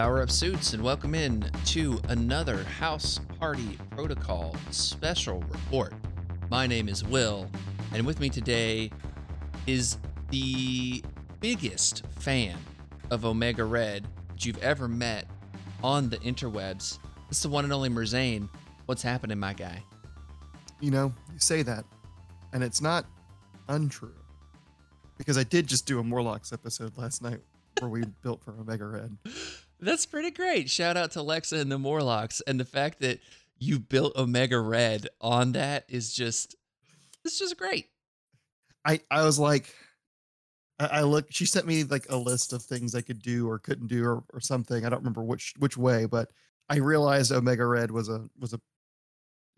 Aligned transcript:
Power 0.00 0.22
Up 0.22 0.30
Suits, 0.30 0.72
and 0.72 0.82
welcome 0.82 1.14
in 1.14 1.50
to 1.66 2.00
another 2.08 2.64
House 2.64 3.20
Party 3.38 3.78
Protocol 3.90 4.56
special 4.70 5.40
report. 5.50 5.92
My 6.50 6.66
name 6.66 6.88
is 6.88 7.04
Will, 7.04 7.50
and 7.92 8.06
with 8.06 8.18
me 8.18 8.30
today 8.30 8.90
is 9.66 9.98
the 10.30 11.04
biggest 11.40 12.06
fan 12.18 12.56
of 13.10 13.26
Omega 13.26 13.62
Red 13.62 14.06
that 14.30 14.46
you've 14.46 14.62
ever 14.62 14.88
met 14.88 15.26
on 15.84 16.08
the 16.08 16.16
interwebs. 16.20 16.98
It's 17.28 17.42
the 17.42 17.50
one 17.50 17.64
and 17.64 17.72
only 17.72 17.90
Merzane. 17.90 18.48
What's 18.86 19.02
happening, 19.02 19.38
my 19.38 19.52
guy? 19.52 19.84
You 20.80 20.92
know, 20.92 21.12
say 21.42 21.62
that, 21.62 21.84
and 22.52 22.62
it's 22.62 22.80
not 22.80 23.06
untrue. 23.68 24.14
Because 25.18 25.36
I 25.36 25.44
did 25.44 25.66
just 25.66 25.86
do 25.86 25.98
a 25.98 26.02
Morlocks 26.02 26.52
episode 26.52 26.96
last 26.96 27.22
night 27.22 27.40
where 27.78 27.90
we 27.90 28.04
built 28.22 28.42
for 28.42 28.52
Omega 28.52 28.86
Red. 28.86 29.16
That's 29.80 30.06
pretty 30.06 30.30
great. 30.30 30.70
Shout 30.70 30.96
out 30.96 31.12
to 31.12 31.20
Lexa 31.20 31.60
and 31.60 31.70
the 31.70 31.78
Morlocks. 31.78 32.40
And 32.46 32.58
the 32.58 32.64
fact 32.64 33.00
that 33.00 33.20
you 33.58 33.78
built 33.78 34.16
Omega 34.16 34.58
Red 34.58 35.08
on 35.20 35.52
that 35.52 35.84
is 35.88 36.14
just, 36.14 36.54
it's 37.24 37.38
just 37.38 37.56
great. 37.56 37.88
I, 38.84 39.00
I 39.10 39.24
was 39.24 39.38
like, 39.38 39.74
I, 40.80 40.86
I 40.86 41.00
look. 41.02 41.26
She 41.30 41.44
sent 41.44 41.66
me 41.66 41.84
like 41.84 42.06
a 42.08 42.16
list 42.16 42.52
of 42.52 42.62
things 42.62 42.94
I 42.94 43.02
could 43.02 43.20
do 43.20 43.48
or 43.48 43.58
couldn't 43.58 43.88
do 43.88 44.04
or, 44.04 44.24
or 44.32 44.40
something. 44.40 44.84
I 44.84 44.88
don't 44.88 45.00
remember 45.00 45.22
which 45.22 45.54
which 45.58 45.76
way, 45.76 46.06
but 46.06 46.30
I 46.68 46.76
realized 46.76 47.30
Omega 47.30 47.66
Red 47.66 47.90
was 47.90 48.08
a 48.08 48.26
was 48.38 48.54
a 48.54 48.60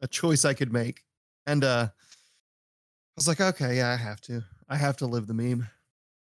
a 0.00 0.08
choice 0.08 0.44
I 0.44 0.54
could 0.54 0.72
make, 0.72 1.02
and 1.46 1.64
uh, 1.64 1.88
I 1.88 3.14
was 3.16 3.28
like, 3.28 3.40
okay, 3.40 3.76
yeah, 3.76 3.90
I 3.90 3.96
have 3.96 4.20
to. 4.22 4.42
I 4.68 4.76
have 4.76 4.96
to 4.98 5.06
live 5.06 5.26
the 5.26 5.34
meme. 5.34 5.68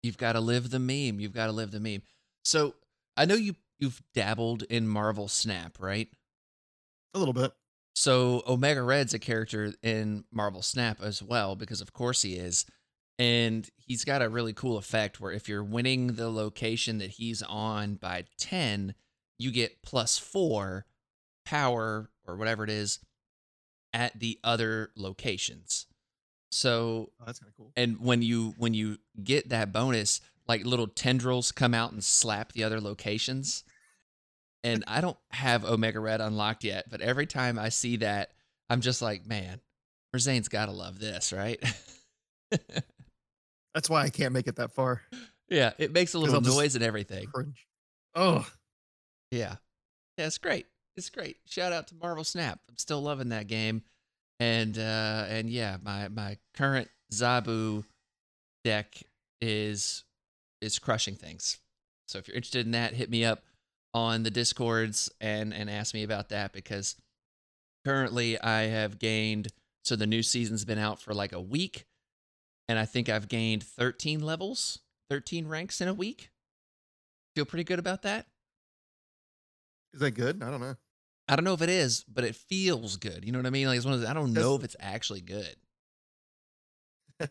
You've 0.03 0.19
got 0.19 0.33
to 0.33 0.41
live 0.41 0.71
the 0.71 0.79
meme. 0.79 1.21
You've 1.21 1.33
got 1.33 1.47
to 1.47 1.53
live 1.53 1.71
the 1.71 1.81
meme. 1.81 2.03
So 2.45 2.75
I 3.17 3.25
know 3.25 3.35
you 3.35 3.55
you've 3.79 4.03
dabbled 4.15 4.65
in 4.65 4.89
Marvel 4.89 5.29
Snap, 5.29 5.77
right? 5.81 6.09
A 7.15 7.19
little 7.19 7.35
bit. 7.35 7.53
So 7.95 8.43
Omega 8.47 8.83
Red's 8.83 9.15
a 9.15 9.19
character 9.19 9.73
in 9.83 10.25
Marvel 10.33 10.63
Snap 10.63 11.01
as 11.01 11.23
well, 11.23 11.55
because 11.55 11.81
of 11.81 11.93
course 11.93 12.23
he 12.23 12.35
is. 12.35 12.67
And 13.19 13.69
he's 13.77 14.05
got 14.05 14.23
a 14.23 14.29
really 14.29 14.53
cool 14.53 14.77
effect 14.77 15.21
where 15.21 15.31
if 15.31 15.49
you're 15.49 15.63
winning 15.63 16.09
the 16.09 16.29
location 16.29 16.99
that 16.99 17.11
he's 17.11 17.43
on 17.43 17.95
by 17.95 18.25
10, 18.39 18.95
you 19.39 19.53
get 19.53 19.83
plus 19.83 20.19
four 20.19 20.87
power 21.45 22.11
or 22.27 22.37
whatever 22.37 22.65
it 22.65 22.71
is 22.71 22.99
at 23.95 24.19
the 24.21 24.39
other 24.45 24.91
locations. 24.97 25.87
So 26.51 27.13
Oh, 27.21 27.25
that's 27.27 27.39
kind 27.39 27.49
of 27.51 27.57
cool. 27.57 27.73
and 27.77 27.99
when 28.01 28.21
you 28.21 28.55
when 28.59 28.75
you 28.75 28.99
get 29.23 29.49
that 29.49 29.73
bonus, 29.73 30.21
like 30.47 30.67
little 30.67 30.87
tendrils 30.89 31.51
come 31.53 31.73
out 31.73 31.93
and 31.93 32.05
slap 32.05 32.53
the 32.53 32.65
other 32.65 32.81
locations. 32.81 33.65
And 34.63 34.83
I 34.87 35.01
don't 35.01 35.17
have 35.31 35.65
Omega 35.65 36.01
Red 36.01 36.21
unlocked 36.21 36.65
yet, 36.65 36.89
but 36.91 37.01
every 37.01 37.27
time 37.27 37.59
I 37.59 37.69
see 37.71 37.97
that, 37.97 38.31
I'm 38.71 38.81
just 38.81 39.01
like, 39.03 39.27
man, 39.27 39.61
Merzane's 40.15 40.49
gotta 40.49 40.73
love 40.73 40.99
this, 40.99 41.33
right? 41.33 41.63
That's 43.75 43.91
why 43.91 44.03
I 44.05 44.11
can't 44.11 44.33
make 44.33 44.47
it 44.47 44.57
that 44.57 44.71
far. 44.73 45.03
yeah, 45.49 45.73
it 45.79 45.93
makes 45.93 46.15
a 46.15 46.19
little 46.19 46.41
noise 46.41 46.75
and 46.77 46.85
everything. 46.85 47.27
Cringe. 47.27 47.67
Oh, 48.15 48.49
Yeah. 49.31 49.57
Yeah, 50.17 50.27
it's 50.27 50.39
great. 50.39 50.67
It's 50.97 51.11
great. 51.11 51.39
Shout 51.47 51.73
out 51.73 51.89
to 51.89 51.95
Marvel 51.97 52.25
Snap. 52.25 52.61
I'm 52.69 52.79
still 52.79 53.01
loving 53.01 53.31
that 53.31 53.47
game. 53.47 53.83
And 54.41 54.79
uh 54.79 55.27
and 55.29 55.49
yeah, 55.51 55.77
my 55.83 56.09
my 56.09 56.39
current 56.55 56.89
Zabu 57.13 57.85
deck 58.65 59.03
is 59.41 60.05
is 60.61 60.79
crushing 60.79 61.15
things. 61.15 61.59
So 62.09 62.19
if 62.19 62.29
you're 62.29 62.37
interested 62.37 62.67
in 62.67 62.73
that, 62.73 62.95
hit 62.95 63.11
me 63.11 63.25
up 63.25 63.43
on 63.93 64.23
the 64.23 64.31
Discords 64.31 65.11
and 65.21 65.53
and 65.53 65.69
ask 65.71 65.95
me 65.95 66.03
about 66.03 66.31
that 66.31 66.53
because 66.53 66.97
currently 67.85 68.41
I 68.41 68.63
have 68.63 68.99
gained 68.99 69.49
so 69.85 69.97
the 69.97 70.07
new 70.07 70.23
season's 70.23 70.65
been 70.65 70.79
out 70.79 71.01
for 71.01 71.13
like 71.13 71.33
a 71.33 71.41
week 71.41 71.85
and 72.69 72.79
I 72.79 72.87
think 72.87 73.09
I've 73.09 73.29
gained 73.29 73.63
13 73.63 74.21
levels, 74.21 74.81
13 75.11 75.47
ranks 75.47 75.81
in 75.81 75.89
a 75.89 75.95
week. 75.95 76.31
Feel 77.37 77.45
pretty 77.45 77.65
good 77.65 77.79
about 77.79 78.03
that? 78.03 78.27
is 79.95 80.01
that 80.01 80.11
good? 80.13 80.43
I 80.43 80.51
don't 80.51 80.61
know. 80.61 80.77
I 81.29 81.37
don't 81.37 81.45
know 81.45 81.55
if 81.55 81.63
it 81.63 81.71
is, 81.71 82.05
but 82.05 82.25
it 82.25 82.37
feels 82.37 82.97
good. 82.97 83.25
You 83.25 83.33
know 83.33 83.39
what 83.39 83.47
I 83.47 83.51
mean? 83.51 83.67
Like 83.67 83.77
it's 83.77 83.87
one 83.87 83.95
of 83.95 84.01
those, 84.01 84.09
I 84.09 84.13
don't 84.13 84.33
know 84.35 84.57
if 84.57 84.65
it's 84.65 84.77
actually 84.79 85.23
good, 85.23 85.57
but 87.19 87.31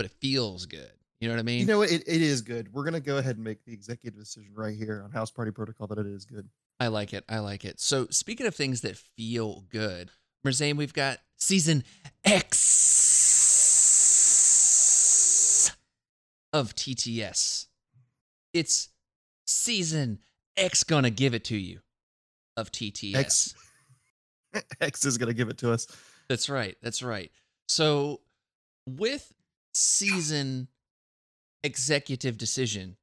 it 0.00 0.10
feels 0.20 0.66
good. 0.66 0.90
You 1.20 1.28
know 1.28 1.34
what 1.34 1.40
I 1.40 1.44
mean? 1.44 1.60
You 1.60 1.66
know 1.66 1.78
what? 1.78 1.90
It, 1.90 2.02
it 2.06 2.20
is 2.20 2.42
good. 2.42 2.72
We're 2.72 2.84
gonna 2.84 3.00
go 3.00 3.16
ahead 3.18 3.36
and 3.36 3.44
make 3.44 3.64
the 3.64 3.72
executive 3.72 4.18
decision 4.18 4.52
right 4.54 4.76
here 4.76 5.02
on 5.04 5.12
House 5.12 5.30
Party 5.30 5.52
Protocol 5.52 5.86
that 5.86 5.98
it 5.98 6.06
is 6.06 6.24
good. 6.24 6.48
I 6.80 6.88
like 6.88 7.14
it. 7.14 7.24
I 7.28 7.38
like 7.38 7.64
it. 7.64 7.78
So 7.80 8.08
speaking 8.10 8.46
of 8.46 8.56
things 8.56 8.80
that 8.80 8.96
feel 8.96 9.64
good, 9.70 10.10
Merzane, 10.44 10.76
we've 10.76 10.92
got 10.92 11.18
season 11.36 11.84
X 12.24 12.50
of 16.52 16.74
TTS. 16.74 17.66
It's 18.52 18.88
season 19.46 20.18
X 20.56 20.82
gonna 20.82 21.10
give 21.10 21.34
it 21.34 21.44
to 21.44 21.56
you 21.56 21.80
of 22.56 22.70
TTS. 22.72 23.14
X 23.14 23.54
X 24.80 25.04
is 25.04 25.18
gonna 25.18 25.34
give 25.34 25.48
it 25.48 25.58
to 25.58 25.72
us. 25.72 25.86
That's 26.28 26.48
right. 26.48 26.76
That's 26.82 27.02
right. 27.02 27.30
So, 27.68 28.20
with 28.86 29.32
season 29.74 30.68
executive 31.64 32.36
decision, 32.36 32.96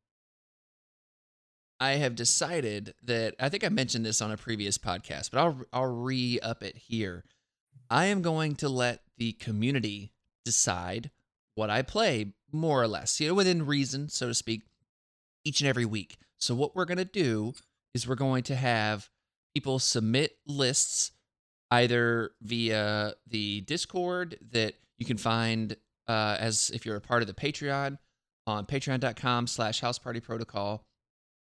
I 1.79 1.91
have 1.91 2.15
decided 2.15 2.93
that 3.03 3.35
I 3.39 3.49
think 3.49 3.63
I 3.63 3.69
mentioned 3.69 4.05
this 4.05 4.21
on 4.21 4.31
a 4.31 4.37
previous 4.37 4.77
podcast, 4.77 5.31
but 5.31 5.39
I'll 5.39 5.61
I'll 5.71 5.91
re 5.91 6.39
up 6.41 6.61
it 6.63 6.77
here. 6.77 7.23
I 7.89 8.05
am 8.05 8.21
going 8.21 8.55
to 8.57 8.69
let 8.69 9.01
the 9.17 9.31
community 9.33 10.11
decide 10.45 11.09
what 11.55 11.69
I 11.69 11.81
play, 11.81 12.33
more 12.51 12.81
or 12.81 12.87
less, 12.87 13.19
you 13.19 13.27
know, 13.27 13.33
within 13.33 13.65
reason, 13.65 14.09
so 14.09 14.27
to 14.27 14.33
speak, 14.33 14.61
each 15.43 15.61
and 15.61 15.67
every 15.67 15.85
week. 15.85 16.17
So 16.37 16.53
what 16.53 16.75
we're 16.75 16.85
gonna 16.85 17.05
do 17.05 17.53
is 17.93 18.07
we're 18.07 18.15
going 18.15 18.43
to 18.43 18.55
have 18.55 19.09
people 19.53 19.79
submit 19.79 20.37
lists 20.45 21.11
either 21.71 22.31
via 22.41 23.13
the 23.27 23.61
Discord 23.61 24.37
that 24.51 24.75
you 24.97 25.05
can 25.05 25.17
find 25.17 25.75
uh, 26.07 26.37
as 26.39 26.71
if 26.73 26.85
you're 26.85 26.95
a 26.95 27.01
part 27.01 27.21
of 27.21 27.27
the 27.27 27.33
Patreon 27.33 27.97
on 28.47 28.65
patreon.com 28.65 29.47
slash 29.47 29.81
house 29.81 29.99
party 29.99 30.19
protocol 30.19 30.85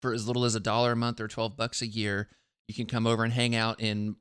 for 0.01 0.13
as 0.13 0.27
little 0.27 0.45
as 0.45 0.55
a 0.55 0.59
dollar 0.59 0.93
a 0.93 0.95
month 0.95 1.19
or 1.19 1.27
12 1.27 1.55
bucks 1.55 1.81
a 1.81 1.87
year. 1.87 2.29
You 2.67 2.73
can 2.73 2.85
come 2.85 3.05
over 3.05 3.23
and 3.23 3.33
hang 3.33 3.55
out 3.55 3.79
in 3.79 4.15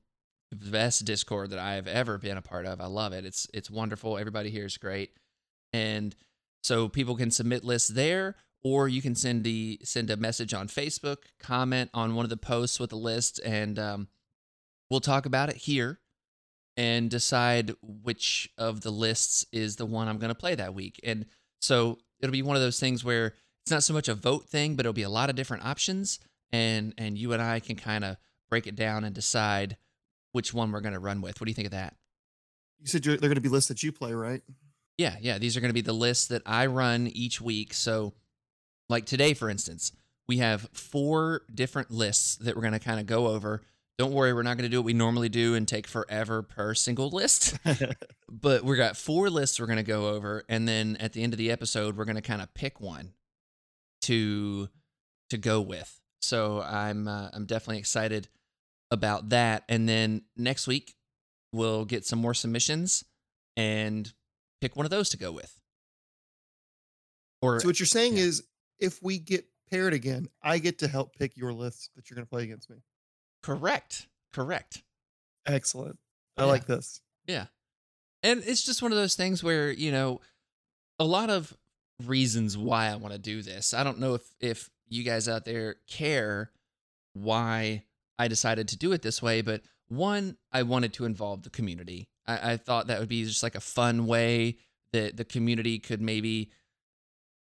the 0.50 0.70
best 0.70 1.04
Discord 1.04 1.50
that 1.50 1.58
I 1.58 1.74
have 1.74 1.86
ever 1.86 2.18
been 2.18 2.36
a 2.36 2.42
part 2.42 2.66
of. 2.66 2.80
I 2.80 2.86
love 2.86 3.12
it. 3.12 3.24
It's 3.24 3.46
it's 3.52 3.70
wonderful. 3.70 4.16
Everybody 4.16 4.50
here 4.50 4.64
is 4.64 4.78
great. 4.78 5.10
And 5.72 6.14
so 6.62 6.88
people 6.88 7.16
can 7.16 7.30
submit 7.30 7.64
lists 7.64 7.88
there 7.88 8.36
or 8.62 8.88
you 8.88 9.00
can 9.00 9.14
send 9.14 9.44
the 9.44 9.78
send 9.82 10.10
a 10.10 10.16
message 10.16 10.52
on 10.54 10.68
Facebook, 10.68 11.18
comment 11.38 11.90
on 11.94 12.14
one 12.14 12.24
of 12.24 12.30
the 12.30 12.36
posts 12.36 12.80
with 12.80 12.92
a 12.92 12.96
list 12.96 13.40
and 13.44 13.78
um, 13.78 14.08
we'll 14.90 15.00
talk 15.00 15.26
about 15.26 15.48
it 15.48 15.56
here 15.56 16.00
and 16.76 17.10
decide 17.10 17.72
which 17.82 18.48
of 18.56 18.82
the 18.82 18.90
lists 18.90 19.44
is 19.52 19.76
the 19.76 19.86
one 19.86 20.08
I'm 20.08 20.18
going 20.18 20.28
to 20.28 20.34
play 20.34 20.54
that 20.54 20.74
week. 20.74 21.00
And 21.02 21.26
so 21.60 21.98
it'll 22.20 22.32
be 22.32 22.42
one 22.42 22.56
of 22.56 22.62
those 22.62 22.78
things 22.78 23.04
where 23.04 23.34
it's 23.62 23.70
not 23.72 23.82
so 23.82 23.94
much 23.94 24.08
a 24.08 24.14
vote 24.14 24.48
thing, 24.48 24.76
but 24.76 24.86
it'll 24.86 24.92
be 24.92 25.02
a 25.02 25.10
lot 25.10 25.30
of 25.30 25.36
different 25.36 25.64
options 25.64 26.20
and 26.52 26.94
and 26.96 27.18
you 27.18 27.32
and 27.32 27.42
I 27.42 27.60
can 27.60 27.76
kind 27.76 28.04
of 28.04 28.16
break 28.48 28.66
it 28.66 28.76
down 28.76 29.04
and 29.04 29.14
decide 29.14 29.76
which 30.32 30.54
one 30.54 30.72
we're 30.72 30.80
going 30.80 30.94
to 30.94 31.00
run 31.00 31.20
with. 31.20 31.40
What 31.40 31.46
do 31.46 31.50
you 31.50 31.54
think 31.54 31.66
of 31.66 31.72
that? 31.72 31.94
You 32.80 32.86
said 32.86 33.02
they're 33.02 33.16
gonna 33.16 33.40
be 33.40 33.48
lists 33.48 33.68
that 33.68 33.82
you 33.82 33.90
play, 33.90 34.12
right? 34.12 34.42
Yeah, 34.98 35.16
yeah, 35.20 35.38
these 35.38 35.56
are 35.56 35.60
going 35.60 35.70
to 35.70 35.74
be 35.74 35.80
the 35.80 35.92
lists 35.92 36.26
that 36.26 36.42
I 36.44 36.66
run 36.66 37.06
each 37.06 37.40
week. 37.40 37.72
So 37.72 38.14
like 38.88 39.06
today 39.06 39.34
for 39.34 39.48
instance, 39.48 39.92
we 40.28 40.38
have 40.38 40.68
four 40.72 41.42
different 41.52 41.90
lists 41.90 42.36
that 42.36 42.54
we're 42.54 42.62
going 42.62 42.72
to 42.72 42.78
kind 42.78 43.00
of 43.00 43.06
go 43.06 43.28
over. 43.28 43.62
Don't 43.98 44.12
worry, 44.12 44.32
we're 44.32 44.42
not 44.42 44.56
going 44.56 44.68
to 44.68 44.68
do 44.68 44.78
what 44.78 44.86
we 44.86 44.92
normally 44.92 45.28
do 45.28 45.54
and 45.54 45.66
take 45.66 45.86
forever 45.88 46.42
per 46.42 46.74
single 46.74 47.10
list. 47.10 47.58
but 48.30 48.62
we 48.62 48.76
got 48.76 48.96
four 48.96 49.30
lists 49.30 49.58
we're 49.58 49.66
going 49.66 49.78
to 49.78 49.82
go 49.82 50.08
over 50.08 50.44
and 50.48 50.68
then 50.68 50.96
at 51.00 51.12
the 51.12 51.22
end 51.22 51.32
of 51.32 51.38
the 51.38 51.50
episode 51.50 51.96
we're 51.96 52.04
going 52.04 52.16
to 52.16 52.22
kind 52.22 52.42
of 52.42 52.52
pick 52.54 52.80
one 52.80 53.12
to 54.02 54.68
to 55.30 55.38
go 55.38 55.60
with 55.60 56.00
so 56.20 56.62
i'm 56.62 57.08
uh, 57.08 57.28
i'm 57.32 57.46
definitely 57.46 57.78
excited 57.78 58.28
about 58.90 59.30
that 59.30 59.64
and 59.68 59.88
then 59.88 60.22
next 60.36 60.66
week 60.66 60.94
we'll 61.52 61.84
get 61.84 62.06
some 62.06 62.18
more 62.18 62.34
submissions 62.34 63.04
and 63.56 64.12
pick 64.60 64.76
one 64.76 64.86
of 64.86 64.90
those 64.90 65.08
to 65.08 65.16
go 65.16 65.32
with 65.32 65.58
or 67.42 67.60
so 67.60 67.68
what 67.68 67.78
you're 67.78 67.86
saying 67.86 68.16
yeah. 68.16 68.24
is, 68.24 68.42
if 68.80 69.02
we 69.02 69.18
get 69.18 69.44
paired 69.70 69.92
again, 69.92 70.28
I 70.42 70.58
get 70.58 70.78
to 70.78 70.88
help 70.88 71.14
pick 71.16 71.36
your 71.36 71.52
list 71.52 71.90
that 71.96 72.08
you're 72.08 72.14
gonna 72.16 72.26
play 72.26 72.44
against 72.44 72.70
me. 72.70 72.76
correct 73.42 74.08
correct 74.32 74.82
Excellent. 75.46 75.98
I 76.36 76.42
Yeah. 76.42 76.46
like 76.48 76.66
this. 76.66 77.00
yeah 77.26 77.46
and 78.22 78.42
it's 78.44 78.64
just 78.64 78.82
one 78.82 78.92
of 78.92 78.98
those 78.98 79.14
things 79.14 79.42
where 79.44 79.70
you 79.70 79.90
know 79.92 80.20
a 80.98 81.04
lot 81.04 81.30
of 81.30 81.56
reasons 82.04 82.56
why 82.58 82.86
I 82.88 82.96
want 82.96 83.12
to 83.12 83.18
do 83.18 83.42
this. 83.42 83.72
I 83.74 83.84
don't 83.84 83.98
know 83.98 84.14
if 84.14 84.22
if 84.40 84.70
you 84.88 85.02
guys 85.04 85.28
out 85.28 85.44
there 85.44 85.76
care 85.88 86.50
why 87.12 87.84
I 88.18 88.28
decided 88.28 88.68
to 88.68 88.76
do 88.76 88.92
it 88.92 89.02
this 89.02 89.22
way, 89.22 89.40
but 89.42 89.62
one, 89.88 90.36
I 90.52 90.62
wanted 90.64 90.92
to 90.94 91.04
involve 91.04 91.42
the 91.42 91.50
community. 91.50 92.08
I, 92.26 92.52
I 92.52 92.56
thought 92.56 92.88
that 92.88 92.98
would 93.00 93.08
be 93.08 93.24
just 93.24 93.42
like 93.42 93.54
a 93.54 93.60
fun 93.60 94.06
way 94.06 94.58
that 94.92 95.16
the 95.16 95.24
community 95.24 95.78
could 95.78 96.00
maybe 96.00 96.50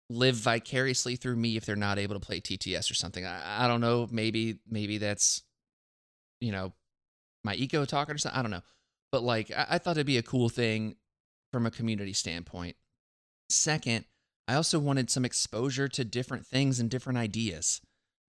live 0.10 0.36
vicariously 0.36 1.16
through 1.16 1.36
me 1.36 1.58
if 1.58 1.66
they're 1.66 1.76
not 1.76 2.00
able 2.00 2.16
to 2.16 2.26
play 2.26 2.40
TTS 2.40 2.90
or 2.90 2.94
something. 2.94 3.26
I, 3.26 3.66
I 3.66 3.68
don't 3.68 3.82
know. 3.82 4.08
Maybe 4.10 4.60
maybe 4.70 4.98
that's 4.98 5.44
you 6.40 6.52
know 6.52 6.74
my 7.44 7.56
ego 7.56 7.86
talking 7.86 8.16
or 8.16 8.18
something. 8.18 8.38
I 8.38 8.42
don't 8.42 8.52
know. 8.52 8.64
But 9.12 9.24
like 9.24 9.52
I, 9.52 9.66
I 9.72 9.78
thought 9.78 9.98
it'd 9.98 10.08
be 10.08 10.18
a 10.18 10.24
cool 10.24 10.50
thing 10.50 10.96
from 11.52 11.66
a 11.66 11.72
community 11.72 12.14
standpoint. 12.14 12.76
Second, 13.50 14.06
I 14.48 14.56
also 14.56 14.80
wanted 14.80 15.10
some 15.10 15.26
exposure 15.26 15.88
to 15.90 16.06
different 16.06 16.46
things 16.46 16.80
and 16.80 16.90
different 16.90 17.20
ideas. 17.20 17.82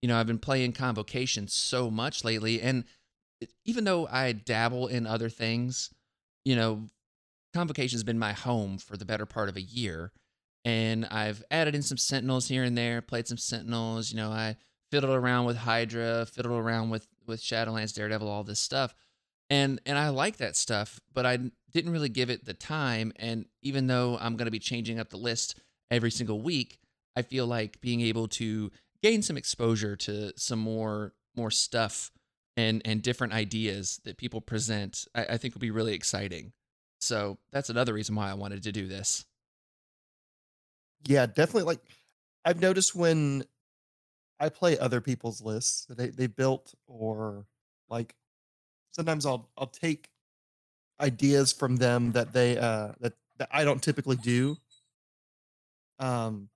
You 0.03 0.09
know, 0.09 0.17
I've 0.19 0.27
been 0.27 0.39
playing 0.39 0.73
Convocation 0.73 1.49
so 1.49 1.91
much 1.91 2.25
lately, 2.25 2.61
and 2.61 2.85
even 3.65 3.85
though 3.85 4.07
I 4.07 4.33
dabble 4.33 4.87
in 4.87 5.07
other 5.07 5.29
things, 5.29 5.91
you 6.45 6.55
know, 6.55 6.91
Convocation's 7.55 8.05
been 8.05 8.19
my 8.19 8.33
home 8.33 8.79
for 8.79 8.97
the 8.97 9.05
better 9.05 9.27
part 9.27 9.49
of 9.49 9.57
a 9.57 9.61
year. 9.61 10.13
And 10.69 11.07
I've 11.07 11.43
added 11.51 11.75
in 11.75 11.81
some 11.81 11.97
Sentinels 11.97 12.47
here 12.47 12.63
and 12.63 12.77
there, 12.77 13.01
played 13.01 13.27
some 13.27 13.39
Sentinels. 13.39 14.11
You 14.11 14.19
know, 14.19 14.31
I 14.31 14.59
fiddled 14.91 15.17
around 15.17 15.47
with 15.47 15.57
Hydra, 15.57 16.27
fiddled 16.27 16.61
around 16.61 16.91
with 16.91 17.07
with 17.27 17.41
Shadowlands, 17.41 17.95
Daredevil, 17.95 18.29
all 18.29 18.45
this 18.45 18.61
stuff. 18.61 18.95
And 19.49 19.81
and 19.87 19.97
I 19.97 20.11
like 20.11 20.37
that 20.37 20.57
stuff, 20.57 21.01
but 21.15 21.25
I 21.25 21.39
didn't 21.73 21.91
really 21.91 22.11
give 22.11 22.29
it 22.29 22.45
the 22.45 22.53
time. 22.53 23.15
And 23.17 23.47
even 23.63 23.87
though 23.87 24.19
I'm 24.21 24.37
going 24.37 24.45
to 24.45 24.51
be 24.53 24.59
changing 24.59 25.01
up 25.01 25.09
the 25.09 25.17
list 25.17 25.59
every 25.91 26.11
single 26.11 26.43
week, 26.43 26.81
I 27.17 27.23
feel 27.23 27.47
like 27.47 27.81
being 27.81 28.03
able 28.03 28.29
to 28.29 28.71
gain 29.03 29.23
some 29.23 29.39
exposure 29.39 29.97
to 29.97 30.35
some 30.37 30.59
more 30.59 31.15
more 31.35 31.51
stuff 31.51 32.11
and 32.59 32.83
and 32.85 33.01
different 33.01 33.33
ideas 33.33 34.03
that 34.05 34.19
people 34.19 34.43
present, 34.43 35.07
I, 35.15 35.25
I 35.31 35.37
think 35.39 35.55
will 35.55 35.61
be 35.61 35.71
really 35.71 35.95
exciting. 35.95 36.53
So 37.01 37.39
that's 37.53 37.71
another 37.71 37.95
reason 37.95 38.15
why 38.15 38.31
I 38.31 38.35
wanted 38.35 38.65
to 38.65 38.73
do 38.73 38.87
this. 38.87 39.25
Yeah, 41.05 41.27
definitely. 41.27 41.63
Like 41.63 41.81
I've 42.45 42.61
noticed 42.61 42.95
when 42.95 43.45
I 44.41 44.49
play 44.49 44.79
other 44.79 45.01
people's 45.01 45.41
lists 45.43 45.87
that 45.87 45.99
they, 45.99 46.09
they 46.09 46.27
built 46.27 46.75
or 46.87 47.47
like 47.89 48.15
sometimes 48.93 49.27
I'll 49.27 49.49
I'll 49.57 49.67
take 49.67 50.09
ideas 51.01 51.53
from 51.53 51.77
them 51.77 52.13
that 52.13 52.33
they 52.33 52.59
uh 52.59 52.93
that, 53.01 53.15
that 53.39 53.49
I 53.53 53.65
don't 53.65 53.83
typically 53.83 54.17
do. 54.17 54.57
Um 55.99 56.49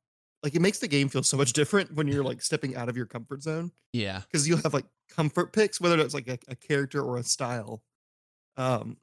like 0.42 0.54
it 0.56 0.60
makes 0.60 0.78
the 0.80 0.88
game 0.88 1.08
feel 1.08 1.22
so 1.22 1.36
much 1.36 1.52
different 1.52 1.94
when 1.94 2.08
you're 2.08 2.24
like 2.24 2.42
stepping 2.42 2.74
out 2.74 2.88
of 2.88 2.96
your 2.96 3.06
comfort 3.06 3.42
zone 3.42 3.70
Yeah. 3.92 4.20
because 4.20 4.48
you'll 4.48 4.58
have 4.62 4.74
like 4.74 4.86
comfort 5.08 5.52
picks, 5.52 5.80
whether 5.80 6.00
it's 6.00 6.14
like 6.14 6.26
a, 6.26 6.38
a 6.48 6.56
character 6.56 7.00
or 7.02 7.16
a 7.18 7.22
style. 7.22 7.82
Um 8.56 8.96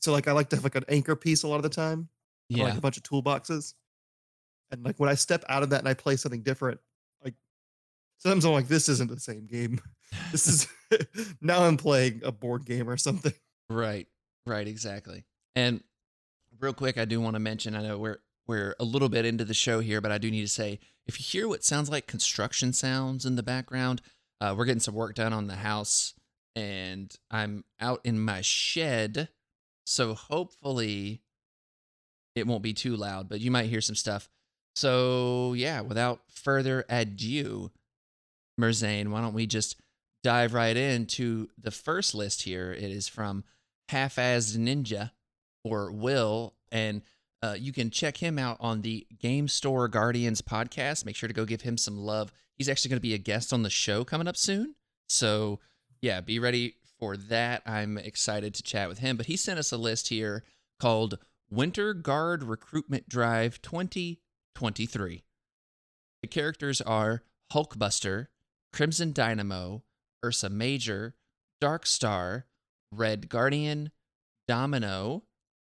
so 0.00 0.12
like 0.12 0.28
I 0.28 0.32
like 0.32 0.50
to 0.50 0.56
have 0.56 0.64
like 0.64 0.76
an 0.76 0.84
anchor 0.88 1.16
piece 1.16 1.42
a 1.42 1.48
lot 1.48 1.56
of 1.56 1.62
the 1.62 1.68
time. 1.68 2.08
or, 2.54 2.58
like 2.64 2.78
a 2.78 2.80
bunch 2.80 2.96
of 2.96 3.02
toolboxes. 3.02 3.74
And 4.70 4.84
like 4.84 4.98
when 4.98 5.08
I 5.08 5.14
step 5.14 5.44
out 5.48 5.62
of 5.62 5.70
that 5.70 5.80
and 5.80 5.88
I 5.88 5.94
play 5.94 6.16
something 6.16 6.42
different, 6.42 6.80
like 7.24 7.34
sometimes 8.18 8.44
I'm 8.44 8.52
like, 8.52 8.68
this 8.68 8.88
isn't 8.88 9.10
the 9.10 9.20
same 9.20 9.46
game. 9.46 9.80
This 10.30 10.46
is 10.46 10.68
now 11.40 11.64
I'm 11.64 11.76
playing 11.76 12.20
a 12.24 12.30
board 12.30 12.64
game 12.64 12.88
or 12.88 12.96
something. 12.96 13.34
Right. 13.68 14.06
Right, 14.46 14.68
exactly. 14.68 15.24
And 15.56 15.82
real 16.60 16.72
quick, 16.72 16.96
I 16.96 17.04
do 17.04 17.20
want 17.20 17.34
to 17.34 17.40
mention, 17.40 17.74
I 17.74 17.82
know 17.82 17.98
we're 17.98 18.18
we're 18.46 18.76
a 18.78 18.84
little 18.84 19.08
bit 19.08 19.24
into 19.24 19.44
the 19.44 19.52
show 19.52 19.80
here, 19.80 20.00
but 20.00 20.12
I 20.12 20.18
do 20.18 20.30
need 20.30 20.42
to 20.42 20.48
say 20.48 20.78
if 21.06 21.18
you 21.18 21.24
hear 21.24 21.48
what 21.48 21.64
sounds 21.64 21.90
like 21.90 22.06
construction 22.06 22.72
sounds 22.72 23.26
in 23.26 23.34
the 23.34 23.42
background, 23.42 24.00
uh, 24.40 24.54
we're 24.56 24.64
getting 24.64 24.80
some 24.80 24.94
work 24.94 25.14
done 25.16 25.32
on 25.32 25.48
the 25.48 25.56
house 25.56 26.14
and 26.54 27.14
I'm 27.30 27.64
out 27.80 28.00
in 28.04 28.20
my 28.20 28.40
shed. 28.40 29.28
So 29.84 30.14
hopefully 30.14 31.22
it 32.34 32.46
won't 32.46 32.62
be 32.62 32.72
too 32.72 32.96
loud, 32.96 33.28
but 33.28 33.40
you 33.40 33.50
might 33.50 33.66
hear 33.66 33.80
some 33.80 33.96
stuff. 33.96 34.28
So 34.76 35.54
yeah, 35.54 35.80
without 35.80 36.20
further 36.28 36.84
ado, 36.88 37.72
Merzane, 38.60 39.08
why 39.08 39.22
don't 39.22 39.34
we 39.34 39.46
just 39.46 39.80
dive 40.22 40.54
right 40.54 40.76
into 40.76 41.48
the 41.58 41.70
first 41.70 42.14
list 42.14 42.42
here? 42.42 42.72
It 42.72 42.90
is 42.90 43.08
from 43.08 43.44
Half-Assed 43.88 44.58
Ninja 44.58 45.12
or 45.64 45.90
Will, 45.90 46.54
and 46.70 47.02
uh, 47.42 47.56
you 47.58 47.72
can 47.72 47.90
check 47.90 48.18
him 48.18 48.38
out 48.38 48.58
on 48.60 48.82
the 48.82 49.06
Game 49.18 49.48
Store 49.48 49.88
Guardians 49.88 50.42
podcast. 50.42 51.04
Make 51.06 51.16
sure 51.16 51.28
to 51.28 51.34
go 51.34 51.44
give 51.44 51.62
him 51.62 51.78
some 51.78 51.98
love. 51.98 52.32
He's 52.54 52.68
actually 52.68 52.90
going 52.90 52.98
to 52.98 53.02
be 53.02 53.14
a 53.14 53.18
guest 53.18 53.52
on 53.52 53.62
the 53.62 53.70
show 53.70 54.04
coming 54.04 54.28
up 54.28 54.36
soon. 54.36 54.74
So, 55.08 55.60
yeah, 56.00 56.20
be 56.20 56.38
ready 56.38 56.74
for 56.98 57.16
that. 57.16 57.62
I'm 57.66 57.98
excited 57.98 58.54
to 58.54 58.62
chat 58.62 58.88
with 58.88 58.98
him. 58.98 59.16
But 59.16 59.26
he 59.26 59.36
sent 59.36 59.58
us 59.58 59.72
a 59.72 59.76
list 59.76 60.08
here 60.08 60.44
called 60.78 61.18
Winter 61.50 61.94
Guard 61.94 62.42
Recruitment 62.42 63.08
Drive 63.08 63.62
2023. 64.56 65.22
The 66.22 66.28
characters 66.28 66.80
are 66.80 67.22
Hulkbuster, 67.52 68.28
Crimson 68.72 69.12
Dynamo, 69.12 69.82
Ursa 70.24 70.48
Major, 70.48 71.14
Dark 71.60 71.86
Star, 71.86 72.46
Red 72.90 73.28
Guardian, 73.28 73.92
Domino, 74.48 75.24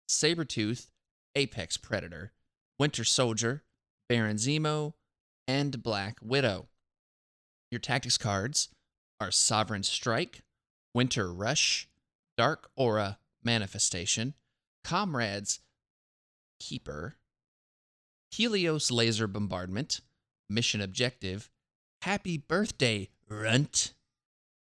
Sabretooth, 0.10 0.90
Apex 1.36 1.78
Predator, 1.78 2.34
Winter 2.78 3.06
Soldier, 3.06 3.64
Baron 4.10 4.36
Zemo, 4.36 4.94
and 5.48 5.82
Black 5.82 6.18
Widow. 6.22 6.68
Your 7.72 7.80
tactics 7.80 8.18
cards 8.18 8.70
are 9.22 9.32
Sovereign 9.32 9.84
Strike, 9.84 10.42
Winter 10.94 11.32
Rush, 11.32 11.88
Dark 12.38 12.70
Aura 12.76 13.20
Manifestation, 13.42 14.34
Comrades 14.84 15.62
Keeper, 16.60 17.16
Helios 18.32 18.90
Laser 18.90 19.28
Bombardment, 19.28 20.02
Mission 20.50 20.82
Objective, 20.82 21.50
Happy 22.02 22.38
Birthday 22.38 23.10
Runt, 23.30 23.94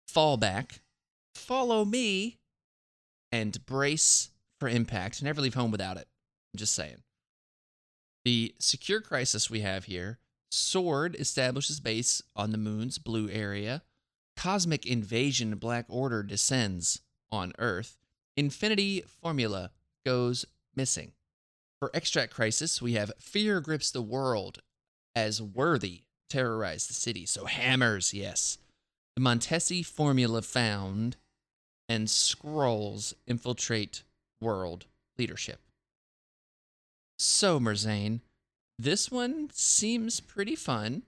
Fallback, 0.09 0.79
Follow 1.35 1.85
Me, 1.85 2.39
and 3.31 3.65
Brace 3.65 4.31
for 4.59 4.67
Impact. 4.67 5.23
Never 5.23 5.41
leave 5.41 5.53
home 5.53 5.71
without 5.71 5.97
it. 5.97 6.07
I'm 6.53 6.57
just 6.57 6.75
saying. 6.75 6.97
The 8.25 8.53
secure 8.59 9.01
crisis 9.01 9.49
we 9.49 9.61
have 9.61 9.85
here 9.85 10.19
Sword 10.51 11.15
establishes 11.17 11.79
base 11.79 12.21
on 12.35 12.51
the 12.51 12.57
moon's 12.57 12.97
blue 12.97 13.29
area. 13.29 13.83
Cosmic 14.35 14.85
Invasion 14.85 15.55
Black 15.55 15.85
Order 15.87 16.23
descends 16.23 17.01
on 17.31 17.53
Earth. 17.57 17.97
Infinity 18.35 19.03
Formula 19.21 19.71
goes 20.05 20.45
missing. 20.75 21.13
For 21.81 21.89
Extract 21.95 22.31
Crisis, 22.31 22.79
we 22.79 22.93
have 22.93 23.11
Fear 23.17 23.59
Grips 23.59 23.89
the 23.89 24.03
World 24.03 24.59
as 25.15 25.41
Worthy 25.41 26.01
terrorize 26.29 26.85
the 26.85 26.93
city. 26.93 27.25
So 27.25 27.45
hammers, 27.45 28.13
yes. 28.13 28.59
The 29.15 29.23
Montesi 29.23 29.83
Formula 29.83 30.43
found, 30.43 31.17
and 31.89 32.07
Scrolls 32.07 33.15
infiltrate 33.25 34.03
world 34.39 34.85
leadership. 35.17 35.59
So, 37.17 37.59
Merzane, 37.59 38.19
this 38.77 39.09
one 39.09 39.49
seems 39.51 40.19
pretty 40.19 40.55
fun. 40.55 41.01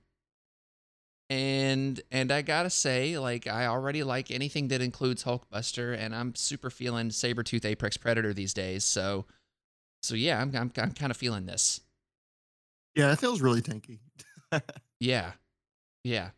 And 1.30 2.02
and 2.12 2.32
I 2.32 2.42
gotta 2.42 2.72
say, 2.72 3.20
like 3.20 3.46
I 3.46 3.68
already 3.68 4.02
like 4.04 4.32
anything 4.32 4.70
that 4.70 4.82
includes 4.82 5.24
Hulkbuster, 5.24 5.96
and 5.96 6.16
I'm 6.16 6.34
super 6.34 6.72
feeling 6.72 7.10
Sabretooth 7.10 7.64
Apex 7.64 7.96
Predator 7.96 8.34
these 8.34 8.56
days. 8.56 8.84
So 8.84 9.26
so 10.04 10.16
yeah, 10.16 10.40
I'm 10.42 10.56
I'm, 10.56 10.72
I'm 10.78 10.92
kind 10.92 11.12
of 11.12 11.18
feeling 11.18 11.46
this. 11.48 11.82
Yeah, 12.96 13.12
it 13.12 13.20
feels 13.20 13.42
really 13.42 13.62
tanky. 13.62 14.00
Yeah. 15.00 15.34
Yeah. 16.04 16.30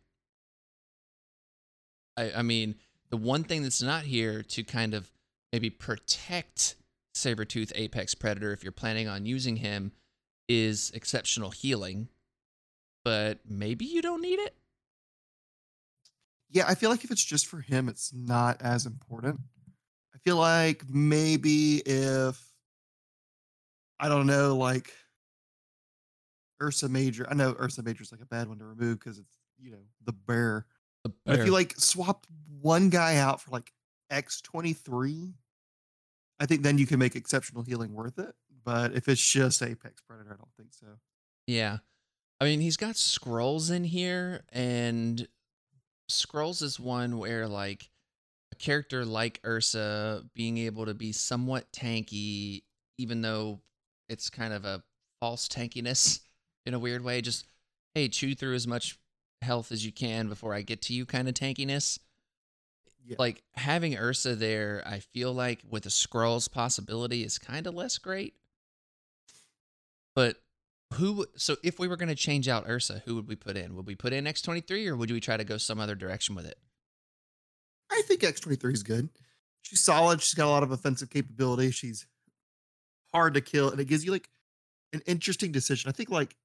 I 2.16 2.32
I 2.36 2.42
mean, 2.42 2.76
the 3.10 3.16
one 3.16 3.44
thing 3.44 3.62
that's 3.62 3.82
not 3.82 4.04
here 4.04 4.42
to 4.42 4.64
kind 4.64 4.94
of 4.94 5.10
maybe 5.52 5.70
protect 5.70 6.76
Sabretooth 7.14 7.72
Apex 7.74 8.14
Predator 8.14 8.52
if 8.52 8.62
you're 8.64 8.72
planning 8.72 9.08
on 9.08 9.26
using 9.26 9.56
him 9.56 9.92
is 10.48 10.90
exceptional 10.94 11.50
healing. 11.50 12.08
But 13.04 13.40
maybe 13.48 13.84
you 13.84 14.02
don't 14.02 14.20
need 14.22 14.40
it. 14.40 14.56
yeah, 16.50 16.64
I 16.66 16.74
feel 16.74 16.90
like 16.90 17.04
if 17.04 17.10
it's 17.10 17.24
just 17.24 17.46
for 17.46 17.60
him, 17.60 17.88
it's 17.88 18.12
not 18.12 18.62
as 18.62 18.86
important. 18.86 19.40
I 20.14 20.18
feel 20.18 20.36
like 20.36 20.84
maybe 20.88 21.78
if 21.86 22.40
I 23.98 24.08
don't 24.08 24.26
know, 24.26 24.56
like 24.56 24.92
Ursa 26.62 26.88
Major. 26.88 27.26
I 27.30 27.34
know 27.34 27.56
Ursa 27.60 27.82
Major 27.82 28.02
is 28.02 28.12
like 28.12 28.20
a 28.20 28.26
bad 28.26 28.48
one 28.48 28.58
to 28.58 28.64
remove 28.64 28.98
because 28.98 29.18
it's 29.18 29.38
you 29.58 29.70
know 29.70 29.84
the 30.04 30.12
bear. 30.12 30.66
The 31.04 31.12
But 31.24 31.40
if 31.40 31.46
you 31.46 31.52
like 31.52 31.74
swapped 31.78 32.26
one 32.60 32.90
guy 32.90 33.16
out 33.16 33.40
for 33.40 33.50
like 33.50 33.72
X 34.10 34.40
twenty 34.40 34.72
three, 34.72 35.34
I 36.40 36.46
think 36.46 36.62
then 36.62 36.78
you 36.78 36.86
can 36.86 36.98
make 36.98 37.16
exceptional 37.16 37.62
healing 37.62 37.94
worth 37.94 38.18
it. 38.18 38.34
But 38.64 38.94
if 38.94 39.08
it's 39.08 39.24
just 39.24 39.62
Apex 39.62 40.02
Predator, 40.02 40.32
I 40.32 40.36
don't 40.36 40.54
think 40.56 40.74
so. 40.74 40.86
Yeah. 41.46 41.78
I 42.40 42.44
mean, 42.44 42.60
he's 42.60 42.76
got 42.76 42.96
scrolls 42.96 43.70
in 43.70 43.84
here, 43.84 44.44
and 44.52 45.26
scrolls 46.08 46.60
is 46.60 46.78
one 46.78 47.16
where, 47.16 47.48
like, 47.48 47.88
a 48.52 48.56
character 48.56 49.06
like 49.06 49.40
Ursa 49.46 50.24
being 50.34 50.58
able 50.58 50.84
to 50.84 50.94
be 50.94 51.12
somewhat 51.12 51.72
tanky, 51.72 52.64
even 52.98 53.22
though 53.22 53.60
it's 54.08 54.30
kind 54.30 54.52
of 54.52 54.64
a 54.64 54.82
false 55.20 55.48
tankiness 55.48 56.20
in 56.64 56.74
a 56.74 56.78
weird 56.78 57.02
way. 57.02 57.20
Just, 57.20 57.46
hey, 57.94 58.08
chew 58.08 58.34
through 58.34 58.54
as 58.54 58.66
much 58.66 58.98
health 59.42 59.72
as 59.72 59.84
you 59.84 59.92
can 59.92 60.28
before 60.28 60.54
I 60.54 60.62
get 60.62 60.82
to 60.82 60.94
you 60.94 61.06
kind 61.06 61.28
of 61.28 61.34
tankiness. 61.34 61.98
Yeah. 63.04 63.16
Like 63.18 63.42
having 63.54 63.96
Ursa 63.96 64.34
there, 64.34 64.82
I 64.84 64.98
feel 64.98 65.32
like 65.32 65.60
with 65.68 65.84
the 65.84 65.90
scrolls 65.90 66.48
possibility 66.48 67.22
is 67.22 67.38
kind 67.38 67.66
of 67.66 67.74
less 67.74 67.98
great. 67.98 68.34
But 70.14 70.36
who 70.94 71.26
so 71.36 71.56
if 71.62 71.78
we 71.78 71.88
were 71.88 71.96
going 71.96 72.08
to 72.08 72.14
change 72.14 72.48
out 72.48 72.68
Ursa, 72.68 73.02
who 73.04 73.14
would 73.14 73.28
we 73.28 73.36
put 73.36 73.56
in? 73.56 73.76
Would 73.76 73.86
we 73.86 73.94
put 73.94 74.12
in 74.12 74.24
X23 74.24 74.88
or 74.88 74.96
would 74.96 75.10
we 75.10 75.20
try 75.20 75.36
to 75.36 75.44
go 75.44 75.56
some 75.56 75.78
other 75.78 75.94
direction 75.94 76.34
with 76.34 76.46
it? 76.46 76.58
I 77.90 78.02
think 78.02 78.22
X23 78.22 78.72
is 78.72 78.82
good. 78.82 79.08
She's 79.62 79.80
solid. 79.80 80.20
She's 80.22 80.34
got 80.34 80.46
a 80.46 80.50
lot 80.50 80.62
of 80.62 80.72
offensive 80.72 81.10
capability. 81.10 81.70
She's 81.70 82.06
hard 83.16 83.32
to 83.32 83.40
kill, 83.40 83.70
and 83.70 83.80
it 83.80 83.86
gives 83.86 84.04
you 84.04 84.12
like 84.12 84.28
an 84.92 85.00
interesting 85.06 85.50
decision. 85.50 85.88
I 85.88 85.92
think 85.92 86.10
like 86.10 86.36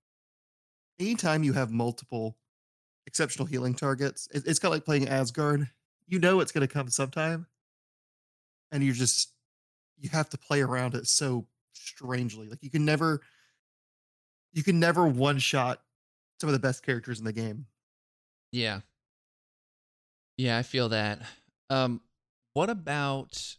anytime 0.99 1.43
you 1.43 1.51
have 1.51 1.69
multiple 1.69 2.37
exceptional 3.05 3.45
healing 3.45 3.73
targets, 3.73 4.29
it, 4.33 4.43
it's 4.45 4.57
kind 4.57 4.71
of 4.71 4.77
like 4.77 4.85
playing 4.85 5.09
Asgard. 5.09 5.69
You 6.07 6.19
know 6.19 6.39
it's 6.39 6.53
going 6.53 6.65
to 6.65 6.73
come 6.73 6.87
sometime, 6.89 7.45
and 8.71 8.81
you 8.81 8.93
just 8.93 9.33
you 9.99 10.09
have 10.11 10.29
to 10.29 10.37
play 10.37 10.61
around 10.61 10.95
it 10.95 11.07
so 11.07 11.45
strangely. 11.73 12.47
Like 12.47 12.63
you 12.63 12.69
can 12.69 12.85
never 12.85 13.19
you 14.53 14.63
can 14.63 14.79
never 14.79 15.05
one 15.05 15.39
shot 15.39 15.81
some 16.39 16.47
of 16.47 16.53
the 16.53 16.59
best 16.59 16.85
characters 16.85 17.19
in 17.19 17.25
the 17.25 17.33
game. 17.33 17.65
Yeah. 18.53 18.79
Yeah, 20.37 20.57
I 20.57 20.63
feel 20.63 20.87
that. 20.89 21.21
Um 21.69 21.99
what 22.53 22.69
about 22.69 23.57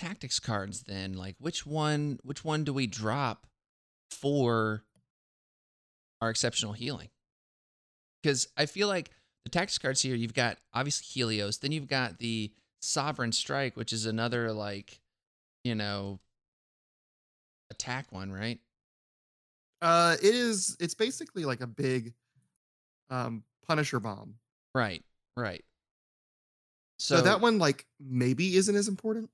tactics 0.00 0.40
cards 0.40 0.82
then? 0.82 1.14
Like 1.14 1.36
which 1.38 1.66
one 1.66 2.18
which 2.22 2.44
one 2.44 2.64
do 2.64 2.72
we 2.72 2.86
drop 2.86 3.46
for 4.10 4.84
our 6.20 6.30
exceptional 6.30 6.72
healing? 6.72 7.08
Cuz 8.24 8.48
I 8.56 8.66
feel 8.66 8.88
like 8.88 9.10
the 9.44 9.50
tactics 9.50 9.78
cards 9.78 10.02
here 10.02 10.14
you've 10.14 10.34
got 10.34 10.58
obviously 10.72 11.06
Helios, 11.06 11.58
then 11.58 11.72
you've 11.72 11.88
got 11.88 12.18
the 12.18 12.52
Sovereign 12.82 13.32
Strike, 13.32 13.76
which 13.76 13.92
is 13.92 14.06
another 14.06 14.52
like, 14.52 15.00
you 15.64 15.74
know, 15.74 16.18
attack 17.70 18.10
one, 18.10 18.32
right? 18.32 18.58
Uh, 19.82 20.16
it 20.22 20.34
is. 20.34 20.76
It's 20.80 20.94
basically 20.94 21.44
like 21.44 21.60
a 21.60 21.66
big 21.66 22.14
um 23.08 23.44
Punisher 23.66 24.00
bomb. 24.00 24.34
Right, 24.74 25.02
right. 25.36 25.64
So, 26.98 27.16
So, 27.16 27.22
that 27.22 27.40
one, 27.40 27.58
like, 27.58 27.86
maybe 27.98 28.56
isn't 28.56 28.76
as 28.76 28.86
important. 28.88 29.30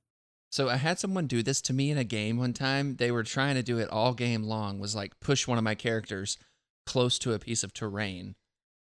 So 0.50 0.68
I 0.68 0.76
had 0.76 0.98
someone 0.98 1.26
do 1.26 1.42
this 1.42 1.60
to 1.62 1.72
me 1.72 1.90
in 1.90 1.98
a 1.98 2.04
game 2.04 2.36
one 2.38 2.52
time. 2.52 2.96
They 2.96 3.10
were 3.10 3.22
trying 3.24 3.56
to 3.56 3.62
do 3.62 3.78
it 3.78 3.88
all 3.90 4.14
game 4.14 4.42
long. 4.44 4.78
Was 4.78 4.94
like 4.94 5.18
push 5.20 5.46
one 5.46 5.58
of 5.58 5.64
my 5.64 5.74
characters 5.74 6.38
close 6.86 7.18
to 7.20 7.32
a 7.32 7.38
piece 7.38 7.62
of 7.64 7.74
terrain, 7.74 8.36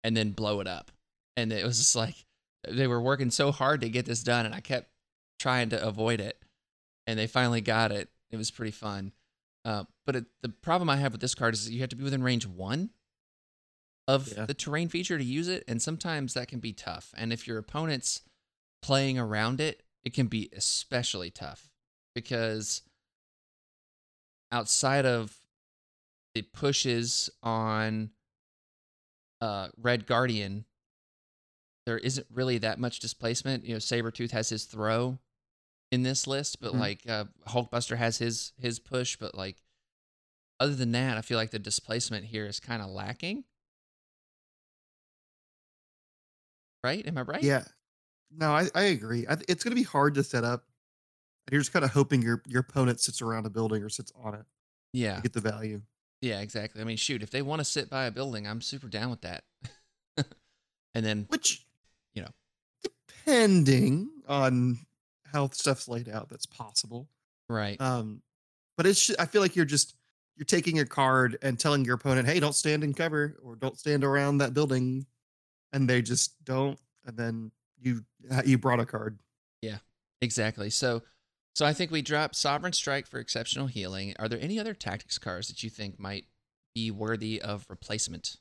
and 0.03 0.17
then 0.17 0.33
blow 0.33 0.61
it 0.61 0.67
up. 0.67 0.91
And 1.37 1.53
it 1.53 1.65
was 1.65 1.79
just 1.79 1.97
like 1.97 2.27
they 2.69 2.87
were 2.87 3.01
working 3.01 3.31
so 3.31 3.53
hard 3.53 3.81
to 3.83 3.89
get 3.89 4.07
this 4.07 4.23
done, 4.23 4.47
and 4.47 4.55
I 4.55 4.61
kept 4.61 4.89
trying 5.39 5.69
to 5.71 5.83
avoid 5.87 6.21
it. 6.21 6.39
And 7.07 7.19
they 7.19 7.27
finally 7.27 7.61
got 7.61 7.93
it. 7.93 8.09
It 8.31 8.37
was 8.37 8.51
pretty 8.51 8.71
fun. 8.73 9.13
Uh, 9.65 9.85
but 10.07 10.17
it, 10.17 10.25
the 10.43 10.49
problem 10.49 10.89
I 10.91 10.97
have 10.97 11.13
with 11.13 11.21
this 11.21 11.35
card 11.35 11.55
is 11.55 11.71
you 11.71 11.81
have 11.81 11.91
to 11.91 11.97
be 11.97 12.05
within 12.05 12.23
range 12.23 12.47
one 12.47 12.91
of 14.09 14.33
Yeah. 14.37 14.47
the 14.47 14.55
terrain 14.55 14.89
feature 14.89 15.17
to 15.19 15.25
use 15.25 15.49
it, 15.49 15.65
and 15.69 15.81
sometimes 15.81 16.35
that 16.35 16.49
can 16.49 16.61
be 16.61 16.73
tough. 16.73 17.13
And 17.17 17.33
if 17.33 17.47
your 17.47 17.59
opponent's 17.59 18.23
playing 18.83 19.19
around 19.19 19.61
it, 19.61 19.83
it 20.05 20.13
can 20.15 20.27
be 20.27 20.51
especially 20.55 21.31
tough 21.31 21.71
because 22.15 22.83
outside 24.53 25.07
of 25.07 25.41
the 26.35 26.43
pushes 26.43 27.31
on 27.43 28.11
uh, 29.41 29.69
Red 29.77 30.07
Guardian, 30.07 30.65
there 31.87 31.99
isn't 31.99 32.27
really 32.33 32.59
that 32.59 32.79
much 32.79 32.99
displacement. 33.01 33.65
You 33.65 33.75
know, 33.75 33.79
Sabretooth 33.79 34.31
has 34.31 34.49
his 34.49 34.65
throw 34.65 35.19
in 35.93 36.03
this 36.03 36.27
list, 36.27 36.61
but 36.61 36.73
Mhm. 36.73 36.79
like 36.79 37.09
uh, 37.09 37.25
Hulkbuster 37.49 37.97
has 37.97 38.19
his 38.19 38.53
his 38.59 38.79
push, 38.79 39.17
but 39.17 39.35
like 39.35 39.63
other 40.61 40.75
than 40.75 40.93
that, 40.93 41.17
I 41.17 41.21
feel 41.21 41.37
like 41.39 41.51
the 41.51 41.59
displacement 41.59 42.27
here 42.27 42.47
is 42.47 42.61
kind 42.61 42.81
of 42.83 42.89
lacking. 42.91 43.45
Right? 46.83 47.07
Am 47.07 47.17
I 47.19 47.23
right? 47.23 47.43
Yeah. 47.43 47.65
No, 48.37 48.53
I, 48.53 48.69
I 48.75 48.83
agree. 48.85 49.27
I, 49.29 49.35
it's 49.49 49.63
going 49.65 49.71
to 49.73 49.81
be 49.81 49.83
hard 49.85 50.15
to 50.15 50.25
set 50.25 50.45
up. 50.45 50.65
You're 51.51 51.61
just 51.61 51.73
kind 51.73 51.85
of 51.85 51.91
hoping 51.93 52.23
your 52.23 52.43
your 52.47 52.61
opponent 52.63 53.01
sits 53.01 53.21
around 53.21 53.45
a 53.47 53.51
building 53.51 53.83
or 53.83 53.89
sits 53.89 54.13
on 54.23 54.35
it 54.35 54.45
Yeah. 54.93 55.21
get 55.21 55.33
the 55.35 55.41
value. 55.41 55.83
Yeah, 56.23 56.41
exactly. 56.41 56.81
I 56.81 56.85
mean, 56.85 56.97
shoot, 56.97 57.23
if 57.23 57.31
they 57.31 57.43
want 57.43 57.61
to 57.61 57.65
sit 57.65 57.91
by 57.91 58.07
a 58.07 58.11
building, 58.11 58.47
I'm 58.49 58.63
super 58.63 58.89
down 58.89 59.11
with 59.11 59.21
that. 59.23 59.45
and 60.95 61.05
then, 61.05 61.27
Which, 61.29 61.67
You 62.15 62.23
know. 62.23 62.29
depending 63.09 64.09
on 64.27 64.79
how 65.31 65.51
stuff's 65.51 65.87
laid 65.89 66.09
out, 66.09 66.29
that's 66.31 66.47
possible. 66.47 67.09
right. 67.49 67.79
Um, 67.81 68.23
but 68.77 68.87
it's 68.87 69.11
I 69.19 69.27
feel 69.27 69.43
like 69.43 69.55
you're 69.55 69.65
just 69.67 69.95
you're 70.37 70.45
taking 70.47 70.79
a 70.81 70.87
card 70.87 71.37
and 71.43 71.59
telling 71.59 71.85
your 71.85 71.95
opponent, 71.97 72.27
"Hey, 72.27 72.41
don't 72.41 72.55
stand 72.55 72.83
in 72.83 72.93
cover 72.95 73.37
or 73.43 73.55
don't 73.55 73.79
stand 73.79 74.03
around 74.03 74.39
that 74.39 74.55
building," 74.55 75.07
and 75.73 75.89
they 75.89 76.01
just 76.03 76.43
don't, 76.45 76.79
and 77.05 77.17
then 77.17 77.53
you 77.85 78.05
you 78.45 78.59
brought 78.59 78.81
a 78.81 78.87
card. 78.87 79.19
Yeah, 79.63 79.79
exactly. 80.21 80.71
So, 80.71 81.03
so 81.55 81.65
I 81.65 81.73
think 81.73 81.91
we 81.91 82.03
drop 82.03 82.35
Sovereign 82.35 82.73
Strike 82.73 83.07
for 83.07 83.21
exceptional 83.21 83.67
healing. 83.67 84.15
Are 84.19 84.29
there 84.29 84.41
any 84.41 84.59
other 84.59 84.75
tactics 84.75 85.19
cards 85.19 85.49
that 85.49 85.63
you 85.63 85.71
think 85.71 86.01
might 86.01 86.25
be 86.75 86.91
worthy 86.91 87.41
of 87.41 87.67
replacement? 87.69 88.37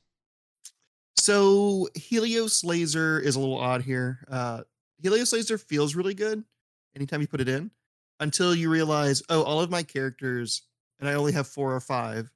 So 1.16 1.88
Helios 1.94 2.64
Laser 2.64 3.18
is 3.18 3.36
a 3.36 3.40
little 3.40 3.58
odd 3.58 3.82
here. 3.82 4.26
Uh, 4.30 4.62
Helios 5.00 5.32
Laser 5.32 5.58
feels 5.58 5.94
really 5.94 6.14
good 6.14 6.44
anytime 6.96 7.20
you 7.20 7.26
put 7.26 7.40
it 7.40 7.48
in, 7.48 7.70
until 8.20 8.54
you 8.54 8.70
realize, 8.70 9.22
oh, 9.28 9.42
all 9.42 9.60
of 9.60 9.70
my 9.70 9.82
characters, 9.82 10.62
and 11.00 11.08
I 11.08 11.14
only 11.14 11.32
have 11.32 11.46
four 11.46 11.74
or 11.74 11.80
five, 11.80 12.30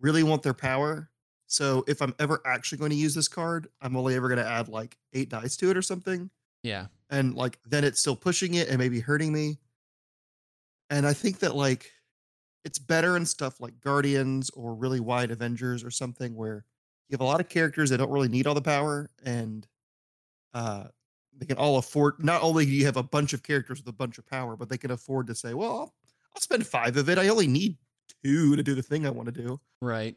really 0.00 0.22
want 0.22 0.42
their 0.42 0.54
power. 0.54 1.10
So 1.52 1.84
if 1.86 2.00
I'm 2.00 2.14
ever 2.18 2.40
actually 2.46 2.78
going 2.78 2.92
to 2.92 2.96
use 2.96 3.14
this 3.14 3.28
card, 3.28 3.68
I'm 3.82 3.94
only 3.94 4.14
ever 4.14 4.26
going 4.28 4.42
to 4.42 4.48
add 4.48 4.68
like 4.68 4.96
eight 5.12 5.28
dice 5.28 5.54
to 5.58 5.70
it 5.70 5.76
or 5.76 5.82
something. 5.82 6.30
Yeah. 6.62 6.86
and 7.10 7.34
like 7.34 7.58
then 7.66 7.84
it's 7.84 8.00
still 8.00 8.16
pushing 8.16 8.54
it 8.54 8.68
and 8.68 8.78
maybe 8.78 9.00
hurting 9.00 9.32
me. 9.32 9.58
And 10.88 11.06
I 11.06 11.12
think 11.12 11.40
that 11.40 11.54
like 11.54 11.90
it's 12.64 12.78
better 12.78 13.16
in 13.18 13.26
stuff 13.26 13.60
like 13.60 13.80
Guardians 13.80 14.48
or 14.50 14.74
really 14.74 15.00
wide 15.00 15.30
Avengers 15.30 15.84
or 15.84 15.90
something 15.90 16.34
where 16.34 16.64
you 17.08 17.14
have 17.14 17.20
a 17.20 17.24
lot 17.24 17.40
of 17.40 17.48
characters 17.50 17.90
that 17.90 17.98
don't 17.98 18.10
really 18.10 18.28
need 18.28 18.46
all 18.46 18.54
the 18.54 18.62
power 18.62 19.10
and 19.24 19.66
uh 20.54 20.84
they 21.36 21.46
can 21.46 21.58
all 21.58 21.78
afford 21.78 22.14
not 22.22 22.42
only 22.42 22.64
do 22.64 22.70
you 22.70 22.86
have 22.86 22.96
a 22.96 23.02
bunch 23.02 23.32
of 23.32 23.42
characters 23.42 23.78
with 23.80 23.88
a 23.88 23.96
bunch 23.96 24.16
of 24.18 24.26
power, 24.26 24.56
but 24.56 24.68
they 24.68 24.78
can 24.78 24.90
afford 24.90 25.26
to 25.26 25.34
say, 25.34 25.52
well, 25.54 25.70
I'll, 25.72 25.94
I'll 26.34 26.40
spend 26.40 26.66
five 26.66 26.96
of 26.96 27.08
it. 27.10 27.18
I 27.18 27.28
only 27.28 27.46
need 27.46 27.76
two 28.24 28.54
to 28.56 28.62
do 28.62 28.74
the 28.74 28.82
thing 28.82 29.06
I 29.06 29.10
want 29.10 29.26
to 29.34 29.42
do. 29.42 29.60
Right. 29.80 30.16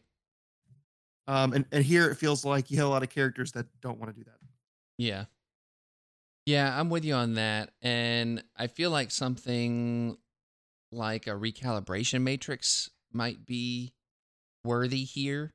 Um, 1.28 1.54
and, 1.54 1.66
and 1.72 1.84
here 1.84 2.10
it 2.10 2.16
feels 2.16 2.46
like 2.46 2.70
you 2.70 2.78
have 2.78 2.88
a 2.88 2.90
lot 2.90 3.04
of 3.04 3.10
characters 3.10 3.52
that 3.54 3.66
don't 3.82 4.00
want 4.00 4.14
to 4.14 4.18
do 4.18 4.24
that. 4.26 4.38
Yeah. 4.98 5.26
Yeah, 6.46 6.80
I'm 6.80 6.90
with 6.90 7.04
you 7.04 7.16
on 7.16 7.34
that. 7.36 7.72
And 7.82 8.44
I 8.56 8.68
feel 8.68 8.92
like 8.92 9.10
something 9.12 10.18
like 10.92 11.28
a 11.28 11.32
recalibration 11.32 12.22
matrix 12.22 12.92
might 13.12 13.46
be 13.46 13.94
worthy 14.64 15.04
here 15.04 15.54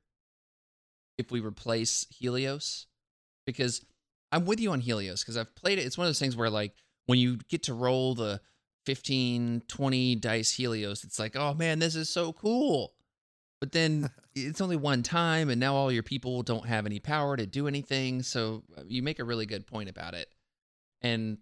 if 1.19 1.31
we 1.31 1.41
replace 1.41 2.07
Helios. 2.11 2.87
Because 3.47 3.85
I'm 4.33 4.47
with 4.47 4.61
you 4.61 4.73
on 4.73 4.81
Helios 4.81 5.23
because 5.23 5.37
I've 5.37 5.55
played 5.55 5.79
it. 5.79 5.87
It's 5.87 5.99
one 5.99 6.07
of 6.07 6.09
those 6.09 6.19
things 6.19 6.37
where, 6.37 6.51
like, 6.51 6.75
when 7.07 7.19
you 7.19 7.39
get 7.49 7.65
to 7.65 7.75
roll 7.75 8.15
the 8.15 8.41
15, 8.87 9.63
20 9.67 10.15
dice 10.17 10.53
Helios, 10.53 11.05
it's 11.05 11.19
like, 11.19 11.37
oh 11.37 11.55
man, 11.55 11.79
this 11.79 11.97
is 11.97 12.09
so 12.09 12.33
cool. 12.33 12.93
But 13.61 13.73
then 13.73 14.11
it's 14.35 14.61
only 14.61 14.77
one 14.77 15.03
time, 15.03 15.51
and 15.51 15.61
now 15.61 15.75
all 15.75 15.93
your 15.93 16.03
people 16.03 16.43
don't 16.43 16.67
have 16.67 16.87
any 16.87 16.99
power 16.99 17.37
to 17.37 17.47
do 17.47 17.69
anything. 17.69 18.23
So 18.23 18.63
uh, 18.77 18.83
you 18.87 19.03
make 19.03 19.19
a 19.19 19.25
really 19.25 19.47
good 19.47 19.67
point 19.67 19.91
about 19.91 20.15
it. 20.15 20.29
And 21.03 21.39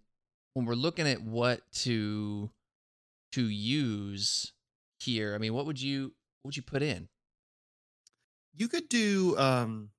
when 0.54 0.66
we're 0.66 0.74
looking 0.74 1.06
at 1.06 1.22
what 1.22 1.60
to 1.72 2.50
to 3.32 3.42
use 3.42 4.52
here, 4.98 5.34
I 5.34 5.38
mean, 5.38 5.54
what 5.54 5.66
would 5.66 5.80
you 5.80 6.12
what 6.42 6.48
would 6.48 6.56
you 6.56 6.62
put 6.62 6.82
in? 6.82 7.08
You 8.54 8.66
could 8.66 8.88
do 8.88 9.38
um 9.38 9.90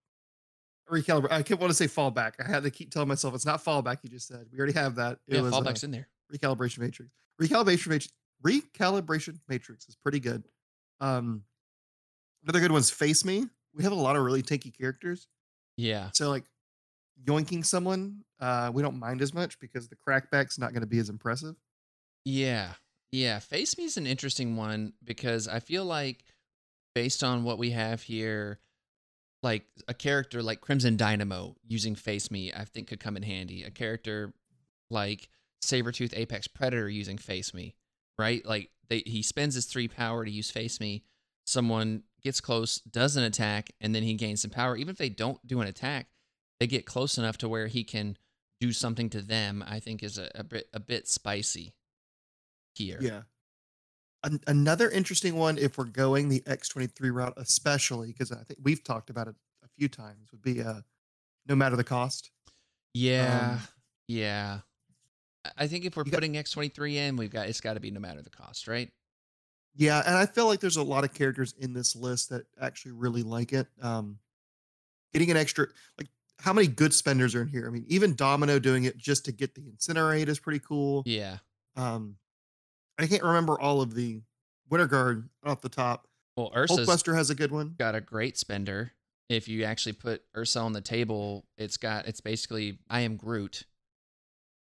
recalibrate. 0.89 1.31
I 1.31 1.43
kept 1.43 1.61
want 1.61 1.71
to 1.71 1.75
say 1.75 1.87
fallback. 1.87 2.33
I 2.45 2.49
had 2.49 2.63
to 2.63 2.71
keep 2.71 2.91
telling 2.91 3.07
myself 3.07 3.33
it's 3.33 3.45
not 3.45 3.63
fallback. 3.63 3.99
You 4.03 4.09
just 4.09 4.27
said 4.27 4.47
we 4.51 4.57
already 4.57 4.73
have 4.73 4.95
that. 4.95 5.19
It 5.27 5.35
yeah, 5.35 5.41
was 5.41 5.53
uh, 5.53 5.85
in 5.85 5.91
there. 5.91 6.09
recalibration 6.33 6.79
matrix. 6.79 7.11
recalibration 7.41 7.87
matrix. 7.87 8.09
Recalibration 8.43 9.39
matrix 9.47 9.87
is 9.87 9.95
pretty 9.95 10.19
good. 10.19 10.43
Um, 11.01 11.43
another 12.43 12.59
good 12.59 12.71
one's 12.71 12.89
face 12.89 13.23
me. 13.25 13.45
We 13.73 13.83
have 13.83 13.91
a 13.91 13.95
lot 13.95 14.15
of 14.15 14.23
really 14.23 14.41
tanky 14.43 14.75
characters, 14.75 15.27
Yeah. 15.77 16.09
so 16.13 16.29
like 16.29 16.43
yoinking 17.25 17.65
someone, 17.65 18.23
uh, 18.39 18.71
we 18.73 18.81
don't 18.81 18.97
mind 18.99 19.21
as 19.21 19.33
much 19.33 19.59
because 19.59 19.87
the 19.89 19.95
crackback's 19.95 20.57
not 20.57 20.71
going 20.71 20.81
to 20.81 20.87
be 20.87 20.99
as 20.99 21.09
impressive. 21.09 21.55
Yeah. 22.25 22.73
Yeah. 23.11 23.39
Face 23.39 23.77
Me 23.77 23.83
is 23.85 23.97
an 23.97 24.07
interesting 24.07 24.55
one 24.55 24.93
because 25.03 25.47
I 25.47 25.59
feel 25.59 25.85
like 25.85 26.23
based 26.95 27.23
on 27.23 27.43
what 27.43 27.57
we 27.57 27.71
have 27.71 28.01
here, 28.01 28.59
like 29.43 29.63
a 29.87 29.93
character 29.93 30.41
like 30.43 30.61
Crimson 30.61 30.97
Dynamo 30.97 31.55
using 31.67 31.95
Face 31.95 32.29
Me, 32.31 32.51
I 32.53 32.65
think 32.65 32.87
could 32.87 32.99
come 32.99 33.15
in 33.17 33.23
handy. 33.23 33.63
A 33.63 33.71
character 33.71 34.33
like 34.89 35.29
Sabretooth 35.63 36.13
Apex 36.17 36.47
Predator 36.47 36.89
using 36.89 37.17
Face 37.17 37.53
Me, 37.53 37.75
right? 38.17 38.45
Like 38.45 38.69
they, 38.89 39.03
he 39.05 39.21
spends 39.21 39.55
his 39.55 39.65
three 39.65 39.87
power 39.87 40.25
to 40.25 40.31
use 40.31 40.49
Face 40.51 40.79
Me. 40.79 41.03
Someone 41.45 42.03
gets 42.21 42.41
close, 42.41 42.79
does 42.79 43.15
an 43.15 43.23
attack, 43.23 43.71
and 43.81 43.93
then 43.95 44.03
he 44.03 44.13
gains 44.15 44.41
some 44.41 44.51
power. 44.51 44.75
Even 44.75 44.91
if 44.91 44.97
they 44.97 45.09
don't 45.09 45.45
do 45.47 45.61
an 45.61 45.67
attack, 45.67 46.07
they 46.59 46.67
get 46.67 46.85
close 46.85 47.17
enough 47.17 47.37
to 47.39 47.49
where 47.49 47.67
he 47.67 47.83
can 47.83 48.17
do 48.59 48.71
something 48.73 49.09
to 49.11 49.21
them. 49.21 49.63
I 49.67 49.79
think 49.79 50.03
is 50.03 50.17
a, 50.17 50.29
a 50.35 50.43
bit 50.43 50.67
a 50.73 50.79
bit 50.79 51.07
spicy 51.07 51.73
here. 52.75 52.99
Yeah. 53.01 53.21
An- 54.23 54.41
another 54.47 54.89
interesting 54.89 55.35
one, 55.35 55.57
if 55.57 55.77
we're 55.77 55.85
going 55.85 56.27
the 56.27 56.41
X23 56.41 57.13
route, 57.13 57.33
especially 57.37 58.07
because 58.07 58.31
I 58.31 58.43
think 58.43 58.59
we've 58.63 58.83
talked 58.83 59.09
about 59.09 59.27
it 59.29 59.35
a 59.63 59.67
few 59.77 59.87
times, 59.87 60.29
would 60.31 60.41
be 60.41 60.61
uh, 60.61 60.81
no 61.47 61.55
matter 61.55 61.75
the 61.77 61.83
cost. 61.85 62.31
Yeah. 62.93 63.51
Um, 63.53 63.59
yeah. 64.07 64.59
I- 65.57 65.67
think 65.67 65.85
if 65.85 65.95
we're 65.95 66.03
got- 66.03 66.15
putting 66.15 66.33
X23 66.33 66.95
in, 66.95 67.15
we've 67.15 67.31
got 67.31 67.47
it's 67.47 67.61
got 67.61 67.75
to 67.75 67.79
be 67.79 67.91
no 67.91 68.01
matter 68.01 68.21
the 68.21 68.29
cost, 68.29 68.67
right? 68.67 68.91
Yeah, 69.75 70.03
and 70.05 70.15
I 70.15 70.25
feel 70.25 70.47
like 70.47 70.59
there's 70.59 70.77
a 70.77 70.83
lot 70.83 71.03
of 71.03 71.13
characters 71.13 71.53
in 71.57 71.73
this 71.73 71.95
list 71.95 72.29
that 72.29 72.45
actually 72.59 72.93
really 72.93 73.23
like 73.23 73.53
it. 73.53 73.67
Um, 73.81 74.19
getting 75.13 75.31
an 75.31 75.37
extra, 75.37 75.67
like, 75.97 76.07
how 76.39 76.53
many 76.53 76.67
good 76.67 76.93
spenders 76.93 77.35
are 77.35 77.41
in 77.41 77.47
here? 77.47 77.67
I 77.67 77.69
mean, 77.69 77.85
even 77.87 78.15
Domino 78.15 78.59
doing 78.59 78.85
it 78.85 78.97
just 78.97 79.25
to 79.25 79.31
get 79.31 79.55
the 79.55 79.61
incinerate 79.61 80.27
is 80.27 80.39
pretty 80.39 80.59
cool. 80.59 81.03
Yeah. 81.05 81.37
Um, 81.75 82.15
I 82.97 83.07
can't 83.07 83.23
remember 83.23 83.59
all 83.59 83.81
of 83.81 83.93
the 83.93 84.21
Winter 84.69 84.87
Guard 84.87 85.29
off 85.43 85.61
the 85.61 85.69
top. 85.69 86.07
Well, 86.35 86.51
Ursa's 86.55 86.87
Hulkbuster 86.87 87.15
has 87.15 87.29
a 87.29 87.35
good 87.35 87.51
one. 87.51 87.75
got 87.77 87.95
a 87.95 88.01
great 88.01 88.37
spender. 88.37 88.91
If 89.29 89.47
you 89.47 89.63
actually 89.63 89.93
put 89.93 90.23
Ursa 90.35 90.59
on 90.59 90.73
the 90.73 90.81
table, 90.81 91.45
it's 91.57 91.77
got 91.77 92.07
it's 92.07 92.21
basically 92.21 92.79
I 92.89 93.01
am 93.01 93.15
Groot 93.15 93.65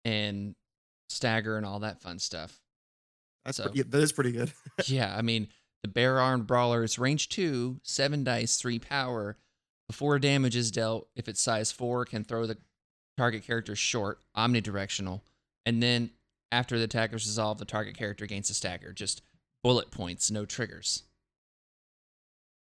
and 0.05 0.55
stagger 1.09 1.57
and 1.57 1.65
all 1.65 1.79
that 1.79 2.01
fun 2.01 2.19
stuff. 2.19 2.59
That's 3.49 3.57
so- 3.57 3.63
pretty, 3.63 3.81
that 3.81 4.01
is 4.01 4.11
pretty 4.11 4.31
good. 4.31 4.53
yeah, 4.85 5.15
I 5.17 5.23
mean 5.23 5.47
the 5.81 5.89
bare 5.89 6.19
armed 6.19 6.45
brawler 6.45 6.83
is 6.83 6.99
range 6.99 7.29
two, 7.29 7.79
seven 7.81 8.23
dice, 8.23 8.57
three 8.57 8.77
power. 8.77 9.37
Before 9.87 10.19
damage 10.19 10.55
is 10.55 10.69
dealt, 10.69 11.07
if 11.15 11.27
it's 11.27 11.41
size 11.41 11.71
four, 11.71 12.05
can 12.05 12.23
throw 12.23 12.45
the 12.45 12.57
target 13.17 13.43
character 13.43 13.75
short, 13.75 14.19
omnidirectional, 14.37 15.21
and 15.65 15.81
then 15.81 16.11
after 16.51 16.77
the 16.77 16.83
attacker's 16.83 17.25
resolved, 17.25 17.59
the 17.59 17.65
target 17.65 17.97
character 17.97 18.27
gains 18.27 18.51
a 18.51 18.53
stagger. 18.53 18.93
Just 18.93 19.23
bullet 19.63 19.89
points, 19.89 20.29
no 20.29 20.45
triggers. 20.45 21.03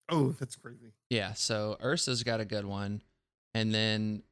Oh, 0.10 0.36
that's 0.38 0.58
crazy. 0.58 0.92
Yeah, 1.10 1.32
so 1.32 1.78
Ursa's 1.82 2.24
got 2.24 2.42
a 2.42 2.46
good 2.46 2.66
one, 2.66 3.02
and 3.54 3.74
then 3.74 4.24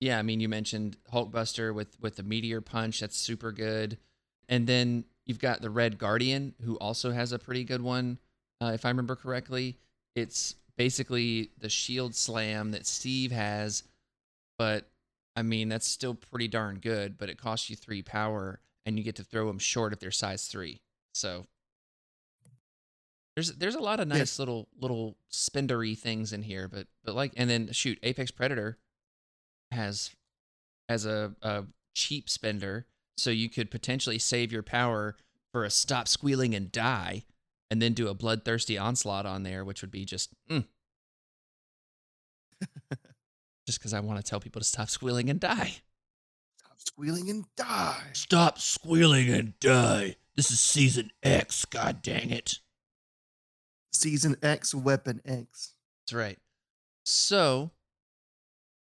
yeah, 0.00 0.18
I 0.18 0.22
mean 0.22 0.40
you 0.40 0.48
mentioned 0.48 0.96
Hulkbuster 1.12 1.72
with 1.72 1.96
with 2.00 2.16
the 2.16 2.24
meteor 2.24 2.60
punch. 2.60 2.98
That's 2.98 3.16
super 3.16 3.52
good, 3.52 3.98
and 4.48 4.66
then 4.66 5.04
you've 5.26 5.38
got 5.38 5.60
the 5.62 5.70
Red 5.70 5.98
Guardian 5.98 6.54
who 6.64 6.76
also 6.78 7.10
has 7.12 7.32
a 7.32 7.38
pretty 7.38 7.64
good 7.64 7.82
one, 7.82 8.18
uh, 8.60 8.72
if 8.74 8.84
I 8.84 8.88
remember 8.88 9.16
correctly. 9.16 9.76
It's 10.14 10.54
basically 10.76 11.50
the 11.58 11.68
shield 11.68 12.14
slam 12.14 12.70
that 12.72 12.86
Steve 12.86 13.32
has, 13.32 13.84
but 14.58 14.86
I 15.36 15.42
mean 15.42 15.68
that's 15.68 15.88
still 15.88 16.14
pretty 16.14 16.48
darn 16.48 16.78
good. 16.78 17.18
But 17.18 17.28
it 17.30 17.38
costs 17.38 17.68
you 17.70 17.76
three 17.76 18.02
power, 18.02 18.60
and 18.86 18.98
you 18.98 19.04
get 19.04 19.16
to 19.16 19.24
throw 19.24 19.46
them 19.46 19.58
short 19.58 19.92
if 19.92 20.00
they're 20.00 20.10
size 20.10 20.46
three. 20.46 20.80
So 21.14 21.46
there's 23.34 23.52
there's 23.54 23.74
a 23.74 23.80
lot 23.80 23.98
of 24.00 24.08
Yeah. 24.08 24.18
nice 24.18 24.38
little 24.38 24.68
little 24.80 25.16
spendery 25.32 25.98
things 25.98 26.32
in 26.32 26.42
here, 26.42 26.68
but 26.68 26.86
but 27.02 27.14
like 27.14 27.32
and 27.36 27.50
then 27.50 27.72
shoot, 27.72 27.98
Apex 28.02 28.30
Predator 28.30 28.78
has 29.72 30.12
has 30.88 31.04
a, 31.06 31.34
a 31.42 31.64
cheap 31.94 32.28
spender, 32.30 32.86
so 33.16 33.30
you 33.30 33.48
could 33.48 33.70
potentially 33.70 34.18
save 34.18 34.52
your 34.52 34.62
power 34.62 35.16
for 35.52 35.64
a 35.64 35.70
stop 35.70 36.08
squealing 36.08 36.54
and 36.54 36.72
die, 36.72 37.24
and 37.70 37.80
then 37.80 37.92
do 37.92 38.08
a 38.08 38.14
bloodthirsty 38.14 38.76
onslaught 38.76 39.26
on 39.26 39.42
there, 39.42 39.64
which 39.64 39.82
would 39.82 39.90
be 39.90 40.04
just 40.04 40.34
mm. 40.50 40.64
just 43.66 43.78
because 43.78 43.94
I 43.94 44.00
want 44.00 44.18
to 44.18 44.28
tell 44.28 44.40
people 44.40 44.60
to 44.60 44.66
stop 44.66 44.88
squealing 44.88 45.30
and 45.30 45.40
die. 45.40 45.76
Stop 46.58 46.78
squealing 46.78 47.30
and 47.30 47.44
die. 47.56 48.02
Stop 48.12 48.58
squealing 48.58 49.28
and 49.30 49.58
die. 49.60 50.16
This 50.36 50.50
is 50.50 50.60
season 50.60 51.10
X. 51.22 51.64
God 51.64 52.02
dang 52.02 52.30
it. 52.30 52.58
Season 53.92 54.36
X, 54.42 54.74
Weapon 54.74 55.20
X. 55.24 55.74
That's 56.02 56.14
right. 56.14 56.38
So 57.04 57.70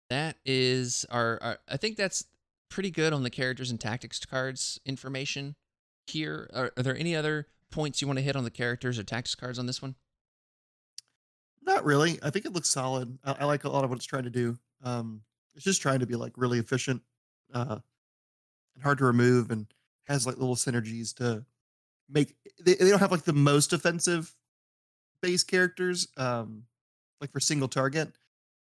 that 0.09 0.37
is 0.45 1.05
our, 1.11 1.39
our 1.43 1.59
I 1.69 1.77
think 1.77 1.97
that's 1.97 2.25
pretty 2.71 2.91
good 2.91 3.13
on 3.13 3.23
the 3.23 3.31
characters 3.31 3.71
and 3.71 3.81
tactics 3.81 4.19
cards 4.25 4.81
information 4.87 5.57
here. 6.07 6.49
Are, 6.55 6.73
are 6.77 6.83
there 6.83 6.97
any 6.97 7.15
other 7.15 7.47
points 7.71 8.01
you 8.01 8.07
want 8.07 8.19
to 8.19 8.25
hit 8.25 8.37
on 8.37 8.45
the 8.45 8.51
characters 8.51 8.99
or 8.99 9.03
tactics 9.03 9.35
cards 9.35 9.59
on 9.59 9.67
this 9.67 9.83
one? 9.83 9.97
Not 11.63 11.85
really. 11.85 12.19
I 12.23 12.31
think 12.31 12.47
it 12.47 12.53
looks 12.53 12.69
solid. 12.69 13.19
I, 13.25 13.37
I 13.41 13.45
like 13.45 13.65
a 13.65 13.69
lot 13.69 13.85
of 13.85 13.91
what 13.91 13.97
it's 13.97 14.07
trying 14.07 14.25
to 14.25 14.31
do. 14.31 14.59
Um, 14.83 15.23
it's 15.55 15.65
just 15.65 15.83
trying 15.83 16.01
to 16.01 16.07
be 16.07 16.17
like 16.17 16.33
really 16.37 16.59
efficient 16.59 17.03
uh, 17.53 17.79
and 18.75 18.83
hard 18.83 18.99
to 18.99 19.05
remove, 19.05 19.51
and 19.51 19.67
has 20.07 20.27
like 20.27 20.39
little 20.39 20.57
synergies 20.57 21.15
to 21.17 21.45
make. 22.09 22.35
They, 22.65 22.75
they 22.75 22.89
don't 22.89 23.01
have 23.01 23.13
like 23.13 23.25
the 23.25 23.33
most 23.33 23.73
offensive 23.73 24.35
base 25.21 25.45
characters, 25.45 26.09
um, 26.17 26.65
like 27.21 27.33
for 27.33 27.41
single 27.41 27.69
target, 27.69 28.13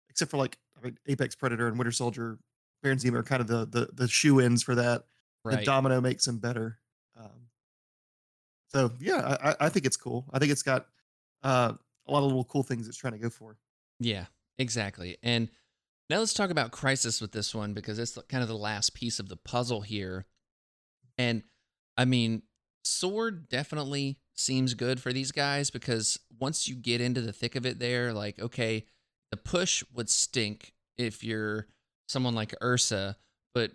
except 0.10 0.32
for 0.32 0.38
like 0.38 0.58
I 0.78 0.86
mean, 0.86 0.98
Apex 1.08 1.36
Predator 1.36 1.68
and 1.68 1.78
Winter 1.78 1.92
Soldier. 1.92 2.38
Baron 2.84 2.98
Zemo 3.00 3.16
are 3.16 3.24
kind 3.24 3.42
of 3.42 3.48
the 3.48 3.66
the, 3.66 3.90
the 3.94 4.08
shoe 4.08 4.40
ins 4.42 4.64
for 4.64 4.76
that. 4.76 5.04
The 5.44 5.52
Domino 5.66 6.02
makes 6.02 6.26
them 6.26 6.40
better. 6.40 6.80
Um, 7.16 7.48
so 8.70 8.92
yeah, 9.00 9.38
I, 9.42 9.50
I- 9.52 9.56
I 9.62 9.70
think 9.70 9.86
it's 9.86 9.98
cool. 9.98 10.26
I 10.34 10.40
think 10.40 10.52
it's 10.52 10.64
got 10.64 10.88
uh, 11.44 11.74
a 12.08 12.12
lot 12.12 12.20
of 12.20 12.26
little 12.26 12.44
cool 12.46 12.64
things 12.64 12.88
it's 12.88 12.98
trying 12.98 13.14
to 13.14 13.20
go 13.20 13.30
for. 13.30 13.58
Yeah, 14.00 14.26
exactly. 14.58 15.18
And 15.24 15.50
now 16.10 16.20
let's 16.20 16.34
talk 16.34 16.50
about 16.50 16.72
Crisis 16.72 17.20
with 17.22 17.32
this 17.32 17.54
one 17.56 17.74
because 17.74 18.00
it's 18.00 18.18
kind 18.30 18.42
of 18.44 18.48
the 18.50 18.58
last 18.58 18.94
piece 18.94 19.20
of 19.20 19.30
the 19.30 19.38
puzzle 19.38 19.82
here. 19.82 20.26
And 21.18 21.44
I 21.98 22.06
mean, 22.06 22.44
Sword 22.84 23.50
definitely 23.50 24.20
seems 24.34 24.74
good 24.74 25.02
for 25.02 25.12
these 25.12 25.32
guys 25.32 25.70
because 25.72 26.20
once 26.40 26.68
you 26.68 26.76
get 26.76 27.02
into 27.02 27.22
the 27.22 27.34
thick 27.34 27.56
of 27.56 27.66
it, 27.66 27.80
there, 27.80 28.14
like, 28.14 28.40
okay, 28.40 28.86
the 29.32 29.38
push 29.38 29.84
would 29.94 30.10
stink 30.10 30.74
if 30.98 31.24
you're 31.24 31.68
someone 32.08 32.36
like 32.36 32.54
Ursa, 32.62 33.18
but 33.54 33.72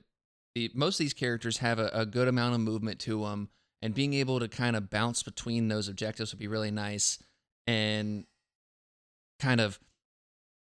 the, 0.54 0.70
most 0.74 0.96
of 0.96 1.04
these 1.04 1.14
characters 1.14 1.58
have 1.58 1.78
a, 1.78 1.90
a 1.92 2.06
good 2.06 2.28
amount 2.28 2.54
of 2.54 2.60
movement 2.60 2.98
to 3.00 3.22
them, 3.22 3.48
and 3.80 3.94
being 3.94 4.14
able 4.14 4.40
to 4.40 4.48
kind 4.48 4.76
of 4.76 4.90
bounce 4.90 5.22
between 5.22 5.68
those 5.68 5.88
objectives 5.88 6.32
would 6.32 6.38
be 6.38 6.48
really 6.48 6.70
nice. 6.70 7.18
And 7.66 8.24
kind 9.42 9.60
of 9.60 9.78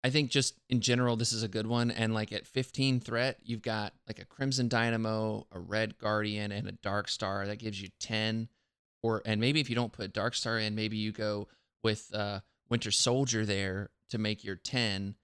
I 0.04 0.11
think 0.11 0.31
just 0.31 0.54
in 0.70 0.81
general 0.81 1.16
this 1.16 1.33
is 1.33 1.42
a 1.42 1.48
good 1.48 1.66
one 1.66 1.90
and 1.90 2.14
like 2.14 2.33
at 2.33 2.46
15 2.46 3.00
threat 3.00 3.38
you've 3.42 3.62
got 3.62 3.92
like 4.07 4.20
a 4.20 4.24
Crimson 4.24 4.68
Dynamo, 4.68 5.46
a 5.50 5.59
Red 5.59 5.98
Guardian 5.98 6.52
and 6.52 6.68
a 6.68 6.72
Dark 6.72 7.09
Star 7.09 7.46
that 7.46 7.59
gives 7.59 7.83
you 7.83 7.88
10 7.98 8.48
or 9.02 9.20
and 9.26 9.40
maybe 9.40 9.61
if 9.61 9.68
you 9.68 9.74
don't 9.74 9.92
put 9.92 10.12
Dark 10.12 10.35
Star 10.35 10.59
in 10.59 10.76
maybe 10.76 10.96
you 10.96 11.11
go 11.11 11.48
with 11.83 12.14
uh 12.14 12.40
Winter 12.70 12.92
Soldier 12.92 13.44
there 13.44 13.90
to 14.11 14.18
make 14.18 14.44
your 14.44 14.57
10 14.57 15.16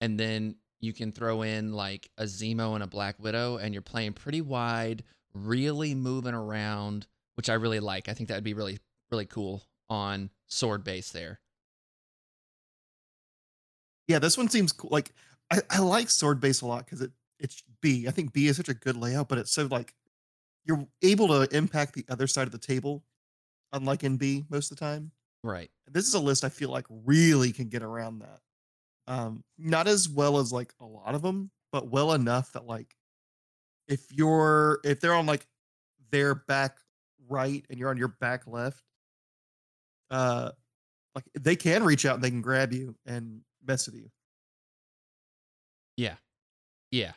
and 0.00 0.20
then 0.20 0.54
you 0.82 0.92
can 0.92 1.12
throw 1.12 1.42
in 1.42 1.72
like 1.72 2.10
a 2.18 2.24
Zemo 2.24 2.74
and 2.74 2.82
a 2.82 2.86
Black 2.86 3.18
Widow 3.18 3.56
and 3.56 3.72
you're 3.72 3.80
playing 3.80 4.12
pretty 4.12 4.42
wide, 4.42 5.04
really 5.32 5.94
moving 5.94 6.34
around, 6.34 7.06
which 7.36 7.48
I 7.48 7.54
really 7.54 7.80
like. 7.80 8.08
I 8.08 8.12
think 8.12 8.28
that 8.28 8.34
would 8.34 8.44
be 8.44 8.52
really 8.52 8.78
really 9.10 9.26
cool 9.26 9.62
on 9.88 10.30
sword 10.48 10.84
base 10.84 11.10
there. 11.10 11.40
Yeah, 14.08 14.18
this 14.18 14.36
one 14.36 14.48
seems 14.48 14.72
cool. 14.72 14.90
Like 14.90 15.12
I, 15.50 15.60
I 15.70 15.78
like 15.78 16.10
sword 16.10 16.40
base 16.40 16.60
a 16.60 16.66
lot 16.66 16.84
because 16.84 17.00
it 17.00 17.12
it's 17.38 17.62
B. 17.80 18.06
I 18.08 18.10
think 18.10 18.32
B 18.32 18.48
is 18.48 18.56
such 18.56 18.68
a 18.68 18.74
good 18.74 18.96
layout, 18.96 19.28
but 19.28 19.38
it's 19.38 19.52
so 19.52 19.66
like 19.70 19.94
you're 20.64 20.86
able 21.02 21.28
to 21.28 21.56
impact 21.56 21.94
the 21.94 22.04
other 22.08 22.26
side 22.26 22.46
of 22.46 22.52
the 22.52 22.58
table, 22.58 23.04
unlike 23.72 24.04
in 24.04 24.16
B 24.16 24.44
most 24.48 24.70
of 24.70 24.78
the 24.78 24.84
time. 24.84 25.12
Right. 25.44 25.70
This 25.88 26.06
is 26.06 26.14
a 26.14 26.20
list 26.20 26.44
I 26.44 26.48
feel 26.48 26.70
like 26.70 26.86
really 26.88 27.52
can 27.52 27.68
get 27.68 27.82
around 27.82 28.20
that. 28.20 28.40
Um, 29.08 29.42
not 29.58 29.88
as 29.88 30.08
well 30.08 30.38
as 30.38 30.52
like 30.52 30.72
a 30.80 30.84
lot 30.84 31.14
of 31.14 31.22
them, 31.22 31.50
but 31.72 31.90
well 31.90 32.12
enough 32.12 32.52
that 32.52 32.66
like 32.66 32.94
if 33.88 34.00
you're 34.12 34.80
if 34.84 35.00
they're 35.00 35.14
on 35.14 35.26
like 35.26 35.46
their 36.10 36.34
back 36.34 36.78
right 37.28 37.64
and 37.68 37.78
you're 37.78 37.90
on 37.90 37.96
your 37.96 38.14
back 38.20 38.46
left, 38.46 38.82
uh, 40.10 40.50
like 41.14 41.24
they 41.38 41.56
can 41.56 41.82
reach 41.84 42.06
out 42.06 42.14
and 42.14 42.24
they 42.24 42.30
can 42.30 42.42
grab 42.42 42.72
you 42.72 42.94
and 43.06 43.40
mess 43.66 43.86
with 43.86 43.96
you. 43.96 44.10
Yeah. 45.96 46.14
Yeah. 46.90 47.12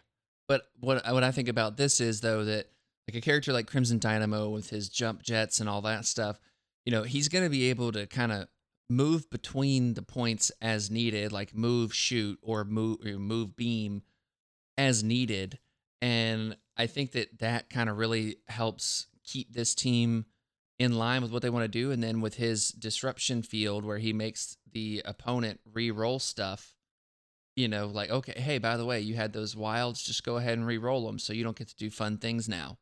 But 0.48 0.64
what 0.80 1.06
what 1.12 1.24
I 1.24 1.32
think 1.32 1.50
about 1.50 1.78
this 1.78 2.00
is 2.00 2.22
though 2.22 2.44
that 2.46 2.70
like 3.08 3.16
a 3.16 3.22
character 3.22 3.54
like 3.54 3.68
Crimson 3.68 4.00
Dynamo 4.00 4.50
with 4.50 4.70
his 4.70 4.90
jump 4.90 5.22
jets 5.22 5.60
and 5.60 5.70
all 5.70 5.82
that 5.84 6.06
stuff, 6.06 6.40
you 6.86 6.92
know, 6.92 7.04
he's 7.04 7.30
going 7.30 7.44
to 7.44 7.50
be 7.50 7.70
able 7.70 7.92
to 7.92 8.06
kind 8.08 8.32
of 8.32 8.48
move 8.90 9.30
between 9.30 9.96
the 9.96 10.02
points 10.02 10.52
as 10.62 10.92
needed, 10.92 11.32
like 11.32 11.56
move 11.56 11.94
shoot 11.94 12.38
or 12.42 12.64
move 12.64 13.00
or 13.06 13.18
move 13.18 13.56
beam 13.56 14.04
as 14.78 15.04
needed. 15.04 15.60
And 16.02 16.58
I 16.78 16.88
think 16.88 17.14
that 17.14 17.40
that 17.40 17.70
kind 17.70 17.90
of 17.90 17.98
really 17.98 18.38
helps 18.48 19.08
keep 19.24 19.54
this 19.54 19.74
team 19.74 20.26
in 20.78 20.98
line 20.98 21.22
with 21.22 21.32
what 21.32 21.42
they 21.42 21.50
want 21.50 21.64
to 21.64 21.68
do. 21.68 21.92
And 21.92 22.04
then 22.04 22.22
with 22.22 22.36
his 22.36 22.70
disruption 22.70 23.42
field, 23.42 23.86
where 23.86 23.98
he 23.98 24.14
makes 24.14 24.58
the 24.72 25.02
opponent 25.06 25.62
re-roll 25.74 26.20
stuff, 26.20 26.76
you 27.56 27.68
know, 27.68 27.88
like 27.88 28.10
okay, 28.10 28.34
hey, 28.36 28.58
by 28.58 28.76
the 28.76 28.86
way, 28.86 29.00
you 29.00 29.16
had 29.16 29.32
those 29.32 29.56
wilds, 29.56 30.04
just 30.04 30.26
go 30.26 30.36
ahead 30.36 30.58
and 30.58 30.68
re-roll 30.68 31.08
them, 31.08 31.18
so 31.18 31.32
you 31.32 31.44
don't 31.44 31.58
get 31.58 31.70
to 31.70 31.76
do 31.76 31.90
fun 31.90 32.18
things 32.18 32.50
now. 32.50 32.78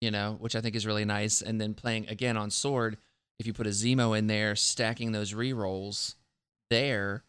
You 0.00 0.12
know, 0.12 0.36
which 0.38 0.54
I 0.54 0.60
think 0.60 0.76
is 0.76 0.86
really 0.86 1.04
nice. 1.04 1.42
And 1.42 1.60
then 1.60 1.74
playing 1.74 2.08
again 2.08 2.36
on 2.36 2.50
sword, 2.50 2.98
if 3.38 3.46
you 3.46 3.52
put 3.52 3.66
a 3.66 3.70
Zemo 3.70 4.16
in 4.18 4.26
there, 4.26 4.56
stacking 4.56 5.12
those 5.12 5.32
re-rolls 5.34 6.16
there 6.70 7.24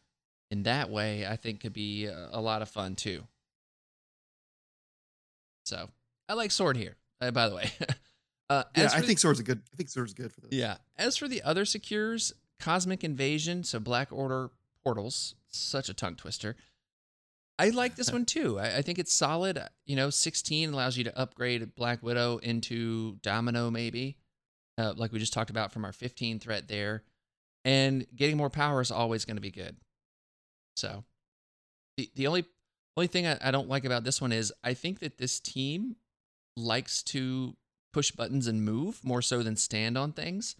in 0.51 0.63
that 0.63 0.89
way, 0.89 1.27
I 1.27 1.35
think 1.35 1.59
could 1.61 1.73
be 1.73 2.05
a, 2.05 2.29
a 2.33 2.41
lot 2.41 2.61
of 2.61 2.69
fun 2.69 2.95
too. 2.95 3.23
So 5.65 5.89
I 6.27 6.33
like 6.33 6.51
sword 6.51 6.77
here. 6.77 6.95
Uh, 7.21 7.31
by 7.31 7.49
the 7.49 7.55
way, 7.55 7.71
uh, 8.49 8.63
Yeah, 8.75 8.89
I 8.93 9.01
think 9.01 9.19
sword's 9.19 9.39
a 9.39 9.43
good. 9.43 9.61
I 9.73 9.75
think 9.75 9.89
sword's 9.89 10.13
good 10.13 10.31
for 10.31 10.41
this. 10.41 10.51
yeah. 10.51 10.77
As 10.97 11.17
for 11.17 11.27
the 11.27 11.41
other 11.43 11.65
secures, 11.65 12.33
Cosmic 12.59 13.03
Invasion, 13.03 13.63
so 13.63 13.79
Black 13.79 14.07
Order 14.11 14.51
portals, 14.83 15.35
such 15.47 15.89
a 15.89 15.93
tongue 15.93 16.15
twister. 16.15 16.55
I 17.59 17.69
like 17.69 17.95
this 17.97 18.11
one 18.11 18.25
too. 18.25 18.57
I, 18.59 18.77
I 18.77 18.81
think 18.81 18.99
it's 18.99 19.13
solid. 19.13 19.61
You 19.85 19.95
know, 19.97 20.09
16 20.09 20.71
allows 20.73 20.97
you 20.97 21.03
to 21.03 21.17
upgrade 21.19 21.75
Black 21.75 22.01
Widow 22.01 22.37
into 22.37 23.17
Domino, 23.21 23.69
maybe, 23.69 24.15
uh, 24.79 24.93
like 24.95 25.11
we 25.11 25.19
just 25.19 25.33
talked 25.33 25.49
about 25.49 25.71
from 25.71 25.85
our 25.85 25.91
15 25.91 26.39
threat 26.39 26.67
there. 26.67 27.03
And 27.65 28.07
getting 28.15 28.37
more 28.37 28.49
power 28.49 28.79
is 28.79 28.89
always 28.89 29.25
going 29.25 29.35
to 29.35 29.41
be 29.41 29.51
good. 29.51 29.75
So, 30.77 31.03
the, 31.97 32.09
the 32.15 32.25
only 32.27 32.45
only 32.95 33.07
thing 33.07 33.27
I, 33.27 33.37
I 33.41 33.51
don't 33.51 33.67
like 33.67 33.83
about 33.83 34.05
this 34.05 34.21
one 34.21 34.31
is 34.31 34.53
I 34.63 34.73
think 34.73 34.99
that 34.99 35.17
this 35.17 35.39
team 35.39 35.97
likes 36.55 37.03
to 37.03 37.55
push 37.93 38.11
buttons 38.11 38.47
and 38.47 38.63
move 38.63 39.03
more 39.03 39.21
so 39.21 39.43
than 39.43 39.57
stand 39.57 39.97
on 39.97 40.13
things. 40.13 40.55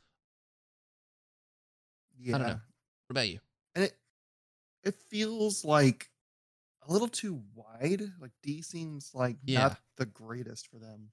yeah. 2.20 2.38
don't 2.38 2.48
know. 2.48 2.60
What 3.08 3.12
about 3.12 3.30
you? 3.30 3.40
And 3.76 3.86
it 3.86 3.98
it 4.84 4.96
feels 4.96 5.64
like 5.64 6.10
a 6.88 6.92
little 6.92 7.08
too 7.08 7.42
wide. 7.56 8.02
Like 8.20 8.32
D 8.44 8.62
seems 8.62 9.12
like 9.14 9.38
Yeah. 9.46 9.60
not 9.60 9.80
the 9.98 10.06
greatest 10.06 10.68
for 10.68 10.78
them. 10.80 11.12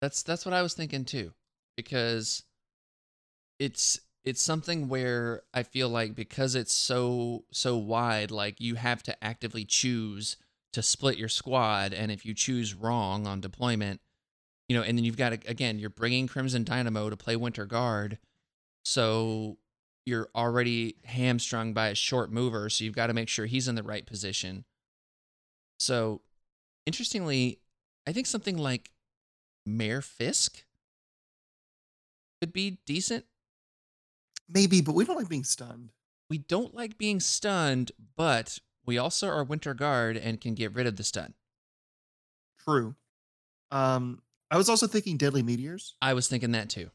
That's 0.00 0.22
that's 0.22 0.44
what 0.44 0.52
I 0.52 0.62
was 0.62 0.74
thinking 0.74 1.04
too, 1.04 1.32
because 1.76 2.44
it's 3.58 4.00
it's 4.24 4.42
something 4.42 4.88
where 4.88 5.42
I 5.52 5.62
feel 5.62 5.88
like 5.88 6.14
because 6.14 6.54
it's 6.54 6.74
so 6.74 7.44
so 7.52 7.76
wide, 7.76 8.30
like 8.30 8.60
you 8.60 8.76
have 8.76 9.02
to 9.04 9.24
actively 9.24 9.64
choose 9.64 10.36
to 10.72 10.82
split 10.82 11.18
your 11.18 11.28
squad, 11.28 11.92
and 11.92 12.10
if 12.10 12.24
you 12.24 12.34
choose 12.34 12.74
wrong 12.74 13.26
on 13.26 13.40
deployment, 13.40 14.00
you 14.68 14.76
know, 14.76 14.82
and 14.82 14.96
then 14.96 15.04
you've 15.04 15.16
got 15.16 15.30
to 15.30 15.50
again, 15.50 15.78
you're 15.78 15.90
bringing 15.90 16.26
Crimson 16.26 16.64
Dynamo 16.64 17.10
to 17.10 17.16
play 17.16 17.36
Winter 17.36 17.66
Guard, 17.66 18.18
so 18.84 19.58
you're 20.04 20.28
already 20.34 20.96
hamstrung 21.04 21.72
by 21.72 21.88
a 21.88 21.94
short 21.94 22.32
mover, 22.32 22.68
so 22.68 22.84
you've 22.84 22.94
got 22.94 23.06
to 23.06 23.14
make 23.14 23.28
sure 23.28 23.46
he's 23.46 23.68
in 23.68 23.74
the 23.74 23.82
right 23.82 24.04
position. 24.04 24.64
So, 25.78 26.22
interestingly, 26.86 27.60
I 28.06 28.12
think 28.12 28.26
something 28.26 28.56
like 28.56 28.90
Mayor 29.64 30.00
Fisk 30.00 30.64
could 32.42 32.52
be 32.52 32.80
decent. 32.86 33.24
Maybe, 34.48 34.80
but 34.80 34.96
we 34.96 35.04
don't 35.04 35.16
like 35.16 35.28
being 35.28 35.44
stunned. 35.44 35.92
We 36.28 36.38
don't 36.38 36.74
like 36.74 36.98
being 36.98 37.20
stunned, 37.20 37.92
but 38.16 38.58
we 38.84 38.98
also 38.98 39.28
are 39.28 39.44
Winter 39.44 39.74
Guard 39.74 40.16
and 40.16 40.40
can 40.40 40.54
get 40.54 40.74
rid 40.74 40.88
of 40.88 40.96
the 40.96 41.04
stun. 41.04 41.34
True. 42.64 42.96
Um, 43.70 44.22
I 44.50 44.56
was 44.56 44.68
also 44.68 44.88
thinking 44.88 45.18
deadly 45.18 45.44
meteors. 45.44 45.94
I 46.02 46.14
was 46.14 46.26
thinking 46.26 46.50
that 46.50 46.68
too. 46.68 46.90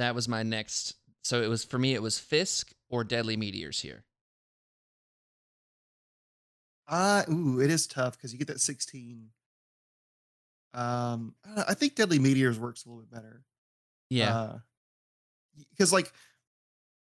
That 0.00 0.16
was 0.16 0.26
my 0.26 0.42
next. 0.42 0.96
So 1.22 1.42
it 1.42 1.48
was 1.48 1.64
for 1.64 1.78
me, 1.78 1.94
it 1.94 2.02
was 2.02 2.18
Fisk 2.18 2.72
or 2.90 3.04
Deadly 3.04 3.36
Meteors 3.36 3.80
here. 3.80 4.04
Uh 6.88 7.22
ooh, 7.30 7.60
it 7.60 7.70
is 7.70 7.86
tough 7.86 8.16
because 8.16 8.32
you 8.32 8.38
get 8.38 8.48
that 8.48 8.60
16. 8.60 9.28
Um, 10.74 11.36
I, 11.44 11.54
know, 11.54 11.64
I 11.68 11.74
think 11.74 11.94
deadly 11.94 12.18
meteors 12.18 12.58
works 12.58 12.84
a 12.84 12.88
little 12.88 13.02
bit 13.02 13.12
better. 13.12 13.44
Yeah. 14.10 14.58
Because 15.70 15.92
like 15.92 16.12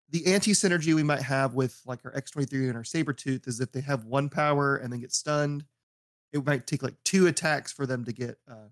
the 0.10 0.26
anti 0.28 0.52
synergy 0.52 0.94
we 0.94 1.04
might 1.04 1.22
have 1.22 1.54
with 1.54 1.82
like 1.86 2.00
our 2.06 2.12
X23 2.12 2.68
and 2.68 2.76
our 2.76 2.84
Sabretooth 2.84 3.48
is 3.48 3.60
if 3.60 3.72
they 3.72 3.82
have 3.82 4.06
one 4.06 4.30
power 4.30 4.76
and 4.78 4.92
then 4.92 5.00
get 5.00 5.14
stunned, 5.14 5.66
it 6.34 6.46
might 6.46 6.68
take 6.68 6.84
like 6.84 6.96
two 7.04 7.28
attacks 7.28 7.72
for 7.72 7.86
them 7.86 8.06
to 8.06 8.14
get 8.14 8.38
uh, 8.50 8.70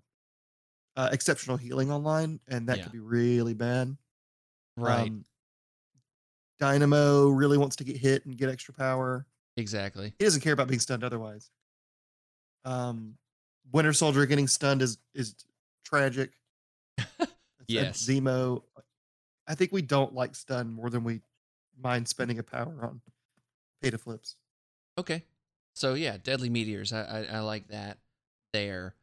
uh 0.96 1.08
exceptional 1.12 1.56
healing 1.56 1.90
online, 1.90 2.40
and 2.48 2.68
that 2.68 2.78
Yeah. 2.78 2.82
could 2.84 2.92
be 2.92 2.98
really 3.00 3.54
bad. 3.54 3.96
right. 4.76 5.08
Um, 5.08 5.24
Dynamo 6.58 7.28
really 7.28 7.56
wants 7.56 7.76
to 7.76 7.84
get 7.84 7.96
hit 7.96 8.26
and 8.26 8.36
get 8.36 8.50
extra 8.50 8.74
power. 8.74 9.26
exactly. 9.56 10.12
He 10.18 10.24
doesn't 10.26 10.42
care 10.42 10.52
about 10.52 10.68
being 10.68 10.80
stunned 10.80 11.02
otherwise. 11.04 11.50
Um, 12.66 13.16
Winter 13.72 13.94
Soldier 13.94 14.26
getting 14.26 14.46
stunned 14.46 14.82
is 14.82 14.98
is 15.14 15.34
tragic. 15.84 16.32
Yes. 17.68 18.04
Zemo. 18.04 18.62
I 19.50 19.56
think 19.56 19.72
we 19.72 19.82
don't 19.82 20.14
like 20.14 20.36
stun 20.36 20.72
more 20.72 20.90
than 20.90 21.02
we 21.02 21.22
mind 21.76 22.06
spending 22.06 22.38
a 22.38 22.42
power 22.44 22.78
on 22.82 23.00
pay 23.82 23.90
to 23.90 23.98
flips. 23.98 24.36
Okay. 24.96 25.24
So 25.74 25.94
yeah, 25.94 26.18
Deadly 26.22 26.48
Meteors. 26.48 26.92
I, 26.92 27.02
I, 27.02 27.36
I 27.36 27.40
like 27.40 27.66
that 27.68 27.98
there. 28.52 28.94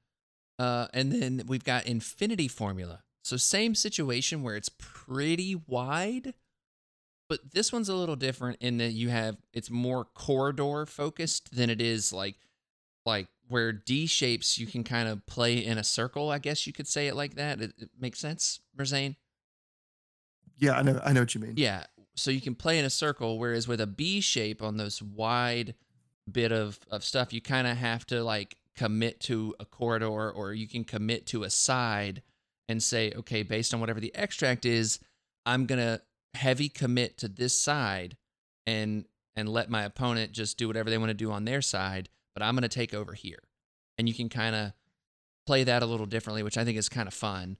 Uh, 0.58 0.88
and 0.94 1.12
then 1.12 1.44
we've 1.48 1.66
got 1.66 1.86
Infinity 1.86 2.48
Formula. 2.48 3.04
So 3.26 3.36
same 3.36 3.76
situation 3.76 4.42
where 4.42 4.56
it's 4.56 4.70
pretty 4.70 5.54
wide, 5.68 6.34
but 7.28 7.52
this 7.52 7.74
one's 7.74 7.90
a 7.90 7.96
little 7.96 8.16
different 8.16 8.58
in 8.62 8.78
that 8.78 8.94
you 8.94 9.10
have 9.10 9.36
it's 9.52 9.70
more 9.70 10.06
corridor 10.06 10.86
focused 10.86 11.54
than 11.54 11.70
it 11.70 11.82
is 11.82 12.14
like 12.14 12.36
like 13.06 13.28
where 13.50 13.74
D 13.74 14.06
shapes 14.06 14.58
you 14.58 14.66
can 14.66 14.86
kind 14.86 15.10
of 15.10 15.26
play 15.26 15.58
in 15.58 15.78
a 15.78 15.84
circle. 15.84 16.30
I 16.30 16.40
guess 16.40 16.66
you 16.66 16.72
could 16.72 16.88
say 16.88 17.08
it 17.08 17.16
like 17.16 17.36
that. 17.36 17.60
It, 17.60 17.74
it 17.78 17.90
makes 18.00 18.20
sense, 18.20 18.62
Merzane? 18.80 19.18
Yeah, 20.58 20.74
I 20.74 20.82
know. 20.82 21.00
I 21.04 21.14
know 21.14 21.22
what 21.22 21.36
you 21.36 21.42
mean. 21.42 21.54
Yeah. 21.58 21.84
So 22.16 22.32
you 22.32 22.42
can 22.42 22.56
play 22.56 22.80
in 22.80 22.86
a 22.86 22.90
circle, 22.90 23.38
whereas 23.38 23.68
with 23.68 23.80
a 23.80 23.88
B 23.88 24.22
shape 24.22 24.64
on 24.64 24.78
those 24.78 25.02
wide 25.02 25.76
bit 26.30 26.52
of, 26.52 26.80
of 26.90 27.04
stuff, 27.04 27.32
you 27.32 27.42
kind 27.42 27.68
of 27.68 27.78
have 27.78 28.06
to 28.08 28.24
like 28.24 28.58
commit 28.76 29.20
to 29.22 29.56
a 29.60 29.66
corridor 29.66 30.32
or 30.32 30.54
you 30.54 30.68
can 30.68 30.84
commit 30.84 31.26
to 31.28 31.44
a 31.44 31.50
side 31.50 32.22
and 32.68 32.82
say, 32.82 33.12
okay, 33.16 33.44
based 33.44 33.74
on 33.74 33.80
whatever 33.80 34.00
the 34.00 34.14
extract 34.16 34.66
is, 34.66 35.00
I'm 35.46 35.66
to 35.68 36.02
heavy 36.34 36.70
commit 36.70 37.18
to 37.20 37.28
this 37.28 37.58
side 37.58 38.18
and 38.66 39.06
and 39.36 39.48
let 39.48 39.70
my 39.70 39.84
opponent 39.84 40.32
just 40.32 40.58
do 40.58 40.68
whatever 40.68 40.90
they 40.90 40.98
want 40.98 41.10
to 41.12 41.14
do 41.14 41.32
on 41.32 41.46
their 41.46 41.62
side, 41.62 42.10
but 42.34 42.42
I'm 42.42 42.56
to 42.64 42.68
take 42.68 42.94
over 42.94 43.14
here. 43.14 43.44
And 43.98 44.10
you 44.10 44.16
can 44.16 44.30
kind 44.30 44.56
of 44.56 44.74
play 45.46 45.64
that 45.64 45.84
a 45.84 45.86
little 45.86 46.08
differently, 46.08 46.42
which 46.42 46.58
I 46.58 46.66
think 46.66 46.78
is 46.78 46.90
kind 46.90 47.08
of 47.08 47.14
fun. 47.14 47.58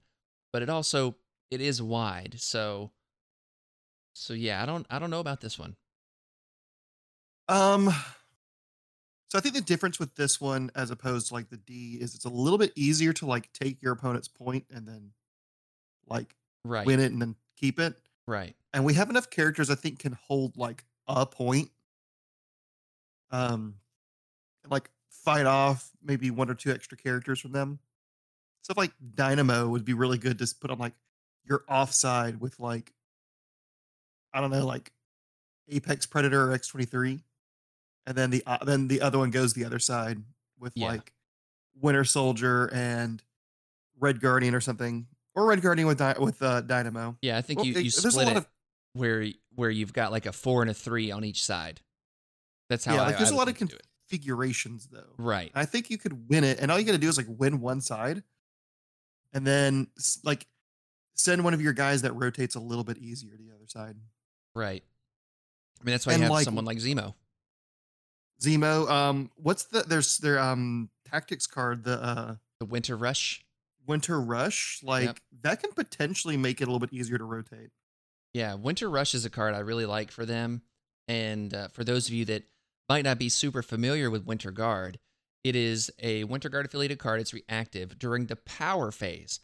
But 0.52 0.62
it 0.62 0.68
also 0.68 1.14
it 1.50 1.60
is 1.60 1.80
wide, 1.82 2.36
so 2.38 2.92
so 4.12 4.34
yeah, 4.34 4.62
I 4.62 4.66
don't 4.66 4.86
I 4.90 4.98
don't 4.98 5.10
know 5.10 5.20
about 5.20 5.40
this 5.40 5.58
one. 5.58 5.76
Um. 7.48 7.90
So 9.30 9.36
I 9.36 9.42
think 9.42 9.54
the 9.54 9.60
difference 9.60 9.98
with 9.98 10.14
this 10.14 10.40
one, 10.40 10.70
as 10.74 10.90
opposed 10.90 11.28
to 11.28 11.34
like 11.34 11.50
the 11.50 11.58
D, 11.58 11.98
is 12.00 12.14
it's 12.14 12.24
a 12.24 12.30
little 12.30 12.58
bit 12.58 12.72
easier 12.76 13.12
to 13.14 13.26
like 13.26 13.52
take 13.52 13.82
your 13.82 13.92
opponent's 13.92 14.28
point 14.28 14.64
and 14.70 14.88
then 14.88 15.12
like 16.06 16.34
Right. 16.64 16.86
win 16.86 17.00
it 17.00 17.12
and 17.12 17.20
then 17.20 17.36
keep 17.56 17.78
it. 17.78 17.94
Right. 18.26 18.54
and 18.74 18.84
we 18.84 18.94
have 18.94 19.10
enough 19.10 19.30
characters 19.30 19.70
I 19.70 19.74
think 19.74 19.98
can 19.98 20.12
hold 20.12 20.56
like 20.56 20.84
a 21.06 21.26
point. 21.26 21.70
Um, 23.30 23.74
like 24.70 24.90
fight 25.10 25.46
off 25.46 25.90
maybe 26.02 26.30
one 26.30 26.50
or 26.50 26.54
two 26.54 26.70
extra 26.70 26.96
characters 26.96 27.40
from 27.40 27.52
them. 27.52 27.78
Stuff 28.62 28.76
like 28.78 28.92
Dynamo 29.14 29.68
would 29.68 29.84
be 29.84 29.94
really 29.94 30.18
good 30.18 30.38
to 30.38 30.54
put 30.60 30.70
on 30.70 30.78
like 30.78 30.94
your 31.48 31.64
offside 31.68 32.40
with 32.40 32.58
like 32.60 32.92
I 34.32 34.40
don't 34.40 34.50
know 34.50 34.66
like 34.66 34.92
Apex 35.70 36.06
Predator 36.06 36.50
or 36.50 36.52
X 36.52 36.68
twenty 36.68 36.84
three, 36.86 37.20
and 38.06 38.16
then 38.16 38.30
the 38.30 38.42
uh, 38.46 38.58
then 38.64 38.88
the 38.88 39.00
other 39.00 39.18
one 39.18 39.30
goes 39.30 39.54
the 39.54 39.64
other 39.64 39.78
side 39.78 40.22
with 40.58 40.72
Yeah. 40.76 40.88
like 40.88 41.12
Winter 41.80 42.04
Soldier 42.04 42.66
and 42.72 43.22
Red 43.98 44.20
Guardian 44.20 44.54
or 44.54 44.60
something, 44.60 45.06
or 45.34 45.46
Red 45.46 45.62
Guardian 45.62 45.86
with 45.88 46.00
with 46.18 46.42
uh, 46.42 46.60
Dynamo. 46.62 47.16
Yeah, 47.22 47.36
I 47.38 47.42
think 47.42 47.58
Well, 47.58 47.66
you, 47.66 47.74
it- 47.76 47.82
you 47.82 47.88
a 47.88 47.90
split 47.90 48.14
lot 48.26 48.28
it 48.28 48.36
of 48.38 48.48
where 48.94 49.26
where 49.54 49.70
you've 49.70 49.92
got 49.92 50.12
like 50.12 50.26
a 50.26 50.32
four 50.32 50.62
and 50.62 50.70
a 50.70 50.74
three 50.74 51.10
on 51.10 51.24
each 51.24 51.44
side. 51.44 51.80
That's 52.68 52.84
how 52.84 52.94
yeah, 52.94 53.02
I, 53.02 53.06
like 53.06 53.16
there's 53.18 53.30
I 53.32 53.34
a 53.34 53.38
lot 53.38 53.48
of 53.48 53.56
think 53.56 53.70
to 53.70 53.76
do 53.76 53.78
it. 53.80 53.86
configurations 54.10 54.88
though. 54.92 55.14
Right. 55.16 55.50
I 55.54 55.64
think 55.64 55.88
you 55.90 55.96
could 55.98 56.28
win 56.28 56.44
it, 56.44 56.58
and 56.60 56.70
all 56.70 56.78
you 56.78 56.84
got 56.84 56.92
to 56.92 56.98
do 56.98 57.08
is 57.08 57.16
like 57.16 57.26
win 57.28 57.60
one 57.60 57.80
side, 57.80 58.22
and 59.32 59.46
then 59.46 59.88
like 60.24 60.46
send 61.18 61.44
one 61.44 61.52
of 61.52 61.60
your 61.60 61.74
guys 61.74 62.02
that 62.02 62.12
rotates 62.12 62.54
a 62.54 62.60
little 62.60 62.84
bit 62.84 62.98
easier 62.98 63.36
to 63.36 63.42
the 63.42 63.54
other 63.54 63.66
side. 63.66 63.96
Right. 64.54 64.82
I 65.80 65.84
mean, 65.84 65.92
that's 65.92 66.06
why 66.06 66.14
And, 66.14 66.20
you 66.20 66.24
have 66.24 66.32
like, 66.32 66.44
someone 66.44 66.64
like 66.64 66.78
Zemo. 66.78 67.14
Zemo, 68.40 68.88
um, 68.88 69.30
what's 69.36 69.64
the 69.64 69.82
there's 69.82 70.18
their 70.18 70.38
um 70.38 70.90
tactics 71.10 71.46
card, 71.46 71.84
the 71.84 72.02
uh 72.02 72.34
The 72.60 72.66
Winter 72.66 72.96
Rush. 72.96 73.44
Winter 73.86 74.20
Rush, 74.20 74.80
like 74.82 75.22
that 75.42 75.60
can 75.60 75.72
potentially 75.72 76.36
make 76.36 76.60
it 76.60 76.64
a 76.64 76.66
little 76.66 76.78
bit 76.78 76.92
easier 76.92 77.18
to 77.18 77.24
rotate. 77.24 77.70
Yeah, 78.34 78.54
Winter 78.54 78.90
Rush 78.90 79.14
is 79.14 79.24
a 79.24 79.30
card 79.30 79.54
I 79.54 79.60
really 79.60 79.86
like 79.86 80.10
for 80.10 80.26
them. 80.26 80.62
And 81.08 81.54
uh, 81.54 81.68
for 81.68 81.84
those 81.84 82.06
of 82.06 82.14
you 82.14 82.26
that 82.26 82.44
might 82.88 83.04
not 83.04 83.18
be 83.18 83.30
super 83.30 83.62
familiar 83.62 84.10
with 84.10 84.26
Winter 84.26 84.50
Guard, 84.50 84.98
it 85.42 85.56
is 85.56 85.90
a 86.00 86.24
Winter 86.24 86.50
Guard 86.50 86.66
affiliated 86.66 86.98
card. 86.98 87.20
It's 87.20 87.32
reactive 87.32 87.98
during 87.98 88.26
the 88.26 88.36
power 88.36 88.90
phase. 88.90 89.40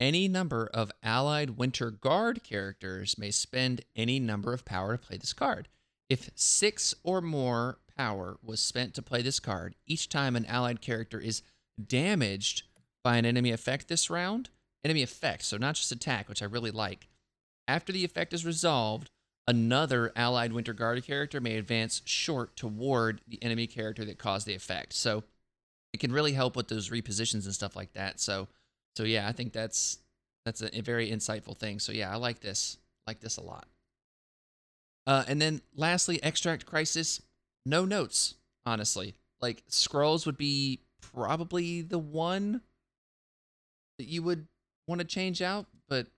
Any 0.00 0.28
number 0.28 0.70
of 0.72 0.92
allied 1.02 1.50
Winter 1.50 1.90
Guard 1.90 2.44
characters 2.44 3.18
may 3.18 3.32
spend 3.32 3.80
any 3.96 4.20
number 4.20 4.52
of 4.52 4.64
power 4.64 4.96
to 4.96 4.98
play 4.98 5.16
this 5.16 5.32
card. 5.32 5.68
If 6.08 6.30
six 6.36 6.94
or 7.02 7.20
more 7.20 7.78
power 7.96 8.38
was 8.42 8.60
spent 8.60 8.94
to 8.94 9.02
play 9.02 9.22
this 9.22 9.40
card, 9.40 9.74
each 9.86 10.08
time 10.08 10.36
an 10.36 10.46
allied 10.46 10.80
character 10.80 11.18
is 11.18 11.42
damaged 11.84 12.62
by 13.02 13.16
an 13.16 13.26
enemy 13.26 13.50
effect 13.50 13.88
this 13.88 14.08
round, 14.08 14.50
enemy 14.84 15.02
effect, 15.02 15.44
so 15.44 15.56
not 15.56 15.74
just 15.74 15.90
attack, 15.90 16.28
which 16.28 16.42
I 16.42 16.46
really 16.46 16.70
like. 16.70 17.08
After 17.66 17.92
the 17.92 18.04
effect 18.04 18.32
is 18.32 18.46
resolved, 18.46 19.10
another 19.48 20.12
allied 20.14 20.52
Winter 20.52 20.72
Guard 20.72 21.04
character 21.04 21.40
may 21.40 21.56
advance 21.56 22.02
short 22.04 22.54
toward 22.54 23.20
the 23.26 23.42
enemy 23.42 23.66
character 23.66 24.04
that 24.04 24.18
caused 24.18 24.46
the 24.46 24.54
effect. 24.54 24.92
So 24.92 25.24
it 25.92 25.98
can 25.98 26.12
really 26.12 26.32
help 26.32 26.54
with 26.54 26.68
those 26.68 26.90
repositions 26.90 27.46
and 27.46 27.54
stuff 27.54 27.74
like 27.74 27.94
that. 27.94 28.20
So 28.20 28.46
so 28.98 29.04
yeah, 29.04 29.28
I 29.28 29.32
think 29.32 29.52
that's 29.52 29.98
that's 30.44 30.60
a, 30.60 30.82
very 30.82 31.08
insightful 31.08 31.56
thing. 31.56 31.78
So 31.78 31.92
yeah, 31.92 32.12
I 32.12 32.16
like 32.16 32.40
this. 32.40 32.78
Like 33.06 33.20
this 33.20 33.36
a 33.36 33.42
lot. 33.42 33.68
Uh, 35.06 35.22
and 35.28 35.40
then 35.40 35.60
lastly, 35.76 36.18
extract 36.20 36.66
crisis. 36.66 37.22
No 37.64 37.84
notes, 37.84 38.34
honestly. 38.66 39.14
Like 39.40 39.62
scrolls 39.68 40.26
would 40.26 40.36
be 40.36 40.80
probably 41.00 41.80
the 41.80 42.00
one 42.00 42.60
that 43.98 44.08
you 44.08 44.24
would 44.24 44.48
want 44.88 45.00
to 45.00 45.06
change 45.06 45.42
out, 45.42 45.66
but 45.88 46.08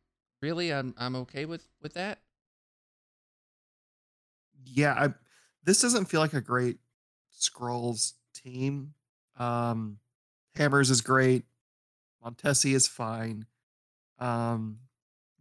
really, 0.40 0.72
I'm 0.72 0.94
I'm 0.96 1.16
okay 1.16 1.44
with 1.44 1.68
with 1.82 1.92
that. 1.92 2.20
Yeah, 4.64 4.94
I 4.94 5.14
this 5.64 5.82
doesn't 5.82 6.06
feel 6.06 6.20
like 6.20 6.32
a 6.32 6.40
great 6.40 6.78
scrolls 7.28 8.14
team. 8.34 8.94
Um 9.38 9.98
Hammers 10.54 10.88
is 10.88 11.02
great. 11.02 11.44
Montesi 12.24 12.74
is 12.74 12.86
fine. 12.86 13.46
Um 14.18 14.80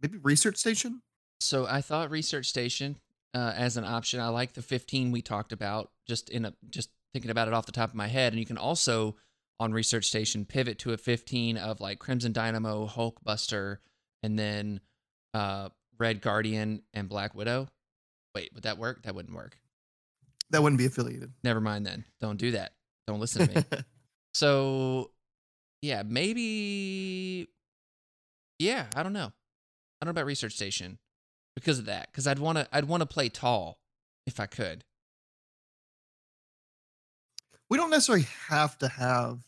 maybe 0.00 0.18
research 0.18 0.56
station? 0.56 1.02
So 1.40 1.66
I 1.66 1.80
thought 1.80 2.10
research 2.10 2.46
station 2.46 2.96
uh, 3.34 3.52
as 3.56 3.76
an 3.76 3.84
option. 3.84 4.20
I 4.20 4.28
like 4.28 4.54
the 4.54 4.62
15 4.62 5.12
we 5.12 5.22
talked 5.22 5.52
about. 5.52 5.90
Just 6.06 6.28
in 6.30 6.44
a 6.44 6.54
just 6.68 6.90
thinking 7.12 7.30
about 7.30 7.48
it 7.48 7.54
off 7.54 7.66
the 7.66 7.72
top 7.72 7.90
of 7.90 7.94
my 7.94 8.08
head, 8.08 8.32
and 8.32 8.40
you 8.40 8.46
can 8.46 8.58
also 8.58 9.16
on 9.58 9.72
research 9.72 10.06
station 10.06 10.44
pivot 10.44 10.78
to 10.78 10.92
a 10.92 10.96
15 10.96 11.56
of 11.56 11.80
like 11.80 11.98
Crimson 11.98 12.32
Dynamo, 12.32 12.86
Hulkbuster, 12.86 13.78
and 14.22 14.38
then 14.38 14.80
uh, 15.34 15.68
Red 15.98 16.22
Guardian 16.22 16.82
and 16.94 17.08
Black 17.08 17.34
Widow. 17.34 17.68
Wait, 18.34 18.50
would 18.54 18.64
that 18.64 18.78
work? 18.78 19.02
That 19.02 19.14
wouldn't 19.14 19.36
work. 19.36 19.58
That 20.50 20.62
wouldn't 20.62 20.78
be 20.78 20.86
affiliated. 20.86 21.32
Never 21.44 21.60
mind 21.60 21.86
then. 21.86 22.04
Don't 22.20 22.38
do 22.38 22.52
that. 22.52 22.72
Don't 23.06 23.20
listen 23.20 23.48
to 23.48 23.54
me. 23.54 23.64
So, 24.32 25.10
yeah, 25.82 26.02
maybe. 26.04 27.48
Yeah, 28.58 28.86
I 28.94 29.02
don't 29.02 29.12
know. 29.12 29.32
I 30.00 30.04
don't 30.04 30.08
know 30.14 30.20
about 30.20 30.26
Research 30.26 30.52
Station 30.54 30.98
because 31.54 31.78
of 31.78 31.86
that. 31.86 32.08
Because 32.10 32.26
I'd 32.26 32.38
want 32.38 32.58
to. 32.58 32.68
I'd 32.72 32.84
want 32.86 33.00
to 33.02 33.06
play 33.06 33.28
tall 33.28 33.78
if 34.26 34.38
I 34.40 34.46
could. 34.46 34.84
we 37.68 37.76
don't 37.76 37.90
necessarily 37.90 38.26
have 38.48 38.76
to 38.78 38.88
have 38.88 39.38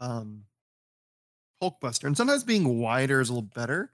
um 0.00 0.44
Hulkbuster. 1.62 2.04
And 2.04 2.16
sometimes 2.16 2.44
being 2.44 2.78
wider 2.80 3.20
is 3.20 3.28
a 3.28 3.32
little 3.32 3.48
better 3.54 3.92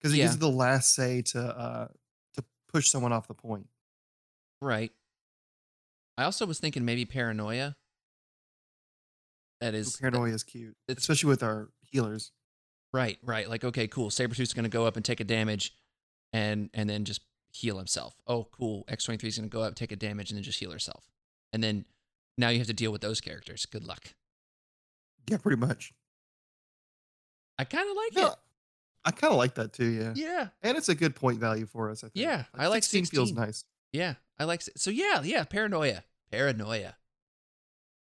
because 0.00 0.12
it 0.14 0.18
Yeah. 0.18 0.24
gives 0.24 0.34
you 0.36 0.40
the 0.40 0.48
last 0.50 0.94
say 0.94 1.22
to 1.22 1.40
uh 1.40 1.88
to 2.34 2.44
push 2.72 2.88
someone 2.88 3.12
off 3.12 3.28
the 3.28 3.34
point. 3.34 3.68
Right. 4.60 4.92
I 6.16 6.24
also 6.24 6.46
was 6.46 6.58
thinking 6.58 6.84
maybe 6.84 7.04
Paranoia. 7.04 7.76
That 9.60 9.74
is 9.74 9.96
Paranoia 9.96 10.32
is 10.34 10.44
cute, 10.44 10.76
especially 10.88 11.28
with 11.28 11.42
our 11.42 11.68
healers. 11.82 12.32
Right, 12.92 13.18
right. 13.22 13.48
Like, 13.48 13.64
okay, 13.64 13.86
cool. 13.88 14.08
Sabretooth's 14.10 14.54
gonna 14.54 14.68
go 14.68 14.86
up 14.86 14.96
and 14.96 15.04
take 15.04 15.20
a 15.20 15.24
damage 15.24 15.74
and 16.32 16.70
and 16.74 16.88
then 16.88 17.04
just 17.04 17.20
heal 17.52 17.76
himself. 17.76 18.14
Oh, 18.26 18.44
cool. 18.52 18.84
X23 18.88 19.24
is 19.24 19.36
gonna 19.38 19.48
go 19.48 19.62
up, 19.62 19.74
take 19.74 19.92
a 19.92 19.96
damage, 19.96 20.30
and 20.30 20.36
then 20.36 20.44
just 20.44 20.58
heal 20.58 20.70
herself. 20.70 21.08
And 21.52 21.62
then 21.62 21.84
now 22.36 22.50
you 22.50 22.58
have 22.58 22.66
to 22.68 22.72
deal 22.72 22.92
with 22.92 23.00
those 23.00 23.20
characters. 23.20 23.66
Good 23.66 23.84
luck. 23.84 24.14
Yeah, 25.28 25.38
pretty 25.38 25.58
much. 25.60 25.92
I 27.58 27.64
kind 27.64 27.88
of 27.90 27.96
like 27.96 28.30
it. 28.32 28.38
I 29.04 29.10
kind 29.10 29.32
of 29.32 29.38
like 29.38 29.54
that 29.54 29.72
too. 29.72 29.86
Yeah, 29.88 30.12
Yeah. 30.14 30.48
and 30.62 30.76
it's 30.76 30.88
a 30.88 30.94
good 30.94 31.14
point 31.16 31.38
value 31.40 31.66
for 31.66 31.90
us. 31.90 32.04
I 32.04 32.08
think. 32.08 32.12
Yeah, 32.24 32.44
I 32.54 32.66
like 32.68 32.82
16 32.84 33.06
feels 33.06 33.32
nice. 33.32 33.64
Yeah, 33.92 34.14
I 34.38 34.44
like 34.44 34.62
so 34.62 34.90
yeah, 34.90 35.22
yeah, 35.22 35.44
paranoia. 35.44 36.04
Paranoia. 36.30 36.94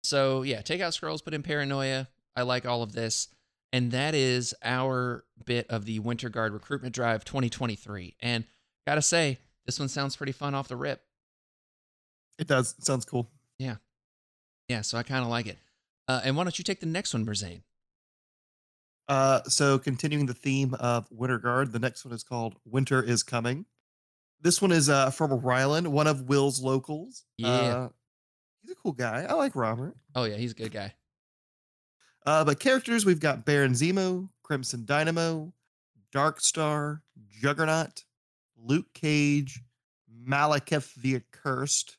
So, 0.03 0.41
yeah, 0.43 0.61
take 0.61 0.81
out 0.81 0.93
scrolls, 0.93 1.21
put 1.21 1.33
in 1.33 1.43
paranoia. 1.43 2.07
I 2.35 2.41
like 2.43 2.65
all 2.65 2.81
of 2.83 2.93
this. 2.93 3.27
And 3.73 3.91
that 3.91 4.15
is 4.15 4.53
our 4.63 5.23
bit 5.45 5.67
of 5.69 5.85
the 5.85 5.99
Winter 5.99 6.29
Guard 6.29 6.53
Recruitment 6.53 6.93
Drive 6.93 7.23
2023. 7.23 8.15
And 8.19 8.43
got 8.85 8.95
to 8.95 9.01
say, 9.01 9.39
this 9.65 9.79
one 9.79 9.87
sounds 9.89 10.15
pretty 10.15 10.31
fun 10.33 10.55
off 10.55 10.67
the 10.67 10.75
rip. 10.75 11.01
It 12.39 12.47
does. 12.47 12.75
It 12.79 12.85
sounds 12.85 13.05
cool. 13.05 13.29
Yeah, 13.59 13.75
Yeah. 14.67 14.81
so 14.81 14.97
I 14.97 15.03
kind 15.03 15.23
of 15.23 15.29
like 15.29 15.45
it. 15.45 15.59
Uh, 16.07 16.21
and 16.23 16.35
why 16.35 16.43
don't 16.43 16.57
you 16.57 16.63
take 16.63 16.79
the 16.79 16.85
next 16.87 17.13
one, 17.13 17.25
Merzane? 17.25 17.61
Uh, 19.07 19.41
so 19.43 19.77
continuing 19.77 20.25
the 20.25 20.33
theme 20.33 20.73
of 20.75 21.07
Winter 21.11 21.37
Guard, 21.37 21.71
the 21.71 21.79
next 21.79 22.03
one 22.05 22.13
is 22.13 22.23
called 22.23 22.55
Winter 22.65 23.03
is 23.03 23.23
Coming. 23.23 23.65
This 24.41 24.61
one 24.61 24.71
is 24.71 24.89
uh 24.89 25.11
from 25.11 25.31
Ryland, 25.31 25.91
one 25.91 26.07
of 26.07 26.23
Will's 26.23 26.61
locals. 26.61 27.25
Yeah. 27.37 27.89
A 28.71 28.75
cool 28.75 28.93
guy. 28.93 29.25
I 29.27 29.33
like 29.33 29.55
Robert. 29.55 29.95
Oh, 30.15 30.23
yeah, 30.23 30.35
he's 30.35 30.51
a 30.51 30.55
good 30.55 30.71
guy. 30.71 30.93
Uh, 32.25 32.45
but 32.45 32.59
characters 32.59 33.05
we've 33.05 33.19
got 33.19 33.45
Baron 33.45 33.73
Zemo, 33.73 34.29
Crimson 34.43 34.85
Dynamo, 34.85 35.53
Dark 36.11 36.39
Star, 36.39 37.01
Juggernaut, 37.41 38.03
Luke 38.57 38.93
Cage, 38.93 39.61
Malekith 40.27 40.93
the 40.95 41.15
Accursed, 41.15 41.97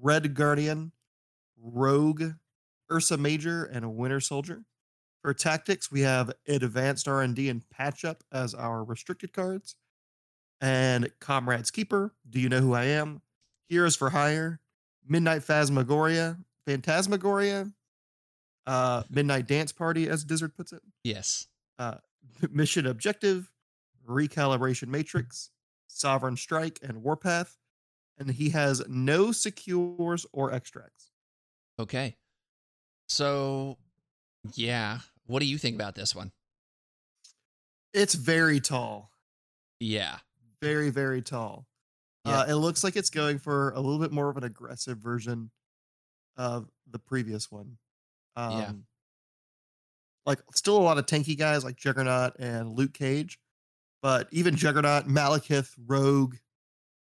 Red 0.00 0.34
Guardian, 0.34 0.92
Rogue, 1.58 2.32
Ursa 2.92 3.16
Major, 3.16 3.64
and 3.64 3.84
a 3.84 3.88
Winter 3.88 4.20
Soldier. 4.20 4.62
For 5.22 5.32
tactics, 5.34 5.90
we 5.90 6.02
have 6.02 6.32
Advanced 6.46 7.08
R&D 7.08 7.48
and 7.48 7.68
Patch 7.70 8.04
Up 8.04 8.22
as 8.30 8.54
our 8.54 8.84
restricted 8.84 9.32
cards, 9.32 9.74
and 10.60 11.10
Comrades 11.20 11.70
Keeper. 11.70 12.14
Do 12.28 12.40
you 12.40 12.48
know 12.48 12.60
who 12.60 12.74
I 12.74 12.84
am? 12.84 13.22
Heroes 13.68 13.96
for 13.96 14.10
Hire, 14.10 14.60
Midnight 15.08 15.42
Phasmagoria, 15.42 16.36
Phantasmagoria, 16.66 17.70
uh, 18.66 19.02
Midnight 19.10 19.46
Dance 19.46 19.72
Party, 19.72 20.08
as 20.08 20.24
Dizzard 20.24 20.54
puts 20.56 20.72
it 20.72 20.82
Yes. 21.04 21.46
uh, 21.78 21.98
mission 22.50 22.86
objective, 22.86 23.50
recalibration 24.08 24.88
matrix, 24.88 25.50
sovereign 25.88 26.36
strike, 26.36 26.78
and 26.82 27.02
warpath. 27.02 27.56
And 28.18 28.30
he 28.30 28.50
has 28.50 28.82
no 28.88 29.30
secures 29.30 30.24
or 30.32 30.50
extracts. 30.52 31.10
Okay. 31.78 32.16
So, 33.08 33.76
yeah. 34.54 35.00
What 35.26 35.40
do 35.40 35.46
you 35.46 35.58
think 35.58 35.74
about 35.74 35.94
this 35.94 36.14
one? 36.14 36.32
It's 37.92 38.14
very 38.14 38.58
tall, 38.60 39.10
Yeah. 39.80 40.18
very 40.62 40.90
very 40.90 41.20
tall. 41.22 41.66
Yeah. 42.26 42.40
Uh, 42.40 42.46
it 42.46 42.54
looks 42.54 42.82
like 42.84 42.96
it's 42.96 43.10
going 43.10 43.38
for 43.38 43.70
a 43.70 43.80
little 43.80 43.98
bit 43.98 44.12
more 44.12 44.28
of 44.28 44.36
an 44.36 44.44
aggressive 44.44 44.98
version 44.98 45.50
of 46.36 46.68
the 46.90 46.98
previous 46.98 47.50
one. 47.50 47.78
Um, 48.36 48.52
Yeah. 48.58 48.72
Like 50.26 50.40
still 50.54 50.76
a 50.76 50.82
lot 50.82 50.98
of 50.98 51.06
tanky 51.06 51.38
guys 51.38 51.64
like 51.64 51.76
Juggernaut 51.76 52.32
and 52.40 52.76
Luke 52.76 52.92
Cage, 52.94 53.38
but 54.02 54.28
even 54.32 54.56
Juggernaut, 54.56 55.06
Malekith, 55.06 55.72
Rogue, 55.86 56.34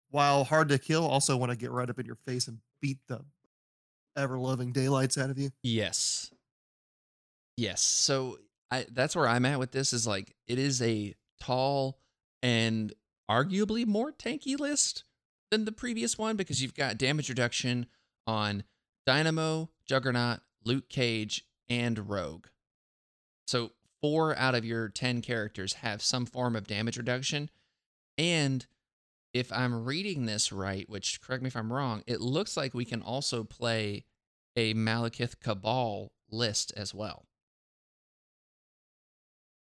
while 0.08 0.44
hard 0.44 0.70
to 0.70 0.78
kill, 0.78 1.06
also 1.06 1.36
want 1.36 1.52
to 1.52 1.58
get 1.58 1.70
right 1.70 1.90
up 1.90 1.98
in 1.98 2.06
your 2.06 2.16
face 2.26 2.48
and 2.48 2.58
beat 2.80 2.98
the 3.08 3.20
ever 4.16 4.38
loving 4.38 4.72
daylights 4.72 5.18
out 5.18 5.28
of 5.28 5.38
you. 5.38 5.50
Yes. 5.62 6.30
Yes. 7.58 7.82
So 7.82 8.38
I 8.70 8.86
that's 8.90 9.14
where 9.14 9.28
I'm 9.28 9.44
at 9.44 9.58
with 9.58 9.72
this 9.72 9.92
is 9.92 10.06
like 10.06 10.34
it 10.46 10.58
is 10.58 10.80
a 10.80 11.14
tall 11.40 11.98
and 12.42 12.92
arguably 13.30 13.86
more 13.86 14.12
tanky 14.12 14.58
list 14.58 15.04
than 15.50 15.64
the 15.64 15.72
previous 15.72 16.16
one 16.16 16.36
because 16.36 16.62
you've 16.62 16.74
got 16.74 16.98
damage 16.98 17.28
reduction 17.28 17.86
on 18.26 18.64
Dynamo, 19.06 19.70
Juggernaut, 19.86 20.40
Luke 20.64 20.88
Cage, 20.88 21.44
and 21.68 22.08
Rogue. 22.08 22.46
So 23.46 23.72
four 24.00 24.36
out 24.36 24.54
of 24.54 24.64
your 24.64 24.88
10 24.88 25.22
characters 25.22 25.74
have 25.74 26.02
some 26.02 26.26
form 26.26 26.56
of 26.56 26.66
damage 26.66 26.96
reduction. 26.96 27.50
And 28.18 28.66
if 29.32 29.52
I'm 29.52 29.84
reading 29.84 30.26
this 30.26 30.52
right, 30.52 30.88
which 30.88 31.20
correct 31.20 31.42
me 31.42 31.48
if 31.48 31.56
I'm 31.56 31.72
wrong, 31.72 32.02
it 32.06 32.20
looks 32.20 32.56
like 32.56 32.74
we 32.74 32.84
can 32.84 33.02
also 33.02 33.44
play 33.44 34.04
a 34.56 34.74
Malekith 34.74 35.40
Cabal 35.40 36.12
list 36.30 36.72
as 36.76 36.94
well. 36.94 37.26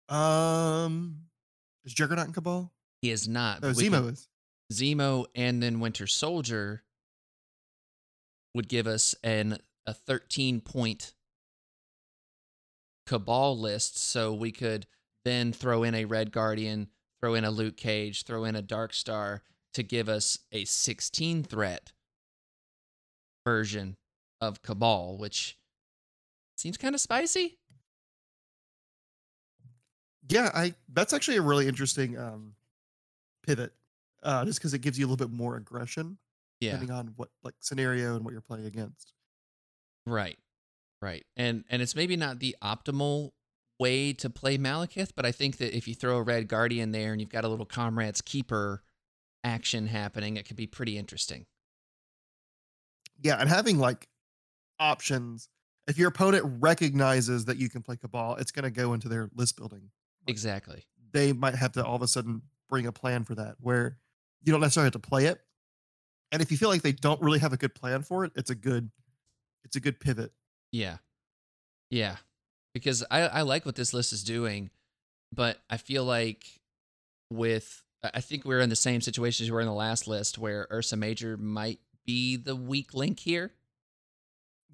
Um, 0.08 1.22
is 1.84 1.94
Juggernaut 1.94 2.26
and 2.26 2.34
Cabal? 2.34 2.70
He 3.02 3.10
is 3.10 3.28
not. 3.28 3.60
No, 3.60 3.70
Zemo 3.70 3.90
can- 3.90 4.08
is. 4.14 4.28
Zemo 4.72 5.26
and 5.34 5.62
then 5.62 5.80
Winter 5.80 6.06
Soldier 6.06 6.82
would 8.54 8.68
give 8.68 8.86
us 8.86 9.14
an 9.22 9.58
a 9.84 9.92
13 9.92 10.60
point 10.60 11.12
cabal 13.06 13.58
list 13.58 13.98
so 13.98 14.32
we 14.32 14.52
could 14.52 14.86
then 15.24 15.52
throw 15.52 15.82
in 15.82 15.94
a 15.94 16.04
red 16.04 16.30
guardian 16.30 16.86
throw 17.20 17.34
in 17.34 17.44
a 17.44 17.50
luke 17.50 17.76
cage 17.76 18.22
throw 18.24 18.44
in 18.44 18.54
a 18.54 18.62
dark 18.62 18.94
star 18.94 19.42
to 19.74 19.82
give 19.82 20.08
us 20.08 20.38
a 20.52 20.64
16 20.64 21.42
threat 21.42 21.92
version 23.44 23.96
of 24.40 24.62
cabal 24.62 25.16
which 25.18 25.58
seems 26.56 26.76
kind 26.76 26.94
of 26.94 27.00
spicy 27.00 27.58
Yeah, 30.28 30.50
I. 30.54 30.74
That's 30.92 31.12
actually 31.12 31.38
a 31.38 31.42
really 31.42 31.66
interesting 31.66 32.16
um, 32.16 32.54
pivot, 33.42 33.72
uh, 34.22 34.44
just 34.44 34.58
because 34.58 34.74
it 34.74 34.80
gives 34.80 34.98
you 34.98 35.06
a 35.06 35.08
little 35.08 35.28
bit 35.28 35.34
more 35.34 35.56
aggression, 35.56 36.18
yeah 36.60 36.72
depending 36.72 36.94
on 36.94 37.12
what 37.16 37.28
like 37.42 37.54
scenario 37.60 38.16
and 38.16 38.24
what 38.24 38.32
you're 38.32 38.40
playing 38.40 38.66
against. 38.66 39.12
Right. 40.06 40.38
Right. 41.00 41.24
And 41.36 41.64
and 41.68 41.82
it's 41.82 41.96
maybe 41.96 42.16
not 42.16 42.38
the 42.38 42.56
optimal 42.62 43.30
way 43.78 44.12
to 44.12 44.30
play 44.30 44.56
Malekith, 44.56 45.10
but 45.16 45.26
I 45.26 45.32
think 45.32 45.56
that 45.58 45.76
if 45.76 45.88
you 45.88 45.94
throw 45.94 46.16
a 46.16 46.22
red 46.22 46.46
guardian 46.46 46.92
there 46.92 47.12
and 47.12 47.20
you've 47.20 47.30
got 47.30 47.44
a 47.44 47.48
little 47.48 47.66
comrades 47.66 48.20
keeper 48.20 48.82
action 49.42 49.88
happening, 49.88 50.36
it 50.36 50.46
could 50.46 50.56
be 50.56 50.68
pretty 50.68 50.96
interesting. 50.96 51.46
Yeah, 53.20 53.36
and 53.40 53.48
having 53.48 53.78
like 53.78 54.08
options. 54.78 55.48
If 55.88 55.98
your 55.98 56.08
opponent 56.08 56.44
recognizes 56.60 57.46
that 57.46 57.56
you 57.56 57.68
can 57.68 57.82
play 57.82 57.96
Cabal, 57.96 58.36
it's 58.36 58.52
going 58.52 58.62
to 58.62 58.70
go 58.70 58.94
into 58.94 59.08
their 59.08 59.28
list 59.34 59.56
building. 59.56 59.90
Exactly. 60.28 60.84
They 61.12 61.32
might 61.32 61.56
have 61.56 61.72
to 61.72 61.84
all 61.84 61.96
of 61.96 62.02
a 62.02 62.08
sudden 62.08 62.42
bring 62.72 62.86
a 62.86 62.92
plan 62.92 63.22
for 63.22 63.34
that, 63.34 63.56
where 63.60 63.98
you 64.42 64.50
don't 64.50 64.62
necessarily 64.62 64.86
have 64.86 64.94
to 64.94 64.98
play 64.98 65.26
it. 65.26 65.38
And 66.32 66.40
if 66.40 66.50
you 66.50 66.56
feel 66.56 66.70
like 66.70 66.80
they 66.80 66.92
don't 66.92 67.20
really 67.20 67.38
have 67.38 67.52
a 67.52 67.58
good 67.58 67.74
plan 67.74 68.02
for 68.02 68.24
it, 68.24 68.32
it's 68.34 68.48
a 68.48 68.54
good, 68.54 68.90
it's 69.62 69.76
a 69.76 69.80
good 69.80 70.00
pivot. 70.00 70.32
Yeah. 70.72 70.96
Yeah. 71.90 72.16
Because 72.72 73.04
I, 73.10 73.20
I 73.20 73.42
like 73.42 73.66
what 73.66 73.76
this 73.76 73.92
list 73.92 74.14
is 74.14 74.24
doing, 74.24 74.70
but 75.30 75.58
I 75.68 75.76
feel 75.76 76.04
like 76.04 76.46
with 77.30 77.84
I 78.02 78.20
think 78.20 78.44
we're 78.44 78.60
in 78.60 78.70
the 78.70 78.76
same 78.76 79.02
situation 79.02 79.44
as 79.44 79.50
we 79.50 79.54
were 79.54 79.60
in 79.60 79.66
the 79.66 79.72
last 79.74 80.08
list 80.08 80.38
where 80.38 80.66
Ursa 80.72 80.96
Major 80.96 81.36
might 81.36 81.78
be 82.06 82.36
the 82.36 82.56
weak 82.56 82.94
link 82.94 83.20
here. 83.20 83.52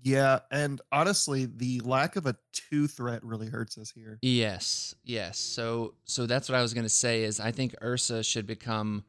Yeah, 0.02 0.40
and 0.50 0.80
honestly, 0.92 1.46
the 1.46 1.80
lack 1.80 2.16
of 2.16 2.26
a 2.26 2.36
two 2.52 2.86
threat 2.86 3.24
really 3.24 3.48
hurts 3.48 3.76
us 3.78 3.90
here. 3.90 4.18
Yes, 4.22 4.94
yes. 5.04 5.38
So 5.38 5.94
so 6.04 6.26
that's 6.26 6.48
what 6.48 6.56
I 6.56 6.62
was 6.62 6.74
going 6.74 6.84
to 6.84 6.90
say 6.90 7.24
is 7.24 7.40
I 7.40 7.50
think 7.50 7.74
Ursa 7.82 8.22
should 8.22 8.46
become 8.46 9.04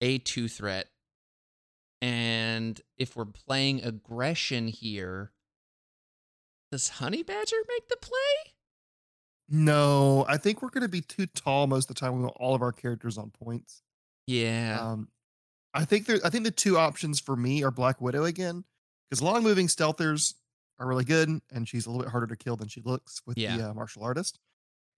a 0.00 0.18
two 0.18 0.48
threat. 0.48 0.86
And 2.02 2.80
if 2.98 3.16
we're 3.16 3.24
playing 3.24 3.82
aggression 3.82 4.68
here, 4.68 5.32
does 6.70 6.88
Honey 6.88 7.22
Badger 7.22 7.56
make 7.68 7.88
the 7.88 7.96
play? 7.96 8.52
No, 9.48 10.24
I 10.28 10.36
think 10.36 10.60
we're 10.60 10.70
going 10.70 10.82
to 10.82 10.88
be 10.88 11.00
too 11.00 11.26
tall 11.26 11.66
most 11.66 11.88
of 11.88 11.94
the 11.96 12.00
time. 12.00 12.16
We 12.16 12.22
want 12.22 12.36
all 12.36 12.54
of 12.54 12.62
our 12.62 12.72
characters 12.72 13.16
on 13.16 13.30
points. 13.30 13.82
Yeah. 14.26 14.78
Um, 14.80 15.08
I 15.72 15.84
think 15.84 16.06
there. 16.06 16.18
I 16.24 16.30
think 16.30 16.44
the 16.44 16.50
two 16.50 16.78
options 16.78 17.20
for 17.20 17.36
me 17.36 17.62
are 17.62 17.70
Black 17.70 18.00
Widow 18.00 18.24
again, 18.24 18.64
because 19.08 19.22
long 19.22 19.42
moving 19.42 19.66
stealthers 19.68 20.34
are 20.78 20.86
really 20.86 21.04
good, 21.04 21.28
and 21.52 21.68
she's 21.68 21.86
a 21.86 21.90
little 21.90 22.02
bit 22.04 22.10
harder 22.10 22.26
to 22.26 22.36
kill 22.36 22.56
than 22.56 22.68
she 22.68 22.80
looks 22.82 23.20
with 23.26 23.38
Yeah. 23.38 23.56
the 23.56 23.70
uh, 23.70 23.74
martial 23.74 24.02
artist. 24.02 24.38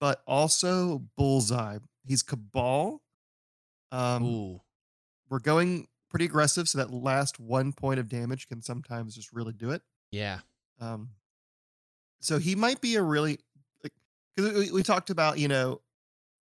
But 0.00 0.22
also 0.26 1.02
Bullseye. 1.16 1.78
He's 2.06 2.22
Cabal. 2.22 3.02
Um, 3.92 4.24
Ooh. 4.24 4.60
we're 5.28 5.38
going 5.40 5.88
pretty 6.10 6.24
aggressive, 6.26 6.68
so 6.68 6.78
that 6.78 6.92
last 6.92 7.38
one 7.40 7.72
point 7.72 8.00
of 8.00 8.08
damage 8.08 8.48
can 8.48 8.62
sometimes 8.62 9.14
just 9.14 9.32
really 9.32 9.52
do 9.52 9.70
it. 9.70 9.82
Yeah. 10.10 10.38
Um, 10.80 11.10
so 12.20 12.38
he 12.38 12.54
might 12.54 12.80
be 12.80 12.96
a 12.96 13.02
really 13.02 13.38
because 14.36 14.54
we, 14.54 14.70
we 14.72 14.82
talked 14.82 15.10
about 15.10 15.38
you 15.38 15.48
know 15.48 15.80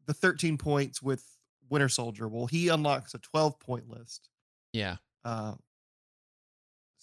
the 0.07 0.14
13 0.14 0.57
points 0.59 1.02
with 1.02 1.24
Winter 1.68 1.88
Soldier. 1.88 2.29
Well, 2.29 2.46
he 2.46 2.68
unlocks 2.68 3.14
a 3.14 3.18
12 3.18 3.59
point 3.59 3.88
list. 3.88 4.29
Yeah. 4.72 4.96
Uh, 5.24 5.55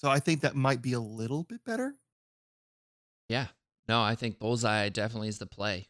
so 0.04 0.10
I 0.10 0.20
think 0.20 0.42
that 0.42 0.56
might 0.56 0.82
be 0.82 0.94
a 0.94 1.00
little 1.00 1.44
bit 1.44 1.64
better. 1.64 1.96
Yeah. 3.30 3.48
No, 3.88 4.02
I 4.02 4.16
think 4.16 4.38
Bullseye 4.38 4.90
definitely 4.90 5.30
is 5.30 5.40
the 5.40 5.46
play 5.46 5.88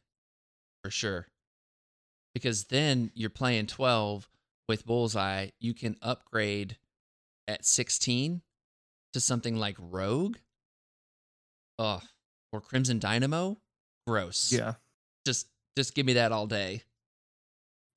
for 0.83 0.91
sure. 0.91 1.27
Because 2.33 2.65
then 2.65 3.11
you're 3.15 3.29
playing 3.29 3.67
12 3.67 4.29
with 4.67 4.85
Bullseye, 4.85 5.49
you 5.59 5.73
can 5.73 5.97
upgrade 6.01 6.77
at 7.47 7.65
16 7.65 8.41
to 9.13 9.19
something 9.19 9.57
like 9.57 9.75
Rogue. 9.79 10.37
Oh, 11.79 12.01
or 12.51 12.61
Crimson 12.61 12.99
Dynamo. 12.99 13.57
Gross. 14.07 14.51
Yeah. 14.51 14.73
Just 15.25 15.47
just 15.75 15.95
give 15.95 16.05
me 16.05 16.13
that 16.13 16.31
all 16.31 16.45
day. 16.45 16.83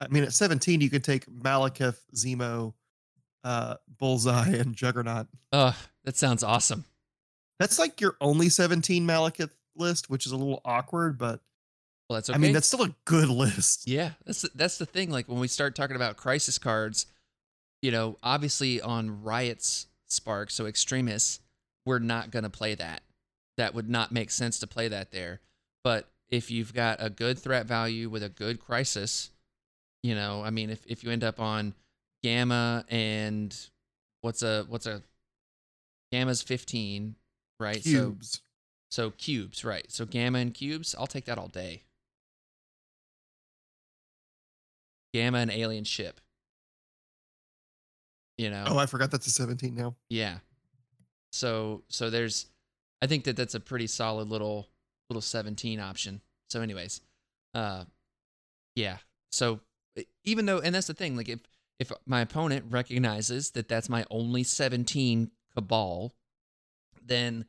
I 0.00 0.08
mean, 0.08 0.24
at 0.24 0.32
17, 0.32 0.80
you 0.80 0.88
could 0.90 1.04
take 1.04 1.26
Malekith, 1.26 1.98
Zemo, 2.14 2.72
uh, 3.44 3.76
Bullseye, 3.98 4.48
and 4.56 4.74
Juggernaut. 4.74 5.26
Oh, 5.52 5.76
that 6.06 6.16
sounds 6.16 6.42
awesome. 6.42 6.86
That's 7.58 7.78
like 7.78 8.00
your 8.00 8.16
only 8.20 8.48
17 8.48 9.06
Malekith 9.06 9.50
list, 9.76 10.08
which 10.08 10.24
is 10.24 10.32
a 10.32 10.36
little 10.36 10.60
awkward, 10.64 11.18
but 11.18 11.40
Well, 12.08 12.16
that's 12.16 12.30
okay. 12.30 12.36
I 12.36 12.38
mean, 12.40 12.52
that's 12.52 12.66
still 12.68 12.84
a 12.84 12.94
good 13.04 13.28
list. 13.28 13.86
Yeah, 13.88 14.12
that's 14.24 14.42
the- 14.42 14.50
that's 14.54 14.78
the 14.78 14.86
thing. 14.86 15.10
Like 15.10 15.28
when 15.28 15.38
we 15.40 15.48
start 15.48 15.74
talking 15.74 15.96
about 15.96 16.16
crisis 16.16 16.58
cards, 16.58 17.06
you 17.82 17.90
know, 17.90 18.16
obviously 18.22 18.80
on 18.80 19.22
Riot's 19.22 19.86
Spark, 20.06 20.50
so 20.50 20.66
extremists, 20.66 21.40
we're 21.84 21.98
not 21.98 22.30
gonna 22.30 22.50
play 22.50 22.74
that. 22.76 23.02
That 23.56 23.74
would 23.74 23.88
not 23.90 24.12
make 24.12 24.30
sense 24.30 24.58
to 24.60 24.66
play 24.66 24.88
that 24.88 25.10
there. 25.10 25.40
But 25.82 26.08
if 26.28 26.50
you've 26.50 26.74
got 26.74 26.98
a 27.00 27.10
good 27.10 27.38
threat 27.38 27.66
value 27.66 28.08
with 28.08 28.22
a 28.22 28.28
good 28.28 28.60
crisis, 28.60 29.30
you 30.02 30.14
know, 30.14 30.42
I 30.44 30.50
mean, 30.50 30.70
if 30.70 30.84
if 30.86 31.02
you 31.02 31.10
end 31.10 31.24
up 31.24 31.40
on 31.40 31.74
Gamma 32.22 32.84
and 32.88 33.56
what's 34.20 34.42
a 34.42 34.64
what's 34.68 34.86
a 34.86 35.02
Gamma's 36.16 36.42
fifteen, 36.42 37.16
right? 37.60 37.82
So 37.82 37.90
Cubes. 37.90 38.40
so 38.90 39.10
cubes, 39.10 39.64
right? 39.64 39.84
So 39.92 40.06
Gamma 40.06 40.38
and 40.38 40.54
cubes, 40.54 40.94
I'll 40.98 41.06
take 41.06 41.26
that 41.26 41.38
all 41.38 41.48
day. 41.48 41.82
Gamma 45.12 45.38
and 45.38 45.50
alien 45.50 45.84
ship. 45.84 46.20
You 48.38 48.50
know. 48.50 48.64
oh, 48.66 48.78
I 48.78 48.86
forgot 48.86 49.10
that's 49.10 49.26
a 49.26 49.30
17 49.30 49.74
now. 49.74 49.94
yeah. 50.10 50.38
So 51.32 51.82
so 51.88 52.08
there's 52.08 52.46
I 53.02 53.06
think 53.06 53.24
that 53.24 53.36
that's 53.36 53.54
a 53.54 53.60
pretty 53.60 53.86
solid 53.86 54.28
little 54.28 54.68
little 55.10 55.20
17 55.20 55.80
option. 55.80 56.22
So 56.48 56.62
anyways, 56.62 57.00
uh 57.54 57.84
yeah. 58.74 58.98
So 59.32 59.60
even 60.24 60.46
though 60.46 60.60
and 60.60 60.74
that's 60.74 60.86
the 60.86 60.94
thing 60.94 61.16
like 61.16 61.28
if 61.28 61.40
if 61.78 61.92
my 62.06 62.22
opponent 62.22 62.66
recognizes 62.70 63.50
that 63.50 63.68
that's 63.68 63.90
my 63.90 64.06
only 64.10 64.42
17 64.44 65.30
cabal, 65.56 66.12
then 67.04 67.46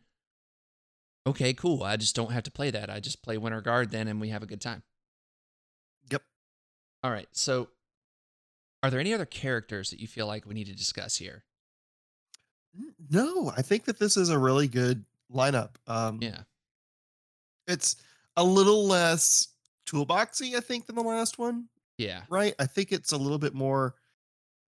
okay, 1.27 1.53
cool. 1.53 1.83
I 1.83 1.97
just 1.97 2.15
don't 2.15 2.31
have 2.31 2.43
to 2.43 2.51
play 2.51 2.71
that. 2.71 2.89
I 2.89 2.99
just 2.99 3.21
play 3.21 3.37
Winter 3.37 3.61
Guard 3.61 3.91
then 3.91 4.07
and 4.07 4.19
we 4.21 4.29
have 4.29 4.41
a 4.43 4.47
good 4.47 4.61
time. 4.61 4.83
Yep. 6.09 6.23
All 7.03 7.11
right. 7.11 7.27
So 7.33 7.69
are 8.81 8.89
there 8.89 8.99
any 8.99 9.13
other 9.13 9.25
characters 9.25 9.89
that 9.89 9.99
you 9.99 10.07
feel 10.07 10.25
like 10.27 10.45
we 10.45 10.53
need 10.53 10.67
to 10.67 10.75
discuss 10.75 11.17
here? 11.17 11.43
No, 13.09 13.51
I 13.57 13.61
think 13.61 13.85
that 13.85 13.99
this 13.99 14.17
is 14.17 14.29
a 14.29 14.37
really 14.37 14.67
good 14.67 15.03
lineup. 15.33 15.71
Um, 15.87 16.19
Yeah. 16.21 16.41
It's 17.67 17.97
a 18.37 18.43
little 18.43 18.85
less 18.85 19.49
toolboxy, 19.85 20.55
I 20.55 20.61
think, 20.61 20.85
than 20.85 20.95
the 20.95 21.01
last 21.03 21.37
one, 21.37 21.67
Yeah. 21.97 22.23
right? 22.29 22.53
I 22.59 22.65
think 22.65 22.91
it's 22.93 23.11
a 23.11 23.17
little 23.17 23.39
bit 23.39 23.53
more 23.53 23.95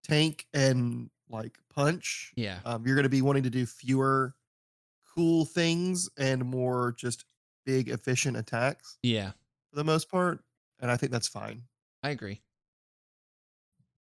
tank 0.04 0.46
and 0.54 1.10
like 1.28 1.58
punch. 1.74 2.32
Yeah. 2.36 2.58
Um, 2.64 2.86
you're 2.86 2.96
going 2.96 3.04
to 3.04 3.08
be 3.08 3.22
wanting 3.22 3.42
to 3.44 3.50
do 3.50 3.66
fewer 3.66 4.34
cool 5.14 5.44
things 5.44 6.08
and 6.18 6.44
more 6.44 6.94
just 6.96 7.24
big 7.64 7.88
efficient 7.88 8.36
attacks 8.36 8.98
Yeah, 9.02 9.32
for 9.70 9.76
the 9.76 9.84
most 9.84 10.10
part, 10.10 10.40
and 10.78 10.90
I 10.90 10.96
think 10.96 11.10
that's 11.10 11.28
fine. 11.28 11.62
I 12.02 12.10
agree. 12.10 12.42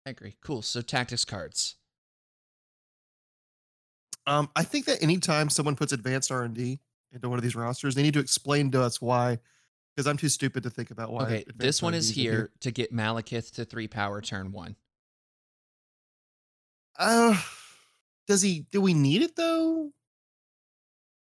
I 0.06 0.10
agree. 0.10 0.36
Cool. 0.42 0.62
So 0.62 0.82
tactics 0.82 1.24
cards. 1.24 1.76
Um, 4.26 4.50
I 4.54 4.62
think 4.62 4.86
that 4.86 5.02
anytime 5.02 5.48
someone 5.48 5.76
puts 5.76 5.92
advanced 5.92 6.30
R 6.30 6.42
and 6.42 6.54
D 6.54 6.80
into 7.12 7.28
one 7.28 7.38
of 7.38 7.42
these 7.42 7.56
rosters, 7.56 7.94
they 7.94 8.02
need 8.02 8.14
to 8.14 8.20
explain 8.20 8.70
to 8.72 8.82
us 8.82 9.00
why. 9.00 9.38
Because 9.94 10.06
I'm 10.06 10.16
too 10.16 10.30
stupid 10.30 10.62
to 10.62 10.70
think 10.70 10.90
about 10.90 11.12
why. 11.12 11.24
Okay, 11.24 11.44
this 11.54 11.82
one 11.82 11.92
is 11.92 12.08
in 12.08 12.14
here 12.14 12.50
to 12.60 12.70
get 12.70 12.94
Malekith 12.94 13.52
to 13.56 13.64
three 13.64 13.88
power 13.88 14.22
turn 14.22 14.50
one. 14.50 14.76
Uh, 16.98 17.40
does 18.26 18.42
he? 18.42 18.66
Do 18.70 18.80
we 18.80 18.94
need 18.94 19.22
it 19.22 19.36
though? 19.36 19.90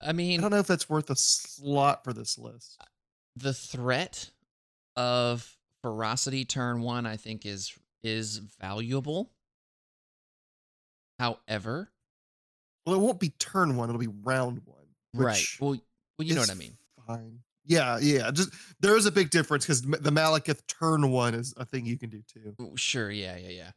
I 0.01 0.13
mean, 0.13 0.41
I 0.41 0.43
don't 0.43 0.51
know 0.51 0.59
if 0.59 0.67
that's 0.67 0.89
worth 0.89 1.09
a 1.11 1.17
slot 1.17 2.05
for 2.05 2.13
this 2.13 2.37
list. 2.39 2.81
the 3.37 3.55
threat 3.55 4.31
of 4.97 5.57
ferocity 5.83 6.45
turn 6.45 6.83
one, 6.83 7.07
I 7.07 7.17
think, 7.17 7.47
is 7.47 7.73
is 8.03 8.39
valuable. 8.61 9.31
However, 11.19 11.91
Well, 12.87 12.97
it 12.97 12.99
won't 12.99 13.21
be 13.21 13.31
turn 13.31 13.77
one; 13.77 13.89
it'll 13.89 13.99
be 14.01 14.09
round 14.09 14.61
one. 14.65 14.87
right? 15.15 15.47
Well, 15.61 15.71
well, 16.19 16.29
you 16.29 16.35
know 16.35 16.41
what 16.41 16.51
I 16.51 16.55
mean. 16.55 16.77
Fine. 17.07 17.39
Yeah, 17.65 17.99
yeah. 18.01 18.31
Just 18.31 18.51
there 18.81 18.97
is 18.97 19.07
a 19.07 19.13
big 19.13 19.31
difference 19.31 19.65
because 19.65 19.81
the 19.83 20.11
Malekith 20.11 20.67
turn 20.67 21.11
one 21.11 21.35
is 21.35 21.55
a 21.57 21.65
thing 21.65 21.87
you 21.87 21.97
can 21.97 22.11
do 22.11 22.23
too. 22.27 22.55
Sure, 22.77 23.11
yeah, 23.11 23.37
yeah, 23.37 23.49
yeah. 23.49 23.71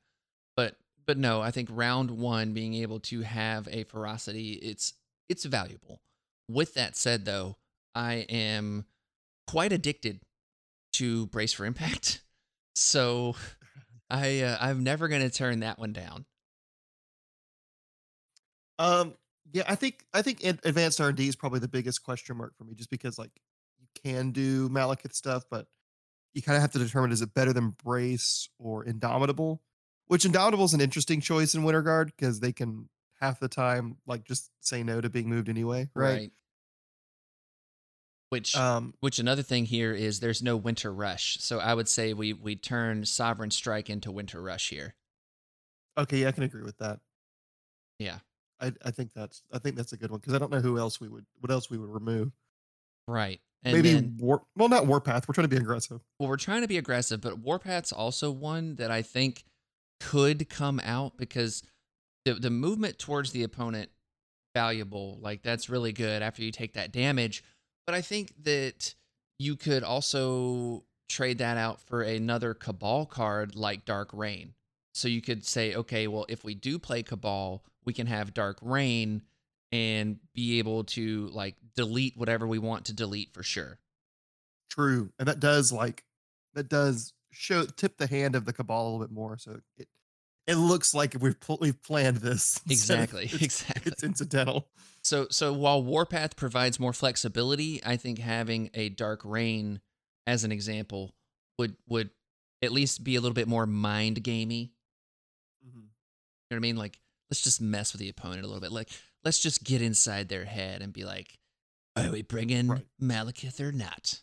But 1.07 1.17
no, 1.17 1.41
I 1.41 1.51
think 1.51 1.69
round 1.71 2.11
one 2.11 2.53
being 2.53 2.73
able 2.75 2.99
to 3.01 3.21
have 3.21 3.67
a 3.71 3.85
ferocity, 3.85 4.53
it's 4.53 4.93
it's 5.29 5.45
valuable. 5.45 6.01
With 6.49 6.73
that 6.73 6.97
said, 6.97 7.23
though, 7.23 7.55
I 7.95 8.25
am 8.29 8.85
quite 9.47 9.71
addicted 9.71 10.19
to 10.93 11.27
brace 11.27 11.53
for 11.53 11.65
impact, 11.65 12.21
so 12.75 13.35
I 14.09 14.41
uh, 14.41 14.57
I'm 14.59 14.83
never 14.83 15.07
gonna 15.07 15.29
turn 15.29 15.61
that 15.61 15.79
one 15.79 15.93
down. 15.93 16.25
Um, 18.79 19.13
yeah, 19.53 19.63
I 19.65 19.75
think 19.75 20.03
I 20.13 20.21
think 20.21 20.43
advanced 20.43 20.99
R 20.99 21.07
and 21.07 21.17
D 21.17 21.29
is 21.29 21.37
probably 21.37 21.59
the 21.61 21.69
biggest 21.69 22.03
question 22.03 22.35
mark 22.35 22.53
for 22.57 22.65
me, 22.65 22.75
just 22.75 22.89
because 22.89 23.17
like 23.17 23.31
you 23.79 23.87
can 24.03 24.31
do 24.31 24.67
Malekith 24.67 25.13
stuff, 25.13 25.45
but 25.49 25.67
you 26.33 26.41
kind 26.41 26.57
of 26.57 26.61
have 26.61 26.71
to 26.71 26.79
determine 26.79 27.13
is 27.13 27.21
it 27.21 27.33
better 27.33 27.53
than 27.53 27.75
Brace 27.83 28.49
or 28.59 28.83
Indomitable? 28.83 29.61
Which 30.07 30.25
Indomitable 30.25 30.65
is 30.65 30.73
an 30.73 30.81
interesting 30.81 31.19
choice 31.21 31.53
in 31.53 31.63
Winter 31.63 31.81
Guard 31.81 32.11
because 32.15 32.39
they 32.39 32.51
can 32.53 32.87
half 33.19 33.39
the 33.39 33.47
time 33.49 33.97
like 34.05 34.23
just 34.23 34.51
say 34.61 34.83
no 34.83 35.01
to 35.01 35.09
being 35.09 35.29
moved 35.29 35.49
anyway, 35.49 35.89
right? 35.95 36.31
Which 38.29 38.55
Um, 38.55 38.93
which 38.99 39.19
another 39.19 39.41
thing 39.41 39.65
here 39.65 39.93
is 39.93 40.19
there's 40.19 40.43
no 40.43 40.57
winter 40.57 40.93
rush, 40.93 41.37
so 41.39 41.59
I 41.59 41.73
would 41.73 41.87
say 41.87 42.13
we 42.13 42.33
we 42.33 42.55
turn 42.57 43.05
sovereign 43.05 43.51
strike 43.51 43.89
into 43.89 44.11
winter 44.11 44.41
rush 44.41 44.69
here. 44.69 44.95
okay, 45.97 46.19
yeah, 46.19 46.27
I 46.27 46.31
can 46.31 46.43
agree 46.43 46.63
with 46.63 46.77
that. 46.77 46.99
Yeah. 47.99 48.19
I, 48.59 48.73
I 48.83 48.91
think 48.91 49.13
that's 49.13 49.43
I 49.53 49.59
think 49.59 49.75
that's 49.75 49.93
a 49.93 49.97
good 49.97 50.11
one 50.11 50.19
because 50.19 50.33
I 50.33 50.39
don't 50.39 50.51
know 50.51 50.59
who 50.59 50.77
else 50.77 50.99
we 50.99 51.07
would 51.07 51.25
what 51.39 51.51
else 51.51 51.69
we 51.69 51.77
would 51.77 51.89
remove. 51.89 52.31
Right. 53.07 53.39
And 53.63 53.75
Maybe 53.75 53.93
then, 53.93 54.17
war 54.19 54.43
well 54.55 54.67
not 54.69 54.87
Warpath. 54.87 55.27
We're 55.27 55.33
trying 55.33 55.47
to 55.47 55.55
be 55.55 55.61
aggressive. 55.61 56.01
well, 56.19 56.27
we're 56.27 56.37
trying 56.37 56.61
to 56.61 56.67
be 56.67 56.77
aggressive, 56.77 57.21
but 57.21 57.39
Warpath's 57.39 57.91
also 57.93 58.29
one 58.31 58.75
that 58.75 58.91
I 58.91 59.01
think 59.03 59.45
could 59.99 60.49
come 60.49 60.79
out 60.83 61.17
because 61.17 61.63
the 62.25 62.33
the 62.33 62.49
movement 62.49 62.99
towards 62.99 63.31
the 63.31 63.43
opponent 63.43 63.89
valuable, 64.53 65.17
like 65.21 65.43
that's 65.43 65.69
really 65.69 65.93
good 65.93 66.21
after 66.21 66.43
you 66.43 66.51
take 66.51 66.73
that 66.73 66.91
damage. 66.91 67.43
But 67.85 67.95
I 67.95 68.01
think 68.01 68.33
that 68.43 68.95
you 69.39 69.55
could 69.55 69.83
also 69.83 70.83
trade 71.09 71.37
that 71.37 71.57
out 71.57 71.79
for 71.81 72.01
another 72.01 72.53
Cabal 72.53 73.05
card 73.05 73.55
like 73.55 73.85
Dark 73.85 74.09
Reign. 74.13 74.53
So 74.93 75.07
you 75.07 75.21
could 75.21 75.45
say, 75.45 75.75
okay, 75.75 76.07
well, 76.07 76.25
if 76.27 76.43
we 76.43 76.55
do 76.55 76.79
play 76.79 77.03
Cabal, 77.03 77.63
we 77.85 77.93
can 77.93 78.07
have 78.07 78.33
Dark 78.33 78.57
Reign 78.61 79.21
and 79.71 80.17
be 80.33 80.59
able 80.59 80.85
to 80.85 81.27
like 81.27 81.55
delete 81.75 82.17
whatever 82.17 82.47
we 82.47 82.59
want 82.59 82.85
to 82.85 82.93
delete 82.93 83.33
for 83.33 83.43
sure. 83.43 83.79
True, 84.69 85.11
and 85.19 85.27
that 85.27 85.39
does 85.39 85.71
like 85.71 86.03
that 86.55 86.67
does 86.67 87.13
show 87.31 87.65
tip 87.65 87.97
the 87.97 88.07
hand 88.07 88.35
of 88.35 88.45
the 88.45 88.53
cabal 88.53 88.83
a 88.83 88.85
little 88.91 88.99
bit 89.07 89.11
more. 89.11 89.37
So 89.37 89.59
it 89.77 89.87
it 90.47 90.55
looks 90.55 90.93
like 90.93 91.15
we've 91.19 91.39
pl- 91.39 91.57
we've 91.59 91.81
planned 91.83 92.17
this 92.17 92.61
Exactly. 92.69 93.23
It's, 93.33 93.41
exactly. 93.43 93.91
it's 93.91 94.03
incidental. 94.03 94.67
So 95.03 95.27
so 95.29 95.53
while 95.53 95.83
Warpath 95.83 96.35
provides 96.35 96.79
more 96.79 96.93
flexibility, 96.93 97.81
I 97.85 97.97
think 97.97 98.19
having 98.19 98.69
a 98.73 98.89
Dark 98.89 99.21
Reign 99.23 99.81
as 100.25 100.43
an 100.43 100.51
example 100.51 101.13
would 101.57 101.75
would 101.87 102.09
at 102.63 102.71
least 102.71 103.03
be 103.03 103.15
a 103.15 103.21
little 103.21 103.35
bit 103.35 103.47
more 103.47 103.65
mind 103.65 104.23
gamey. 104.23 104.73
Mm-hmm. 105.67 105.79
You 105.79 105.83
know 106.51 106.55
what 106.55 106.57
I 106.57 106.59
mean? 106.59 106.77
Like 106.77 106.99
let's 107.29 107.41
just 107.41 107.61
mess 107.61 107.91
with 107.93 107.99
the 107.99 108.09
opponent 108.09 108.43
a 108.43 108.47
little 108.47 108.61
bit. 108.61 108.71
Like 108.71 108.89
let's 109.23 109.39
just 109.39 109.63
get 109.63 109.81
inside 109.81 110.29
their 110.29 110.45
head 110.45 110.81
and 110.81 110.93
be 110.93 111.03
like, 111.03 111.37
are 111.97 112.09
we 112.11 112.21
bringing 112.21 112.67
Right. 112.67 112.85
Malekith 113.01 113.59
or 113.59 113.71
not? 113.71 114.21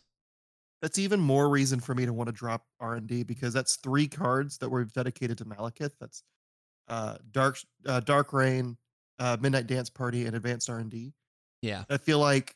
That's 0.85 0.99
even 0.99 1.19
more 1.19 1.49
reason 1.49 1.79
for 1.79 1.95
me 1.95 2.05
to 2.05 2.13
want 2.13 2.27
to 2.27 2.31
drop 2.31 2.63
R 2.79 2.93
and 2.93 3.07
D 3.07 3.23
because 3.23 3.55
that's 3.55 3.77
three 3.77 4.07
cards 4.07 4.59
that 4.59 4.69
we've 4.69 4.93
dedicated 4.93 5.35
to 5.39 5.45
Malekith. 5.45 5.93
That's 5.99 6.21
uh, 6.87 7.15
Dark 7.31 7.57
uh, 7.87 8.01
Dark 8.01 8.33
Reign, 8.33 8.77
uh, 9.17 9.35
Midnight 9.41 9.65
Dance 9.65 9.89
Party, 9.89 10.27
and 10.27 10.35
Advanced 10.35 10.69
R 10.69 10.77
and 10.77 10.91
D. 10.91 11.11
Yeah. 11.63 11.85
I 11.89 11.97
feel 11.97 12.19
like 12.19 12.55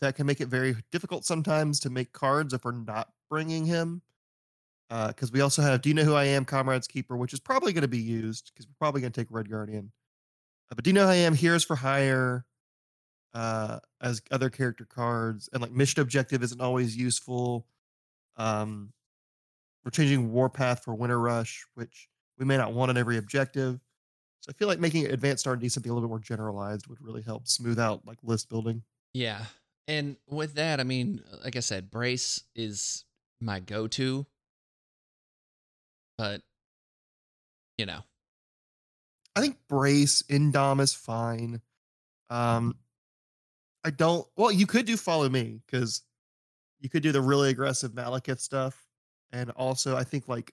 that 0.00 0.14
can 0.14 0.26
make 0.26 0.40
it 0.40 0.46
very 0.46 0.76
difficult 0.92 1.24
sometimes 1.24 1.80
to 1.80 1.90
make 1.90 2.12
cards 2.12 2.54
if 2.54 2.64
we're 2.64 2.70
not 2.70 3.08
bringing 3.28 3.66
him. 3.66 4.02
Because 4.88 5.32
we 5.32 5.40
also 5.40 5.60
have 5.60 5.82
Do 5.82 5.88
You 5.88 5.96
Know 5.96 6.04
Who 6.04 6.14
I 6.14 6.26
Am, 6.26 6.44
Comrades 6.44 6.86
Keeper, 6.86 7.16
which 7.16 7.32
is 7.32 7.40
probably 7.40 7.72
going 7.72 7.82
to 7.82 7.88
be 7.88 7.98
used 7.98 8.52
because 8.54 8.68
we're 8.68 8.78
probably 8.78 9.00
going 9.00 9.12
to 9.12 9.20
take 9.20 9.26
Red 9.28 9.50
Guardian. 9.50 9.90
Uh, 10.70 10.76
but 10.76 10.84
Do 10.84 10.90
You 10.90 10.94
Know 10.94 11.06
Who 11.06 11.10
I 11.10 11.16
Am, 11.16 11.34
Heroes 11.34 11.64
for 11.64 11.74
Hire, 11.74 12.44
uh, 13.34 13.78
as 14.00 14.22
other 14.30 14.50
character 14.50 14.84
cards, 14.84 15.48
and 15.52 15.62
like 15.62 15.72
Mission 15.72 16.00
Objective 16.02 16.42
isn't 16.42 16.60
always 16.60 16.96
useful. 16.96 17.66
Um, 18.36 18.92
we're 19.84 19.90
changing 19.90 20.32
Warpath 20.32 20.84
for 20.84 20.94
Winter 20.94 21.18
Rush, 21.18 21.64
which 21.74 22.08
we 22.38 22.44
may 22.44 22.56
not 22.56 22.72
want 22.72 22.90
on 22.90 22.96
every 22.96 23.18
objective. 23.18 23.80
So 24.40 24.50
I 24.50 24.52
feel 24.54 24.68
like 24.68 24.78
making 24.78 25.06
Advanced 25.06 25.46
R&D 25.46 25.68
something 25.68 25.90
a 25.90 25.94
little 25.94 26.08
bit 26.08 26.10
more 26.10 26.18
generalized 26.18 26.86
would 26.86 27.00
really 27.00 27.22
help 27.22 27.46
smooth 27.46 27.78
out 27.78 28.06
like 28.06 28.18
list 28.22 28.48
building. 28.48 28.82
Yeah. 29.12 29.44
And 29.86 30.16
with 30.28 30.54
that, 30.54 30.80
I 30.80 30.84
mean, 30.84 31.22
like 31.44 31.56
I 31.56 31.60
said, 31.60 31.90
Brace 31.90 32.42
is 32.54 33.04
my 33.40 33.60
go 33.60 33.86
to. 33.88 34.26
But, 36.16 36.42
you 37.76 37.86
know, 37.86 38.00
I 39.34 39.40
think 39.40 39.56
Brace 39.68 40.22
Indom 40.22 40.80
is 40.80 40.92
fine. 40.92 41.60
Um, 42.28 42.76
I 43.84 43.90
don't. 43.90 44.26
Well, 44.36 44.52
you 44.52 44.66
could 44.66 44.86
do 44.86 44.96
Follow 44.96 45.28
Me 45.28 45.60
because 45.66 46.02
you 46.80 46.88
could 46.88 47.02
do 47.02 47.12
the 47.12 47.20
really 47.20 47.50
aggressive 47.50 47.92
Malekith 47.92 48.40
stuff, 48.40 48.76
and 49.32 49.50
also 49.50 49.96
I 49.96 50.04
think 50.04 50.28
like 50.28 50.52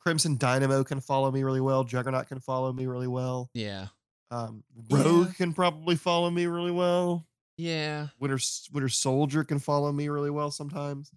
Crimson 0.00 0.36
Dynamo 0.36 0.84
can 0.84 1.00
follow 1.00 1.30
me 1.30 1.42
really 1.42 1.60
well. 1.60 1.84
Juggernaut 1.84 2.28
can 2.28 2.40
follow 2.40 2.72
me 2.72 2.86
really 2.86 3.08
well. 3.08 3.50
yeah. 3.54 3.86
Um, 4.32 4.62
Yeah. 4.88 5.02
Rogue 5.02 5.34
can 5.34 5.52
probably 5.52 5.96
follow 5.96 6.30
me 6.30 6.46
really 6.46 6.70
well. 6.70 7.26
Yeah. 7.56 8.08
Winter 8.20 8.38
Winter 8.72 8.88
Soldier 8.88 9.42
can 9.44 9.58
follow 9.58 9.90
me 9.92 10.08
really 10.08 10.30
well 10.30 10.50
sometimes. 10.50 11.10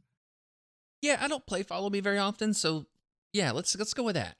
Yeah, 1.01 1.17
I 1.21 1.27
don't 1.27 1.45
play 1.45 1.63
Follow 1.63 1.89
Me 1.89 1.99
very 1.99 2.17
often, 2.17 2.53
so 2.53 2.85
yeah, 3.33 3.51
let's 3.51 3.75
let's 3.77 3.93
go 3.93 4.03
with 4.03 4.15
that. 4.15 4.37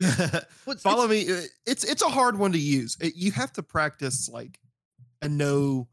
Follow 0.78 1.10
it's- 1.10 1.26
me. 1.28 1.32
uh, 1.32 1.40
It's 1.66 1.84
it's 1.84 2.02
a 2.02 2.08
hard 2.08 2.38
one 2.38 2.52
to 2.52 2.58
use. 2.58 2.96
It, 3.00 3.16
you 3.16 3.32
have 3.32 3.52
to 3.54 3.62
practice 3.62 4.28
like 4.28 4.58
and 5.22 5.36
know 5.36 5.88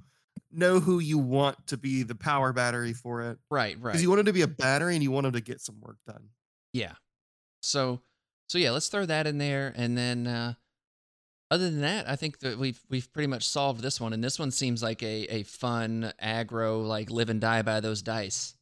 know 0.58 0.80
who 0.80 1.00
you 1.00 1.18
want 1.18 1.68
to 1.68 1.78
be 1.78 2.04
the 2.04 2.16
power 2.16 2.54
battery 2.54 2.94
for 2.94 3.22
it 3.22 3.38
Right, 3.50 3.78
right. 3.80 3.92
because 3.92 4.02
you 4.02 4.10
want 4.10 4.22
it 4.22 4.26
to 4.26 4.34
be 4.34 4.42
a 4.42 4.48
battery 4.48 4.96
and 4.96 5.04
you 5.04 5.12
want 5.12 5.26
him 5.28 5.34
to 5.34 5.42
get 5.42 5.62
some 5.62 5.80
work 5.82 5.98
done. 6.08 6.30
Yeah. 6.74 6.94
So 7.62 8.02
so 8.48 8.58
yeah, 8.58 8.72
let's 8.72 8.88
throw 8.88 9.06
that 9.06 9.28
in 9.28 9.38
there 9.38 9.74
and 9.76 9.98
then 9.98 10.28
uh 10.28 10.54
other 11.52 11.70
than 11.70 11.82
that, 11.82 12.10
I 12.10 12.16
think 12.16 12.40
that 12.40 12.58
we've 12.58 12.80
we've 12.90 13.12
pretty 13.14 13.28
much 13.28 13.48
solved 13.48 13.82
this 13.82 14.02
one 14.02 14.14
and 14.14 14.24
this 14.24 14.40
one 14.40 14.52
seems 14.52 14.82
like 14.82 15.02
a 15.04 15.26
a 15.34 15.44
fun 15.44 16.12
aggro 16.22 16.86
like 16.86 17.10
live 17.12 17.30
and 17.30 17.40
die 17.40 17.62
by 17.62 17.80
those 17.80 18.02
dice. 18.02 18.56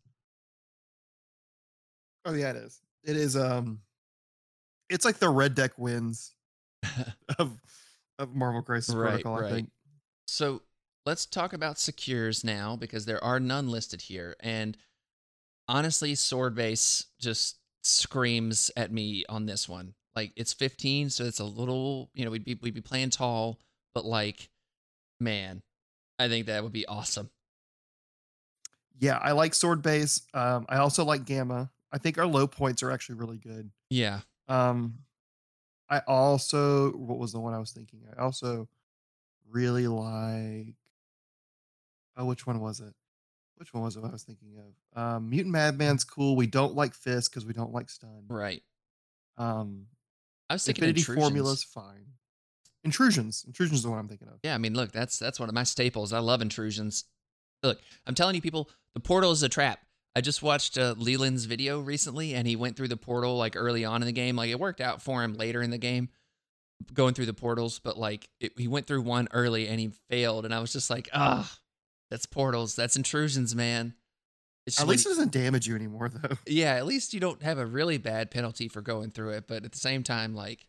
Oh 2.26 2.34
yeah, 2.34 2.52
it 2.52 2.56
is. 2.58 2.82
It 3.04 3.18
is. 3.18 3.36
Um, 3.36 3.80
it's 4.90 5.06
like 5.06 5.18
the 5.18 5.30
red 5.30 5.56
deck 5.56 5.72
wins 5.78 6.34
of 7.40 7.60
of 8.20 8.34
Marvel 8.36 8.62
Crisis 8.62 8.96
Right, 8.96 9.22
Protocol. 9.22 9.40
right. 9.42 9.52
I 9.52 9.56
think. 9.56 9.70
So 10.28 10.62
let's 11.06 11.26
talk 11.26 11.54
about 11.54 11.80
secures 11.80 12.44
now 12.44 12.76
because 12.76 13.06
there 13.06 13.24
are 13.24 13.40
none 13.40 13.70
listed 13.70 14.04
here. 14.04 14.36
And 14.40 14.78
honestly, 15.68 16.16
sword 16.16 16.56
base 16.56 17.06
just 17.20 17.58
screams 17.82 18.72
at 18.78 18.92
me 18.92 19.26
on 19.28 19.46
this 19.46 19.68
one. 19.68 19.94
Like 20.16 20.32
it's 20.36 20.54
15, 20.54 21.10
so 21.10 21.26
it's 21.26 21.40
a 21.40 21.46
little, 21.46 22.10
you 22.14 22.24
know, 22.24 22.32
we'd 22.32 22.46
be 22.46 22.58
we'd 22.62 22.74
be 22.74 22.82
playing 22.82 23.10
tall, 23.10 23.60
but 23.94 24.06
like, 24.06 24.50
man, 25.20 25.64
I 26.20 26.28
think 26.28 26.46
that 26.48 26.64
would 26.64 26.72
be 26.72 26.86
awesome. 26.86 27.30
Yeah, 29.00 29.18
I 29.18 29.32
like 29.32 29.56
sword 29.56 29.82
base. 29.82 30.22
Um, 30.34 30.68
I 30.70 30.78
also 30.78 31.04
like 31.04 31.26
gamma. 31.26 31.72
I 31.92 31.98
think 31.98 32.18
our 32.18 32.28
low 32.28 32.46
points 32.48 32.84
are 32.84 32.92
actually 32.92 33.16
really 33.16 33.38
good. 33.38 33.72
Yeah. 33.90 34.20
Um, 34.48 35.00
I 35.90 36.00
also 36.08 36.92
what 36.92 37.18
was 37.18 37.32
the 37.32 37.40
one 37.40 37.54
I 37.56 37.60
was 37.60 37.72
thinking? 37.72 38.02
I 38.16 38.22
also 38.22 38.70
really 39.50 39.88
like. 39.88 40.76
Oh, 42.16 42.26
which 42.26 42.46
one 42.46 42.60
was 42.60 42.80
it? 42.80 42.94
Which 43.58 43.74
one 43.74 43.84
was 43.84 43.96
it 43.96 44.04
I 44.04 44.10
was 44.10 44.24
thinking 44.24 44.56
of? 44.58 45.02
Um, 45.02 45.30
Mutant 45.30 45.54
Madman's 45.54 46.04
cool. 46.04 46.36
We 46.36 46.48
don't 46.48 46.76
like 46.76 46.94
Fist 46.94 47.32
because 47.32 47.46
we 47.46 47.54
don't 47.54 47.72
like 47.72 47.90
Stun. 47.90 48.26
Right. 48.28 48.64
Um, 49.38 49.86
I 50.50 50.56
was 50.56 50.66
thinking 50.66 50.84
Infinity 50.84 51.02
intrusions. 51.02 51.24
Formula's 51.24 51.64
fine. 51.64 52.06
Intrusions. 52.84 53.44
Intrusions 53.48 53.80
is 53.80 53.84
the 53.84 53.90
one 53.90 54.00
I'm 54.00 54.08
thinking 54.08 54.28
of. 54.28 54.40
Yeah, 54.44 54.56
I 54.56 54.58
mean, 54.58 54.74
look, 54.74 54.92
that's 54.92 55.18
that's 55.18 55.40
one 55.40 55.50
of 55.50 55.56
my 55.56 55.64
staples. 55.64 56.12
I 56.12 56.20
love 56.20 56.42
intrusions. 56.42 57.06
Look, 57.62 57.80
I'm 58.06 58.16
telling 58.16 58.36
you, 58.36 58.42
people, 58.42 58.70
the 58.94 59.00
portal 59.00 59.32
is 59.32 59.42
a 59.44 59.50
trap. 59.50 59.80
I 60.16 60.22
just 60.22 60.44
watched 60.44 60.78
uh, 60.78 60.96
Leland's 60.98 61.46
video 61.46 61.80
recently, 61.80 62.36
and 62.36 62.46
he 62.48 62.56
went 62.56 62.76
through 62.76 62.90
the 62.90 62.98
portal 62.98 63.38
like 63.38 63.56
early 63.56 63.86
on 63.86 64.02
in 64.02 64.06
the 64.06 64.12
game. 64.12 64.36
Like 64.36 64.50
it 64.50 64.60
worked 64.60 64.82
out 64.82 65.02
for 65.02 65.24
him 65.24 65.34
later 65.34 65.62
in 65.62 65.70
the 65.70 65.78
game, 65.78 66.10
going 66.94 67.14
through 67.14 67.28
the 67.28 67.34
portals. 67.34 67.80
But 67.80 67.98
like 67.98 68.28
it, 68.40 68.52
he 68.58 68.68
went 68.68 68.86
through 68.86 69.02
one 69.02 69.28
early 69.32 69.68
and 69.68 69.80
he 69.80 69.92
failed, 70.10 70.46
and 70.46 70.54
I 70.54 70.60
was 70.60 70.74
just 70.74 70.90
like, 70.90 71.10
ah, 71.14 71.50
that's 72.14 72.28
portals, 72.28 72.76
that's 72.76 72.96
intrusions, 72.96 73.56
man. 73.56 73.96
It's 74.68 74.80
At 74.80 74.88
least 74.88 75.04
when 75.04 75.14
it 75.14 75.16
doesn't 75.16 75.32
damage 75.32 75.66
you 75.66 75.76
anymore, 75.76 76.10
though. 76.10 76.36
yeah, 76.48 76.76
at 76.76 76.86
least 76.86 77.12
you 77.12 77.20
don't 77.20 77.42
have 77.42 77.58
a 77.58 77.66
really 77.66 77.98
bad 77.98 78.30
penalty 78.30 78.68
for 78.68 78.82
going 78.82 79.10
through 79.10 79.32
it. 79.32 79.46
But 79.48 79.66
at 79.66 79.72
the 79.72 79.80
same 79.80 80.04
time, 80.04 80.36
like, 80.36 80.68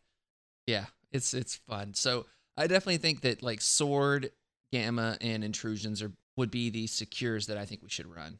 yeah, 0.66 0.86
it's 1.12 1.34
it's 1.34 1.56
fun. 1.56 1.92
So 1.92 2.24
I 2.56 2.66
definitely 2.66 2.96
think 2.96 3.20
that 3.20 3.42
like 3.42 3.60
sword, 3.60 4.30
gamma, 4.72 5.18
and 5.20 5.44
intrusions 5.44 6.00
are 6.00 6.12
would 6.38 6.50
be 6.50 6.70
the 6.70 6.86
secures 6.86 7.46
that 7.48 7.58
I 7.58 7.66
think 7.66 7.82
we 7.82 7.90
should 7.90 8.06
run. 8.06 8.38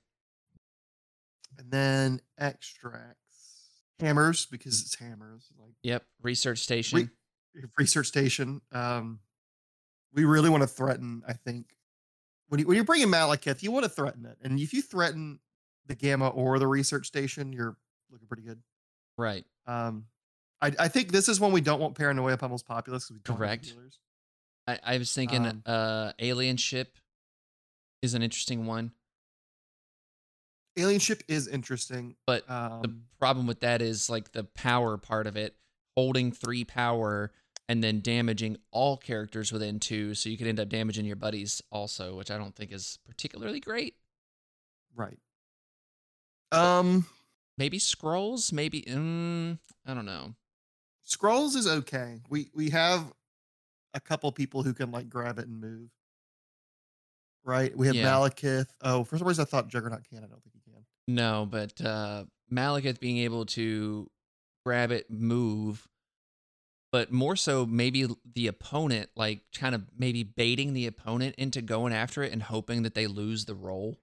And 1.58 1.70
then 1.70 2.22
extracts, 2.38 3.82
hammers 4.00 4.46
because 4.46 4.80
it's 4.80 4.94
hammers. 4.94 5.50
Like 5.60 5.74
Yep, 5.82 6.04
research 6.22 6.60
station. 6.60 7.10
Re- 7.54 7.64
research 7.76 8.06
station. 8.06 8.62
Um, 8.72 9.18
we 10.14 10.24
really 10.24 10.48
want 10.48 10.62
to 10.62 10.66
threaten. 10.66 11.22
I 11.28 11.34
think 11.34 11.66
when 12.48 12.60
you 12.60 12.66
when 12.66 12.76
you're 12.76 12.84
bringing 12.84 13.08
Malekith, 13.08 13.62
you 13.62 13.70
want 13.72 13.84
to 13.84 13.88
threaten 13.90 14.24
it, 14.26 14.38
and 14.42 14.58
if 14.58 14.72
you 14.72 14.82
threaten 14.82 15.40
the 15.86 15.94
Gamma 15.94 16.28
or 16.28 16.58
the 16.58 16.66
research 16.66 17.06
station, 17.06 17.52
you're 17.52 17.76
looking 18.10 18.26
pretty 18.26 18.42
good. 18.42 18.60
right. 19.18 19.44
Um, 19.66 20.06
I, 20.60 20.72
I 20.78 20.88
think 20.88 21.10
this 21.12 21.28
is 21.28 21.40
when 21.40 21.52
we 21.52 21.60
don't 21.60 21.80
want 21.80 21.94
Paranoia 21.94 22.36
Pummel's 22.38 22.62
Populace. 22.62 23.10
We 23.10 23.18
don't 23.24 23.36
Correct. 23.36 23.74
I, 24.66 24.78
I 24.82 24.98
was 24.98 25.12
thinking 25.12 25.46
Um, 25.46 25.62
uh 25.66 26.12
alien 26.18 26.56
ship 26.56 26.96
is 28.02 28.14
an 28.14 28.22
interesting 28.22 28.64
one. 28.66 28.92
Alien 30.76 31.00
ship 31.00 31.22
is 31.28 31.46
interesting. 31.48 32.16
But 32.26 32.48
Um, 32.50 32.82
the 32.82 32.94
problem 33.18 33.46
with 33.46 33.60
that 33.60 33.80
is 33.82 34.08
like 34.10 34.32
the 34.32 34.44
power 34.44 34.96
part 34.96 35.26
of 35.26 35.36
it, 35.36 35.56
holding 35.96 36.32
three 36.32 36.64
power 36.64 37.30
and 37.68 37.82
then 37.82 38.00
damaging 38.00 38.56
all 38.70 38.96
characters 38.96 39.52
within 39.52 39.80
two, 39.80 40.14
so 40.14 40.28
you 40.28 40.36
could 40.36 40.46
end 40.46 40.60
up 40.60 40.68
damaging 40.68 41.04
your 41.06 41.16
buddies 41.16 41.62
also, 41.70 42.14
which 42.16 42.30
I 42.30 42.36
don't 42.38 42.54
think 42.54 42.72
is 42.72 42.98
particularly 43.06 43.60
great. 43.60 43.94
right. 44.94 45.18
Um, 46.52 47.06
Maybe 47.56 47.78
scrolls, 47.78 48.52
maybe 48.52 48.82
mm, 48.82 49.58
I 49.86 49.94
don't 49.94 50.06
know. 50.06 50.34
Scrolls 51.04 51.54
is 51.56 51.66
okay. 51.66 52.20
We 52.28 52.50
we 52.54 52.70
have 52.70 53.12
a 53.92 54.00
couple 54.00 54.30
people 54.32 54.62
who 54.62 54.74
can 54.74 54.90
like 54.90 55.08
grab 55.08 55.38
it 55.38 55.46
and 55.46 55.60
move. 55.60 55.90
Right. 57.44 57.76
We 57.76 57.86
have 57.86 57.94
Yeah. 57.96 58.06
Malekith. 58.06 58.66
Oh, 58.80 59.04
for 59.04 59.18
some 59.18 59.28
reason 59.28 59.42
I 59.42 59.44
thought 59.46 59.68
Juggernaut 59.68 60.02
can. 60.08 60.18
I 60.18 60.26
don't 60.26 60.42
think 60.42 60.54
he 60.54 60.72
can. 60.72 60.84
No, 61.06 61.46
but 61.48 61.80
uh 61.80 62.24
Malekith 62.52 62.98
being 63.00 63.18
able 63.18 63.46
to 63.46 64.10
grab 64.64 64.90
it, 64.90 65.10
move, 65.10 65.86
but 66.94 67.10
more 67.10 67.34
so 67.34 67.66
maybe 67.66 68.06
the 68.36 68.46
opponent, 68.46 69.10
like 69.16 69.40
kind 69.52 69.74
of 69.74 69.82
maybe 69.98 70.22
baiting 70.22 70.74
the 70.74 70.86
opponent 70.86 71.34
into 71.36 71.60
going 71.60 71.92
after 71.92 72.22
it 72.22 72.32
and 72.32 72.40
hoping 72.40 72.84
that 72.84 72.94
they 72.94 73.08
lose 73.08 73.46
the 73.46 73.54
roll. 73.56 73.98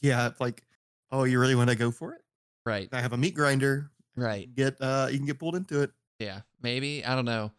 Yeah, 0.00 0.30
like, 0.40 0.64
oh, 1.12 1.22
you 1.22 1.38
really 1.38 1.54
want 1.54 1.70
to 1.70 1.76
go 1.76 1.92
for 1.92 2.14
it? 2.14 2.22
Right. 2.66 2.88
I 2.92 3.00
have 3.00 3.12
a 3.12 3.16
meat 3.16 3.36
grinder. 3.36 3.92
Right. 4.16 4.52
Get 4.52 4.74
uh 4.80 5.06
you 5.12 5.18
can 5.18 5.26
get 5.28 5.38
pulled 5.38 5.54
into 5.54 5.82
it. 5.82 5.92
Yeah. 6.18 6.40
Maybe. 6.60 7.04
I 7.04 7.14
don't 7.14 7.26
know. 7.26 7.52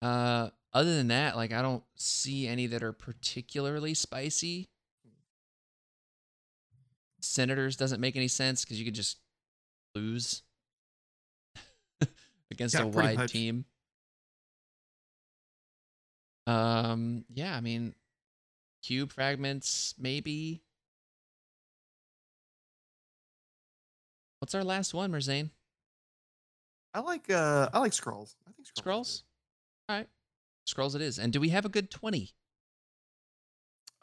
Uh 0.00 0.50
other 0.72 0.94
than 0.94 1.08
that, 1.08 1.34
like 1.34 1.52
I 1.52 1.60
don't 1.60 1.82
see 1.96 2.46
any 2.46 2.68
that 2.68 2.84
are 2.84 2.92
particularly 2.92 3.94
spicy. 3.94 4.68
Senators 7.20 7.74
doesn't 7.74 8.00
make 8.00 8.14
any 8.14 8.28
sense 8.28 8.64
because 8.64 8.78
you 8.78 8.84
could 8.84 8.94
just 8.94 9.18
lose 9.96 10.42
against 12.54 12.74
Yeah, 12.74 12.82
a 12.82 12.86
wide 12.86 13.16
much. 13.18 13.32
team. 13.32 13.64
Um, 16.46 17.24
yeah, 17.32 17.56
I 17.56 17.60
mean, 17.60 17.94
cube 18.82 19.12
fragments, 19.12 19.94
maybe. 19.98 20.62
What's 24.40 24.54
our 24.54 24.64
last 24.64 24.92
one, 24.92 25.10
Merzane? 25.10 25.50
I 26.92 27.00
like 27.00 27.28
uh 27.30 27.68
I 27.72 27.78
like 27.80 27.92
scrolls. 27.92 28.36
I 28.46 28.52
think 28.52 28.66
scrolls. 28.68 28.82
Scrolls? 28.84 29.24
All 29.88 29.96
right. 29.96 30.08
Scrolls 30.66 30.94
it 30.94 31.00
is. 31.02 31.18
And 31.18 31.32
do 31.32 31.40
we 31.40 31.48
have 31.48 31.64
a 31.64 31.68
good 31.68 31.90
20? 31.90 32.30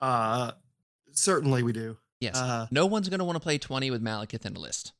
Uh 0.01 0.51
certainly 1.11 1.63
we 1.63 1.71
do. 1.71 1.97
Yes. 2.19 2.35
Uh 2.35 2.67
no 2.71 2.85
one's 2.87 3.07
going 3.07 3.19
to 3.19 3.23
want 3.25 3.35
to 3.37 3.39
play 3.39 3.57
20 3.59 3.91
with 3.91 4.03
Malekith 4.03 4.45
in 4.45 4.55
a 4.57 4.59
list. 4.59 4.91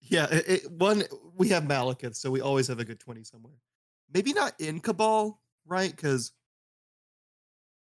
Yeah, 0.00 0.26
it, 0.30 0.48
it, 0.48 0.70
one 0.70 1.04
we 1.36 1.48
have 1.48 1.64
Malekith, 1.64 2.16
so 2.16 2.30
we 2.30 2.40
always 2.40 2.68
have 2.68 2.78
a 2.78 2.84
good 2.84 3.00
20 3.00 3.24
somewhere. 3.24 3.54
Maybe 4.12 4.32
not 4.32 4.58
in 4.60 4.80
Cabal, 4.80 5.40
right? 5.66 5.90
Because 5.90 6.32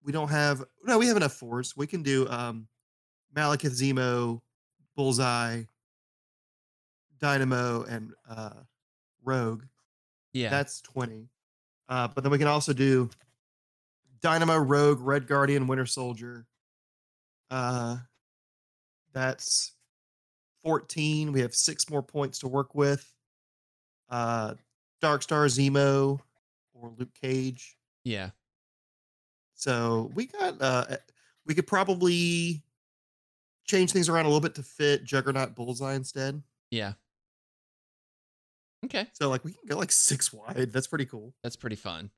we 0.04 0.12
don't 0.12 0.28
have 0.28 0.64
no, 0.84 0.98
we 0.98 1.06
have 1.06 1.16
enough 1.16 1.34
force. 1.34 1.76
We 1.76 1.86
can 1.86 2.02
do 2.02 2.28
um 2.28 2.68
Malekith, 3.34 3.72
Zemo, 3.80 4.40
Bullseye, 4.96 5.62
Dynamo, 7.18 7.84
and 7.84 8.12
uh 8.28 8.60
Rogue. 9.24 9.64
Yeah. 10.32 10.50
That's 10.50 10.80
20. 10.82 11.28
Uh, 11.88 12.08
but 12.08 12.24
then 12.24 12.30
we 12.30 12.38
can 12.38 12.48
also 12.48 12.72
do 12.72 13.10
Dynamo, 14.22 14.56
Rogue, 14.56 15.00
Red 15.00 15.26
Guardian, 15.26 15.66
Winter 15.66 15.86
Soldier. 15.86 16.46
Uh, 17.50 17.98
that's 19.12 19.72
14. 20.62 21.32
We 21.32 21.40
have 21.40 21.54
six 21.54 21.88
more 21.90 22.02
points 22.02 22.38
to 22.40 22.48
work 22.48 22.74
with. 22.74 23.12
Uh, 24.08 24.54
Dark 25.00 25.22
Star, 25.22 25.46
Zemo, 25.46 26.20
or 26.74 26.92
Luke 26.98 27.14
Cage. 27.20 27.76
yeah. 28.04 28.30
So 29.54 30.10
we 30.14 30.26
got, 30.26 30.60
uh, 30.60 30.84
we 31.46 31.54
could 31.54 31.68
probably 31.68 32.62
change 33.64 33.92
things 33.92 34.08
around 34.08 34.24
a 34.24 34.28
little 34.28 34.40
bit 34.40 34.56
to 34.56 34.62
fit 34.62 35.04
Juggernaut 35.04 35.54
Bullseye 35.54 35.94
instead. 35.94 36.42
Yeah. 36.72 36.94
Okay. 38.84 39.06
So 39.12 39.28
like 39.28 39.44
we 39.44 39.52
can 39.52 39.68
go 39.68 39.76
like 39.76 39.92
six 39.92 40.32
wide. 40.32 40.72
That's 40.72 40.88
pretty 40.88 41.06
cool. 41.06 41.32
That's 41.44 41.54
pretty 41.54 41.76
fun. 41.76 42.10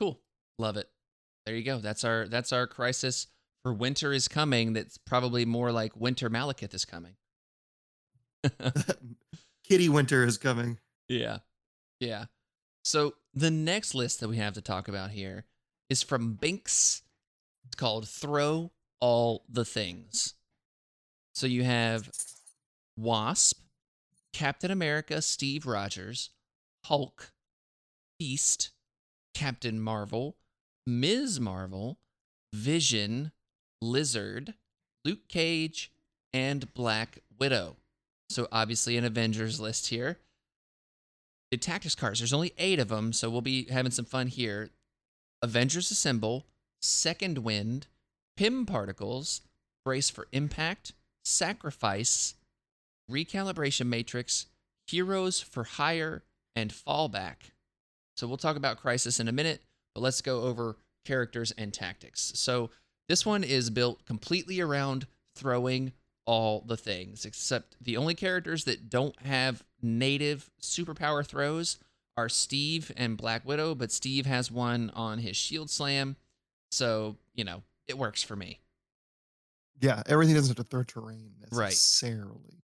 Cool. 0.00 0.20
Love 0.58 0.76
it. 0.76 0.88
There 1.44 1.54
you 1.54 1.62
go. 1.62 1.78
That's 1.78 2.02
our 2.02 2.26
that's 2.26 2.52
our 2.52 2.66
crisis 2.66 3.28
for 3.62 3.72
winter 3.72 4.12
is 4.12 4.26
coming. 4.26 4.72
That's 4.72 4.98
probably 4.98 5.44
more 5.44 5.70
like 5.70 5.96
winter 5.96 6.28
Malekith 6.28 6.74
is 6.74 6.84
coming. 6.84 7.12
Kitty 9.68 9.88
Winter 9.88 10.24
is 10.24 10.38
coming. 10.38 10.78
Yeah. 11.08 11.38
Yeah. 12.00 12.26
So 12.84 13.14
the 13.34 13.50
next 13.50 13.94
list 13.94 14.20
that 14.20 14.28
we 14.28 14.36
have 14.36 14.54
to 14.54 14.60
talk 14.60 14.88
about 14.88 15.10
here 15.10 15.44
is 15.90 16.02
from 16.02 16.34
Binks. 16.34 17.02
It's 17.66 17.76
called 17.76 18.08
Throw 18.08 18.70
All 19.00 19.44
the 19.48 19.64
Things. 19.64 20.34
So 21.34 21.46
you 21.46 21.64
have 21.64 22.10
Wasp, 22.96 23.60
Captain 24.32 24.70
America 24.70 25.20
Steve 25.20 25.66
Rogers, 25.66 26.30
Hulk, 26.84 27.32
Beast, 28.18 28.70
Captain 29.34 29.80
Marvel, 29.80 30.36
Ms. 30.86 31.40
Marvel, 31.40 31.98
Vision, 32.54 33.32
Lizard, 33.82 34.54
Luke 35.04 35.28
Cage, 35.28 35.92
and 36.32 36.72
Black 36.72 37.18
Widow. 37.38 37.76
So 38.28 38.48
obviously 38.52 38.96
an 38.96 39.04
Avengers 39.04 39.60
list 39.60 39.88
here. 39.88 40.18
The 41.50 41.56
tactics 41.56 41.94
cards, 41.94 42.18
there's 42.18 42.32
only 42.32 42.52
eight 42.58 42.78
of 42.78 42.88
them, 42.88 43.12
so 43.12 43.30
we'll 43.30 43.40
be 43.40 43.66
having 43.70 43.92
some 43.92 44.04
fun 44.04 44.26
here. 44.26 44.70
Avengers 45.42 45.90
Assemble, 45.90 46.44
Second 46.80 47.38
Wind, 47.38 47.86
Pym 48.36 48.66
Particles, 48.66 49.42
Brace 49.84 50.10
for 50.10 50.26
Impact, 50.32 50.92
Sacrifice, 51.24 52.34
Recalibration 53.10 53.86
Matrix, 53.86 54.46
Heroes 54.88 55.40
for 55.40 55.64
Hire, 55.64 56.24
and 56.56 56.72
Fallback. 56.72 57.52
So 58.16 58.26
we'll 58.26 58.36
talk 58.38 58.56
about 58.56 58.78
Crisis 58.78 59.20
in 59.20 59.28
a 59.28 59.32
minute, 59.32 59.62
but 59.94 60.00
let's 60.00 60.20
go 60.20 60.42
over 60.42 60.76
characters 61.04 61.52
and 61.52 61.72
tactics. 61.72 62.32
So 62.34 62.70
this 63.08 63.24
one 63.24 63.44
is 63.44 63.70
built 63.70 64.04
completely 64.04 64.60
around 64.60 65.06
throwing 65.36 65.92
all 66.26 66.62
the 66.66 66.76
things, 66.76 67.24
except 67.24 67.76
the 67.80 67.96
only 67.96 68.14
characters 68.14 68.64
that 68.64 68.90
don't 68.90 69.20
have 69.22 69.64
native 69.80 70.50
superpower 70.60 71.24
throws 71.24 71.78
are 72.16 72.28
Steve 72.28 72.92
and 72.96 73.16
Black 73.16 73.44
Widow, 73.44 73.74
but 73.74 73.92
Steve 73.92 74.26
has 74.26 74.50
one 74.50 74.90
on 74.94 75.18
his 75.18 75.36
shield 75.36 75.70
slam. 75.70 76.16
So, 76.70 77.16
you 77.34 77.44
know, 77.44 77.62
it 77.86 77.96
works 77.96 78.22
for 78.22 78.36
me. 78.36 78.58
Yeah, 79.80 80.02
everything 80.06 80.34
doesn't 80.34 80.56
have 80.56 80.64
to 80.64 80.68
throw 80.68 80.82
terrain 80.82 81.32
necessarily. 81.40 82.62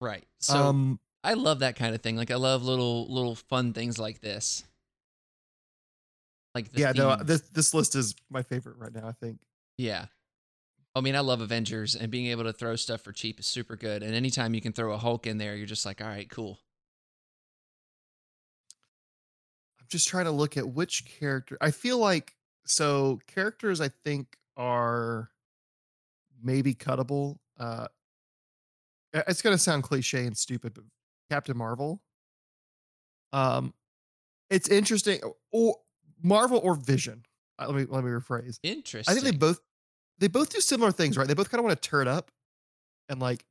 Right. 0.00 0.24
So 0.38 0.56
um, 0.56 1.00
I 1.24 1.34
love 1.34 1.60
that 1.60 1.76
kind 1.76 1.94
of 1.94 2.00
thing. 2.00 2.16
Like 2.16 2.30
I 2.30 2.36
love 2.36 2.64
little 2.64 3.12
little 3.12 3.34
fun 3.34 3.72
things 3.72 3.98
like 3.98 4.20
this. 4.20 4.64
Like 6.54 6.70
the 6.72 6.80
yeah, 6.80 6.92
no, 6.92 7.16
this 7.16 7.40
this 7.52 7.74
list 7.74 7.94
is 7.94 8.14
my 8.30 8.42
favorite 8.42 8.76
right 8.78 8.94
now. 8.94 9.08
I 9.08 9.12
think. 9.12 9.38
Yeah. 9.76 10.06
I 10.94 11.00
mean, 11.00 11.16
I 11.16 11.20
love 11.20 11.40
Avengers 11.40 11.94
and 11.94 12.10
being 12.10 12.26
able 12.26 12.44
to 12.44 12.52
throw 12.52 12.76
stuff 12.76 13.00
for 13.00 13.12
cheap 13.12 13.40
is 13.40 13.46
super 13.46 13.76
good. 13.76 14.02
And 14.02 14.14
anytime 14.14 14.52
you 14.54 14.60
can 14.60 14.72
throw 14.72 14.92
a 14.92 14.98
Hulk 14.98 15.26
in 15.26 15.38
there, 15.38 15.56
you're 15.56 15.66
just 15.66 15.86
like, 15.86 16.02
all 16.02 16.06
right, 16.08 16.28
cool. 16.28 16.60
I'm 19.80 19.86
just 19.88 20.08
trying 20.08 20.26
to 20.26 20.30
look 20.30 20.56
at 20.56 20.68
which 20.68 21.04
character. 21.06 21.56
I 21.60 21.70
feel 21.70 21.98
like 21.98 22.34
so 22.66 23.20
characters 23.26 23.80
I 23.80 23.88
think 24.04 24.36
are 24.56 25.30
maybe 26.42 26.74
cuttable. 26.74 27.38
Uh 27.58 27.88
it's 29.14 29.42
gonna 29.42 29.58
sound 29.58 29.82
cliche 29.82 30.26
and 30.26 30.36
stupid, 30.36 30.74
but 30.74 30.84
Captain 31.30 31.56
Marvel. 31.56 32.02
Um 33.32 33.72
it's 34.50 34.68
interesting 34.68 35.20
or 35.50 35.76
Marvel 36.22 36.60
or 36.62 36.74
Vision. 36.74 37.24
Uh, 37.58 37.66
Let 37.68 37.76
me 37.76 37.86
let 37.88 38.04
me 38.04 38.10
rephrase. 38.10 38.58
Interesting. 38.62 39.10
I 39.10 39.14
think 39.18 39.24
they 39.24 39.36
both 39.36 39.60
they 40.22 40.28
both 40.28 40.50
do 40.50 40.60
similar 40.60 40.92
things, 40.92 41.18
right? 41.18 41.26
They 41.26 41.34
both 41.34 41.50
kind 41.50 41.58
of 41.58 41.64
want 41.64 41.82
to 41.82 41.88
turn 41.88 42.06
up 42.06 42.30
and 43.08 43.20
like 43.20 43.44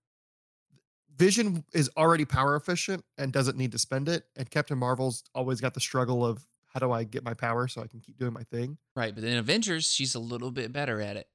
Vision 1.18 1.66
is 1.74 1.90
already 1.98 2.24
power 2.24 2.56
efficient 2.56 3.04
and 3.18 3.34
doesn't 3.34 3.58
need 3.58 3.74
to 3.74 3.78
spend 3.78 4.08
it, 4.08 4.24
and 4.38 4.50
Captain 4.50 4.78
Marvel's 4.78 5.24
always 5.36 5.60
got 5.60 5.74
the 5.74 5.82
struggle 5.82 6.26
of 6.26 6.48
how 6.74 6.80
do 6.80 6.92
I 6.92 7.04
get 7.04 7.24
my 7.24 7.34
power 7.34 7.68
so 7.68 7.82
I 7.82 7.88
can 7.88 8.00
keep 8.00 8.18
doing 8.18 8.32
my 8.32 8.44
thing. 8.44 8.78
Right. 8.96 9.14
But 9.14 9.26
in 9.26 9.38
Avengers, 9.38 9.92
she's 9.94 10.16
a 10.16 10.20
little 10.20 10.50
bit 10.50 10.72
better 10.72 11.02
at 11.02 11.18
it. 11.18 11.28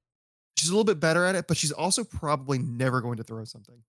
She's 0.57 0.70
a 0.70 0.72
little 0.72 0.84
bit 0.84 0.99
better 0.99 1.26
at 1.26 1.34
it, 1.34 1.47
but 1.47 1.59
she's 1.59 1.72
also 1.72 2.03
probably 2.03 2.59
never 2.59 3.03
going 3.03 3.18
to 3.18 3.22
throw 3.22 3.45
something. 3.45 3.82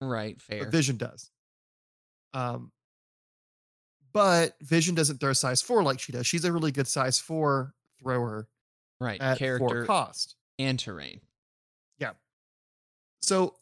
Right. 0.00 0.40
Fair. 0.40 0.60
But 0.60 0.68
Vision 0.70 0.96
does. 0.96 1.30
Um, 2.32 2.70
but 4.12 4.54
Vision 4.62 4.94
doesn't 4.94 5.18
throw 5.18 5.32
size 5.32 5.60
four 5.60 5.82
like 5.82 5.98
she 5.98 6.12
does. 6.12 6.26
She's 6.26 6.44
a 6.44 6.52
really 6.52 6.70
good 6.70 6.86
size 6.86 7.18
four 7.18 7.74
thrower 8.00 8.46
right. 9.00 9.20
at 9.20 9.38
four 9.38 9.58
Character 9.58 9.84
cost. 9.84 10.36
And 10.62 10.78
terrain. 10.78 11.20
Yeah. 11.98 12.12
So 13.20 13.54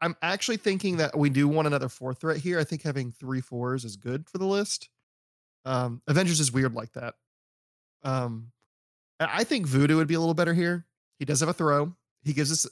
I'm 0.00 0.16
actually 0.22 0.58
thinking 0.58 0.98
that 0.98 1.16
we 1.16 1.30
do 1.30 1.48
want 1.48 1.66
another 1.66 1.88
four 1.88 2.14
threat 2.14 2.38
here. 2.38 2.58
I 2.58 2.64
think 2.64 2.82
having 2.82 3.12
three 3.12 3.40
fours 3.40 3.84
is 3.84 3.96
good 3.96 4.28
for 4.28 4.38
the 4.38 4.46
list. 4.46 4.88
Um, 5.64 6.02
Avengers 6.06 6.40
is 6.40 6.52
weird 6.52 6.74
like 6.74 6.92
that. 6.92 7.14
Um, 8.02 8.52
I 9.20 9.44
think 9.44 9.66
Voodoo 9.66 9.96
would 9.96 10.06
be 10.06 10.14
a 10.14 10.20
little 10.20 10.34
better 10.34 10.54
here. 10.54 10.86
He 11.18 11.24
does 11.24 11.40
have 11.40 11.48
a 11.48 11.52
throw. 11.52 11.94
He 12.22 12.32
gives 12.32 12.52
us 12.52 12.66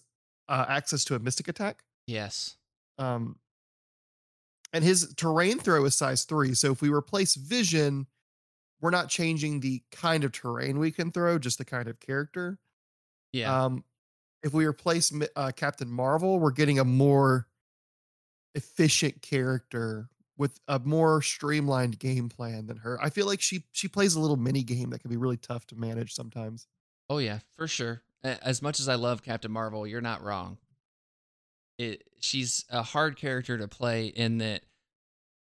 uh, 0.49 0.65
access 0.69 1.05
to 1.07 1.17
a 1.17 1.19
mystic 1.19 1.49
attack. 1.49 1.83
Yes. 2.07 2.57
Um, 2.99 3.39
and 4.73 4.85
his 4.85 5.15
terrain 5.17 5.59
throw 5.59 5.85
is 5.85 5.97
size 5.97 6.25
three. 6.25 6.55
So 6.55 6.71
if 6.71 6.81
we 6.81 6.91
replace 6.91 7.35
Vision, 7.35 8.07
we're 8.81 8.91
not 8.91 9.09
changing 9.09 9.61
the 9.61 9.83
kind 9.91 10.23
of 10.23 10.33
terrain 10.33 10.79
we 10.79 10.93
can 10.93 11.11
throw, 11.11 11.39
just 11.39 11.59
the 11.59 11.65
kind 11.65 11.89
of 11.89 11.99
character. 11.99 12.59
Yeah. 13.37 13.65
Um, 13.65 13.85
if 14.43 14.53
we 14.53 14.65
replace 14.65 15.13
uh, 15.35 15.53
Captain 15.55 15.89
Marvel, 15.89 16.39
we're 16.39 16.53
getting 16.53 16.79
a 16.79 16.85
more 16.85 17.49
efficient 18.55 19.21
character 19.21 20.09
with 20.39 20.59
a 20.69 20.79
more 20.79 21.23
streamlined 21.23 21.99
game 21.99 22.29
plan 22.29 22.67
than 22.67 22.79
her. 22.79 22.99
I 23.03 23.11
feel 23.11 23.27
like 23.27 23.41
she 23.41 23.65
she 23.73 23.89
plays 23.89 24.15
a 24.15 24.21
little 24.21 24.37
mini 24.37 24.63
game 24.63 24.91
that 24.91 25.01
can 25.01 25.11
be 25.11 25.17
really 25.17 25.37
tough 25.37 25.67
to 25.69 25.77
manage 25.77 26.15
sometimes. 26.15 26.67
oh 27.09 27.19
yeah, 27.19 27.41
for 27.57 27.67
sure. 27.69 28.03
As 28.23 28.61
much 28.61 28.81
as 28.81 28.89
I 28.89 28.97
love 28.97 29.23
Captain 29.23 29.53
Marvel, 29.53 29.87
you're 29.87 30.01
not 30.01 30.23
wrong. 30.23 30.59
It 31.79 32.05
she's 32.21 32.65
a 32.71 32.83
hard 32.83 33.17
character 33.17 33.59
to 33.59 33.69
play 33.69 34.07
in 34.07 34.39
that 34.39 34.63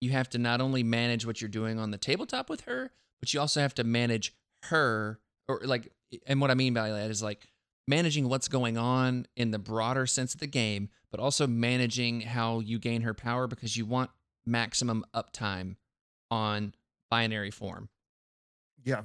you 0.00 0.10
have 0.10 0.28
to 0.30 0.38
not 0.38 0.60
only 0.60 0.82
manage 0.82 1.26
what 1.26 1.40
you're 1.40 1.48
doing 1.48 1.78
on 1.78 1.90
the 1.90 1.98
tabletop 1.98 2.48
with 2.48 2.62
her, 2.62 2.90
but 3.20 3.32
you 3.32 3.40
also 3.40 3.60
have 3.60 3.74
to 3.74 3.84
manage 3.84 4.34
her 4.64 5.18
or 5.48 5.60
like 5.64 5.92
and 6.26 6.40
what 6.40 6.50
I 6.50 6.54
mean 6.54 6.74
by 6.74 6.90
that 6.90 7.10
is 7.10 7.22
like 7.22 7.49
managing 7.90 8.28
what's 8.28 8.48
going 8.48 8.78
on 8.78 9.26
in 9.36 9.50
the 9.50 9.58
broader 9.58 10.06
sense 10.06 10.32
of 10.32 10.40
the 10.40 10.46
game, 10.46 10.88
but 11.10 11.20
also 11.20 11.46
managing 11.46 12.22
how 12.22 12.60
you 12.60 12.78
gain 12.78 13.02
her 13.02 13.12
power 13.12 13.46
because 13.46 13.76
you 13.76 13.84
want 13.84 14.10
maximum 14.46 15.04
uptime 15.12 15.76
on 16.30 16.74
binary 17.10 17.50
form. 17.50 17.90
Yeah. 18.84 19.02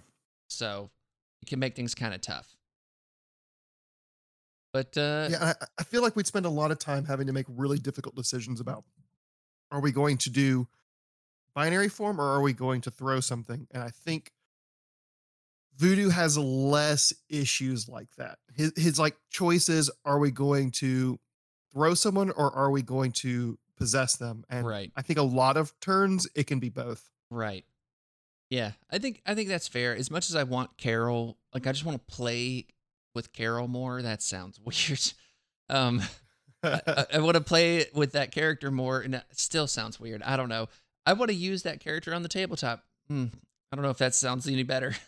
So 0.48 0.92
it 1.42 1.50
can 1.50 1.60
make 1.60 1.76
things 1.76 1.96
kind 1.96 2.14
of 2.14 2.22
tough. 2.22 2.56
But 4.72 4.98
uh, 4.98 5.30
yeah, 5.32 5.54
I, 5.62 5.66
I 5.80 5.84
feel 5.84 6.02
like 6.02 6.16
we'd 6.16 6.28
spend 6.28 6.46
a 6.46 6.50
lot 6.50 6.72
of 6.72 6.80
time 6.80 7.06
having 7.06 7.28
to 7.28 7.34
make 7.34 7.48
really 7.50 7.80
difficult 7.80 8.16
decisions 8.16 8.60
about 8.60 8.84
are 9.72 9.80
we 9.80 9.92
going 9.92 10.18
to 10.20 10.30
do 10.30 10.68
binary 11.56 11.90
form 11.90 12.22
or 12.22 12.26
are 12.26 12.42
we 12.42 12.54
going 12.54 12.82
to 12.82 12.92
throw 12.92 13.20
something? 13.20 13.68
And 13.72 13.82
I 13.82 13.90
think 13.90 14.32
Voodoo 15.78 16.10
has 16.10 16.38
less 16.38 17.14
issues 17.30 17.88
like 17.90 18.08
that. 18.18 18.40
His 18.54 18.72
his 18.78 19.00
like 19.00 19.16
choices 19.30 19.90
are 20.06 20.20
we 20.20 20.32
going 20.32 20.72
to 20.72 21.20
throw 21.74 21.94
someone 21.94 22.32
or 22.32 22.52
are 22.54 22.72
we 22.72 22.82
going 22.82 23.12
to 23.12 23.58
possess 23.78 24.16
them? 24.16 24.46
And 24.50 24.66
Right. 24.66 24.92
I 24.96 25.02
think 25.02 25.20
a 25.20 25.24
lot 25.24 25.58
of 25.58 25.78
turns 25.82 26.28
it 26.36 26.48
can 26.48 26.60
be 26.60 26.70
both. 26.70 27.10
right. 27.30 27.66
Yeah, 28.52 28.72
I 28.92 29.00
think 29.00 29.22
I 29.26 29.34
think 29.34 29.50
that's 29.50 29.68
fair. 29.68 29.96
As 29.96 30.12
much 30.12 30.30
as 30.30 30.36
I 30.36 30.44
want 30.44 30.78
Carol, 30.78 31.36
like 31.54 31.66
I 31.66 31.72
just 31.72 31.84
want 31.84 31.98
to 32.08 32.16
play 32.16 32.68
with 33.16 33.34
Carol 33.34 33.68
more. 33.68 34.02
That 34.04 34.22
sounds 34.22 34.60
weird. 34.64 35.02
Um, 35.68 36.02
I, 36.64 37.06
I 37.16 37.20
want 37.20 37.36
to 37.36 37.42
play 37.42 37.88
with 37.94 38.12
that 38.12 38.32
character 38.32 38.70
more, 38.70 39.02
and 39.02 39.16
it 39.16 39.24
still 39.32 39.66
sounds 39.68 40.00
weird. 40.00 40.22
I 40.22 40.38
don't 40.38 40.48
know. 40.50 40.68
I 41.08 41.14
want 41.14 41.30
to 41.32 41.36
use 41.36 41.64
that 41.64 41.80
character 41.80 42.14
on 42.14 42.22
the 42.22 42.30
tabletop. 42.30 42.84
Hmm, 43.08 43.26
I 43.72 43.76
don't 43.76 43.84
know 43.84 43.90
if 43.90 43.98
that 43.98 44.14
sounds 44.16 44.48
any 44.48 44.64
better. 44.64 44.96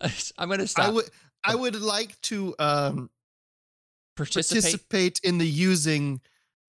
I'm 0.38 0.48
gonna 0.48 0.66
stop. 0.66 0.86
I 0.86 0.90
would 0.90 1.10
I 1.44 1.54
would 1.54 1.80
like 1.80 2.20
to 2.22 2.54
um 2.58 3.10
participate. 4.16 4.62
participate 4.62 5.20
in 5.22 5.38
the 5.38 5.46
using 5.46 6.20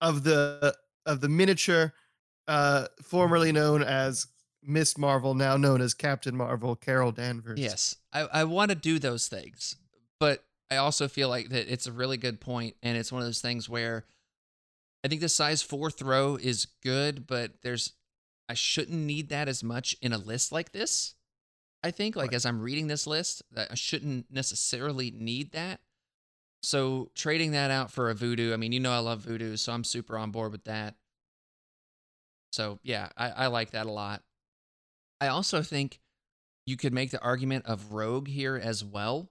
of 0.02 0.24
the 0.24 0.76
of 1.06 1.22
the 1.22 1.30
miniature 1.30 1.94
uh 2.48 2.88
formerly 3.02 3.52
known 3.52 3.84
as 3.84 4.28
Miss 4.66 4.98
Marvel, 4.98 5.34
now 5.34 5.58
known 5.58 5.82
as 5.82 5.94
Captain 5.94 6.36
Marvel, 6.36 6.76
Carol 6.76 7.12
Danvers. 7.12 7.60
Yes, 7.60 7.98
I, 8.14 8.22
I 8.22 8.44
want 8.46 8.70
to 8.70 8.76
do 8.76 8.98
those 9.00 9.28
things, 9.28 9.76
but 10.20 10.44
I 10.72 10.78
also 10.78 11.08
feel 11.08 11.30
like 11.30 11.50
that 11.50 11.72
it's 11.72 11.88
a 11.88 11.92
really 11.92 12.18
good 12.18 12.40
point, 12.40 12.76
and 12.82 12.98
it's 12.98 13.12
one 13.12 13.22
of 13.22 13.28
those 13.28 13.42
things 13.42 13.68
where 13.68 14.06
I 15.04 15.08
think 15.10 15.22
the 15.22 15.30
size 15.30 15.62
four 15.62 15.92
throw 15.92 16.38
is 16.38 16.68
good, 16.82 17.28
but 17.28 17.62
there's 17.62 17.94
I 18.48 18.54
shouldn't 18.54 19.00
need 19.00 19.30
that 19.30 19.48
as 19.48 19.64
much 19.64 19.96
in 20.02 20.14
a 20.14 20.18
list 20.18 20.52
like 20.52 20.72
this. 20.72 21.16
I 21.84 21.92
think 21.92 22.16
like 22.16 22.30
Right. 22.30 22.36
as 22.36 22.46
I'm 22.46 22.62
reading 22.62 22.88
this 22.88 23.06
list, 23.08 23.44
that 23.52 23.72
I 23.72 23.76
shouldn't 23.76 24.32
necessarily 24.32 25.12
need 25.12 25.52
that. 25.52 25.82
So 26.62 27.12
trading 27.14 27.52
that 27.52 27.72
out 27.72 27.92
for 27.92 28.10
a 28.10 28.16
voodoo, 28.16 28.54
I 28.54 28.58
mean, 28.58 28.72
you 28.72 28.80
know 28.80 28.94
I 28.94 29.00
love 29.00 29.20
voodoo, 29.22 29.58
so 29.58 29.74
I'm 29.74 29.84
super 29.84 30.18
on 30.18 30.32
board 30.32 30.52
with 30.54 30.64
that. 30.64 30.96
So 32.52 32.80
yeah, 32.84 33.10
I, 33.18 33.30
I 33.30 33.48
like 33.48 33.72
that 33.72 33.86
a 33.86 33.92
lot. 33.92 34.24
I 35.20 35.28
also 35.28 35.62
think 35.62 36.00
you 36.66 36.78
could 36.78 36.94
make 36.94 37.12
the 37.12 37.22
argument 37.22 37.66
of 37.66 37.92
Rogue 37.94 38.28
here 38.28 38.56
as 38.56 38.84
well. 38.84 39.30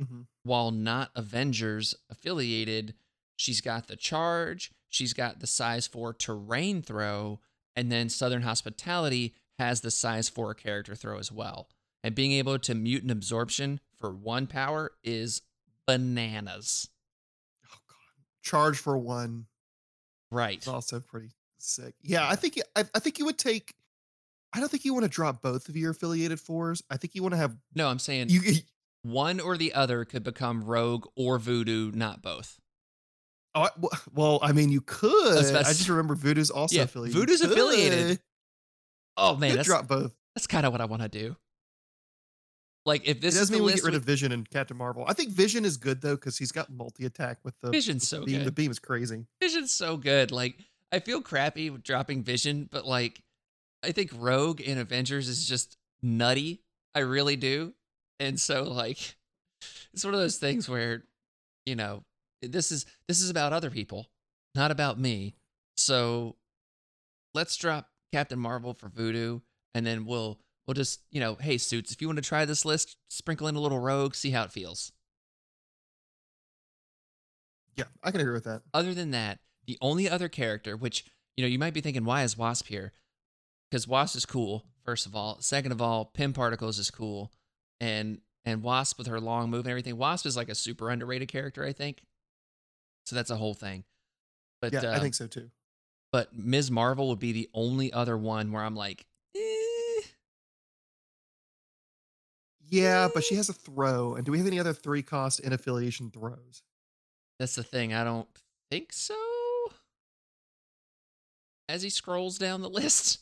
Mhm. 0.00 0.26
While 0.42 0.70
not 0.70 1.10
Avengers 1.14 1.94
affiliated, 2.10 2.94
she's 3.36 3.60
got 3.60 3.86
the 3.86 3.96
charge, 3.96 4.72
she's 4.88 5.12
got 5.14 5.40
the 5.40 5.46
size 5.46 5.86
4 5.86 6.12
terrain 6.12 6.82
throw, 6.82 7.40
and 7.76 7.90
then 7.90 8.08
Southern 8.08 8.42
Hospitality 8.42 9.34
has 9.58 9.80
the 9.80 9.90
size 9.90 10.28
4 10.28 10.54
character 10.54 10.94
throw 10.94 11.18
as 11.18 11.30
well. 11.32 11.68
And 12.04 12.14
being 12.14 12.32
able 12.32 12.58
to 12.60 12.74
mute 12.74 13.04
an 13.04 13.10
absorption 13.10 13.80
for 13.98 14.10
one 14.10 14.46
power 14.46 14.92
is 15.04 15.42
bananas. 15.86 16.88
Oh 17.66 17.76
god. 17.88 17.96
Charge 18.42 18.78
for 18.78 18.98
one 18.98 19.46
Right. 20.30 20.58
is 20.60 20.68
also 20.68 20.98
pretty 21.00 21.30
sick. 21.58 21.94
Yeah, 22.02 22.28
I 22.28 22.34
think 22.36 22.58
I, 22.74 22.84
I 22.94 22.98
think 22.98 23.18
you 23.18 23.24
would 23.26 23.38
take 23.38 23.74
I 24.54 24.60
don't 24.60 24.68
think 24.70 24.84
you 24.84 24.92
want 24.92 25.04
to 25.04 25.08
drop 25.10 25.40
both 25.42 25.68
of 25.68 25.76
your 25.76 25.92
affiliated 25.92 26.38
fours. 26.40 26.82
I 26.90 26.96
think 26.96 27.14
you 27.14 27.22
want 27.22 27.32
to 27.34 27.38
have 27.38 27.56
No, 27.74 27.88
I'm 27.88 27.98
saying 27.98 28.28
you 28.30 28.40
one 29.02 29.40
or 29.40 29.56
the 29.56 29.72
other 29.74 30.04
could 30.04 30.22
become 30.24 30.62
Rogue 30.64 31.06
or 31.16 31.38
Voodoo, 31.38 31.90
not 31.92 32.22
both. 32.22 32.58
Oh, 33.54 33.68
well, 34.14 34.38
I 34.42 34.52
mean, 34.52 34.70
you 34.70 34.80
could. 34.80 35.54
I 35.54 35.62
just 35.64 35.88
remember 35.88 36.14
Voodoo's 36.14 36.50
also 36.50 36.76
Yeah, 36.76 36.82
affiliated. 36.82 37.18
Voodoo's 37.20 37.40
affiliated. 37.42 38.20
Oh 39.16 39.36
man, 39.36 39.56
that's 39.56 39.66
drop 39.68 39.88
both. 39.88 40.14
that's 40.34 40.46
kind 40.46 40.64
of 40.66 40.72
what 40.72 40.80
I 40.80 40.86
want 40.86 41.02
to 41.02 41.08
do. 41.08 41.36
Like 42.84 43.02
if 43.06 43.18
It 43.18 43.20
this 43.20 43.34
does 43.34 43.42
is 43.44 43.48
the 43.50 43.54
mean 43.56 43.64
we 43.64 43.72
list 43.72 43.84
get 43.84 43.90
rid 43.90 43.94
of 43.94 44.02
Vision 44.02 44.32
and 44.32 44.48
Captain 44.48 44.76
Marvel. 44.76 45.04
I 45.06 45.12
think 45.12 45.30
Vision 45.30 45.64
is 45.64 45.76
good 45.76 46.00
though 46.00 46.16
because 46.16 46.36
he's 46.38 46.50
got 46.52 46.70
multi 46.70 47.06
attack 47.06 47.38
with 47.44 47.54
the 47.60 47.70
Vision's 47.70 48.02
with 48.02 48.08
so 48.08 48.20
the 48.20 48.26
beam. 48.26 48.38
good. 48.38 48.46
The 48.46 48.52
beam 48.52 48.70
is 48.70 48.78
crazy. 48.78 49.26
Vision's 49.40 49.72
so 49.72 49.96
good. 49.96 50.32
Like 50.32 50.56
I 50.90 50.98
feel 50.98 51.20
crappy 51.22 51.70
with 51.70 51.82
dropping 51.84 52.22
Vision, 52.24 52.68
but 52.70 52.84
like 52.86 53.22
I 53.84 53.92
think 53.92 54.10
Rogue 54.14 54.60
in 54.60 54.78
Avengers 54.78 55.28
is 55.28 55.46
just 55.46 55.76
nutty. 56.02 56.62
I 56.94 57.00
really 57.00 57.36
do. 57.36 57.74
And 58.18 58.40
so 58.40 58.64
like 58.64 59.16
it's 59.92 60.04
one 60.04 60.14
of 60.14 60.20
those 60.20 60.38
things 60.38 60.68
where 60.68 61.04
you 61.66 61.76
know, 61.76 62.02
this 62.40 62.72
is 62.72 62.84
this 63.06 63.20
is 63.22 63.30
about 63.30 63.52
other 63.52 63.70
people, 63.70 64.08
not 64.56 64.72
about 64.72 64.98
me. 64.98 65.36
So 65.76 66.34
let's 67.32 67.56
drop 67.56 67.88
Captain 68.12 68.38
Marvel 68.38 68.74
for 68.74 68.88
Voodoo 68.88 69.40
and 69.74 69.86
then 69.86 70.04
we'll 70.04 70.38
we'll 70.66 70.74
just, 70.74 71.00
you 71.10 71.20
know, 71.20 71.36
hey 71.40 71.58
suits, 71.58 71.92
if 71.92 72.00
you 72.00 72.08
want 72.08 72.18
to 72.18 72.22
try 72.22 72.44
this 72.44 72.64
list, 72.64 72.96
sprinkle 73.08 73.48
in 73.48 73.56
a 73.56 73.60
little 73.60 73.78
Rogue, 73.78 74.14
see 74.14 74.30
how 74.30 74.44
it 74.44 74.52
feels. 74.52 74.92
Yeah, 77.76 77.84
I 78.02 78.10
can 78.10 78.20
agree 78.20 78.34
with 78.34 78.44
that. 78.44 78.62
other 78.74 78.92
than 78.92 79.12
that, 79.12 79.38
the 79.66 79.78
only 79.80 80.08
other 80.08 80.28
character, 80.28 80.76
which 80.76 81.06
you 81.36 81.42
know, 81.42 81.48
you 81.48 81.58
might 81.58 81.72
be 81.72 81.80
thinking, 81.80 82.04
why 82.04 82.24
is 82.24 82.36
Wasp 82.36 82.66
here? 82.66 82.92
Because 83.70 83.88
Wasp 83.88 84.16
is 84.16 84.26
cool, 84.26 84.66
first 84.84 85.06
of 85.06 85.16
all. 85.16 85.40
Second 85.40 85.72
of 85.72 85.80
all, 85.80 86.04
Pym 86.04 86.34
Particles 86.34 86.78
is 86.78 86.90
cool, 86.90 87.32
and 87.80 88.20
and 88.44 88.62
Wasp 88.62 88.98
with 88.98 89.06
her 89.06 89.20
long 89.20 89.50
move 89.50 89.64
and 89.64 89.70
everything. 89.70 89.96
Wasp 89.96 90.26
is 90.26 90.36
like 90.36 90.48
a 90.48 90.54
super 90.54 90.90
underrated 90.90 91.28
character, 91.28 91.64
I 91.64 91.72
think. 91.72 92.02
So 93.06 93.16
that's 93.16 93.30
a 93.30 93.36
whole 93.36 93.54
thing. 93.54 93.84
But 94.60 94.72
yeah, 94.72 94.90
I 94.90 94.94
um, 94.94 95.00
think 95.00 95.14
so 95.14 95.26
too. 95.26 95.50
But 96.12 96.36
Ms. 96.36 96.70
Marvel 96.70 97.08
would 97.08 97.18
be 97.18 97.32
the 97.32 97.48
only 97.54 97.92
other 97.92 98.16
one 98.16 98.52
where 98.52 98.62
I'm 98.62 98.76
like, 98.76 99.06
eh, 99.34 100.02
Yeah, 102.68 103.08
but 103.12 103.24
she 103.24 103.34
has 103.34 103.48
a 103.48 103.52
throw. 103.54 104.14
And 104.14 104.24
do 104.24 104.32
we 104.32 104.38
have 104.38 104.46
any 104.46 104.60
other 104.60 104.72
three 104.72 105.02
cost 105.02 105.40
in 105.40 105.52
affiliation 105.52 106.10
throws? 106.10 106.62
that's 107.38 107.56
the 107.56 107.62
thing. 107.64 107.92
I 107.92 108.04
don't 108.04 108.28
think 108.70 108.92
so. 108.92 109.16
As 111.68 111.82
he 111.82 111.90
scrolls 111.90 112.38
down 112.38 112.62
the 112.62 112.70
list, 112.70 113.18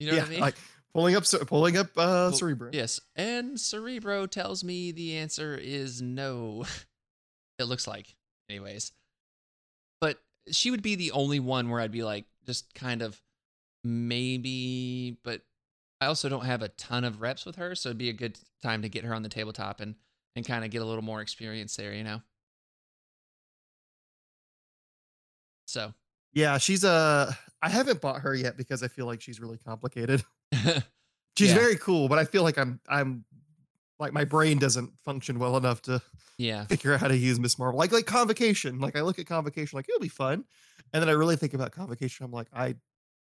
you 0.00 0.08
know 0.08 0.14
yeah, 0.14 0.22
what 0.22 0.28
I 0.28 0.30
mean? 0.30 0.40
like 0.40 0.56
pulling 0.92 1.14
up, 1.14 1.24
pulling 1.46 1.76
up 1.76 1.96
uh, 1.96 2.32
Cerebro. 2.32 2.70
Yes, 2.72 3.00
and 3.14 3.60
Cerebro 3.60 4.26
tells 4.26 4.64
me 4.64 4.90
the 4.90 5.16
answer 5.18 5.54
is 5.54 6.02
no. 6.02 6.64
it 7.58 7.64
looks 7.64 7.86
like, 7.86 8.16
anyways. 8.48 8.92
She 10.50 10.70
would 10.70 10.82
be 10.82 10.94
the 10.94 11.12
only 11.12 11.40
one 11.40 11.68
where 11.68 11.80
I'd 11.80 11.92
be 11.92 12.02
like, 12.02 12.26
just 12.46 12.74
kind 12.74 13.02
of 13.02 13.20
maybe. 13.84 15.18
But 15.22 15.42
I 16.00 16.06
also 16.06 16.28
don't 16.28 16.44
have 16.46 16.62
a 16.62 16.68
ton 16.68 17.04
of 17.04 17.20
reps 17.20 17.46
with 17.46 17.56
her, 17.56 17.74
so 17.74 17.90
it'd 17.90 17.98
be 17.98 18.08
a 18.10 18.14
good 18.14 18.38
time 18.62 18.82
to 18.82 18.88
get 18.88 19.04
her 19.04 19.14
on 19.14 19.22
the 19.22 19.28
tabletop 19.28 19.80
and 19.80 19.96
and 20.36 20.46
kind 20.46 20.64
of 20.64 20.70
get 20.70 20.82
a 20.82 20.84
little 20.84 21.02
more 21.02 21.20
experience 21.20 21.76
there, 21.76 21.92
you 21.94 22.04
know. 22.04 22.22
So, 25.66 25.94
Yeah, 26.32 26.58
she's 26.58 26.84
uh 26.84 27.32
I 27.62 27.68
haven't 27.68 28.00
bought 28.00 28.20
her 28.22 28.34
yet 28.34 28.56
because 28.56 28.82
I 28.82 28.88
feel 28.88 29.06
like 29.06 29.20
she's 29.20 29.40
really 29.40 29.58
complicated. 29.58 30.24
She's 31.36 31.50
Yeah. 31.50 31.54
very 31.54 31.76
cool, 31.76 32.08
but 32.08 32.18
I 32.18 32.24
feel 32.24 32.42
like 32.42 32.58
I'm 32.58 32.80
I'm 32.88 33.24
like 34.00 34.12
my 34.12 34.24
brain 34.24 34.58
doesn't 34.58 34.98
function 35.04 35.38
well 35.38 35.56
enough 35.56 35.82
to 35.82 36.02
yeah, 36.38 36.64
figure 36.68 36.94
out 36.94 37.00
how 37.00 37.08
to 37.08 37.16
use 37.16 37.38
Miss 37.38 37.58
Marvel. 37.58 37.78
Like 37.78 37.92
like 37.92 38.06
convocation. 38.06 38.80
Like 38.80 38.96
I 38.96 39.02
look 39.02 39.18
at 39.18 39.26
convocation 39.26 39.76
like 39.76 39.88
it'll 39.88 40.00
be 40.00 40.08
fun. 40.08 40.44
And 40.92 41.00
then 41.00 41.08
I 41.08 41.12
really 41.12 41.36
think 41.36 41.54
about 41.54 41.70
convocation. 41.70 42.24
I'm 42.24 42.32
like, 42.32 42.48
I 42.52 42.74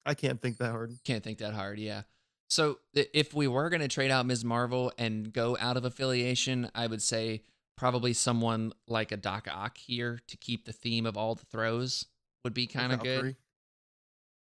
I 0.05 0.15
can't 0.15 0.41
think 0.41 0.57
that 0.57 0.71
hard. 0.71 0.91
Can't 1.05 1.24
think 1.24 1.38
that 1.38 1.53
hard, 1.53 1.80
yeah. 1.80 2.01
So 2.49 2.80
if 2.93 3.34
we 3.34 3.47
were 3.47 3.69
going 3.69 3.82
to 3.82 3.88
trade 3.88 4.11
out 4.11 4.26
Ms. 4.26 4.43
Marvel 4.43 4.91
and 4.97 5.32
go 5.32 5.57
out 5.59 5.78
of 5.78 5.86
affiliation, 5.86 6.69
I 6.76 6.86
would 6.86 7.01
say 7.01 7.41
probably 7.78 8.13
someone 8.13 8.74
like 8.88 9.11
a 9.11 9.17
Doc 9.17 9.47
Ock 9.51 9.78
here 9.78 10.19
to 10.28 10.38
keep 10.38 10.65
the 10.65 10.74
theme 10.74 11.05
of 11.05 11.17
all 11.17 11.36
the 11.36 11.45
throws 11.45 12.05
would 12.43 12.53
be 12.53 12.67
kind 12.67 12.91
of 12.91 13.01
good, 13.01 13.36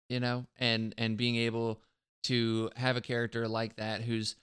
you 0.09 0.19
know, 0.19 0.45
and 0.57 0.93
and 0.97 1.15
being 1.15 1.35
able 1.35 1.81
to 2.23 2.69
have 2.75 2.97
a 2.97 3.01
character 3.01 3.47
like 3.47 3.75
that 3.75 4.01
who's 4.01 4.35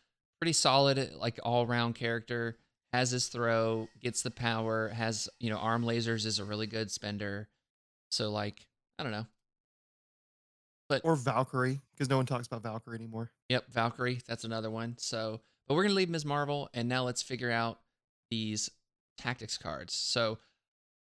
pretty 0.42 0.52
solid, 0.52 1.12
like 1.14 1.38
all 1.44 1.68
round 1.68 1.94
character, 1.94 2.56
has 2.92 3.12
his 3.12 3.28
throw, 3.28 3.86
gets 4.00 4.22
the 4.22 4.30
power, 4.32 4.88
has 4.88 5.28
you 5.38 5.48
know 5.48 5.56
arm 5.56 5.84
lasers, 5.84 6.26
is 6.26 6.40
a 6.40 6.44
really 6.44 6.66
good 6.66 6.90
spender. 6.90 7.48
So 8.10 8.28
like 8.28 8.66
I 8.98 9.04
don't 9.04 9.12
know. 9.12 9.26
But 10.88 11.02
Or 11.04 11.14
Valkyrie, 11.14 11.80
because 11.92 12.10
no 12.10 12.16
one 12.16 12.26
talks 12.26 12.48
about 12.48 12.64
Valkyrie 12.64 12.96
anymore. 12.96 13.30
Yep, 13.50 13.70
Valkyrie. 13.70 14.20
That's 14.26 14.42
another 14.42 14.68
one. 14.68 14.96
So, 14.98 15.42
but 15.68 15.76
we're 15.76 15.84
gonna 15.84 15.94
leave 15.94 16.10
Ms. 16.10 16.24
Marvel, 16.24 16.68
and 16.74 16.88
now 16.88 17.04
let's 17.04 17.22
figure 17.22 17.52
out 17.52 17.78
these 18.28 18.68
tactics 19.16 19.56
cards. 19.56 19.94
So, 19.94 20.40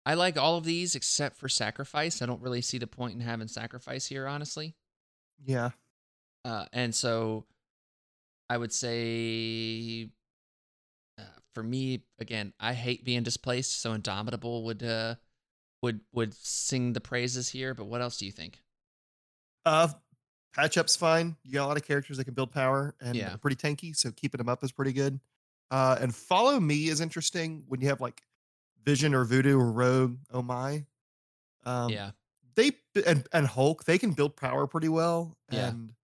I 0.04 0.12
like 0.12 0.36
all 0.36 0.58
of 0.58 0.64
these 0.64 0.94
except 0.94 1.38
for 1.38 1.48
sacrifice. 1.48 2.20
I 2.20 2.26
don't 2.26 2.42
really 2.42 2.60
see 2.60 2.76
the 2.76 2.86
point 2.86 3.14
in 3.14 3.20
having 3.22 3.48
sacrifice 3.48 4.04
here, 4.04 4.26
honestly. 4.26 4.74
Yeah. 5.42 5.70
Uh, 6.44 6.66
and 6.74 6.94
so, 6.94 7.46
I 8.52 8.58
would 8.58 8.72
say, 8.72 10.10
uh, 11.18 11.22
for 11.54 11.62
me, 11.62 12.04
again, 12.18 12.52
I 12.60 12.74
hate 12.74 13.04
being 13.04 13.22
displaced. 13.22 13.80
So, 13.80 13.92
Indomitable 13.92 14.64
would 14.64 14.82
uh, 14.82 15.14
would 15.82 16.00
would 16.12 16.34
sing 16.34 16.92
the 16.92 17.00
praises 17.00 17.48
here. 17.48 17.74
But 17.74 17.86
what 17.86 18.00
else 18.02 18.18
do 18.18 18.26
you 18.26 18.32
think? 18.32 18.60
Uh 19.64 19.88
patch 20.54 20.76
up's 20.76 20.96
fine. 20.96 21.36
You 21.44 21.54
got 21.54 21.64
a 21.64 21.68
lot 21.68 21.76
of 21.76 21.84
characters 21.86 22.16
that 22.18 22.24
can 22.24 22.34
build 22.34 22.52
power 22.52 22.94
and 23.00 23.14
Yeah. 23.16 23.36
pretty 23.36 23.56
tanky, 23.56 23.96
so 23.96 24.10
keeping 24.10 24.38
them 24.38 24.48
up 24.48 24.62
is 24.64 24.72
pretty 24.72 24.92
good. 24.92 25.18
Uh 25.70 25.96
and 26.00 26.14
follow 26.14 26.60
me 26.60 26.88
is 26.88 27.00
interesting 27.00 27.64
when 27.68 27.80
you 27.80 27.88
have 27.88 28.00
like 28.00 28.22
Vision 28.84 29.14
or 29.14 29.24
Voodoo 29.24 29.58
or 29.58 29.72
Rogue, 29.72 30.18
oh 30.32 30.42
my. 30.42 30.84
Um 31.64 31.90
yeah, 31.90 32.10
they 32.54 32.72
and 33.06 33.26
and 33.32 33.46
Hulk, 33.46 33.84
they 33.84 33.98
can 33.98 34.12
build 34.12 34.36
power 34.36 34.66
pretty 34.66 34.88
well. 34.88 35.38
Yeah. 35.50 35.68
And 35.68 35.94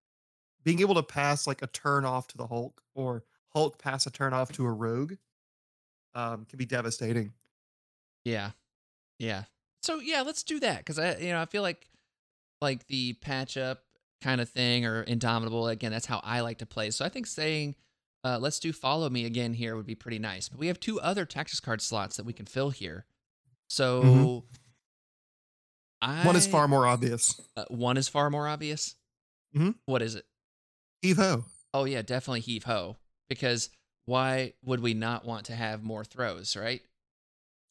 being 0.64 0.80
able 0.80 0.94
to 0.96 1.02
pass 1.02 1.46
like 1.46 1.62
a 1.62 1.66
turn 1.68 2.04
off 2.04 2.26
to 2.28 2.36
the 2.36 2.46
Hulk 2.46 2.82
or 2.94 3.24
Hulk 3.54 3.78
pass 3.78 4.06
a 4.06 4.10
turn 4.10 4.32
off 4.32 4.52
to 4.52 4.64
a 4.66 4.70
rogue 4.72 5.14
um 6.14 6.44
can 6.46 6.58
be 6.58 6.66
devastating. 6.66 7.32
Yeah. 8.24 8.50
Yeah. 9.18 9.44
So 9.82 10.00
yeah, 10.00 10.22
let's 10.22 10.42
do 10.42 10.60
that 10.60 10.84
cuz 10.86 10.98
I 10.98 11.16
you 11.18 11.30
know, 11.32 11.40
I 11.40 11.46
feel 11.46 11.62
like 11.62 11.88
like 12.60 12.86
the 12.88 13.12
patch 13.14 13.56
up 13.56 13.84
kind 14.20 14.40
of 14.40 14.48
thing 14.48 14.84
or 14.84 15.02
indomitable 15.04 15.68
again, 15.68 15.92
that's 15.92 16.06
how 16.06 16.20
I 16.24 16.40
like 16.40 16.58
to 16.58 16.66
play. 16.66 16.90
So 16.90 17.04
I 17.04 17.08
think 17.08 17.26
saying 17.26 17.76
uh, 18.24 18.36
let's 18.40 18.58
do 18.58 18.72
follow 18.72 19.08
me 19.08 19.24
again 19.24 19.54
here 19.54 19.76
would 19.76 19.86
be 19.86 19.94
pretty 19.94 20.18
nice. 20.18 20.48
But 20.48 20.58
we 20.58 20.66
have 20.66 20.80
two 20.80 21.00
other 21.00 21.24
tactics 21.24 21.60
card 21.60 21.80
slots 21.80 22.16
that 22.16 22.26
we 22.26 22.32
can 22.32 22.46
fill 22.46 22.70
here. 22.70 23.06
So 23.68 24.02
Mm-hmm. 26.02 26.26
One 26.26 26.36
is 26.36 26.46
far 26.46 26.68
more 26.68 26.86
obvious. 26.86 27.40
uh, 27.56 27.64
one 27.68 27.96
is 27.96 28.08
far 28.08 28.30
more 28.30 28.46
obvious. 28.48 28.94
Mhm. 29.56 29.74
What 29.86 30.02
is 30.02 30.14
it? 30.14 30.26
Heave 31.02 31.16
ho. 31.16 31.44
Oh 31.72 31.84
yeah, 31.84 32.02
definitely 32.02 32.40
heave 32.40 32.64
ho 32.64 32.96
because 33.28 33.70
why 34.06 34.54
would 34.64 34.80
we 34.80 34.94
not 34.94 35.24
want 35.24 35.46
to 35.46 35.54
have 35.54 35.82
more 35.82 36.04
throws, 36.04 36.56
right? 36.56 36.80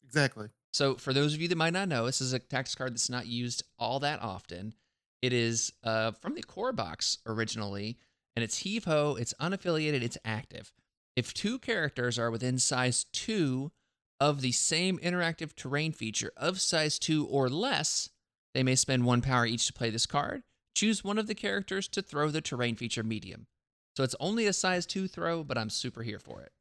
Exactly. 0.05 0.49
So, 0.71 0.95
for 0.95 1.11
those 1.13 1.33
of 1.33 1.41
you 1.41 1.47
that 1.47 1.57
might 1.57 1.73
not 1.73 1.89
know, 1.89 2.05
this 2.05 2.21
is 2.21 2.33
a 2.33 2.39
tactics 2.39 2.75
card 2.75 2.93
that's 2.93 3.09
not 3.09 3.25
used 3.25 3.63
all 3.79 3.99
that 4.01 4.21
often. 4.21 4.75
It 5.21 5.33
is 5.33 5.73
uh, 5.83 6.11
from 6.11 6.35
the 6.35 6.43
core 6.43 6.71
box 6.71 7.17
originally, 7.25 7.97
and 8.35 8.43
it's 8.43 8.59
heave 8.59 8.85
ho. 8.85 9.17
It's 9.19 9.33
unaffiliated. 9.41 10.03
It's 10.03 10.17
active. 10.23 10.71
If 11.15 11.33
two 11.33 11.57
characters 11.57 12.19
are 12.19 12.29
within 12.29 12.59
size 12.59 13.05
two 13.11 13.71
of 14.19 14.41
the 14.41 14.51
same 14.51 14.99
interactive 14.99 15.55
terrain 15.55 15.91
feature 15.91 16.31
of 16.37 16.61
size 16.61 16.99
two 16.99 17.25
or 17.25 17.49
less, 17.49 18.09
they 18.53 18.61
may 18.61 18.75
spend 18.75 19.05
one 19.05 19.21
power 19.21 19.45
each 19.45 19.65
to 19.67 19.73
play 19.73 19.89
this 19.89 20.05
card. 20.05 20.43
Choose 20.77 21.03
one 21.03 21.17
of 21.17 21.25
the 21.25 21.33
characters 21.33 21.87
to 21.87 22.03
throw 22.03 22.29
the 22.29 22.39
terrain 22.39 22.75
feature 22.75 23.01
medium. 23.01 23.47
So 23.95 24.03
it's 24.03 24.13
only 24.19 24.45
a 24.45 24.53
size 24.53 24.85
two 24.85 25.07
throw, 25.07 25.43
but 25.43 25.57
I'm 25.57 25.71
super 25.71 26.03
here 26.03 26.19
for 26.19 26.43
it. 26.43 26.51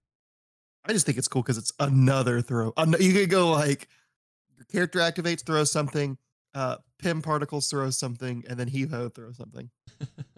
I 0.86 0.94
just 0.94 1.04
think 1.04 1.18
it's 1.18 1.28
cool 1.28 1.42
because 1.42 1.58
it's 1.58 1.74
another 1.78 2.40
throw. 2.40 2.72
You 2.98 3.12
could 3.12 3.28
go 3.28 3.50
like 3.50 3.88
your 4.56 4.64
character 4.64 5.00
activates, 5.00 5.44
throws 5.44 5.70
something, 5.70 6.16
uh, 6.54 6.78
Pym 6.98 7.20
particles 7.20 7.68
throws 7.68 7.98
something, 7.98 8.42
and 8.48 8.58
then 8.58 8.68
Heave 8.68 8.90
Ho 8.90 9.10
throws 9.10 9.36
something. 9.36 9.68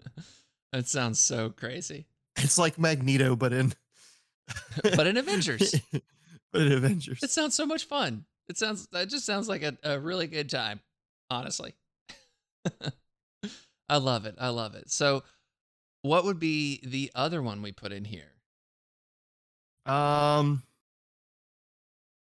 that 0.73 0.89
sounds 0.89 1.21
so 1.21 1.49
crazy. 1.49 2.05
It's 2.35 2.57
like 2.57 2.77
Magneto, 2.77 3.37
but 3.37 3.53
in 3.53 3.71
But 4.83 5.07
in 5.07 5.15
Avengers. 5.15 5.73
but 6.51 6.61
in 6.63 6.73
Avengers. 6.73 7.23
It 7.23 7.29
sounds 7.29 7.55
so 7.55 7.65
much 7.65 7.85
fun. 7.85 8.25
It 8.49 8.57
sounds 8.57 8.89
that 8.91 9.07
just 9.07 9.25
sounds 9.25 9.47
like 9.47 9.63
a, 9.63 9.77
a 9.83 9.97
really 9.97 10.27
good 10.27 10.49
time, 10.49 10.81
honestly. 11.29 11.75
I 13.89 13.97
love 13.97 14.25
it. 14.25 14.35
I 14.37 14.49
love 14.49 14.75
it. 14.75 14.91
So 14.91 15.23
what 16.01 16.23
would 16.23 16.39
be 16.39 16.79
the 16.83 17.11
other 17.15 17.41
one 17.41 17.61
we 17.61 17.71
put 17.71 17.91
in 17.91 18.05
here? 18.05 18.33
Um, 19.85 20.63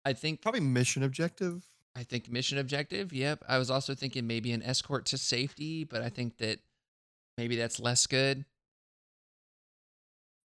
I 0.04 0.12
think 0.12 0.42
probably 0.42 0.60
mission 0.60 1.02
objective. 1.02 1.64
I 1.96 2.02
think 2.02 2.30
mission 2.30 2.58
objective. 2.58 3.12
Yep. 3.12 3.44
I 3.48 3.58
was 3.58 3.70
also 3.70 3.94
thinking 3.94 4.26
maybe 4.26 4.50
an 4.52 4.62
escort 4.62 5.06
to 5.06 5.18
safety, 5.18 5.84
but 5.84 6.02
I 6.02 6.08
think 6.08 6.38
that 6.38 6.58
maybe 7.38 7.56
that's 7.56 7.78
less 7.78 8.06
good. 8.06 8.44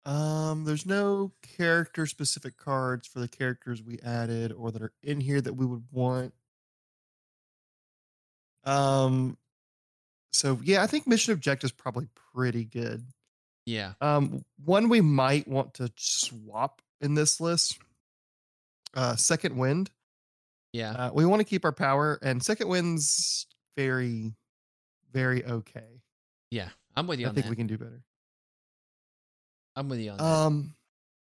Um, 0.06 0.64
there's 0.64 0.86
no 0.86 1.32
character 1.42 2.06
specific 2.06 2.56
cards 2.56 3.06
for 3.06 3.20
the 3.20 3.28
characters 3.28 3.82
we 3.82 3.98
added 4.00 4.52
or 4.52 4.70
that 4.70 4.80
are 4.80 4.92
in 5.02 5.20
here 5.20 5.40
that 5.40 5.52
we 5.52 5.66
would 5.66 5.84
want. 5.92 6.32
Um, 8.64 9.36
so 10.32 10.58
yeah, 10.62 10.82
I 10.82 10.86
think 10.86 11.06
mission 11.06 11.32
objectives 11.32 11.72
probably 11.72 12.08
pretty 12.34 12.64
good. 12.64 13.04
Yeah. 13.66 13.92
Um, 14.00 14.44
one 14.64 14.88
we 14.88 15.00
might 15.00 15.46
want 15.46 15.74
to 15.74 15.90
swap 15.96 16.82
in 17.00 17.14
this 17.14 17.40
list. 17.40 17.78
Uh, 18.94 19.16
second 19.16 19.56
wind. 19.56 19.90
Yeah. 20.72 20.92
Uh, 20.92 21.10
we 21.12 21.24
want 21.24 21.40
to 21.40 21.44
keep 21.44 21.64
our 21.64 21.72
power, 21.72 22.18
and 22.22 22.42
second 22.42 22.68
wind's 22.68 23.46
very, 23.76 24.34
very 25.12 25.44
okay. 25.44 26.02
yeah. 26.50 26.68
I'm 26.96 27.06
with 27.06 27.20
you 27.20 27.26
I 27.28 27.30
think 27.30 27.46
that. 27.46 27.50
we 27.50 27.56
can 27.56 27.68
do 27.68 27.78
better. 27.78 28.02
I'm 29.76 29.88
with 29.88 30.00
you 30.00 30.10
on 30.10 30.16
that. 30.18 30.24
Um, 30.24 30.74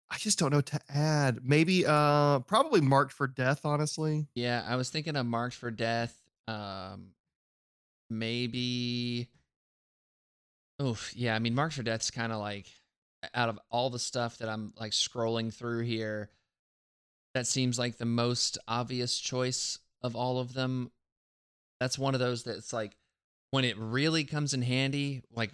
I 0.10 0.18
just 0.18 0.40
don't 0.40 0.50
know 0.50 0.58
what 0.58 0.66
to 0.68 0.80
add. 0.90 1.40
Maybe, 1.44 1.86
uh, 1.86 2.40
probably 2.40 2.82
marked 2.82 3.14
for 3.14 3.28
death. 3.28 3.62
Honestly, 3.64 4.28
Yeah, 4.34 4.66
I 4.68 4.76
was 4.76 4.90
thinking 4.90 5.16
of 5.16 5.28
Marked 5.28 5.56
for 5.56 5.70
Death. 5.70 6.20
Um, 6.48 7.12
maybe. 8.10 9.30
Oof, 10.82 11.14
yeah. 11.16 11.36
I 11.36 11.40
mean, 11.40 11.56
Marked 11.56 11.76
for 11.76 11.84
Death's 11.84 12.12
kind 12.12 12.32
of 12.32 12.40
like 12.40 12.68
out 13.34 13.50
of 13.50 13.60
all 13.70 13.90
the 13.90 14.00
stuff 14.00 14.38
that 14.38 14.50
I'm 14.50 14.74
like 14.80 14.92
scrolling 14.92 15.54
through 15.54 15.82
here. 15.82 16.30
That 17.36 17.48
seems 17.48 17.78
like 17.78 17.98
the 17.98 18.06
most 18.06 18.58
obvious 18.68 19.20
choice 19.20 19.78
of 20.02 20.16
all 20.16 20.40
of 20.40 20.54
them. 20.54 20.92
That's 21.80 22.00
one 22.00 22.14
of 22.14 22.20
those 22.20 22.44
that's 22.44 22.74
like 22.74 22.96
when 23.52 23.66
it 23.66 23.78
really 23.78 24.24
comes 24.24 24.54
in 24.54 24.62
handy, 24.62 25.22
like 25.36 25.52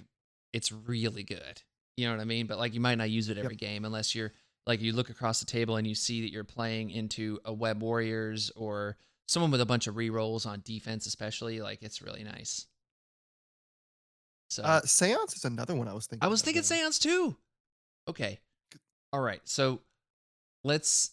it's 0.54 0.72
really 0.72 1.24
good. 1.24 1.62
You 1.98 2.08
know 2.08 2.14
what 2.16 2.22
I 2.22 2.26
mean? 2.26 2.46
But 2.48 2.60
like 2.60 2.74
you 2.74 2.80
might 2.80 2.98
not 2.98 3.10
use 3.10 3.30
it 3.30 3.38
Yep. 3.38 3.46
every 3.46 3.56
game 3.56 3.84
unless 3.86 4.14
you're 4.16 4.32
like 4.68 4.82
you 4.82 4.94
look 4.94 5.10
across 5.10 5.40
the 5.40 5.46
table 5.46 5.76
and 5.76 5.88
you 5.88 5.96
see 5.96 6.22
that 6.22 6.32
you're 6.32 6.44
playing 6.44 6.92
into 6.92 7.40
a 7.46 7.54
web 7.54 7.82
warriors 7.82 8.52
or 8.56 8.98
someone 9.28 9.52
with 9.52 9.62
a 9.62 9.66
bunch 9.66 9.88
of 9.88 9.96
rerolls 9.96 10.46
on 10.46 10.62
defense 10.64 11.06
especially 11.06 11.62
like 11.62 11.82
it's 11.82 12.02
really 12.02 12.24
nice. 12.24 12.68
So 14.50 14.64
uh, 14.64 14.82
seance 14.82 15.36
is 15.36 15.46
another 15.46 15.76
one 15.76 15.88
I 15.88 15.94
was 15.94 16.06
thinking. 16.06 16.26
i 16.26 16.30
was 16.30 16.42
thinking 16.42 16.62
though. 16.62 16.76
seance 16.76 17.00
too! 17.00 17.36
Okay. 18.08 18.40
All 19.12 19.22
right 19.22 19.42
so 19.44 19.82
let's 20.64 21.12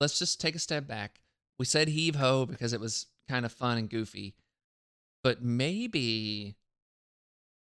let's 0.00 0.18
just 0.18 0.40
take 0.40 0.54
a 0.54 0.60
step 0.60 0.86
back. 0.86 1.20
We 1.58 1.64
said 1.64 1.88
heave 1.88 2.16
ho 2.16 2.46
because 2.46 2.72
it 2.72 2.80
was 2.80 3.06
kind 3.28 3.44
of 3.44 3.52
fun 3.52 3.78
and 3.78 3.90
goofy 3.90 4.34
but 5.22 5.42
maybe 5.42 6.56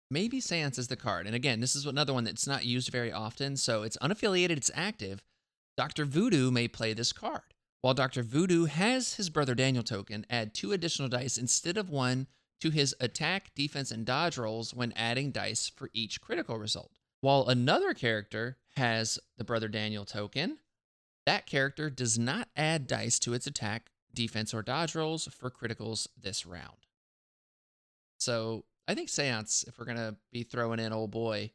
maybe 0.10 0.40
seance 0.40 0.78
is 0.78 0.88
the 0.88 0.96
card. 0.96 1.28
And 1.28 1.36
again 1.36 1.60
this 1.60 1.76
is 1.76 1.86
another 1.86 2.14
one 2.14 2.24
that's 2.24 2.48
not 2.48 2.66
used 2.66 2.90
very 2.90 3.12
often 3.12 3.58
so 3.58 3.84
it's 3.84 3.98
unaffiliated 3.98 4.58
it's 4.58 4.72
active. 4.74 5.24
Dr 5.76 6.06
voodoo 6.06 6.52
may 6.52 6.68
play 6.68 6.94
this 6.94 7.12
card 7.12 7.53
while 7.84 7.94
dr 7.94 8.24
voodoo 8.24 8.66
has 8.66 9.16
his 9.16 9.30
brother 9.30 9.54
daniel 9.54 9.84
token 9.84 10.26
add 10.30 10.54
two 10.54 10.72
additional 10.72 11.08
dice 11.08 11.38
instead 11.38 11.78
of 11.78 11.90
one 11.90 12.26
to 12.60 12.72
his 12.72 12.96
attack 13.00 13.54
defense 13.54 13.92
and 13.92 14.06
dodge 14.06 14.38
rolls 14.38 14.74
when 14.74 14.92
adding 14.94 15.32
dice 15.32 15.70
for 15.70 15.90
each 15.94 16.20
critical 16.20 16.58
result 16.58 16.94
while 17.22 17.48
another 17.48 17.94
character 17.94 18.58
has 18.76 19.20
the 19.38 19.44
brother 19.44 19.68
daniel 19.68 20.06
token 20.06 20.58
that 21.26 21.46
character 21.46 21.90
does 21.90 22.18
not 22.18 22.50
add 22.56 22.88
dice 22.88 23.20
to 23.20 23.34
its 23.34 23.46
attack 23.46 23.92
defense 24.14 24.54
or 24.54 24.64
dodge 24.64 24.96
rolls 24.96 25.28
for 25.28 25.52
criticals 25.52 26.08
this 26.20 26.46
round 26.46 26.88
so 28.18 28.64
I 28.88 28.96
think 28.96 29.10
Seance, 29.10 29.64
if 29.68 29.78
we're 29.78 29.86
gonna 29.86 30.16
be 30.32 30.44
throwing 30.44 30.80
in 30.80 30.94
old 30.94 31.12
boy, 31.12 31.52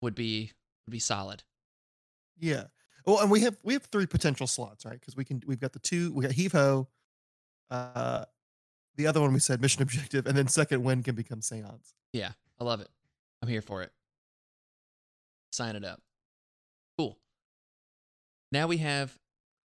would 0.00 0.14
be 0.14 0.52
would 0.84 0.92
be 0.92 0.98
solid. 0.98 1.42
Yeah. 2.38 2.64
Well, 3.06 3.20
and 3.20 3.30
we 3.30 3.40
have 3.42 3.56
we 3.62 3.74
have 3.74 3.84
three 3.84 4.06
potential 4.06 4.46
slots, 4.46 4.84
right? 4.84 4.98
Because 4.98 5.16
we 5.16 5.24
can 5.24 5.42
we've 5.46 5.60
got 5.60 5.72
the 5.72 5.78
two 5.78 6.12
we 6.12 6.22
got 6.22 6.32
heave 6.32 6.52
ho, 6.52 6.88
uh, 7.70 8.24
the 8.96 9.06
other 9.06 9.20
one 9.20 9.32
we 9.32 9.38
said 9.38 9.60
mission 9.60 9.82
objective, 9.82 10.26
and 10.26 10.36
then 10.36 10.48
second 10.48 10.82
wind 10.82 11.04
can 11.04 11.14
become 11.14 11.40
seance. 11.40 11.94
Yeah, 12.12 12.32
I 12.60 12.64
love 12.64 12.80
it. 12.80 12.88
I'm 13.42 13.48
here 13.48 13.62
for 13.62 13.82
it. 13.82 13.92
Sign 15.52 15.76
it 15.76 15.84
up. 15.84 16.02
Cool. 16.98 17.16
Now 18.50 18.66
we 18.66 18.78
have 18.78 19.18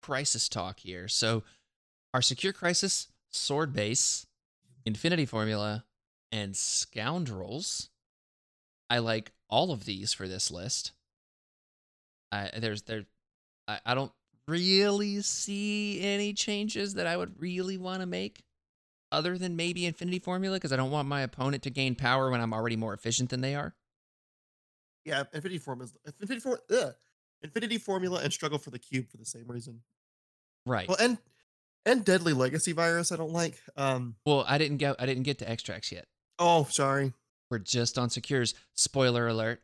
crisis 0.03 0.49
talk 0.49 0.81
here. 0.81 1.09
So 1.09 1.43
our 2.13 2.23
secure 2.23 2.53
crisis, 2.53 3.09
sword 3.31 3.73
base, 3.73 4.27
infinity 4.85 5.25
formula, 5.25 5.85
and 6.31 6.57
scoundrels. 6.57 7.89
I 8.91 8.99
like 8.99 9.33
all 9.49 9.73
of 9.73 9.85
these 9.85 10.13
for 10.13 10.29
this 10.29 10.51
list. 10.51 10.93
I 12.33 12.51
there's 12.59 12.83
there 12.83 13.05
I, 13.71 13.93
I 13.93 13.95
don't 13.95 14.13
really 14.49 15.23
see 15.23 16.01
any 16.01 16.33
changes 16.33 16.95
that 16.95 17.07
I 17.07 17.17
would 17.17 17.41
really 17.41 17.79
want 17.79 18.01
to 18.01 18.07
make 18.07 18.43
other 19.13 19.39
than 19.39 19.57
maybe 19.57 19.87
infinity 19.87 20.19
formula 20.19 20.57
because 20.57 20.73
I 20.73 20.77
don't 20.77 20.91
want 20.91 21.09
my 21.09 21.23
opponent 21.23 21.63
to 21.65 21.71
gain 21.71 21.95
power 21.95 22.31
when 22.31 22.41
I'm 22.41 22.53
already 22.53 22.77
more 22.77 22.95
efficient 22.95 23.31
than 23.31 23.41
they 23.41 23.55
are. 23.55 23.75
Yeah, 25.05 25.25
infinity 25.33 25.59
Formula. 25.59 25.91
infinity. 26.21 26.51
Ugh. 26.71 26.95
Infinity 27.43 27.79
formula 27.79 28.21
and 28.23 28.31
struggle 28.31 28.59
for 28.59 28.69
the 28.71 28.79
cube 28.79 29.09
for 29.09 29.17
the 29.17 29.25
same 29.25 29.47
reason. 29.47 29.81
Right. 30.67 30.87
Well, 30.87 30.99
and 31.01 31.17
and 31.87 32.05
deadly 32.05 32.35
legacy 32.35 32.73
virus 32.73 33.13
I 33.13 33.17
don't 33.17 33.33
like. 33.33 33.59
Um. 33.77 34.17
Well, 34.27 34.45
I 34.47 34.59
didn't 34.59 34.77
get 34.77 34.97
I 34.99 35.07
didn't 35.07 35.23
get 35.23 35.39
to 35.39 35.51
extracts 35.51 35.91
yet. 35.91 36.07
Oh, 36.39 36.65
sorry. 36.65 37.15
We're 37.51 37.59
just 37.59 37.99
on 37.99 38.11
secures. 38.11 38.55
Spoiler 38.75 39.27
alert. 39.27 39.63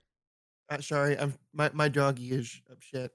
Uh, 0.71 0.81
sorry. 0.81 1.19
I'm 1.19 1.35
my 1.53 1.71
my 1.75 1.89
doggy 1.89 2.31
is 2.31 2.63
up 2.71 2.81
shit. 2.81 3.13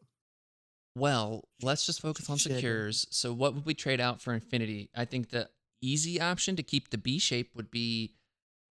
Well, 0.95 1.47
let's 1.61 1.85
just 1.85 2.01
focus 2.01 2.29
on 2.29 2.37
Shit. 2.37 2.53
secures. 2.53 3.07
So 3.11 3.33
what 3.33 3.53
would 3.55 3.65
we 3.65 3.73
trade 3.73 4.01
out 4.01 4.21
for 4.21 4.33
infinity? 4.33 4.89
I 4.95 5.05
think 5.05 5.29
the 5.29 5.49
easy 5.81 6.19
option 6.19 6.55
to 6.57 6.63
keep 6.63 6.89
the 6.89 6.97
B 6.97 7.17
shape 7.17 7.51
would 7.55 7.71
be 7.71 8.13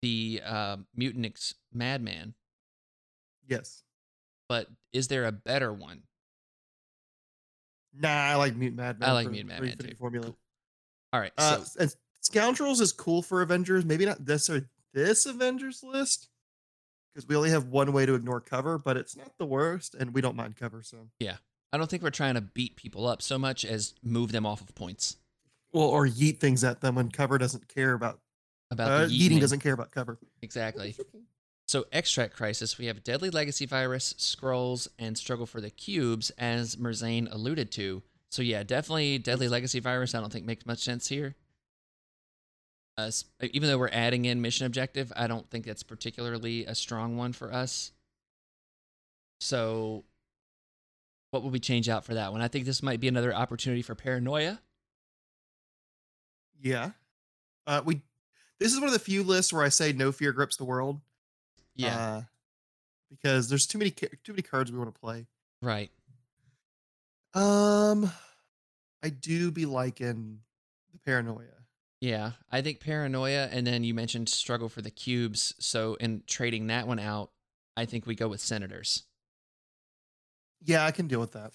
the 0.01 0.41
uh, 0.45 0.77
mutant 0.95 1.25
ex- 1.25 1.55
madman. 1.73 2.33
Yes. 3.47 3.83
But 4.47 4.67
is 4.93 5.07
there 5.07 5.25
a 5.25 5.31
better 5.31 5.71
one? 5.71 6.03
Nah, 7.97 8.09
I 8.09 8.35
like 8.35 8.55
Mute 8.55 8.75
Madman. 8.75 9.09
I 9.09 9.13
like 9.13 9.29
Mutant 9.29 9.49
Madman 9.49 9.77
too. 9.77 9.95
Formula. 9.95 10.25
Cool. 10.27 10.37
All 11.13 11.19
right. 11.19 11.31
Uh, 11.37 11.57
so 11.63 11.81
and 11.81 11.95
Scoundrels 12.21 12.81
is 12.81 12.91
cool 12.91 13.21
for 13.21 13.41
Avengers. 13.41 13.85
Maybe 13.85 14.05
not 14.05 14.25
this 14.25 14.49
or 14.49 14.69
this 14.93 15.25
Avengers 15.25 15.83
list 15.83 16.29
because 17.13 17.27
we 17.27 17.35
only 17.35 17.49
have 17.49 17.65
one 17.65 17.91
way 17.91 18.05
to 18.05 18.13
ignore 18.13 18.41
cover, 18.41 18.77
but 18.77 18.95
it's 18.97 19.15
not 19.15 19.31
the 19.37 19.45
worst, 19.45 19.95
and 19.95 20.13
we 20.13 20.21
don't 20.21 20.35
mind 20.35 20.55
cover. 20.55 20.83
So, 20.83 21.09
I 21.71 21.77
don't 21.77 21.89
think 21.89 22.01
we're 22.03 22.09
trying 22.09 22.33
to 22.35 22.41
beat 22.41 22.75
people 22.75 23.05
up 23.07 23.21
so 23.21 23.37
much 23.37 23.63
as 23.63 23.93
move 24.03 24.31
them 24.31 24.45
off 24.45 24.61
of 24.61 24.73
points. 24.75 25.17
well, 25.71 25.85
or 25.87 26.07
yeet 26.07 26.37
things 26.39 26.63
at 26.63 26.81
them 26.81 26.95
when 26.95 27.09
cover 27.11 27.37
doesn't 27.37 27.67
care 27.67 27.93
about. 27.93 28.19
About 28.71 28.89
Uh, 28.91 29.05
the 29.05 29.13
yeeting 29.13 29.37
yeeting. 29.37 29.39
doesn't 29.41 29.59
care 29.59 29.73
about 29.73 29.91
cover. 29.91 30.17
Exactly. 30.41 30.95
So, 31.67 31.85
Extract 31.91 32.35
Crisis, 32.35 32.77
we 32.79 32.87
have 32.87 33.03
Deadly 33.03 33.29
Legacy 33.29 33.67
Virus, 33.67 34.15
Scrolls, 34.17 34.87
and 34.97 35.15
Struggle 35.15 35.45
for 35.45 35.61
the 35.61 35.69
Cubes, 35.69 36.31
as 36.31 36.75
Merzane 36.77 37.31
alluded 37.31 37.71
to. 37.73 38.01
So, 38.31 38.41
yeah, 38.41 38.63
definitely 38.63 39.19
Deadly 39.19 39.47
Legacy 39.47 39.79
Virus, 39.79 40.15
I 40.15 40.19
don't 40.21 40.31
think 40.33 40.45
makes 40.45 40.65
much 40.65 40.79
sense 40.79 41.07
here. 41.07 41.35
Uh, 42.97 43.11
even 43.41 43.69
though 43.69 43.77
we're 43.77 43.89
adding 43.89 44.25
in 44.25 44.41
Mission 44.41 44.65
Objective, 44.65 45.13
I 45.15 45.27
don't 45.27 45.47
think 45.51 45.65
that's 45.65 45.83
particularly 45.83 46.65
a 46.65 46.73
strong 46.73 47.15
one 47.17 47.33
for 47.33 47.53
us. 47.53 47.91
So, 49.39 50.03
what 51.31 51.43
will 51.43 51.49
we 51.51 51.59
change 51.59 51.87
out 51.89 52.05
for 52.05 52.13
that 52.15 52.31
one? 52.31 52.41
I 52.41 52.47
think 52.47 52.65
this 52.65 52.81
might 52.83 52.99
be 52.99 53.07
another 53.07 53.33
opportunity 53.33 53.81
for 53.81 53.95
Paranoia. 53.95 54.59
Yeah. 56.61 56.91
Uh, 57.67 57.81
we. 57.85 58.01
This 58.59 58.73
is 58.73 58.79
one 58.79 58.87
of 58.87 58.93
the 58.93 58.99
few 58.99 59.23
lists 59.23 59.53
where 59.53 59.63
I 59.63 59.69
say 59.69 59.93
no 59.93 60.11
fear 60.11 60.33
grips 60.33 60.57
the 60.57 60.65
world. 60.65 60.99
Yeah, 61.75 61.97
Uh, 61.97 62.21
because 63.09 63.47
there's 63.47 63.65
too 63.65 63.77
many 63.77 63.91
too 63.91 64.07
many 64.33 64.41
cards 64.41 64.69
we 64.71 64.77
want 64.77 64.93
to 64.93 64.99
play. 64.99 65.27
right. 65.61 65.89
Um, 67.33 68.11
I 69.03 69.09
do 69.09 69.51
be 69.51 69.65
liking 69.65 70.39
the 70.91 70.99
paranoia. 70.99 71.45
Yeah, 72.01 72.31
I 72.51 72.61
think 72.61 72.79
paranoia, 72.79 73.47
and 73.51 73.65
then 73.67 73.83
you 73.83 73.93
mentioned 73.93 74.29
struggle 74.29 74.67
for 74.67 74.81
the 74.81 74.89
cubes. 74.91 75.53
So 75.59 75.93
in 75.95 76.23
trading 76.27 76.67
that 76.67 76.87
one 76.87 76.99
out, 76.99 77.31
I 77.77 77.85
think 77.85 78.05
we 78.05 78.15
go 78.15 78.27
with 78.27 78.41
senators. 78.41 79.03
Yeah, 80.65 80.85
I 80.85 80.91
can 80.91 81.07
deal 81.07 81.19
with 81.19 81.33
that. 81.33 81.51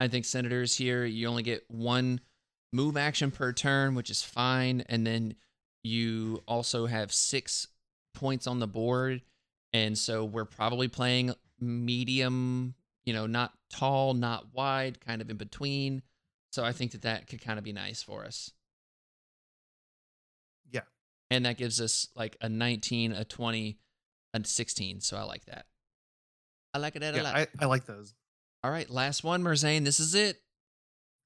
I 0.00 0.08
think 0.08 0.24
senators 0.24 0.76
here, 0.76 1.04
you 1.04 1.28
only 1.28 1.42
get 1.42 1.64
one 1.68 2.20
move 2.72 2.96
action 2.96 3.30
per 3.30 3.52
turn, 3.52 3.94
which 3.94 4.10
is 4.10 4.22
fine, 4.22 4.84
and 4.88 5.06
then 5.06 5.36
you 5.82 6.42
also 6.48 6.86
have 6.86 7.12
six 7.12 7.68
points 8.14 8.46
on 8.46 8.58
the 8.58 8.66
board, 8.66 9.22
and 9.72 9.96
so 9.96 10.24
we're 10.24 10.44
probably 10.44 10.88
playing 10.88 11.32
medium, 11.60 12.74
you 13.04 13.12
know, 13.12 13.26
not 13.26 13.52
tall, 13.70 14.14
not 14.14 14.52
wide, 14.52 15.00
kind 15.00 15.20
of 15.22 15.30
in 15.30 15.36
between. 15.36 16.02
So 16.52 16.64
I 16.64 16.72
think 16.72 16.92
that 16.92 17.02
that 17.02 17.26
could 17.28 17.40
kind 17.40 17.58
of 17.58 17.64
be 17.64 17.72
nice 17.72 18.02
for 18.02 18.24
us. 18.24 18.50
Yeah. 20.70 20.80
and 21.30 21.46
that 21.46 21.56
gives 21.56 21.80
us 21.80 22.08
like 22.16 22.36
a 22.40 22.48
19 22.48 23.12
a 23.12 23.24
20 23.24 23.78
a 24.34 24.44
16 24.44 25.00
so 25.00 25.16
i 25.16 25.22
like 25.22 25.44
that 25.46 25.66
I 26.72 26.78
like 26.78 26.96
it 26.96 27.04
a 27.04 27.12
Yeah, 27.14 27.22
lot. 27.22 27.36
I, 27.36 27.46
I 27.60 27.66
like 27.66 27.86
those. 27.86 28.12
All 28.64 28.70
right, 28.70 28.88
last 28.88 29.22
one, 29.22 29.42
Merzane. 29.42 29.84
This 29.84 30.00
is 30.00 30.14
it. 30.14 30.38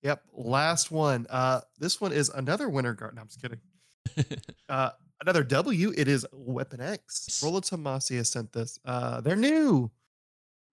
Yep. 0.03 0.25
Last 0.33 0.91
one. 0.91 1.25
Uh, 1.31 1.61
this 1.79 2.01
one 2.01 2.11
is 2.13 2.31
another 2.31 2.69
winter 2.69 2.95
guard. 2.95 3.15
No, 3.15 3.21
I'm 3.23 3.29
just 3.29 3.41
kidding. 3.41 3.61
Uh, 4.69 4.91
another 5.23 5.45
W. 5.45 5.93
It 5.97 6.09
is 6.09 6.27
Weapon 6.33 6.81
X. 6.81 7.41
Rolla 7.43 7.61
Tomasi 7.63 8.17
has 8.17 8.29
sent 8.29 8.53
this. 8.53 8.81
Uh, 8.85 9.21
they're 9.21 9.37
new. 9.37 9.91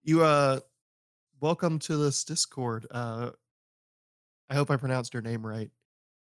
You 0.04 0.24
uh, 0.24 0.60
welcome 1.40 1.78
to 1.80 1.96
this 1.98 2.24
Discord. 2.24 2.88
Uh, 2.90 3.30
I 4.50 4.56
hope 4.56 4.72
I 4.72 4.78
pronounced 4.78 5.14
your 5.14 5.22
name 5.22 5.46
right. 5.46 5.70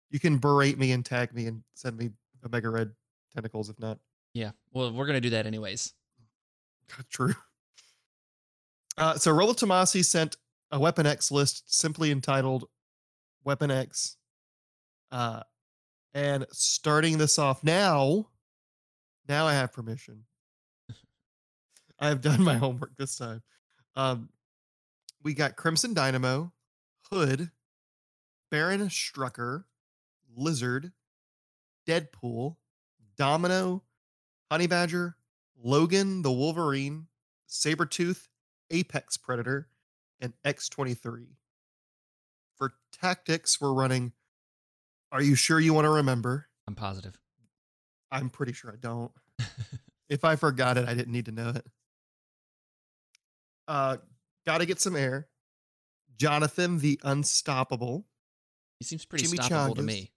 You 0.09 0.19
can 0.19 0.39
berate 0.39 0.79
me 0.79 0.91
and 0.91 1.05
tag 1.05 1.33
me 1.33 1.45
and 1.45 1.63
send 1.75 1.95
me 1.97 2.09
Omega 2.43 2.69
Red 2.69 2.91
tentacles 3.35 3.69
if 3.69 3.79
not. 3.79 3.99
yeah. 4.33 4.51
Well, 4.73 4.91
we're 4.91 5.05
gonna 5.05 5.21
do 5.21 5.29
that 5.29 5.45
anyways. 5.45 5.93
True. 7.11 7.35
Uh, 9.01 9.15
so 9.15 9.31
Rolla 9.31 9.55
Tomasi 9.55 10.05
sent 10.05 10.37
a 10.69 10.79
Weapon 10.79 11.07
X 11.07 11.31
list 11.31 11.63
simply 11.65 12.11
entitled 12.11 12.65
Weapon 13.43 13.71
X. 13.71 14.15
Uh, 15.11 15.41
and 16.13 16.45
starting 16.51 17.17
this 17.17 17.39
off 17.39 17.63
now, 17.63 18.27
now 19.27 19.47
I 19.47 19.53
have 19.53 19.73
permission. 19.73 20.25
I 21.99 22.09
have 22.09 22.21
done 22.21 22.43
my 22.43 22.53
homework 22.57 22.95
this 22.95 23.17
time. 23.17 23.41
Um, 23.95 24.29
we 25.23 25.33
got 25.33 25.55
Crimson 25.55 25.95
Dynamo, 25.95 26.53
Hood, 27.11 27.49
Baron 28.51 28.81
Strucker, 28.81 29.63
Lizard, 30.35 30.91
Deadpool, 31.87 32.55
Domino, 33.17 33.81
Honey 34.51 34.67
Badger, 34.67 35.15
Logan 35.59 36.21
the 36.21 36.31
Wolverine, 36.31 37.07
Sabretooth, 37.49 38.27
Apex 38.72 39.17
Predator, 39.17 39.67
and 40.19 40.34
X23. 40.45 41.28
For 42.57 42.74
tactics, 42.99 43.59
we're 43.61 43.74
running. 43.74 44.13
Are 45.11 45.22
you 45.22 45.36
sure 45.36 45.59
you 45.59 45.74
want 45.74 45.86
to 45.86 45.89
remember? 45.89 46.47
I'm 46.67 46.76
positive. 46.76 47.19
I'm 48.11 48.30
pretty 48.30 48.53
sure 48.53 48.72
I 48.72 48.78
don't. 48.80 49.11
If 50.11 50.26
I 50.26 50.36
forgot 50.36 50.78
it, 50.78 50.89
I 50.89 50.93
didn't 50.93 51.13
need 51.13 51.28
to 51.28 51.32
know 51.32 51.51
it. 51.51 51.65
Uh, 53.65 53.95
gotta 54.45 54.65
get 54.65 54.82
some 54.82 54.97
air. 54.97 55.30
Jonathan 56.17 56.80
the 56.80 56.99
Unstoppable. 57.01 58.05
he 58.80 58.84
seems 58.84 59.05
pretty 59.05 59.26
Chimichangas. 59.26 59.69
stoppable 59.69 59.76
to 59.78 59.84
me. 59.84 60.11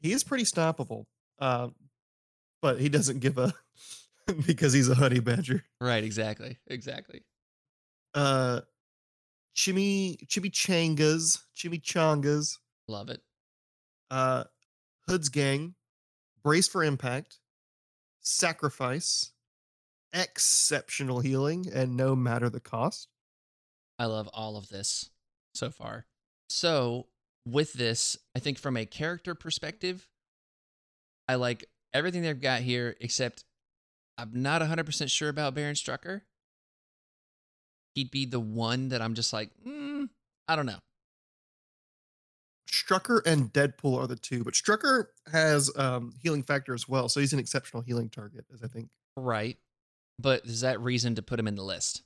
He 0.00 0.12
is 0.12 0.24
pretty 0.24 0.44
stoppable. 0.44 1.04
Uh, 1.38 1.68
but 2.62 2.80
he 2.80 2.88
doesn't 2.88 3.18
give 3.18 3.36
a 3.36 3.52
because 4.46 4.72
he's 4.72 4.88
a 4.88 4.94
honey 4.94 5.20
badger. 5.20 5.64
Right. 5.82 6.02
Exactly. 6.02 6.56
Exactly. 6.66 7.20
Uh 8.14 8.60
chimi 9.56 10.16
chimichangas 10.26 11.38
chimichangas 11.56 12.56
Love 12.88 13.10
it. 13.10 13.20
uh 14.10 14.44
hood's 15.08 15.28
gang 15.28 15.74
brace 16.42 16.68
for 16.68 16.82
impact 16.84 17.38
sacrifice 18.20 19.32
exceptional 20.12 21.20
healing 21.20 21.66
and 21.72 21.96
no 21.96 22.16
matter 22.16 22.48
the 22.48 22.60
cost 22.60 23.08
I 23.98 24.06
love 24.06 24.28
all 24.32 24.56
of 24.56 24.68
this 24.68 25.10
so 25.54 25.70
far. 25.70 26.06
So, 26.48 27.08
with 27.44 27.72
this, 27.72 28.16
I 28.36 28.38
think 28.38 28.56
from 28.58 28.76
a 28.76 28.86
character 28.86 29.34
perspective, 29.34 30.06
I 31.26 31.34
like 31.34 31.64
everything 31.92 32.22
they've 32.22 32.40
got 32.40 32.60
here, 32.60 32.94
except 33.00 33.44
I'm 34.16 34.30
not 34.34 34.62
100% 34.62 35.10
sure 35.10 35.28
about 35.28 35.54
Baron 35.54 35.74
Strucker. 35.74 36.20
He'd 37.98 38.10
be 38.12 38.26
the 38.26 38.38
one 38.38 38.90
that 38.90 39.02
I'm 39.02 39.14
just 39.14 39.32
like, 39.32 39.50
mm, 39.66 40.08
I 40.46 40.54
don't 40.54 40.66
know. 40.66 40.78
strucker 42.70 43.20
and 43.26 43.52
deadpool 43.52 43.98
are 43.98 44.06
the 44.06 44.14
two 44.14 44.44
but 44.44 44.52
strucker 44.54 45.06
has 45.32 45.70
um 45.76 46.12
healing 46.22 46.42
factor 46.42 46.74
as 46.74 46.86
well 46.86 47.08
so 47.08 47.18
he's 47.18 47.32
an 47.32 47.38
exceptional 47.38 47.82
healing 47.82 48.08
target 48.10 48.44
as 48.52 48.62
i 48.62 48.66
think 48.68 48.88
Right. 49.16 49.56
But 50.20 50.44
is 50.44 50.60
that 50.60 50.78
reason 50.80 51.14
to 51.16 51.22
put 51.22 51.40
him 51.40 51.48
in 51.48 51.56
the 51.56 51.62
list? 51.64 52.02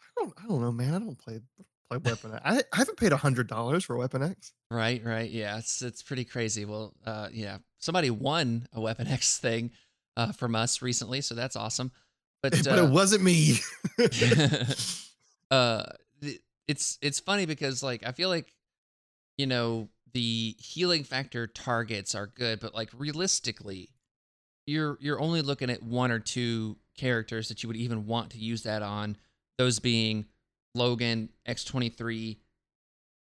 i 0.00 0.20
don't 0.20 0.34
i 0.42 0.46
don't 0.46 0.60
know 0.60 0.70
man 0.70 0.94
i 0.94 0.98
don't 0.98 1.18
play 1.18 1.40
play 1.88 1.98
weapon 1.98 2.32
X. 2.34 2.42
i, 2.44 2.58
I 2.72 2.76
haven't 2.76 2.98
paid 2.98 3.12
a 3.12 3.16
hundred 3.16 3.46
dollars 3.48 3.84
for 3.84 3.96
weapon 3.96 4.22
x 4.22 4.52
Right, 4.70 5.02
right. 5.04 5.30
Yeah, 5.30 5.58
it's 5.58 5.82
it's 5.82 6.02
pretty 6.02 6.24
crazy. 6.24 6.64
Well, 6.64 6.94
uh 7.06 7.28
yeah. 7.32 7.58
Somebody 7.78 8.10
won 8.10 8.66
a 8.72 8.80
Weapon 8.80 9.06
X 9.06 9.38
thing 9.38 9.70
uh 10.16 10.32
from 10.32 10.54
us 10.56 10.82
recently, 10.82 11.20
so 11.20 11.34
that's 11.34 11.54
awesome. 11.56 11.90
But, 12.44 12.52
but 12.64 12.78
uh, 12.78 12.84
it 12.84 12.90
wasn't 12.90 13.22
me 13.22 13.56
uh 15.50 15.84
it's 16.68 16.98
it's 17.00 17.18
funny 17.18 17.46
because 17.46 17.82
like 17.82 18.06
I 18.06 18.12
feel 18.12 18.28
like 18.28 18.52
you 19.38 19.46
know 19.46 19.88
the 20.12 20.54
healing 20.58 21.04
factor 21.04 21.46
targets 21.46 22.14
are 22.14 22.26
good, 22.26 22.60
but 22.60 22.74
like 22.74 22.90
realistically, 22.94 23.88
you're 24.66 24.98
you're 25.00 25.20
only 25.20 25.40
looking 25.40 25.70
at 25.70 25.82
one 25.82 26.10
or 26.10 26.18
two 26.18 26.76
characters 26.98 27.48
that 27.48 27.62
you 27.62 27.68
would 27.68 27.76
even 27.76 28.06
want 28.06 28.30
to 28.32 28.38
use 28.38 28.62
that 28.64 28.82
on. 28.82 29.16
Those 29.56 29.78
being 29.78 30.26
Logan, 30.74 31.30
X23, 31.48 32.36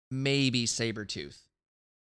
maybe 0.10 0.66
Sabretooth. 0.66 1.38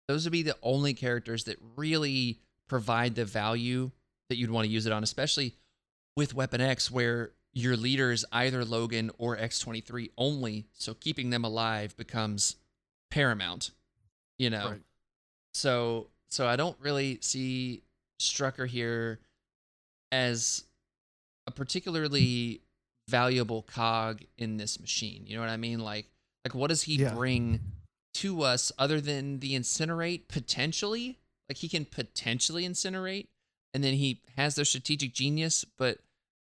Those 0.07 0.25
would 0.25 0.31
be 0.31 0.43
the 0.43 0.57
only 0.63 0.95
characters 0.95 1.43
that 1.43 1.57
really 1.75 2.39
provide 2.67 3.13
the 3.13 3.25
value 3.25 3.91
that 4.29 4.37
you'd 4.37 4.49
want 4.49 4.65
to 4.65 4.71
use 4.71 4.87
it 4.87 4.91
on, 4.91 5.03
especially 5.03 5.55
with 6.16 6.34
Weapon 6.34 6.61
X, 6.61 6.89
where 6.89 7.32
your 7.53 7.78
leader 7.78 8.11
is 8.11 8.26
either 8.32 8.66
Logan 8.66 9.11
or 9.18 9.38
X23 9.38 10.11
only. 10.18 10.66
So 10.74 10.93
keeping 10.93 11.30
them 11.30 11.43
alive 11.43 11.95
becomes 11.97 12.55
paramount, 13.11 13.72
you 14.38 14.49
know? 14.49 14.72
Right. 14.72 14.82
So, 15.53 16.07
so 16.30 16.47
I 16.47 16.55
don't 16.55 16.78
really 16.80 17.20
see 17.22 17.84
Strucker 18.20 18.68
here 18.68 19.20
as 20.11 20.63
a 21.47 21.51
particularly 21.51 22.61
valuable 23.07 23.61
cog 23.63 24.22
in 24.38 24.57
this 24.57 24.80
machine. 24.80 25.24
You 25.28 25.36
know 25.36 25.41
what 25.41 25.49
I 25.49 25.57
mean? 25.57 25.80
Like, 25.80 26.07
like 26.43 26.55
what 26.55 26.68
does 26.68 26.84
he 26.84 26.95
Yeah. 26.95 27.13
bring 27.13 27.59
to 28.16 28.41
us 28.43 28.72
other 28.78 28.99
than 28.99 29.39
the 29.39 29.53
incinerate 29.55 30.28
potentially? 30.28 31.20
Like 31.49 31.57
he 31.57 31.70
can 31.70 31.86
potentially 31.86 32.68
incinerate, 32.68 33.28
and 33.74 33.84
then 33.84 33.93
he 33.93 34.22
has 34.36 34.55
their 34.55 34.66
strategic 34.66 35.13
genius, 35.13 35.63
but 35.78 35.99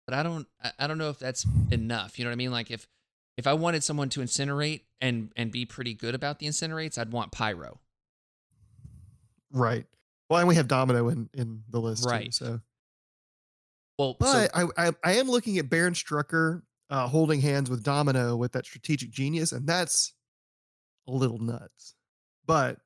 but 0.07 0.15
I 0.15 0.23
don't 0.23 0.47
I- 0.79 0.87
don't 0.87 0.99
know 0.99 1.11
if 1.11 1.19
that's 1.19 1.45
enough. 1.71 2.19
You 2.19 2.25
know 2.25 2.31
what 2.31 2.35
I 2.35 2.37
mean? 2.37 2.53
Like 2.53 2.71
if 2.71 2.87
if 3.37 3.47
I 3.47 3.53
wanted 3.53 3.85
someone 3.85 4.09
to 4.11 4.21
incinerate 4.21 4.83
and 5.01 5.33
and 5.37 5.51
be 5.53 5.67
pretty 5.67 5.93
good 5.95 6.15
about 6.15 6.39
the 6.39 6.47
incinerates, 6.47 6.97
I'd 6.99 7.13
want 7.13 7.33
Pyro. 7.33 7.81
right 9.53 9.87
well 10.29 10.41
and 10.41 10.49
we 10.49 10.55
have 10.57 10.69
domino 10.69 11.09
in 11.09 11.29
in 11.35 11.63
the 11.71 11.81
list 11.81 12.03
too, 12.05 12.09
Right. 12.11 12.35
so 12.35 12.61
Well, 13.99 14.17
But 14.19 14.33
so, 14.33 14.69
I, 14.77 14.89
I 14.89 14.93
I 15.05 15.13
am 15.17 15.29
looking 15.29 15.59
at 15.59 15.71
Baron 15.71 15.95
Strucker 15.95 16.63
uh, 16.91 17.09
holding 17.09 17.41
hands 17.41 17.69
with 17.71 17.83
Domino 17.83 18.37
with 18.37 18.53
that 18.53 18.65
strategic 18.67 19.11
genius, 19.11 19.51
and 19.53 19.67
that's 19.67 20.13
a 21.09 21.13
little 21.13 21.39
nuts, 21.39 21.95
but 22.47 22.79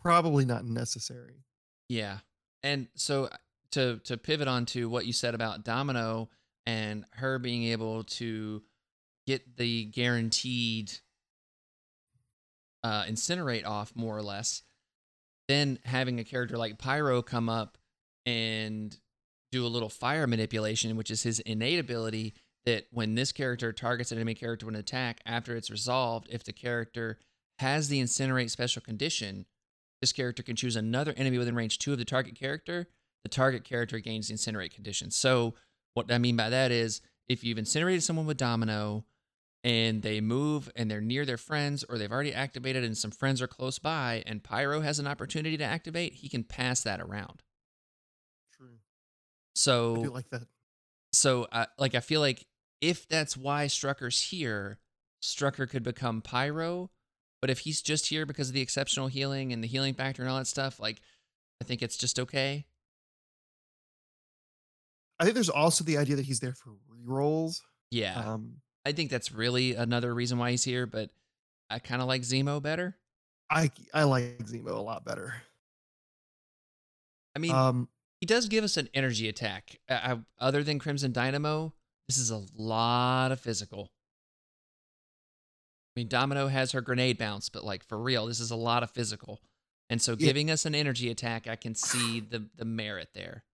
probably 0.00 0.44
not 0.44 0.64
necessary. 0.64 1.44
yeah, 1.88 2.18
and 2.62 2.88
so 2.94 3.24
uh, 3.26 3.36
to 3.72 3.98
to 4.04 4.16
pivot 4.18 4.46
on 4.48 4.66
to 4.66 4.88
what 4.90 5.06
you 5.06 5.12
said 5.12 5.34
about 5.34 5.64
Domino 5.64 6.28
and 6.66 7.04
her 7.12 7.38
being 7.38 7.64
able 7.64 8.04
to 8.04 8.62
get 9.26 9.56
the 9.56 9.84
guaranteed 9.86 10.92
uh, 12.84 13.04
incinerate 13.04 13.66
off 13.66 13.92
more 13.94 14.16
or 14.16 14.22
less, 14.22 14.62
then 15.48 15.78
having 15.84 16.18
a 16.18 16.24
character 16.24 16.56
like 16.56 16.78
Pyro 16.78 17.22
come 17.22 17.48
up 17.48 17.78
and 18.26 18.98
do 19.50 19.66
a 19.66 19.68
little 19.68 19.88
fire 19.88 20.26
manipulation, 20.26 20.96
which 20.96 21.10
is 21.10 21.22
his 21.22 21.40
innate 21.40 21.78
ability 21.78 22.34
that 22.64 22.86
when 22.90 23.14
this 23.14 23.32
character 23.32 23.72
targets 23.72 24.12
an 24.12 24.18
enemy 24.18 24.34
character 24.34 24.66
with 24.66 24.74
an 24.74 24.80
attack, 24.80 25.20
after 25.26 25.56
it's 25.56 25.70
resolved, 25.70 26.28
if 26.30 26.44
the 26.44 26.52
character 26.52 27.18
has 27.58 27.88
the 27.88 28.00
incinerate 28.00 28.50
special 28.50 28.80
condition, 28.82 29.46
this 30.00 30.12
character 30.12 30.42
can 30.42 30.56
choose 30.56 30.76
another 30.76 31.12
enemy 31.16 31.38
within 31.38 31.54
range 31.54 31.78
two 31.78 31.92
of 31.92 31.98
the 31.98 32.04
target 32.04 32.34
character. 32.34 32.88
The 33.24 33.28
target 33.28 33.64
character 33.64 33.98
gains 34.00 34.28
the 34.28 34.34
incinerate 34.34 34.74
condition. 34.74 35.10
So 35.10 35.54
what 35.94 36.10
I 36.12 36.18
mean 36.18 36.36
by 36.36 36.50
that 36.50 36.70
is 36.70 37.00
if 37.28 37.44
you've 37.44 37.58
incinerated 37.58 38.02
someone 38.02 38.26
with 38.26 38.36
domino 38.36 39.04
and 39.64 40.02
they 40.02 40.20
move 40.20 40.70
and 40.74 40.90
they're 40.90 41.00
near 41.00 41.24
their 41.24 41.36
friends 41.36 41.84
or 41.88 41.96
they've 41.98 42.10
already 42.10 42.34
activated 42.34 42.82
and 42.84 42.96
some 42.96 43.10
friends 43.12 43.40
are 43.40 43.46
close 43.46 43.78
by 43.78 44.22
and 44.26 44.42
Pyro 44.42 44.80
has 44.80 44.98
an 44.98 45.06
opportunity 45.06 45.56
to 45.56 45.64
activate, 45.64 46.14
he 46.14 46.28
can 46.28 46.42
pass 46.44 46.82
that 46.82 47.00
around. 47.00 47.42
True. 48.56 48.74
I 48.74 48.78
So 49.54 50.02
do 50.02 50.10
like 50.10 50.28
that. 50.30 50.42
so 51.12 51.46
uh, 51.52 51.66
like 51.78 51.94
I 51.94 52.00
feel 52.00 52.20
like 52.20 52.46
if 52.80 53.06
that's 53.08 53.36
why 53.36 53.66
Strucker's 53.66 54.20
here, 54.20 54.78
Strucker 55.22 55.68
could 55.70 55.82
become 55.84 56.20
Pyro. 56.22 56.90
But 57.40 57.50
if 57.50 57.60
he's 57.60 57.82
just 57.82 58.06
here 58.06 58.24
because 58.26 58.48
of 58.48 58.54
the 58.54 58.60
exceptional 58.60 59.08
healing 59.08 59.52
and 59.52 59.62
the 59.62 59.68
healing 59.68 59.94
factor 59.94 60.22
and 60.22 60.30
all 60.30 60.38
that 60.38 60.46
stuff, 60.46 60.78
like 60.78 61.00
I 61.60 61.64
think 61.64 61.82
it's 61.82 61.96
just 61.96 62.18
okay. 62.20 62.66
I 65.20 65.24
think 65.24 65.34
there's 65.34 65.48
also 65.48 65.84
the 65.84 65.98
idea 65.98 66.16
that 66.16 66.24
he's 66.24 66.40
there 66.40 66.54
for 66.54 66.74
rerolls. 67.06 67.60
Yeah. 67.90 68.14
Um, 68.18 68.56
I 68.84 68.92
think 68.92 69.10
that's 69.10 69.30
really 69.32 69.74
another 69.74 70.12
reason 70.14 70.38
why 70.38 70.50
he's 70.50 70.64
here, 70.64 70.86
but 70.86 71.10
I 71.70 71.78
kind 71.78 72.02
of 72.02 72.08
like 72.08 72.22
Zemo 72.22 72.60
better. 72.62 72.96
I 73.50 73.70
I 73.94 74.04
like 74.04 74.38
Zemo 74.38 74.70
a 74.76 74.80
lot 74.80 75.04
better. 75.04 75.34
I 77.36 77.38
mean, 77.38 77.52
Um, 77.54 77.88
he 78.20 78.26
does 78.26 78.48
give 78.48 78.64
us 78.64 78.76
an 78.76 78.88
energy 78.94 79.28
attack. 79.28 79.78
Uh, 79.88 79.94
I, 79.94 80.44
other 80.44 80.62
than 80.62 80.78
Crimson 80.78 81.12
Dynamo, 81.12 81.72
this 82.08 82.18
is 82.18 82.30
a 82.30 82.44
lot 82.56 83.32
of 83.32 83.40
physical. 83.40 83.90
I 85.94 86.00
mean, 86.00 86.08
Domino 86.08 86.48
has 86.48 86.72
her 86.72 86.80
grenade 86.80 87.18
bounce, 87.18 87.48
but 87.48 87.64
like 87.64 87.84
for 87.84 87.98
real, 87.98 88.26
this 88.26 88.40
is 88.40 88.50
a 88.50 88.56
lot 88.56 88.82
of 88.82 88.90
physical. 88.90 89.40
And 89.90 90.00
so 90.00 90.12
Yeah. 90.12 90.26
giving 90.26 90.50
us 90.50 90.64
an 90.64 90.74
energy 90.74 91.10
attack, 91.10 91.46
I 91.46 91.56
can 91.56 91.74
see 91.74 92.20
the 92.20 92.48
the 92.56 92.64
merit 92.64 93.10
there. 93.14 93.44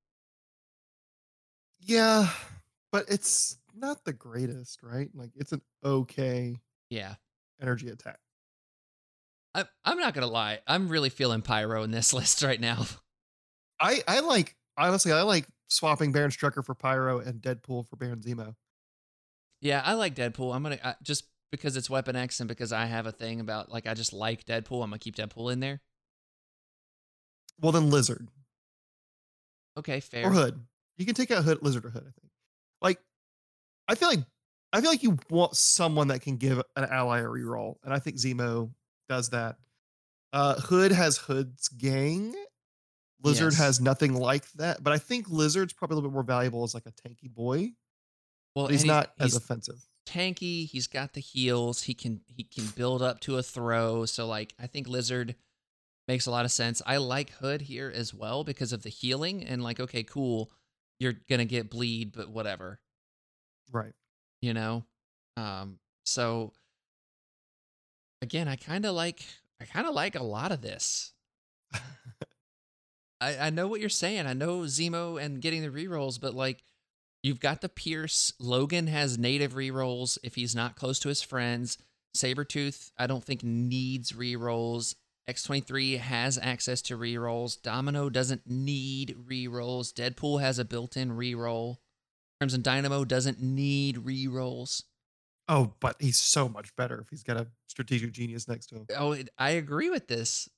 Yeah, 1.81 2.29
but 2.93 3.07
it's 3.09 3.59
not 3.75 4.05
the 4.05 4.13
greatest, 4.13 4.83
right? 4.83 5.09
Like 5.15 5.31
it's 5.37 5.53
an 5.53 5.63
okay 5.85 6.57
Yeah. 6.91 7.15
energy 7.61 7.89
attack. 7.89 8.19
I, 9.55 9.65
I'm 9.85 9.99
not 9.99 10.15
gonna 10.15 10.27
lie, 10.27 10.61
I'm 10.67 10.89
really 10.89 11.09
feeling 11.11 11.43
Pyro 11.43 11.83
in 11.83 11.91
this 11.91 12.13
list 12.19 12.43
right 12.43 12.61
now. 12.61 12.87
I 13.81 14.03
I 14.07 14.21
like 14.21 14.57
honestly 14.77 15.13
I 15.13 15.23
like 15.23 15.47
swapping 15.69 16.13
Baron 16.13 16.31
Strucker 16.31 16.65
for 16.65 16.75
Pyro 16.75 17.19
and 17.21 17.41
Deadpool 17.41 17.87
for 17.89 17.97
Baron 17.97 18.21
Zemo. 18.21 18.55
Yeah, 19.61 19.83
I 19.85 19.95
like 19.95 20.15
Deadpool. 20.15 20.55
I'm 20.55 20.63
gonna 20.63 20.79
I, 20.85 20.95
just 21.03 21.25
because 21.51 21.77
it's 21.77 21.89
Weapon 21.91 22.15
X 22.17 22.41
and 22.41 22.49
because 22.49 22.73
I 22.73 22.85
have 22.87 23.07
a 23.07 23.13
thing 23.13 23.41
about 23.41 23.71
like 23.71 23.87
I 23.87 23.95
just 23.95 24.13
like 24.13 24.45
Deadpool. 24.45 24.83
I'm 24.83 24.91
gonna 24.91 24.99
keep 24.99 25.17
Deadpool 25.17 25.53
in 25.53 25.61
there. 25.61 25.81
Well, 27.61 27.73
then 27.73 27.91
Lizard 27.91 28.29
Okay, 29.77 30.01
fair. 30.01 30.27
or 30.27 30.33
Hood. 30.33 30.67
You 30.99 31.07
can 31.07 31.15
take 31.15 31.31
out 31.31 31.45
Hood, 31.45 31.63
Lizard 31.63 31.85
or 31.87 31.91
Hood. 31.91 32.03
I 32.03 32.11
think. 32.21 32.31
Like, 32.83 32.99
I 33.89 33.95
feel 33.95 34.09
like 34.09 34.21
I 34.73 34.81
feel 34.81 34.91
like 34.91 35.03
you 35.03 35.17
want 35.31 35.57
someone 35.57 36.09
that 36.09 36.21
can 36.21 36.37
give 36.37 36.59
an 36.77 36.85
ally 36.91 37.21
a 37.21 37.25
reroll, 37.25 37.77
and 37.85 37.95
I 37.95 37.99
think 37.99 38.17
Zemo 38.17 38.71
does 39.09 39.31
that. 39.31 39.57
Uh, 40.33 40.61
Hood 40.61 40.93
has 40.93 41.17
Hood's 41.17 41.69
gang. 41.69 42.35
Lizard 43.23 43.53
Yes. 43.55 43.59
has 43.59 43.81
nothing 43.81 44.15
like 44.15 44.49
that, 44.53 44.83
but 44.85 44.93
I 44.93 44.99
think 44.99 45.29
Lizard's 45.29 45.73
probably 45.73 45.95
a 45.95 45.97
little 45.97 46.11
bit 46.11 46.15
more 46.15 46.23
valuable 46.23 46.63
as 46.65 46.75
like 46.75 46.87
a 46.87 46.93
tanky 46.93 47.29
boy. 47.33 47.73
Well, 48.55 48.67
he's 48.69 48.85
not 48.85 49.13
as 49.19 49.35
offensive. 49.35 49.77
tanky. 50.07 50.67
He's 50.69 50.87
got 50.87 51.15
the 51.15 51.21
heals. 51.21 51.83
He 51.83 51.95
can 51.95 52.21
he 52.29 52.45
can 52.45 52.67
build 52.77 53.03
up 53.03 53.21
to 53.21 53.37
a 53.39 53.43
throw. 53.43 54.05
So 54.05 54.27
like 54.27 54.55
I 54.61 54.67
think 54.69 54.87
Lizard 54.87 55.35
makes 56.07 56.27
a 56.27 56.31
lot 56.31 56.45
of 56.45 56.53
sense. 56.53 56.81
I 56.87 56.99
like 56.99 57.31
Hood 57.31 57.63
here 57.63 57.93
as 57.95 58.13
well 58.15 58.45
because 58.45 58.73
of 58.73 58.83
the 58.83 58.89
healing 58.91 59.45
and 59.45 59.63
like 59.65 59.81
okay, 59.81 60.03
cool. 60.05 60.51
You're 60.99 61.15
gonna 61.29 61.45
get 61.45 61.71
bleed, 61.71 62.13
but 62.13 62.31
whatever. 62.31 62.81
Right. 63.73 63.93
You 64.41 64.55
know. 64.55 64.85
Um. 65.37 65.79
So 66.05 66.53
again, 68.23 68.49
I 68.49 68.57
kind 68.57 68.85
of 68.85 68.95
like 68.95 69.25
I 69.61 69.65
kind 69.65 69.87
of 69.87 69.95
like 69.95 70.15
a 70.15 70.23
lot 70.23 70.53
of 70.53 70.63
this. 70.63 71.13
I, 73.21 73.39
I 73.39 73.51
know 73.51 73.67
what 73.67 73.81
you're 73.81 73.89
saying. 73.89 74.27
I 74.27 74.33
know 74.33 74.61
Zemo 74.61 75.21
and 75.23 75.41
getting 75.41 75.63
the 75.63 75.69
rerolls, 75.69 76.21
but 76.21 76.35
like 76.35 76.63
you've 77.23 77.41
got 77.41 77.61
the 77.61 77.69
Pierce. 77.69 78.33
Logan 78.39 78.87
has 78.87 79.19
native 79.19 79.55
rerolls 79.55 80.19
if 80.23 80.35
he's 80.35 80.55
not 80.55 80.77
close 80.77 80.99
to 81.01 81.09
his 81.09 81.23
friends. 81.23 81.79
Sabretooth, 82.17 82.91
I 82.99 83.07
don't 83.07 83.25
think 83.25 83.43
needs 83.43 84.13
rerolls. 84.13 84.95
X23 85.29 85.99
has 85.99 86.39
access 86.41 86.81
to 86.83 86.97
rerolls. 86.97 87.61
Domino 87.61 88.09
doesn't 88.09 88.43
need 88.47 89.17
rerolls. 89.29 89.93
Deadpool 89.93 90.41
has 90.41 90.59
a 90.59 90.65
built-in 90.65 91.11
reroll. 91.11 91.77
Crimson 92.41 92.63
Dynamo 92.63 93.05
doesn't 93.05 93.43
need 93.43 93.97
rerolls. 93.97 94.85
Oh, 95.49 95.75
but 95.81 95.97
he's 95.99 96.19
so 96.19 96.49
much 96.49 96.75
better 96.77 97.01
if 97.01 97.09
he's 97.11 97.23
got 97.23 97.37
a 97.37 97.47
strategic 97.69 98.13
genius 98.13 98.49
next 98.49 98.67
to 98.67 98.77
him. 98.77 98.87
Oh, 98.97 99.13
it- 99.13 99.29
I 99.39 99.51
agree 99.51 99.91
with 99.91 100.09
this, 100.09 100.49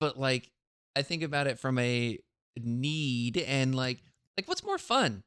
but 0.00 0.18
like 0.18 0.50
I 0.96 1.02
think 1.02 1.22
about 1.22 1.46
it 1.46 1.58
from 1.58 1.78
a 1.78 2.18
need 2.56 3.38
and 3.38 3.74
like 3.74 3.98
like 4.36 4.46
what's 4.48 4.62
more 4.64 4.78
fun? 4.78 5.22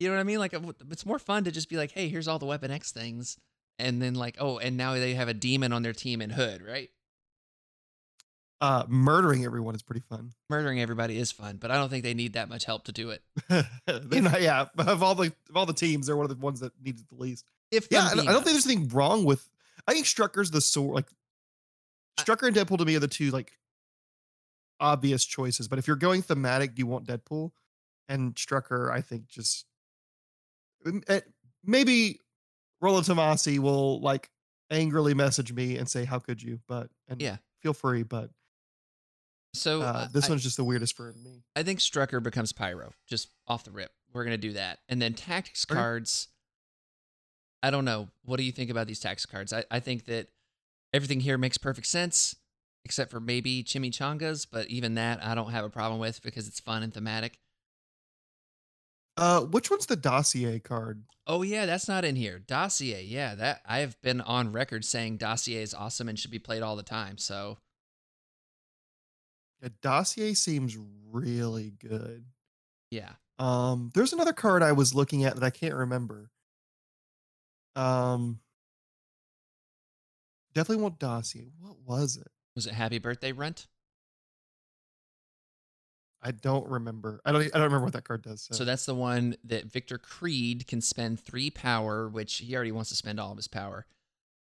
You 0.00 0.08
know 0.08 0.14
what 0.14 0.20
I 0.20 0.24
mean? 0.24 0.38
Like 0.40 0.54
it's 0.90 1.06
more 1.06 1.18
fun 1.20 1.44
to 1.44 1.52
just 1.52 1.68
be 1.68 1.76
like, 1.76 1.92
hey, 1.92 2.08
here's 2.08 2.26
all 2.28 2.38
the 2.40 2.46
Weapon 2.46 2.70
X 2.72 2.90
things, 2.92 3.36
and 3.78 4.02
then 4.02 4.14
like, 4.14 4.36
oh, 4.40 4.58
and 4.58 4.76
now 4.76 4.94
they 4.94 5.14
have 5.14 5.28
a 5.28 5.34
demon 5.34 5.72
on 5.72 5.82
their 5.82 5.92
team 5.92 6.20
in 6.20 6.30
Hood, 6.30 6.62
right? 6.62 6.90
Uh, 8.62 8.84
murdering 8.88 9.44
everyone 9.44 9.74
is 9.74 9.82
pretty 9.82 10.02
fun. 10.08 10.30
Murdering 10.48 10.80
everybody 10.80 11.18
is 11.18 11.32
fun, 11.32 11.56
but 11.56 11.72
I 11.72 11.74
don't 11.74 11.88
think 11.88 12.04
they 12.04 12.14
need 12.14 12.34
that 12.34 12.48
much 12.48 12.64
help 12.64 12.84
to 12.84 12.92
do 12.92 13.10
it. 13.10 13.20
Not- 13.50 14.40
yeah, 14.40 14.66
of 14.78 15.02
all 15.02 15.16
the 15.16 15.32
of 15.50 15.56
all 15.56 15.66
the 15.66 15.72
teams, 15.72 16.06
they're 16.06 16.16
one 16.16 16.24
of 16.24 16.30
the 16.30 16.42
ones 16.42 16.60
that 16.60 16.72
needs 16.80 17.00
it 17.02 17.08
the 17.08 17.16
least. 17.16 17.44
If 17.72 17.88
Yeah, 17.90 18.04
I 18.10 18.14
don't, 18.14 18.28
I 18.28 18.32
don't 18.32 18.44
think 18.44 18.54
there's 18.54 18.66
anything 18.66 18.88
wrong 18.90 19.24
with. 19.24 19.48
I 19.88 19.92
think 19.94 20.06
Strucker's 20.06 20.52
the 20.52 20.60
sort 20.60 20.94
Like 20.94 21.08
Strucker 22.20 22.46
and 22.46 22.54
Deadpool 22.56 22.78
to 22.78 22.84
me 22.84 22.94
are 22.94 23.00
the 23.00 23.08
two 23.08 23.32
like 23.32 23.58
obvious 24.78 25.24
choices. 25.24 25.66
But 25.66 25.80
if 25.80 25.88
you're 25.88 25.96
going 25.96 26.22
thematic, 26.22 26.78
you 26.78 26.86
want 26.86 27.06
Deadpool 27.08 27.50
and 28.08 28.34
Strucker? 28.36 28.92
I 28.92 29.00
think 29.00 29.26
just 29.26 29.66
eh, 31.08 31.20
maybe 31.64 32.20
Roland 32.80 33.06
Tomasi 33.06 33.58
will 33.58 34.00
like 34.00 34.30
angrily 34.70 35.14
message 35.14 35.52
me 35.52 35.78
and 35.78 35.88
say, 35.88 36.04
"How 36.04 36.20
could 36.20 36.40
you?" 36.40 36.60
But 36.68 36.90
and 37.08 37.20
Yeah. 37.20 37.38
feel 37.60 37.72
free. 37.74 38.04
But 38.04 38.30
so 39.54 39.82
uh, 39.82 39.84
uh, 39.84 40.08
this 40.12 40.26
I, 40.26 40.30
one's 40.30 40.42
just 40.42 40.56
the 40.56 40.64
weirdest 40.64 40.96
for 40.96 41.12
me. 41.12 41.42
I 41.54 41.62
think 41.62 41.78
Strucker 41.78 42.22
becomes 42.22 42.52
Pyro 42.52 42.92
just 43.08 43.28
off 43.46 43.64
the 43.64 43.70
rip. 43.70 43.90
We're 44.12 44.24
gonna 44.24 44.38
do 44.38 44.52
that, 44.52 44.80
and 44.88 45.00
then 45.00 45.14
tactics 45.14 45.64
cards. 45.64 46.28
I 47.62 47.70
don't 47.70 47.84
know. 47.84 48.08
What 48.24 48.38
do 48.38 48.42
you 48.42 48.52
think 48.52 48.70
about 48.70 48.86
these 48.86 49.00
tactics 49.00 49.26
cards? 49.26 49.52
I, 49.52 49.64
I 49.70 49.78
think 49.80 50.06
that 50.06 50.28
everything 50.92 51.20
here 51.20 51.38
makes 51.38 51.58
perfect 51.58 51.86
sense, 51.86 52.34
except 52.84 53.10
for 53.10 53.20
maybe 53.20 53.62
chimichangas. 53.62 54.46
But 54.50 54.66
even 54.66 54.94
that, 54.94 55.24
I 55.24 55.34
don't 55.34 55.52
have 55.52 55.64
a 55.64 55.70
problem 55.70 56.00
with 56.00 56.22
because 56.22 56.48
it's 56.48 56.60
fun 56.60 56.82
and 56.82 56.92
thematic. 56.92 57.38
Uh, 59.16 59.42
which 59.42 59.70
one's 59.70 59.86
the 59.86 59.96
dossier 59.96 60.58
card? 60.58 61.04
Oh 61.26 61.42
yeah, 61.42 61.66
that's 61.66 61.86
not 61.86 62.04
in 62.04 62.16
here. 62.16 62.38
Dossier, 62.38 63.04
yeah, 63.04 63.34
that 63.34 63.60
I 63.66 63.78
have 63.78 64.00
been 64.02 64.20
on 64.20 64.52
record 64.52 64.84
saying 64.84 65.18
Dossier 65.18 65.62
is 65.62 65.74
awesome 65.74 66.08
and 66.08 66.18
should 66.18 66.30
be 66.30 66.38
played 66.38 66.62
all 66.62 66.76
the 66.76 66.82
time. 66.82 67.18
So 67.18 67.58
Yeah, 69.62 69.68
dossier 69.80 70.34
seems 70.34 70.76
really 71.10 71.70
good. 71.78 72.24
yeah, 72.90 73.12
Um, 73.38 73.90
there's 73.94 74.12
another 74.12 74.32
card 74.32 74.62
I 74.62 74.72
was 74.72 74.94
looking 74.94 75.24
at 75.24 75.34
that 75.34 75.44
I 75.44 75.50
can't 75.50 75.74
remember. 75.74 76.30
Um, 77.76 78.40
definitely 80.54 80.82
want 80.82 80.98
dossier. 80.98 81.52
What 81.60 81.76
was 81.86 82.16
it? 82.16 82.28
was 82.54 82.66
it 82.66 82.74
Happy 82.74 82.98
Birthday 82.98 83.32
Runt? 83.32 83.66
I 86.24 86.30
don't 86.30 86.68
remember. 86.68 87.20
I 87.24 87.32
don't. 87.32 87.42
I 87.42 87.48
don't 87.48 87.62
remember 87.62 87.84
what 87.86 87.94
that 87.94 88.04
card 88.04 88.22
does. 88.22 88.42
So, 88.42 88.54
So 88.54 88.64
that's 88.64 88.86
the 88.86 88.94
one 88.94 89.36
that 89.44 89.64
Victor 89.72 89.98
Creed 89.98 90.66
can 90.68 90.80
spend 90.80 91.18
three 91.18 91.50
power, 91.50 92.08
which 92.08 92.38
he 92.38 92.54
already 92.54 92.70
wants 92.72 92.90
to 92.90 92.96
spend 92.96 93.18
all 93.18 93.32
of 93.32 93.36
his 93.36 93.48
power. 93.48 93.86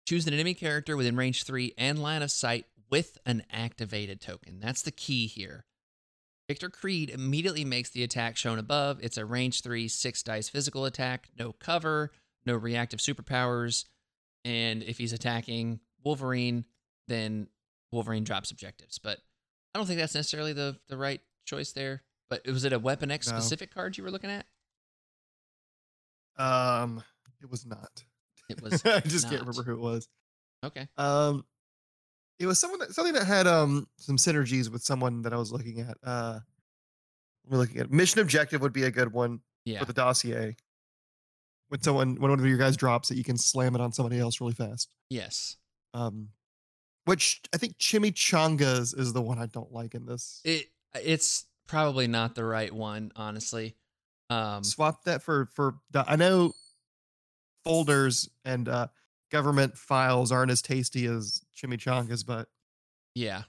Choose 0.08 0.28
an 0.28 0.34
enemy 0.34 0.54
character 0.54 0.96
within 0.96 1.16
range 1.16 1.44
three 1.44 1.74
and 1.78 2.00
line 2.00 2.22
of 2.22 2.30
sight 2.30 2.66
with 2.92 3.18
an 3.26 3.44
activated 3.52 4.22
token. 4.22 4.60
That's 4.60 4.82
the 4.82 4.92
key 4.92 5.26
here. 5.28 5.66
Victor 6.48 6.70
Creed 6.70 7.10
immediately 7.10 7.64
makes 7.64 7.90
the 7.90 8.04
attack 8.04 8.36
shown 8.36 8.60
above. 8.60 9.00
It's 9.02 9.18
a 9.18 9.26
range 9.26 9.62
three, 9.62 9.88
six 9.88 10.22
dice 10.22 10.50
physical 10.50 10.84
attack, 10.86 11.30
no 11.40 11.54
cover, 11.54 12.12
no 12.46 12.56
reactive 12.56 13.00
superpowers. 13.00 13.86
And 14.44 14.84
if 14.84 14.98
he's 14.98 15.14
attacking 15.14 15.80
Wolverine, 16.04 16.66
then 17.08 17.48
Wolverine 17.92 18.24
drops 18.26 18.52
objectives. 18.52 19.00
But 19.00 19.20
I 19.74 19.80
don't 19.80 19.86
think 19.86 20.00
that's 20.00 20.16
necessarily 20.16 20.52
the, 20.52 20.78
the 20.90 20.98
right 20.98 21.22
choice 21.46 21.72
there. 21.72 22.04
But 22.30 22.46
was 22.48 22.66
it 22.66 22.74
a 22.74 22.80
Weapon 22.80 23.12
X 23.12 23.30
No. 23.30 23.40
specific 23.40 23.74
card 23.74 23.98
you 23.98 24.04
were 24.04 24.12
looking 24.12 24.30
at? 24.32 24.46
um, 26.38 27.04
it 27.42 27.50
was 27.50 27.66
not. 27.66 28.04
It 28.50 28.62
was 28.64 28.84
I 28.86 29.00
just 29.02 29.30
can't 29.30 29.46
not. 29.46 29.48
remember 29.48 29.64
who 29.64 29.74
it 29.74 29.80
was. 29.82 30.08
Okay. 30.66 30.88
Um, 30.98 31.46
it 32.42 32.46
was 32.48 32.60
someone 32.60 32.80
that 32.80 32.94
something 32.94 33.14
that 33.14 33.26
had 33.28 33.48
um 33.48 33.88
some 33.98 34.18
synergies 34.18 34.70
with 34.70 34.84
someone 34.84 35.22
that 35.22 35.34
I 35.34 35.38
was 35.38 35.52
looking 35.52 35.80
at. 35.82 35.98
Uh, 36.04 36.40
we're 37.48 37.58
looking 37.58 37.78
at 37.80 37.92
mission 37.92 38.22
objective 38.22 38.62
would 38.62 38.74
be 38.74 38.84
a 38.84 38.92
good 38.92 39.12
one 39.14 39.40
Yeah. 39.66 39.80
for 39.80 39.86
the 39.86 39.94
dossier. 39.94 40.56
When 41.70 41.82
someone 41.82 42.16
when 42.20 42.32
one 42.32 42.40
of 42.40 42.46
your 42.46 42.58
guys 42.58 42.76
drops 42.78 43.12
it, 43.12 43.18
you 43.18 43.24
can 43.24 43.38
slam 43.38 43.76
it 43.76 43.82
on 43.82 43.92
somebody 43.94 44.20
else 44.20 44.42
really 44.42 44.54
fast. 44.54 44.94
yes. 45.10 45.58
Um, 45.94 46.30
which 47.06 47.42
I 47.54 47.58
think 47.58 47.78
chimichangas 47.78 48.98
is 48.98 49.12
the 49.14 49.22
one 49.22 49.40
I 49.40 49.48
don't 49.48 49.72
like 49.74 49.94
in 49.96 50.06
this. 50.06 50.42
It 50.46 50.68
it's 50.96 51.46
probably 51.68 52.08
not 52.08 52.36
the 52.36 52.46
right 52.46 52.72
one, 52.74 53.12
honestly. 53.16 53.76
Um 54.30 54.64
Swap 54.64 55.04
that 55.06 55.22
for 55.24 55.48
for 55.54 55.76
I 55.94 56.16
know 56.16 56.54
folders 57.64 58.30
and 58.46 58.68
uh, 58.70 58.88
government 59.32 59.78
files 59.78 60.32
aren't 60.32 60.52
as 60.52 60.62
tasty 60.62 61.06
as 61.06 61.42
chimichangas, 61.56 62.26
but 62.26 62.48
yeah. 63.16 63.44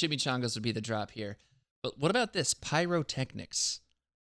Chimichangas 0.00 0.54
would 0.54 0.62
be 0.62 0.72
the 0.72 0.80
drop 0.80 1.10
here. 1.10 1.36
But 1.82 1.98
what 1.98 2.10
about 2.10 2.32
this? 2.32 2.54
Pyrotechnics. 2.54 3.80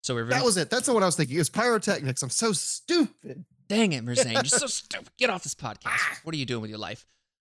So 0.03 0.15
we're 0.15 0.25
that 0.25 0.43
was 0.43 0.57
it. 0.57 0.69
That's 0.69 0.85
the 0.85 0.93
one 0.93 1.03
I 1.03 1.07
was 1.07 1.15
thinking. 1.15 1.35
It 1.35 1.39
was 1.39 1.49
pyrotechnics. 1.49 2.21
I'm 2.23 2.29
so 2.29 2.51
stupid. 2.53 3.45
Dang 3.67 3.93
it, 3.93 4.05
Merzane. 4.05 4.33
You're 4.33 4.43
so 4.45 4.67
stupid. 4.67 5.09
Get 5.17 5.29
off 5.29 5.43
this 5.43 5.55
podcast. 5.55 5.87
Ah. 5.87 6.17
What 6.23 6.33
are 6.33 6.37
you 6.37 6.45
doing 6.45 6.61
with 6.61 6.69
your 6.69 6.79
life? 6.79 7.05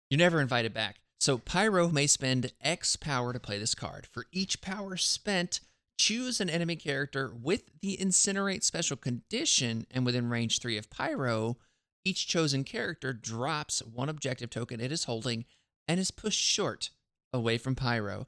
You're 0.10 0.20
never 0.20 0.42
invited 0.42 0.74
back. 0.74 0.98
So 1.20 1.38
Pyro 1.38 1.90
may 1.90 2.08
spend 2.08 2.54
X 2.62 2.96
power 2.96 3.34
to 3.34 3.40
play 3.40 3.60
this 3.60 3.76
card. 3.76 4.08
For 4.08 4.26
each 4.32 4.62
power 4.62 4.96
spent, 4.98 5.60
choose 6.00 6.40
an 6.40 6.50
enemy 6.50 6.78
character 6.78 7.32
with 7.40 7.64
the 7.82 7.98
Incinerate 7.98 8.64
special 8.64 8.98
condition 8.98 9.86
and 9.92 10.06
within 10.06 10.30
range 10.30 10.60
3 10.60 10.78
of 10.78 10.90
Pyro. 10.90 11.58
Each 12.06 12.28
chosen 12.28 12.64
character 12.64 13.14
drops 13.14 13.80
one 13.80 14.10
objective 14.10 14.50
token 14.50 14.80
it 14.80 14.92
is 14.92 15.04
holding 15.04 15.46
and 15.88 16.00
is 16.00 16.12
pushed 16.12 16.42
short 16.42 16.92
away 17.34 17.58
from 17.58 17.76
Pyro. 17.76 18.28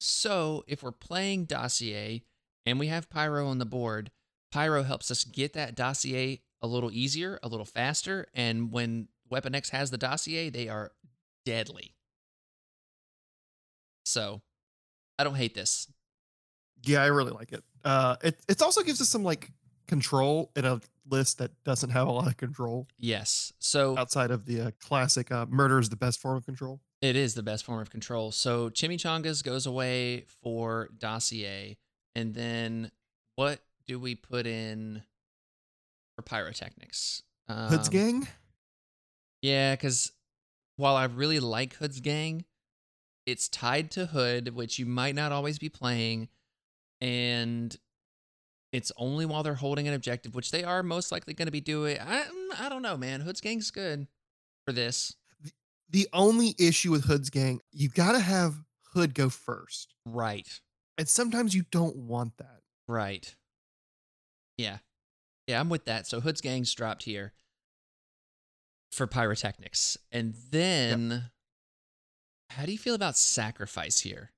So 0.00 0.64
if 0.66 0.82
we're 0.82 0.90
playing 0.92 1.44
Dossier 1.44 2.22
and 2.66 2.78
we 2.78 2.88
have 2.88 3.10
Pyro 3.10 3.46
on 3.46 3.58
the 3.58 3.64
board, 3.64 4.10
Pyro 4.50 4.82
helps 4.82 5.10
us 5.10 5.24
get 5.24 5.52
that 5.54 5.74
Dossier 5.74 6.40
a 6.60 6.66
little 6.66 6.90
easier, 6.92 7.38
a 7.42 7.48
little 7.48 7.66
faster, 7.66 8.26
and 8.34 8.72
when 8.72 9.08
Weapon 9.28 9.54
X 9.54 9.70
has 9.70 9.90
the 9.90 9.98
Dossier, 9.98 10.50
they 10.50 10.68
are 10.68 10.92
deadly. 11.44 11.94
So 14.04 14.42
I 15.18 15.24
don't 15.24 15.36
hate 15.36 15.54
this. 15.54 15.88
Yeah, 16.84 17.02
I 17.02 17.06
really 17.06 17.32
like 17.32 17.52
it. 17.52 17.62
Uh, 17.84 18.16
it 18.22 18.40
it 18.48 18.62
also 18.62 18.82
gives 18.82 19.00
us 19.00 19.08
some 19.08 19.24
like 19.24 19.50
control 19.92 20.50
in 20.56 20.64
a 20.64 20.80
list 21.10 21.36
that 21.38 21.50
doesn't 21.64 21.90
have 21.90 22.06
a 22.08 22.10
lot 22.10 22.26
of 22.26 22.36
control 22.36 22.86
Yes. 22.98 23.52
So 23.58 23.98
outside 23.98 24.30
of 24.30 24.46
the 24.46 24.60
uh, 24.60 24.70
classic 24.80 25.30
uh, 25.30 25.44
murder 25.50 25.78
is 25.78 25.88
the 25.90 25.96
best 25.96 26.18
form 26.20 26.36
of 26.36 26.46
control. 26.46 26.80
It 27.02 27.14
is 27.16 27.34
the 27.34 27.42
best 27.42 27.64
form 27.64 27.80
of 27.80 27.90
control. 27.90 28.32
So 28.32 28.70
Chimichangas 28.70 29.42
goes 29.44 29.66
away 29.66 30.24
for 30.42 30.88
Dossier. 30.98 31.76
And 32.14 32.34
then 32.34 32.90
what 33.36 33.60
do 33.86 33.98
we 33.98 34.14
put 34.14 34.46
in 34.46 35.02
for 36.16 36.22
Pyrotechnics? 36.22 37.22
Hood's 37.48 37.88
Um, 37.88 37.92
gang. 37.92 38.28
Yeah, 39.42 39.74
because 39.74 40.12
while 40.76 40.96
I 40.96 41.04
really 41.04 41.40
like 41.40 41.74
Hood's 41.74 42.00
Gang, 42.00 42.44
it's 43.26 43.48
tied 43.48 43.90
to 43.92 44.06
Hood, 44.06 44.54
which 44.54 44.78
you 44.78 44.86
might 44.86 45.14
not 45.14 45.32
always 45.32 45.58
be 45.58 45.68
playing. 45.68 46.28
And 47.00 47.76
it's 48.72 48.90
only 48.96 49.26
while 49.26 49.42
they're 49.42 49.54
holding 49.54 49.86
an 49.86 49.94
objective, 49.94 50.34
which 50.34 50.50
they 50.50 50.64
are 50.64 50.82
most 50.82 51.12
likely 51.12 51.34
going 51.34 51.46
to 51.46 51.52
be 51.52 51.60
doing. 51.60 51.98
I, 52.00 52.22
mm, 52.22 52.60
I 52.60 52.68
don't 52.68 52.82
know, 52.82 52.96
man. 52.96 53.20
Hood's 53.20 53.40
Gang's 53.40 53.70
good 53.70 54.06
for 54.64 54.72
this. 54.72 55.14
The 55.90 56.08
only 56.14 56.54
issue 56.58 56.90
with 56.90 57.04
Hood's 57.04 57.28
gang, 57.28 57.60
you 57.70 57.88
got 57.90 58.12
to 58.12 58.20
have 58.20 58.54
Hood 58.94 59.14
go 59.14 59.28
first, 59.28 59.94
Right. 60.06 60.48
and 60.98 61.06
sometimes 61.08 61.54
you 61.54 61.64
don't 61.70 61.96
want 61.96 62.38
that. 62.38 62.60
Right. 62.88 63.34
Yeah. 64.56 64.78
Yeah, 65.46 65.60
I'm 65.60 65.68
with 65.68 65.84
that. 65.86 66.06
So 66.06 66.20
Hood's 66.20 66.40
Gang's 66.40 66.72
dropped 66.74 67.02
here 67.02 67.32
for 68.90 69.06
pyrotechnics. 69.06 69.98
And 70.10 70.34
then 70.50 71.30
how 72.50 72.64
do 72.64 72.72
you 72.72 72.78
feel 72.78 72.94
about 72.94 73.16
sacrifice 73.16 74.00
here? 74.00 74.30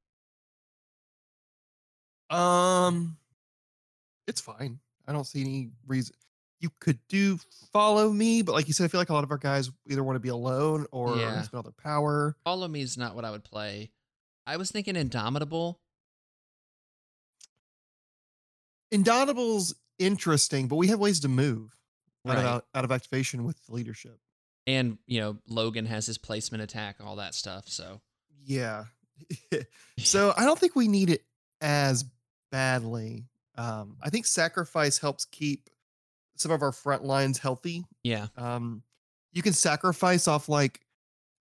Um, 2.31 3.17
it's 4.27 4.41
fine. 4.41 4.79
I 5.07 5.13
don't 5.13 5.27
see 5.27 5.41
any 5.43 5.71
reason. 5.87 6.15
You 6.61 6.71
could 6.81 6.99
do 7.09 7.39
follow 7.73 8.11
me, 8.11 8.41
but 8.43 8.53
like 8.53 8.67
you 8.69 8.73
said, 8.73 8.85
I 8.85 8.89
feel 8.89 9.01
like 9.01 9.11
a 9.11 9.13
lot 9.15 9.25
of 9.25 9.31
our 9.31 9.37
guys 9.39 9.71
either 9.89 10.03
want 10.03 10.17
to 10.17 10.21
be 10.21 10.31
alone 10.31 10.87
or 10.93 11.17
Yeah. 11.17 11.43
spend 11.43 11.59
all 11.59 11.63
their 11.63 11.73
power. 11.73 12.37
Follow 12.45 12.67
me 12.69 12.81
is 12.81 12.97
not 12.97 13.15
what 13.15 13.25
I 13.25 13.31
would 13.31 13.45
play. 13.45 13.91
I 14.47 14.57
was 14.57 14.71
thinking 14.71 14.97
Indomitable. 14.97 15.81
Indomitable's 18.91 19.75
interesting, 19.99 20.69
but 20.69 20.77
we 20.77 20.89
have 20.89 20.99
ways 20.99 21.21
to 21.21 21.29
move 21.29 21.77
out, 22.27 22.31
of, 22.33 22.37
Right. 22.37 22.45
out, 22.47 22.67
out 22.75 22.85
of 22.85 22.93
activation 22.93 23.45
with 23.45 23.59
leadership. 23.69 24.19
And, 24.67 24.99
you 25.07 25.21
know, 25.21 25.39
Logan 25.47 25.87
has 25.87 26.07
his 26.07 26.17
placement 26.19 26.63
attack, 26.63 26.97
all 27.01 27.17
that 27.17 27.35
stuff. 27.35 27.69
So 27.69 28.01
Yeah. 28.45 28.85
so 29.99 30.33
I 30.37 30.45
don't 30.45 30.59
think 30.59 30.75
we 30.77 30.89
need 30.89 31.11
it 31.11 31.25
as 31.61 32.05
badly. 32.51 33.27
Um, 33.57 33.97
I 34.03 34.11
think 34.11 34.27
sacrifice 34.27 34.99
helps 34.99 35.25
keep 35.27 35.71
some 36.37 36.51
of 36.51 36.63
our 36.63 36.73
front 36.73 37.05
lines 37.05 37.39
healthy. 37.39 37.85
yeah. 38.03 38.27
Um, 38.37 38.83
you 39.33 39.43
can 39.43 39.53
sacrifice 39.53 40.29
off 40.29 40.49
like 40.49 40.81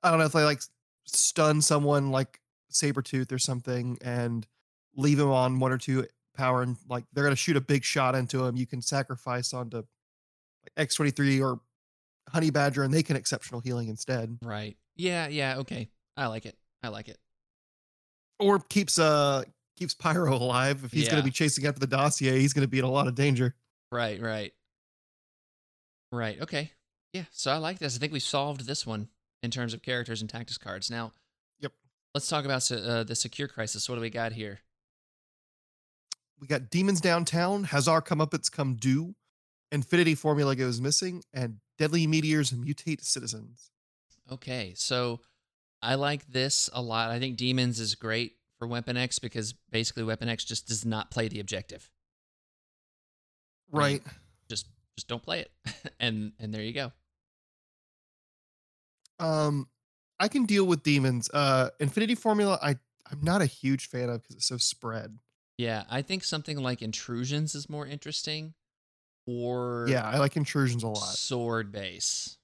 I 0.02 0.10
don't 0.10 0.19
know 0.19 0.26
if 0.26 0.31
they 0.31 0.44
like 0.44 0.61
stun 1.06 1.61
someone 1.61 2.11
like 2.11 2.40
Sabretooth 2.72 3.31
or 3.31 3.38
something 3.38 3.98
and 4.02 4.48
leave 4.95 5.19
him 5.19 5.30
on 5.30 5.60
one 5.60 5.72
or 5.72 5.77
two 5.77 6.06
power 6.35 6.64
and 6.64 6.76
like 6.90 7.06
they're 7.14 7.23
gonna 7.23 7.35
shoot 7.35 7.56
a 7.56 7.61
big 7.61 7.84
shot 7.84 8.15
into 8.15 8.44
him. 8.44 8.56
You 8.56 8.65
can 8.65 8.81
sacrifice 8.81 9.53
onto 9.53 9.77
like 9.77 10.90
X23 10.90 11.41
or 11.41 11.60
Honey 12.30 12.49
Badger 12.49 12.84
and 12.84 12.94
they 12.94 13.03
can 13.03 13.15
exceptional 13.15 13.61
healing 13.61 13.90
instead. 13.90 14.38
Right. 14.41 14.76
Yeah, 14.95 15.27
yeah, 15.27 15.57
okay. 15.60 15.90
I 16.18 16.27
like 16.27 16.45
it. 16.45 16.57
I 16.81 16.90
like 16.90 17.10
it. 17.10 17.18
Or 18.40 18.60
keeps 18.60 18.98
uh 18.98 19.44
keeps 19.75 19.93
Pyro 19.93 20.35
alive. 20.35 20.83
If 20.83 20.91
he's 20.91 21.05
Yeah. 21.05 21.11
gonna 21.11 21.23
be 21.23 21.31
chasing 21.31 21.65
after 21.65 21.79
the 21.79 21.87
dossier, 21.87 22.39
he's 22.39 22.53
gonna 22.53 22.67
be 22.67 22.79
in 22.79 22.85
a 22.85 22.91
lot 22.91 23.07
of 23.07 23.15
danger. 23.15 23.55
Right, 23.91 24.19
right. 24.21 24.53
Right. 26.11 26.39
Okay. 26.41 26.71
Yeah. 27.11 27.25
So 27.31 27.51
I 27.51 27.57
like 27.57 27.79
this. 27.79 27.95
I 27.95 27.99
think 27.99 28.13
we 28.13 28.19
solved 28.19 28.65
this 28.65 28.85
one 28.85 29.09
in 29.41 29.51
terms 29.51 29.73
of 29.73 29.81
characters 29.81 30.21
and 30.21 30.29
tactics 30.29 30.57
cards. 30.57 30.89
Now, 30.89 31.11
Yep. 31.59 31.73
let's 32.13 32.27
talk 32.27 32.45
about 32.45 32.69
uh, 32.71 33.03
the 33.03 33.15
secure 33.15 33.47
crisis. 33.47 33.89
What 33.89 33.95
do 33.95 34.01
we 34.01 34.09
got 34.09 34.33
here? 34.33 34.61
We 36.39 36.47
got 36.47 36.69
demons 36.69 36.99
downtown, 37.01 37.63
Hazar 37.65 38.01
come 38.01 38.19
up, 38.19 38.33
it's 38.33 38.49
come 38.49 38.75
due, 38.75 39.15
Infinity 39.71 40.13
formula 40.13 40.55
goes 40.55 40.79
missing, 40.79 41.23
and 41.33 41.59
deadly 41.79 42.05
meteors 42.05 42.51
mutate 42.51 43.03
citizens. 43.03 43.71
Okay. 44.29 44.73
So 44.75 45.21
I 45.81 45.95
like 45.95 46.27
this 46.27 46.69
a 46.73 46.81
lot. 46.81 47.09
I 47.09 47.17
think 47.19 47.37
Demons 47.37 47.79
is 47.79 47.95
great 47.95 48.37
for 48.64 48.68
Weapon 48.68 48.95
X 48.95 49.19
because 49.19 49.53
basically 49.72 50.03
Weapon 50.03 50.30
X 50.30 50.45
just 50.45 50.68
does 50.68 50.85
not 50.85 51.11
play 51.11 51.27
the 51.27 51.41
objective. 51.41 51.90
Right. 53.69 54.02
Just 54.49 54.68
just 54.95 55.10
don't 55.10 55.22
play 55.22 55.41
it. 55.41 55.52
and 55.99 56.31
and 56.40 56.53
there 56.53 56.61
you 56.61 56.73
go. 56.73 56.91
Um, 59.19 59.68
I 60.19 60.27
can 60.30 60.45
deal 60.45 60.65
with 60.65 60.84
demons. 60.84 61.30
Uh, 61.34 61.69
Infinity 61.80 62.15
Formula, 62.15 62.57
I 62.61 62.77
I'm 63.11 63.19
not 63.22 63.41
a 63.41 63.45
huge 63.45 63.88
fan 63.90 64.10
of 64.10 64.22
because 64.22 64.38
it's 64.38 64.48
so 64.48 64.57
spread. 64.57 65.19
Yeah, 65.57 65.84
I 65.90 66.02
think 66.02 66.23
something 66.23 66.57
like 66.57 66.81
Intrusions 66.81 67.53
is 67.56 67.69
more 67.69 67.85
interesting 67.85 68.53
or 69.27 69.88
Yeah, 69.90 70.03
I 70.03 70.18
like 70.19 70.35
intrusions 70.38 70.84
a 70.84 70.88
lot. 70.88 70.98
sword 71.03 71.72
base. 71.72 72.38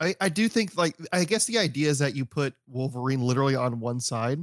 I 0.00 0.14
I 0.20 0.28
do 0.28 0.48
think 0.48 0.76
like 0.76 0.96
I 1.12 1.24
guess 1.24 1.46
the 1.46 1.58
idea 1.58 1.88
is 1.88 2.00
that 2.00 2.14
you 2.14 2.24
put 2.26 2.54
Wolverine 2.66 3.22
literally 3.22 3.54
on 3.56 3.80
one 3.80 4.00
side, 4.00 4.40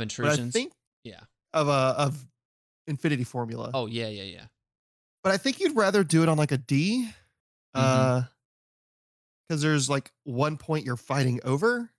Of 0.00 0.08
but 0.16 0.24
I 0.26 0.28
intrusions. 0.32 0.52
think 0.52 0.72
yeah. 1.04 1.20
of 1.52 1.68
a 1.68 1.72
of 1.98 2.26
Infinity 2.86 3.24
Formula. 3.24 3.70
Oh 3.74 3.86
yeah, 3.86 4.08
yeah, 4.08 4.22
yeah. 4.24 4.44
but 5.24 5.32
I 5.32 5.36
think 5.36 5.60
you'd 5.60 5.76
rather 5.76 6.04
do 6.04 6.22
it 6.22 6.28
on 6.28 6.36
like 6.38 6.52
a 6.52 6.58
D, 6.58 7.08
Mm-hmm. 7.76 7.84
uh, 7.84 8.22
because 9.48 9.62
there's 9.62 9.88
like 9.90 10.10
one 10.24 10.56
point 10.56 10.84
you're 10.86 10.96
fighting 10.96 11.40
over, 11.44 11.90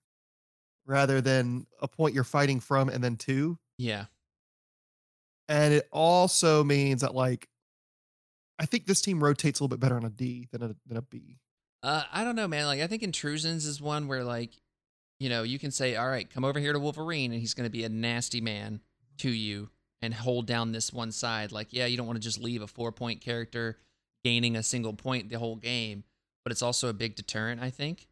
rather 0.86 1.22
than 1.22 1.68
a 1.82 1.88
point 1.88 2.14
you're 2.16 2.24
fighting 2.24 2.60
from 2.60 2.90
and 2.90 3.04
then 3.04 3.16
two. 3.16 3.58
Yeah. 3.78 4.06
And 5.50 5.74
it 5.74 5.88
also 5.92 6.64
means 6.64 7.02
that 7.02 7.16
like, 7.16 7.48
I 8.60 8.66
think 8.66 8.86
this 8.86 9.02
team 9.02 9.24
rotates 9.24 9.60
a 9.60 9.64
little 9.64 9.70
bit 9.78 9.80
better 9.80 9.96
on 9.96 10.04
a 10.04 10.10
D 10.10 10.48
than 10.52 10.62
a 10.64 10.76
than 10.88 10.98
a 10.98 11.02
B. 11.02 11.38
Uh, 11.84 12.04
I 12.12 12.24
don't 12.24 12.36
know, 12.36 12.48
man. 12.48 12.66
Like, 12.66 12.82
I 12.82 12.88
think 12.88 13.04
intrusions 13.04 13.66
is 13.68 13.80
one 13.80 14.08
where, 14.08 14.24
like, 14.24 14.52
you 15.20 15.30
know, 15.30 15.44
you 15.44 15.60
can 15.60 15.72
say, 15.72 15.96
"All 15.96 16.08
right, 16.08 16.30
come 16.30 16.46
over 16.46 16.60
here 16.60 16.74
to 16.74 16.80
Wolverine," 16.80 17.32
and 17.32 17.40
he's 17.40 17.54
going 17.54 17.66
to 17.66 17.72
be 17.72 17.84
a 17.84 17.90
nasty 17.90 18.42
man 18.42 18.82
to 19.18 19.30
you 19.30 19.70
and 20.02 20.14
hold 20.14 20.46
down 20.46 20.72
this 20.72 20.94
one 20.94 21.12
side. 21.12 21.52
Like, 21.52 21.70
yeah, 21.72 21.86
you 21.86 21.98
don't 21.98 22.06
want 22.06 22.18
to 22.18 22.24
just 22.24 22.40
leave 22.40 22.62
a 22.62 22.68
four-point 22.68 23.22
character 23.22 23.78
gaining 24.24 24.56
a 24.56 24.64
single 24.64 24.94
point 24.94 25.30
the 25.30 25.40
whole 25.40 25.56
game, 25.56 26.04
but 26.44 26.52
it's 26.52 26.62
also 26.62 26.90
a 26.90 26.94
big 26.94 27.16
deterrent. 27.16 27.62
I 27.62 27.70
think. 27.70 28.08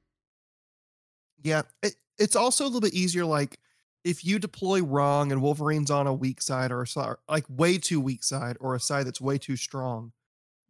Yeah, 1.44 1.64
it, 1.84 1.95
it's 2.18 2.36
also 2.36 2.64
a 2.64 2.68
little 2.68 2.82
bit 2.82 2.94
easier. 2.94 3.26
Like 3.26 3.60
if 4.03 4.23
you 4.23 4.40
deploy 4.40 4.82
wrong 4.82 5.32
and 5.32 5.41
Wolverine's 5.41 5.91
on 5.91 6.07
a 6.07 6.14
weak 6.14 6.41
side 6.41 6.72
or 6.72 6.84
a 6.84 7.15
like 7.27 7.45
way 7.49 7.77
too 7.77 7.99
weak 7.99 8.23
side 8.23 8.56
or 8.60 8.76
a 8.76 8.80
side 8.80 9.07
that's 9.07 9.19
way 9.19 9.38
too 9.38 9.56
strong, 9.56 10.11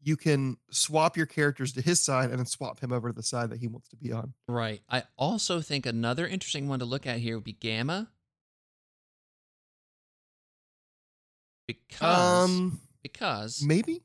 you 0.06 0.16
can 0.16 0.56
swap 0.70 1.18
your 1.18 1.26
characters 1.26 1.74
to 1.74 1.82
his 1.82 2.00
side 2.00 2.30
and 2.30 2.38
then 2.38 2.46
swap 2.46 2.80
him 2.80 2.94
over 2.94 3.10
to 3.10 3.14
the 3.16 3.24
side 3.24 3.50
that 3.50 3.60
he 3.60 3.68
wants 3.68 3.90
to 3.90 3.96
be 3.96 4.12
on. 4.12 4.34
Right. 4.48 4.82
I 4.88 5.04
also 5.18 5.62
think 5.62 5.88
another 5.88 6.28
interesting 6.28 6.68
one 6.68 6.78
to 6.80 6.86
look 6.86 7.08
at 7.08 7.18
here 7.18 7.36
would 7.36 7.44
be 7.44 7.54
Gamma. 7.54 8.12
Because 11.68 12.46
Um, 12.46 12.80
because 13.02 13.64
maybe. 13.64 14.04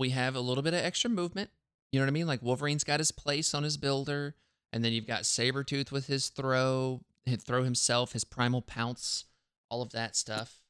we 0.00 0.10
have 0.10 0.34
a 0.34 0.40
little 0.40 0.62
bit 0.62 0.72
of 0.72 0.80
extra 0.80 1.10
movement. 1.10 1.50
You 1.92 2.00
know 2.00 2.06
what 2.06 2.10
I 2.10 2.12
mean? 2.12 2.26
Like 2.26 2.42
Wolverine's 2.42 2.82
got 2.82 2.98
his 3.00 3.12
place 3.12 3.52
on 3.52 3.62
his 3.62 3.76
builder, 3.76 4.34
and 4.72 4.82
then 4.82 4.92
you've 4.94 5.06
got 5.06 5.22
Sabretooth 5.22 5.92
with 5.92 6.06
his 6.06 6.30
throw, 6.30 7.02
his 7.26 7.42
throw 7.44 7.62
himself, 7.64 8.12
his 8.12 8.24
primal 8.24 8.62
pounce, 8.62 9.26
all 9.68 9.82
of 9.82 9.90
that 9.92 10.16
stuff. 10.16 10.62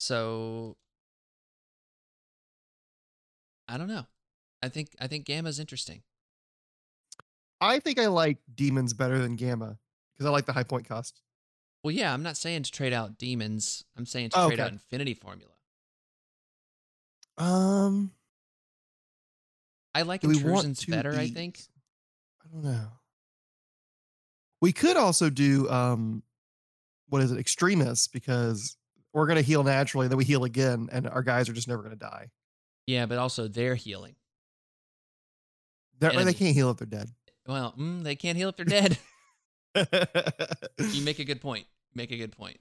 So 0.00 0.76
I 3.68 3.76
don't 3.76 3.88
know. 3.88 4.06
I 4.62 4.68
think 4.68 4.88
I 5.00 5.06
think 5.06 5.26
Gamma's 5.26 5.60
interesting. 5.60 6.02
I 7.60 7.78
think 7.80 7.98
I 7.98 8.06
like 8.06 8.38
demons 8.54 8.92
better 8.94 9.18
than 9.18 9.36
gamma 9.36 9.78
because 10.14 10.26
I 10.26 10.30
like 10.30 10.46
the 10.46 10.52
high 10.52 10.62
point 10.64 10.88
cost. 10.88 11.20
Well, 11.84 11.92
yeah, 11.92 12.12
I'm 12.12 12.22
not 12.22 12.36
saying 12.36 12.64
to 12.64 12.72
trade 12.72 12.92
out 12.92 13.18
demons. 13.18 13.84
I'm 13.96 14.06
saying 14.06 14.30
to 14.30 14.40
Oh, 14.40 14.48
trade 14.48 14.60
out. 14.60 14.72
Infinity 14.72 15.14
Formula. 15.14 15.52
Um, 17.36 18.12
I 19.94 20.02
like 20.02 20.24
intrusions 20.24 20.84
better. 20.84 21.14
I 21.14 21.28
think. 21.28 21.60
I 22.44 22.48
don't 22.52 22.64
know. 22.64 22.88
We 24.60 24.72
could 24.72 24.96
also 24.96 25.30
do 25.30 25.68
um, 25.70 26.22
what 27.08 27.22
is 27.22 27.30
it, 27.30 27.38
extremists? 27.38 28.08
Because 28.08 28.76
we're 29.12 29.26
gonna 29.26 29.42
heal 29.42 29.62
naturally, 29.62 30.08
then 30.08 30.18
we 30.18 30.24
heal 30.24 30.44
again, 30.44 30.88
and 30.90 31.08
our 31.08 31.22
guys 31.22 31.48
are 31.48 31.52
just 31.52 31.68
never 31.68 31.82
gonna 31.82 31.96
die. 31.96 32.30
Yeah, 32.88 33.04
but 33.04 33.18
also 33.18 33.48
they're 33.48 33.74
healing. 33.74 34.14
They're, 35.98 36.10
they 36.24 36.32
can't 36.32 36.54
heal 36.54 36.70
if 36.70 36.78
they're 36.78 36.86
dead. 36.86 37.10
Well, 37.46 37.74
mm, 37.78 38.02
they 38.02 38.16
can't 38.16 38.38
heal 38.38 38.48
if 38.48 38.56
they're 38.56 38.64
dead. 38.64 38.98
you 40.78 41.02
make 41.04 41.18
a 41.18 41.24
good 41.24 41.42
point. 41.42 41.66
Make 41.94 42.12
a 42.12 42.16
good 42.16 42.32
point. 42.32 42.56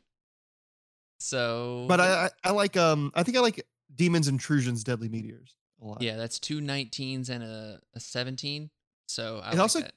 So, 1.20 1.86
but 1.88 2.02
I, 2.02 2.26
I 2.26 2.30
I 2.50 2.52
like 2.52 2.76
um 2.76 3.12
I 3.16 3.24
think 3.24 3.38
I 3.38 3.40
like 3.40 3.66
demons 3.96 4.28
intrusions 4.28 4.84
deadly 4.84 5.08
meteors 5.08 5.56
a 5.82 5.86
lot. 5.86 6.02
yeah, 6.02 6.18
that's 6.18 6.40
two 6.40 6.60
19s 6.60 7.30
and 7.30 7.42
a, 7.44 7.80
a 7.96 8.00
17. 8.02 8.70
So 9.08 9.38
I 9.42 9.48
It 9.48 9.52
like 9.52 9.60
also- 9.60 9.80
that. 9.80 9.94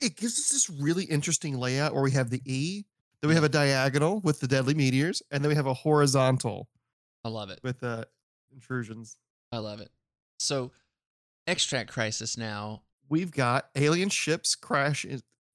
it 0.00 0.16
gives 0.16 0.38
us 0.38 0.48
this 0.50 0.70
really 0.70 1.04
interesting 1.04 1.58
layout 1.58 1.92
where 1.92 2.02
we 2.02 2.12
have 2.12 2.30
the 2.30 2.40
E, 2.46 2.84
then 3.20 3.28
we 3.28 3.34
have 3.34 3.44
a 3.44 3.48
diagonal 3.50 4.20
with 4.20 4.40
the 4.40 4.48
deadly 4.48 4.72
meteors, 4.74 5.22
and 5.30 5.44
then 5.44 5.50
we 5.50 5.54
have 5.56 5.66
a 5.66 5.74
horizontal 5.74 6.68
I 7.22 7.28
love 7.28 7.50
it. 7.50 7.60
with 7.62 7.80
the 7.80 8.08
intrusions. 8.52 9.16
I 9.52 9.58
love 9.58 9.80
it. 9.80 9.90
So, 10.38 10.72
extract 11.46 11.92
crisis 11.92 12.36
now. 12.36 12.82
We've 13.08 13.30
got 13.30 13.68
alien 13.76 14.08
ships 14.08 14.54
crash. 14.54 15.06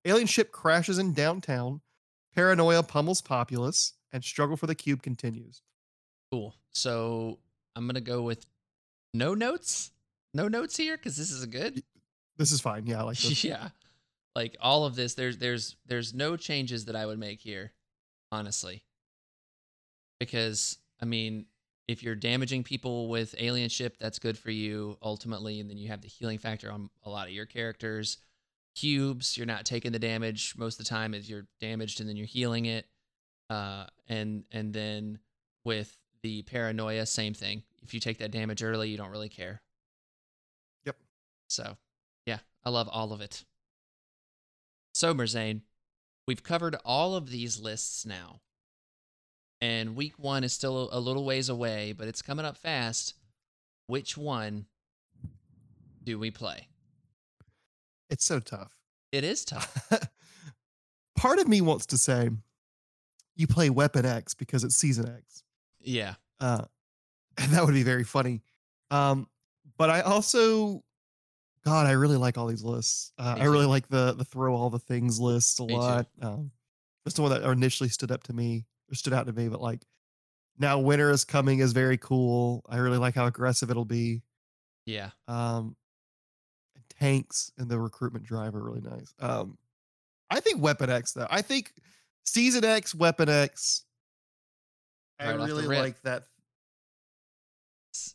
Alien 0.05 0.27
ship 0.27 0.51
crashes 0.51 0.99
in 0.99 1.13
downtown. 1.13 1.81
Paranoia 2.35 2.83
pummels 2.83 3.21
populace, 3.21 3.93
and 4.13 4.23
struggle 4.23 4.55
for 4.55 4.67
the 4.67 4.75
cube 4.75 5.01
continues. 5.01 5.63
Cool. 6.31 6.53
So 6.71 7.39
I'm 7.75 7.87
gonna 7.87 8.01
go 8.01 8.21
with 8.21 8.45
no 9.13 9.33
notes. 9.33 9.91
No 10.33 10.47
notes 10.47 10.77
here 10.77 10.97
because 10.97 11.17
this 11.17 11.31
is 11.31 11.43
a 11.43 11.47
good. 11.47 11.83
This 12.37 12.51
is 12.51 12.61
fine. 12.61 12.85
Yeah, 12.85 12.99
I 12.99 13.03
like 13.03 13.17
this. 13.17 13.43
yeah, 13.43 13.69
like 14.35 14.55
all 14.61 14.85
of 14.85 14.95
this. 14.95 15.15
There's 15.15 15.37
there's 15.37 15.75
there's 15.87 16.13
no 16.13 16.37
changes 16.37 16.85
that 16.85 16.95
I 16.95 17.05
would 17.05 17.17
make 17.17 17.41
here, 17.41 17.71
honestly. 18.31 18.83
Because 20.19 20.77
I 21.01 21.05
mean, 21.05 21.47
if 21.87 22.03
you're 22.03 22.15
damaging 22.15 22.63
people 22.63 23.07
with 23.07 23.33
alien 23.37 23.69
ship, 23.69 23.97
that's 23.99 24.19
good 24.19 24.37
for 24.37 24.51
you 24.51 24.97
ultimately, 25.01 25.59
and 25.59 25.69
then 25.69 25.77
you 25.77 25.87
have 25.87 26.01
the 26.01 26.07
healing 26.07 26.37
factor 26.37 26.71
on 26.71 26.89
a 27.03 27.09
lot 27.09 27.27
of 27.27 27.33
your 27.33 27.45
characters. 27.45 28.17
Cubes, 28.75 29.37
you're 29.37 29.47
not 29.47 29.65
taking 29.65 29.91
the 29.91 29.99
damage 29.99 30.53
most 30.57 30.79
of 30.79 30.85
the 30.85 30.89
time 30.89 31.13
as 31.13 31.29
you're 31.29 31.47
damaged, 31.59 31.99
and 31.99 32.09
then 32.09 32.17
you're 32.17 32.27
healing 32.27 32.65
it. 32.65 32.85
Uh, 33.49 33.85
and 34.09 34.43
and 34.51 34.73
then 34.73 35.19
with 35.63 35.97
the 36.21 36.41
paranoia, 36.43 37.05
same 37.05 37.33
thing. 37.33 37.63
If 37.81 37.93
you 37.93 37.99
take 37.99 38.17
that 38.17 38.31
damage 38.31 38.61
early, 38.61 38.89
you 38.89 38.97
don't 38.97 39.11
really 39.11 39.29
care. 39.29 39.61
Yep. 40.85 40.97
So, 41.47 41.77
yeah, 42.25 42.39
I 42.65 42.69
love 42.69 42.89
all 42.91 43.13
of 43.13 43.21
it. 43.21 43.45
So, 44.93 45.13
Merzane, 45.13 45.61
we've 46.27 46.43
covered 46.43 46.75
all 46.83 47.15
of 47.15 47.29
these 47.29 47.59
lists 47.59 48.05
now. 48.05 48.41
And 49.61 49.95
week 49.95 50.19
one 50.19 50.43
is 50.43 50.53
still 50.53 50.89
a 50.91 50.99
little 50.99 51.25
ways 51.25 51.49
away, 51.49 51.93
but 51.93 52.07
it's 52.07 52.21
coming 52.21 52.45
up 52.45 52.57
fast. 52.57 53.15
Which 53.87 54.17
one 54.17 54.65
do 56.03 56.19
we 56.19 56.29
play? 56.29 56.67
It's 58.09 58.25
so 58.25 58.39
tough. 58.39 58.71
It 59.11 59.23
is 59.23 59.43
tough. 59.43 59.91
Part 61.17 61.39
of 61.39 61.47
me 61.47 61.61
wants 61.61 61.87
to 61.87 61.97
say 61.97 62.29
you 63.35 63.47
play 63.47 63.69
Weapon 63.69 64.05
X 64.05 64.33
because 64.33 64.63
it's 64.63 64.75
Season 64.75 65.09
X. 65.09 65.43
Yeah. 65.79 66.15
Uh, 66.39 66.65
and 67.37 67.51
that 67.53 67.65
would 67.65 67.73
be 67.73 67.83
very 67.83 68.03
funny. 68.03 68.41
Um, 68.91 69.27
but 69.77 69.89
I 69.89 70.01
also, 70.01 70.83
God, 71.65 71.87
I 71.87 71.91
really 71.91 72.17
like 72.17 72.37
all 72.37 72.47
these 72.47 72.63
lists. 72.63 73.11
Uh, 73.17 73.35
I 73.37 73.45
really 73.45 73.65
like 73.65 73.87
the 73.87 74.13
the 74.13 74.23
throw 74.23 74.55
all 74.55 74.69
the 74.69 74.79
things 74.79 75.19
list 75.19 75.59
a 75.59 75.65
Me 75.65 75.75
lot. 75.75 76.07
Um, 76.21 76.51
that's 77.03 77.15
the 77.15 77.21
one 77.21 77.31
that 77.31 77.43
initially 77.43 77.89
stood 77.89 78.11
up 78.11 78.23
to 78.23 78.33
me 78.33 78.65
stood 78.93 79.13
out 79.13 79.27
to 79.27 79.33
me. 79.33 79.47
But 79.47 79.61
like 79.61 79.81
now, 80.57 80.79
winter 80.79 81.11
is 81.11 81.23
coming 81.23 81.59
is 81.59 81.73
very 81.73 81.97
cool. 81.97 82.63
I 82.69 82.77
really 82.77 82.97
like 82.97 83.15
how 83.15 83.25
aggressive 83.25 83.69
it'll 83.69 83.85
be. 83.85 84.21
Yeah. 84.85 85.09
Um, 85.27 85.75
tanks 86.99 87.51
and 87.57 87.69
the 87.69 87.79
recruitment 87.79 88.25
drive 88.25 88.55
are 88.55 88.63
really 88.63 88.81
nice. 88.81 89.13
Um, 89.19 89.57
I 90.29 90.39
think 90.39 90.61
Weapon 90.61 90.89
X 90.89 91.13
though. 91.13 91.27
I 91.29 91.41
think 91.41 91.73
Season 92.25 92.65
X, 92.65 92.95
Weapon 92.95 93.29
X. 93.29 93.83
I 95.19 95.35
Right 95.35 95.47
really 95.47 95.65
like 95.65 96.01
that 96.03 96.25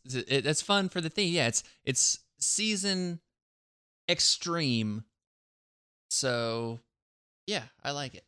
it, 0.05 0.47
it's 0.47 0.63
fun 0.63 0.89
for 0.89 1.01
the 1.01 1.09
theme. 1.09 1.33
Yeah, 1.33 1.49
it's 1.49 1.63
it's 1.85 2.19
season 2.39 3.21
extreme. 4.09 5.05
So, 6.11 6.81
yeah, 7.47 7.65
I 7.83 7.93
like 7.93 8.15
it. 8.15 8.25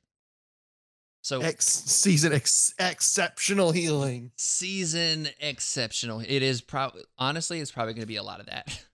So 1.24 1.40
Ex 1.40 1.64
season 1.64 2.34
ex- 2.34 2.74
exceptional 2.78 3.72
healing. 3.72 4.30
season 4.36 5.28
exceptional. 5.40 6.20
It 6.20 6.42
is 6.42 6.60
probably 6.60 7.04
honestly, 7.18 7.60
it's 7.60 7.70
probably 7.70 7.94
going 7.94 8.02
to 8.02 8.06
be 8.06 8.16
a 8.16 8.22
lot 8.22 8.40
of 8.40 8.46
that. 8.46 8.84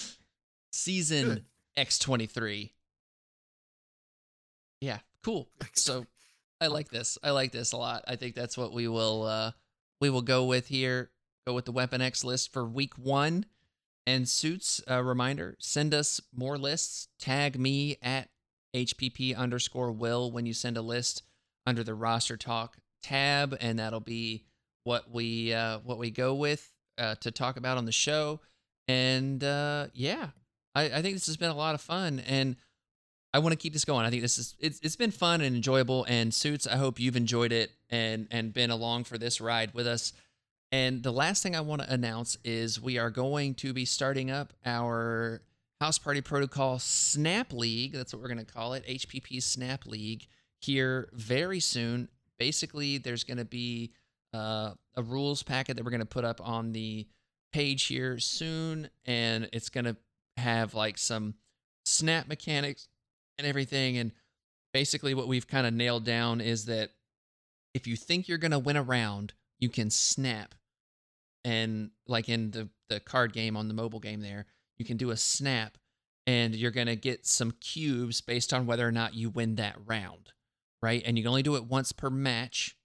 season 0.72 1.26
Good. 1.26 1.44
X 1.76 1.98
twenty 1.98 2.24
three. 2.24 2.72
Yeah, 4.80 5.00
cool. 5.22 5.50
So 5.74 6.06
I 6.62 6.68
like 6.68 6.88
this. 6.88 7.18
I 7.22 7.32
like 7.32 7.52
this 7.52 7.72
a 7.72 7.76
lot. 7.76 8.04
I 8.08 8.16
think 8.16 8.34
that's 8.34 8.56
what 8.56 8.72
we 8.72 8.88
will 8.88 9.24
uh 9.24 9.50
we 10.00 10.08
will 10.08 10.22
go 10.22 10.46
with 10.46 10.68
here. 10.68 11.10
Go 11.46 11.52
with 11.52 11.66
the 11.66 11.72
Weapon 11.72 12.00
X 12.00 12.24
list 12.24 12.54
for 12.54 12.64
week 12.64 12.94
one. 12.96 13.44
And 14.06 14.26
suits, 14.26 14.82
a 14.86 15.04
reminder, 15.04 15.56
send 15.58 15.92
us 15.92 16.22
more 16.34 16.56
lists. 16.56 17.08
Tag 17.18 17.58
me 17.58 17.98
at 18.00 18.30
HPP 18.74 19.36
underscore 19.36 19.92
will 19.92 20.32
when 20.32 20.46
you 20.46 20.54
send 20.54 20.78
a 20.78 20.82
list 20.82 21.22
under 21.70 21.82
the 21.82 21.94
roster 21.94 22.36
talk 22.36 22.76
tab, 23.02 23.56
and 23.60 23.78
that'll 23.78 24.00
be 24.00 24.44
what 24.84 25.10
we 25.10 25.54
uh 25.54 25.78
what 25.84 25.98
we 25.98 26.10
go 26.10 26.34
with 26.34 26.72
uh 26.98 27.14
to 27.20 27.30
talk 27.30 27.56
about 27.56 27.78
on 27.78 27.86
the 27.86 27.92
show. 27.92 28.40
And 28.88 29.42
uh 29.42 29.86
yeah, 29.94 30.30
I, 30.74 30.84
I 30.84 31.02
think 31.02 31.14
this 31.14 31.26
has 31.26 31.36
been 31.36 31.50
a 31.50 31.56
lot 31.56 31.74
of 31.74 31.80
fun 31.80 32.20
and 32.26 32.56
I 33.32 33.38
want 33.38 33.52
to 33.52 33.56
keep 33.56 33.72
this 33.72 33.84
going. 33.84 34.04
I 34.04 34.10
think 34.10 34.22
this 34.22 34.38
is 34.38 34.56
it's 34.58 34.80
it's 34.82 34.96
been 34.96 35.12
fun 35.12 35.40
and 35.40 35.54
enjoyable. 35.54 36.04
And 36.08 36.34
suits, 36.34 36.66
I 36.66 36.76
hope 36.76 36.98
you've 36.98 37.16
enjoyed 37.16 37.52
it 37.52 37.70
and 37.88 38.26
and 38.30 38.52
been 38.52 38.70
along 38.70 39.04
for 39.04 39.16
this 39.16 39.40
ride 39.40 39.72
with 39.72 39.86
us. 39.86 40.12
And 40.72 41.02
the 41.02 41.12
last 41.12 41.42
thing 41.42 41.54
I 41.54 41.60
want 41.60 41.82
to 41.82 41.92
announce 41.92 42.36
is 42.44 42.80
we 42.80 42.98
are 42.98 43.10
going 43.10 43.54
to 43.56 43.72
be 43.72 43.84
starting 43.84 44.30
up 44.30 44.52
our 44.64 45.42
House 45.80 45.98
Party 45.98 46.20
Protocol 46.20 46.78
Snap 46.78 47.52
League. 47.52 47.92
That's 47.92 48.12
what 48.12 48.20
we're 48.20 48.28
going 48.28 48.44
to 48.44 48.52
call 48.52 48.74
it, 48.74 48.86
HPP 48.86 49.42
Snap 49.42 49.86
League, 49.86 50.26
here 50.60 51.08
very 51.12 51.60
soon. 51.60 52.08
Basically, 52.38 52.98
there's 52.98 53.24
going 53.24 53.38
to 53.38 53.44
be 53.44 53.92
uh, 54.32 54.72
a 54.96 55.02
rules 55.02 55.42
packet 55.42 55.76
that 55.76 55.84
we're 55.84 55.90
going 55.90 56.00
to 56.00 56.06
put 56.06 56.24
up 56.24 56.40
on 56.46 56.72
the 56.72 57.06
page 57.52 57.84
here 57.84 58.18
soon, 58.18 58.88
and 59.04 59.48
it's 59.52 59.68
going 59.68 59.84
to 59.84 59.96
have 60.36 60.74
like 60.74 60.96
some 60.96 61.34
snap 61.84 62.28
mechanics 62.28 62.88
and 63.38 63.46
everything. 63.46 63.98
And 63.98 64.12
basically, 64.72 65.14
what 65.14 65.28
we've 65.28 65.48
kind 65.48 65.66
of 65.66 65.74
nailed 65.74 66.04
down 66.04 66.40
is 66.40 66.66
that 66.66 66.90
if 67.74 67.86
you 67.86 67.96
think 67.96 68.28
you're 68.28 68.38
going 68.38 68.50
to 68.50 68.58
win 68.58 68.76
a 68.76 68.82
round, 68.82 69.34
you 69.58 69.68
can 69.68 69.90
snap. 69.90 70.54
And 71.44 71.90
like 72.06 72.28
in 72.28 72.50
the, 72.50 72.68
the 72.88 73.00
card 73.00 73.32
game 73.32 73.56
on 73.56 73.68
the 73.68 73.74
mobile 73.74 74.00
game, 74.00 74.20
there, 74.20 74.46
you 74.78 74.84
can 74.84 74.96
do 74.96 75.10
a 75.10 75.16
snap 75.16 75.78
and 76.26 76.54
you're 76.54 76.70
going 76.70 76.86
to 76.86 76.96
get 76.96 77.26
some 77.26 77.52
cubes 77.52 78.20
based 78.20 78.52
on 78.52 78.66
whether 78.66 78.86
or 78.86 78.92
not 78.92 79.14
you 79.14 79.30
win 79.30 79.56
that 79.56 79.76
round, 79.86 80.32
right? 80.82 81.02
And 81.04 81.16
you 81.16 81.24
can 81.24 81.28
only 81.28 81.42
do 81.42 81.56
it 81.56 81.64
once 81.64 81.92
per 81.92 82.10
match, 82.10 82.76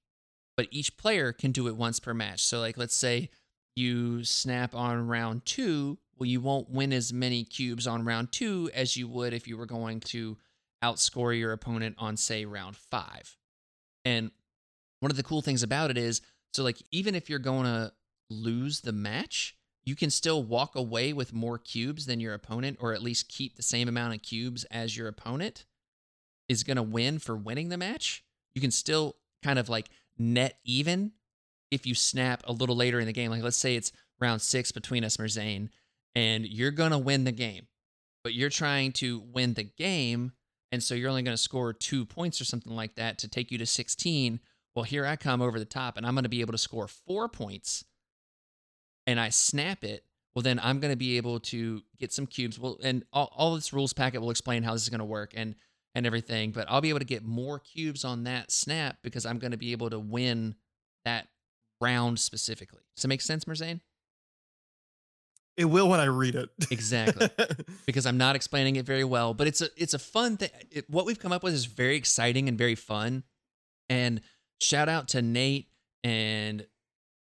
but 0.58 0.68
each 0.72 0.98
player 0.98 1.32
can 1.32 1.52
do 1.52 1.68
it 1.68 1.76
once 1.76 2.00
per 2.00 2.14
match. 2.14 2.44
So, 2.44 2.60
like, 2.60 2.78
let's 2.78 2.96
say 2.96 3.30
you 3.76 4.24
snap 4.24 4.76
on 4.76 5.08
round 5.08 5.46
two, 5.46 5.98
well, 6.18 6.28
you 6.28 6.40
won't 6.40 6.70
win 6.70 6.94
as 6.94 7.12
many 7.12 7.44
cubes 7.44 7.88
on 7.88 8.06
round 8.06 8.32
two 8.32 8.70
as 8.74 8.96
you 8.96 9.08
would 9.08 9.34
if 9.34 9.48
you 9.48 9.58
were 9.58 9.66
going 9.66 10.00
to 10.00 10.38
outscore 10.84 11.38
your 11.38 11.52
opponent 11.52 11.96
on, 11.98 12.16
say, 12.16 12.46
round 12.46 12.76
five. 12.76 13.38
And 14.06 14.32
one 15.00 15.12
of 15.12 15.18
the 15.18 15.24
cool 15.24 15.42
things 15.42 15.64
about 15.64 15.92
it 15.92 15.98
is 15.98 16.22
so, 16.54 16.64
like, 16.64 16.82
even 16.92 17.16
if 17.16 17.30
you're 17.30 17.40
going 17.40 17.66
to 17.66 17.92
lose 18.30 18.82
the 18.82 18.94
match, 18.94 19.58
you 19.84 19.96
can 19.96 20.10
still 20.10 20.42
walk 20.42 20.76
away 20.76 21.14
with 21.14 21.34
more 21.34 21.58
cubes 21.58 22.06
than 22.06 22.20
your 22.20 22.34
opponent, 22.34 22.78
or 22.80 22.94
at 22.94 23.04
least 23.04 23.30
keep 23.30 23.56
the 23.56 23.62
same 23.62 23.88
amount 23.88 24.16
of 24.16 24.22
cubes 24.22 24.64
as 24.66 24.96
your 24.96 25.08
opponent 25.08 25.66
is 26.48 26.64
going 26.64 26.78
to 26.78 26.84
win 26.84 27.20
for 27.20 27.36
winning 27.36 27.70
the 27.70 27.78
match. 27.78 28.24
You 28.54 28.62
can 28.62 28.72
still 28.72 29.16
kind 29.44 29.60
of 29.60 29.70
like 29.70 29.90
net 30.18 30.60
even 30.64 31.12
if 31.72 31.86
you 31.86 31.96
snap 31.96 32.44
a 32.46 32.54
little 32.54 32.76
later 32.76 33.00
in 33.00 33.06
the 33.06 33.14
game. 33.14 33.32
Like, 33.32 33.44
let's 33.44 33.58
say 33.58 33.76
it's 33.76 33.92
round 34.20 34.42
six 34.42 34.72
between 34.72 35.04
us, 35.04 35.18
Merzane, 35.18 35.70
and 36.16 36.46
you're 36.46 36.72
going 36.72 36.92
to 36.92 36.98
win 36.98 37.24
the 37.24 37.32
game, 37.32 37.68
but 38.24 38.34
you're 38.34 38.50
trying 38.50 38.92
to 38.94 39.20
win 39.20 39.54
the 39.54 39.64
game. 39.64 40.32
And 40.72 40.82
so 40.82 40.96
you're 40.96 41.10
only 41.10 41.24
going 41.24 41.36
to 41.36 41.42
score 41.42 41.74
two 41.74 42.06
points 42.06 42.42
or 42.42 42.46
something 42.46 42.76
like 42.76 42.96
that 42.96 43.18
to 43.20 43.28
take 43.28 43.52
you 43.52 43.58
to 43.58 43.66
16. 43.66 44.40
Well, 44.74 44.84
here 44.84 45.06
I 45.06 45.16
come 45.16 45.42
over 45.42 45.60
the 45.60 45.66
top 45.66 45.98
and 45.98 46.06
I'm 46.06 46.16
going 46.16 46.24
to 46.24 46.30
be 46.30 46.42
able 46.42 46.52
to 46.52 46.58
score 46.58 46.88
four 46.88 47.30
points 47.30 47.86
and 49.08 49.20
I 49.20 49.30
snap 49.30 49.84
it. 49.84 50.04
Well, 50.34 50.44
then 50.44 50.60
I'm 50.62 50.80
going 50.80 50.92
to 50.92 50.98
be 50.98 51.16
able 51.16 51.40
to 51.42 51.82
get 51.98 52.12
some 52.12 52.26
cubes. 52.26 52.60
Well, 52.60 52.78
and 52.84 53.06
all, 53.14 53.32
all 53.36 53.56
this 53.56 53.72
rules 53.72 53.94
packet 53.94 54.22
will 54.22 54.32
explain 54.32 54.64
how 54.64 54.74
this 54.74 54.84
is 54.84 54.90
going 54.90 55.00
to 55.00 55.06
work 55.06 55.32
and 55.36 55.56
and 55.96 56.06
everything. 56.06 56.52
But 56.52 56.68
I'll 56.70 56.82
be 56.82 56.90
able 56.90 57.00
to 57.00 57.06
get 57.06 57.24
more 57.24 57.60
cubes 57.60 58.06
on 58.06 58.26
that 58.26 58.52
snap 58.52 58.98
because 59.02 59.26
I'm 59.26 59.40
going 59.40 59.52
to 59.52 59.58
be 59.58 59.72
able 59.72 59.90
to 59.90 60.00
win 60.00 60.56
that 61.06 61.30
round 61.82 62.20
specifically. 62.20 62.82
Does 62.96 63.04
that 63.04 63.08
make 63.08 63.22
sense, 63.22 63.46
Merzane? 63.46 63.80
It 65.58 65.66
will 65.66 65.88
when 65.88 66.02
I 66.02 66.06
read 66.06 66.36
it. 66.36 66.50
Exactly. 66.70 67.30
because 67.86 68.06
I'm 68.06 68.18
not 68.18 68.36
explaining 68.36 68.76
it 68.76 68.86
very 68.86 69.06
well, 69.06 69.34
but 69.34 69.48
it's 69.48 69.62
a 69.62 69.70
it's 69.78 69.94
a 69.94 70.00
fun 70.00 70.36
thing. 70.36 70.50
It, 70.70 70.90
what 70.90 71.06
we've 71.06 71.20
come 71.20 71.32
up 71.32 71.44
with 71.44 71.54
is 71.54 71.66
very 71.66 71.96
exciting 71.96 72.50
and 72.50 72.58
very 72.58 72.76
fun. 72.76 73.24
And 73.90 74.20
shout 74.60 74.90
out 74.90 75.08
to 75.10 75.22
Nate 75.22 75.70
and 76.04 76.66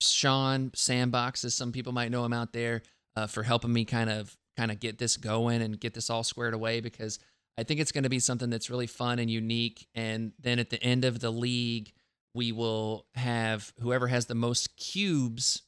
Sean 0.01 0.71
Sandbox, 0.73 1.45
as 1.45 1.53
some 1.53 1.71
people 1.71 1.93
might 1.93 2.09
know 2.09 2.25
him 2.25 2.33
out 2.33 2.51
there, 2.51 2.81
uh, 3.15 3.27
for 3.27 3.43
helping 3.43 3.71
me 3.71 3.85
kind 3.85 4.09
of 4.09 4.35
kind 4.57 4.71
of 4.71 4.79
get 4.79 4.97
this 4.97 5.17
going 5.17 5.61
and 5.61 5.79
get 5.79 5.93
this 5.93 6.09
all 6.09 6.23
squared 6.23 6.55
away 6.55 6.79
because 6.79 7.19
I 7.57 7.63
think 7.63 7.79
it's 7.79 7.91
going 7.91 8.03
to 8.03 8.09
be 8.09 8.19
something 8.19 8.49
that's 8.49 8.69
really 8.69 8.87
fun 8.87 9.19
and 9.19 9.29
unique. 9.29 9.87
And 9.95 10.33
then 10.39 10.59
at 10.59 10.69
the 10.69 10.81
end 10.83 11.05
of 11.05 11.19
the 11.19 11.31
league, 11.31 11.93
we 12.33 12.51
will 12.51 13.05
have 13.15 13.73
whoever 13.79 14.07
has 14.07 14.25
the 14.25 14.35
most 14.35 14.75
cubes 14.75 15.61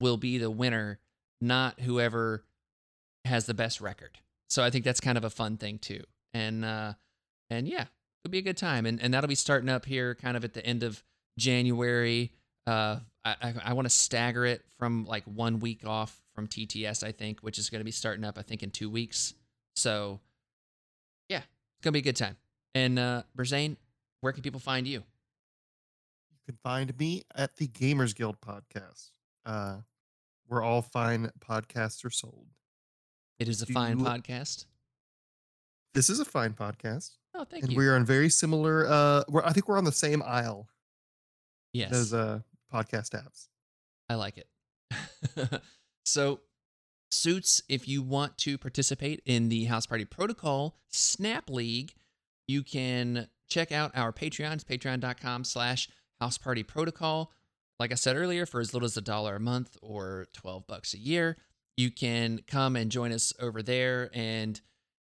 will 0.00 0.16
be 0.16 0.38
the 0.38 0.50
winner, 0.50 0.98
not 1.40 1.80
whoever 1.80 2.44
has 3.26 3.46
the 3.46 3.54
best 3.54 3.80
record. 3.80 4.18
So 4.48 4.62
I 4.62 4.70
think 4.70 4.84
that's 4.84 5.00
kind 5.00 5.18
of 5.18 5.24
a 5.24 5.30
fun 5.30 5.58
thing 5.58 5.78
too. 5.78 6.02
And 6.32 6.64
uh 6.64 6.94
and 7.50 7.68
yeah, 7.68 7.84
it'll 8.24 8.32
be 8.32 8.38
a 8.38 8.42
good 8.42 8.56
time. 8.56 8.86
And 8.86 9.00
and 9.02 9.12
that'll 9.12 9.28
be 9.28 9.34
starting 9.34 9.68
up 9.68 9.84
here 9.84 10.14
kind 10.14 10.36
of 10.36 10.44
at 10.44 10.54
the 10.54 10.64
end 10.64 10.82
of 10.82 11.02
January. 11.38 12.32
Uh 12.66 13.00
I 13.24 13.36
I, 13.42 13.54
I 13.66 13.72
want 13.74 13.86
to 13.86 13.94
stagger 13.94 14.46
it 14.46 14.64
from 14.78 15.04
like 15.04 15.24
one 15.24 15.60
week 15.60 15.86
off 15.86 16.18
from 16.34 16.46
TTS, 16.46 17.04
I 17.04 17.12
think, 17.12 17.40
which 17.40 17.58
is 17.58 17.68
going 17.68 17.80
to 17.80 17.84
be 17.84 17.90
starting 17.90 18.24
up 18.24 18.38
I 18.38 18.42
think 18.42 18.62
in 18.62 18.70
2 18.70 18.88
weeks. 18.88 19.34
So 19.74 20.20
it's 21.76 21.84
going 21.84 21.92
to 21.92 21.96
be 21.96 21.98
a 22.00 22.02
good 22.02 22.16
time. 22.16 22.36
And 22.74 22.98
uh 22.98 23.22
Merzane, 23.36 23.76
where 24.20 24.32
can 24.32 24.42
people 24.42 24.60
find 24.60 24.86
you? 24.86 24.98
You 26.30 26.38
can 26.46 26.58
find 26.62 26.96
me 26.98 27.22
at 27.34 27.56
the 27.56 27.68
Gamers 27.68 28.14
Guild 28.14 28.40
podcast. 28.40 29.10
Uh, 29.44 29.78
where 30.48 30.62
all 30.62 30.82
fine 30.82 31.30
podcasts 31.40 32.04
are 32.04 32.10
sold. 32.10 32.46
It 33.38 33.48
is 33.48 33.62
a 33.62 33.66
Do 33.66 33.72
fine 33.72 33.98
you- 33.98 34.04
podcast. 34.04 34.66
This 35.94 36.10
is 36.10 36.20
a 36.20 36.24
fine 36.26 36.52
podcast, 36.52 37.12
Oh, 37.34 37.44
thank 37.44 37.62
and 37.64 37.72
you. 37.72 37.78
we 37.78 37.86
are 37.86 37.94
on 37.96 38.04
very 38.04 38.28
similar. 38.28 38.86
Uh, 38.86 39.22
we're, 39.28 39.42
I 39.42 39.52
think 39.54 39.66
we're 39.66 39.78
on 39.78 39.84
the 39.84 39.92
same 39.92 40.22
aisle 40.22 40.68
yes. 41.72 41.90
as 41.92 42.12
uh 42.12 42.40
podcast 42.72 43.10
apps. 43.18 43.48
I 44.10 44.14
like 44.16 44.36
it. 44.36 45.62
so, 46.04 46.40
suits, 47.16 47.62
if 47.68 47.88
you 47.88 48.02
want 48.02 48.38
to 48.38 48.58
participate 48.58 49.22
in 49.24 49.48
the 49.48 49.64
House 49.64 49.86
Party 49.86 50.04
Protocol 50.04 50.76
Snap 50.88 51.50
League, 51.50 51.94
you 52.46 52.62
can 52.62 53.28
check 53.48 53.72
out 53.72 53.92
our 53.94 54.12
Patreon. 54.12 54.64
Patreon.com 54.64 55.44
slash 55.44 55.88
House 56.20 56.38
Party 56.38 56.62
Protocol. 56.62 57.32
Like 57.78 57.92
I 57.92 57.96
said 57.96 58.16
earlier, 58.16 58.46
for 58.46 58.60
as 58.60 58.72
little 58.72 58.86
as 58.86 58.96
a 58.96 59.02
dollar 59.02 59.36
a 59.36 59.40
month 59.40 59.76
or 59.82 60.26
12 60.32 60.66
bucks 60.66 60.94
a 60.94 60.98
year, 60.98 61.36
you 61.76 61.90
can 61.90 62.40
come 62.46 62.76
and 62.76 62.90
join 62.90 63.12
us 63.12 63.32
over 63.40 63.62
there. 63.62 64.10
And 64.14 64.60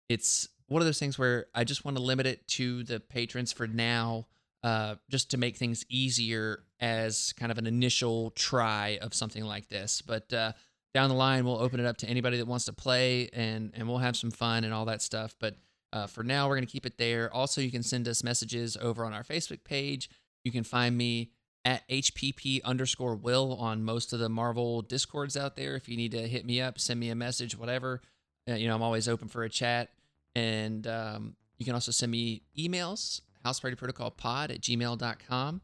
it's 0.08 0.48
one 0.66 0.82
of 0.82 0.86
those 0.86 0.98
things 0.98 1.18
where 1.18 1.46
I 1.54 1.64
just 1.64 1.84
want 1.84 1.96
to 1.96 2.02
limit 2.02 2.26
it 2.26 2.46
to 2.48 2.82
the 2.82 2.98
patrons 3.00 3.52
for 3.52 3.66
now, 3.66 4.26
uh, 4.62 4.96
just 5.10 5.30
to 5.30 5.36
make 5.36 5.56
things 5.56 5.84
easier 5.88 6.64
as 6.80 7.32
kind 7.34 7.52
of 7.52 7.58
an 7.58 7.66
initial 7.66 8.30
try 8.30 8.98
of 9.00 9.14
something 9.14 9.44
like 9.44 9.68
this. 9.68 10.02
But 10.02 10.32
uh, 10.32 10.52
down 10.94 11.10
the 11.10 11.16
line, 11.16 11.44
we'll 11.44 11.58
open 11.58 11.80
it 11.80 11.86
up 11.86 11.96
to 11.98 12.08
anybody 12.08 12.38
that 12.38 12.46
wants 12.46 12.64
to 12.66 12.72
play, 12.72 13.28
and 13.32 13.72
and 13.74 13.88
we'll 13.88 13.98
have 13.98 14.16
some 14.16 14.30
fun 14.30 14.64
and 14.64 14.72
all 14.72 14.84
that 14.86 15.02
stuff. 15.02 15.34
But 15.38 15.56
uh, 15.92 16.06
for 16.06 16.22
now, 16.22 16.48
we're 16.48 16.56
gonna 16.56 16.66
keep 16.66 16.86
it 16.86 16.96
there. 16.96 17.32
Also, 17.34 17.60
you 17.60 17.70
can 17.70 17.82
send 17.82 18.08
us 18.08 18.22
messages 18.22 18.76
over 18.80 19.04
on 19.04 19.12
our 19.12 19.24
Facebook 19.24 19.64
page. 19.64 20.08
You 20.44 20.52
can 20.52 20.64
find 20.64 20.96
me 20.96 21.32
at 21.64 21.86
HPP 21.88 22.62
underscore 22.62 23.16
Will 23.16 23.54
on 23.54 23.82
most 23.82 24.12
of 24.12 24.18
the 24.18 24.28
Marvel 24.28 24.82
discords 24.82 25.36
out 25.36 25.56
there. 25.56 25.74
If 25.74 25.88
you 25.88 25.96
need 25.96 26.12
to 26.12 26.28
hit 26.28 26.44
me 26.44 26.60
up, 26.60 26.78
send 26.78 27.00
me 27.00 27.10
a 27.10 27.14
message, 27.14 27.56
whatever. 27.56 28.02
Uh, 28.48 28.54
you 28.54 28.68
know, 28.68 28.74
I'm 28.74 28.82
always 28.82 29.08
open 29.08 29.28
for 29.28 29.44
a 29.44 29.48
chat. 29.48 29.90
And 30.36 30.86
um, 30.86 31.36
you 31.58 31.64
can 31.64 31.74
also 31.74 31.90
send 31.90 32.12
me 32.12 32.42
emails, 32.58 33.22
housepartyprotocolpod 33.46 34.50
at 34.50 34.60
gmail.com. 34.60 35.60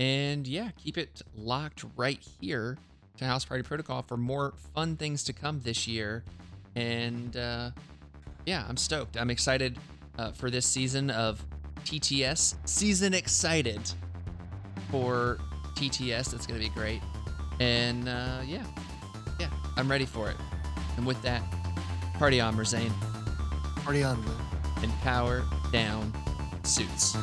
And 0.00 0.48
yeah, 0.48 0.70
keep 0.76 0.98
it 0.98 1.22
locked 1.36 1.84
right 1.96 2.20
here 2.40 2.78
to 3.18 3.24
House 3.24 3.44
Party 3.44 3.62
Protocol 3.62 4.02
for 4.02 4.16
more 4.16 4.54
fun 4.74 4.96
things 4.96 5.24
to 5.24 5.32
come 5.32 5.60
this 5.60 5.86
year. 5.86 6.24
And 6.74 7.36
uh, 7.36 7.70
yeah, 8.46 8.64
I'm 8.68 8.76
stoked. 8.76 9.16
I'm 9.16 9.30
excited 9.30 9.78
uh, 10.18 10.32
for 10.32 10.50
this 10.50 10.66
season 10.66 11.10
of 11.10 11.44
TTS. 11.84 12.56
Season 12.64 13.14
excited 13.14 13.80
for 14.90 15.38
TTS. 15.74 16.30
That's 16.30 16.46
going 16.46 16.60
to 16.60 16.66
be 16.66 16.74
great. 16.74 17.00
And 17.60 18.08
uh, 18.08 18.40
yeah, 18.46 18.64
yeah, 19.40 19.50
I'm 19.76 19.90
ready 19.90 20.06
for 20.06 20.30
it. 20.30 20.36
And 20.96 21.06
with 21.06 21.20
that, 21.22 21.42
party 22.14 22.40
on, 22.40 22.56
Merzane, 22.56 22.92
Party 23.82 24.02
on, 24.02 24.22
Will. 24.24 24.36
and 24.82 24.92
power 25.00 25.44
down 25.72 26.12
suits. 26.62 27.16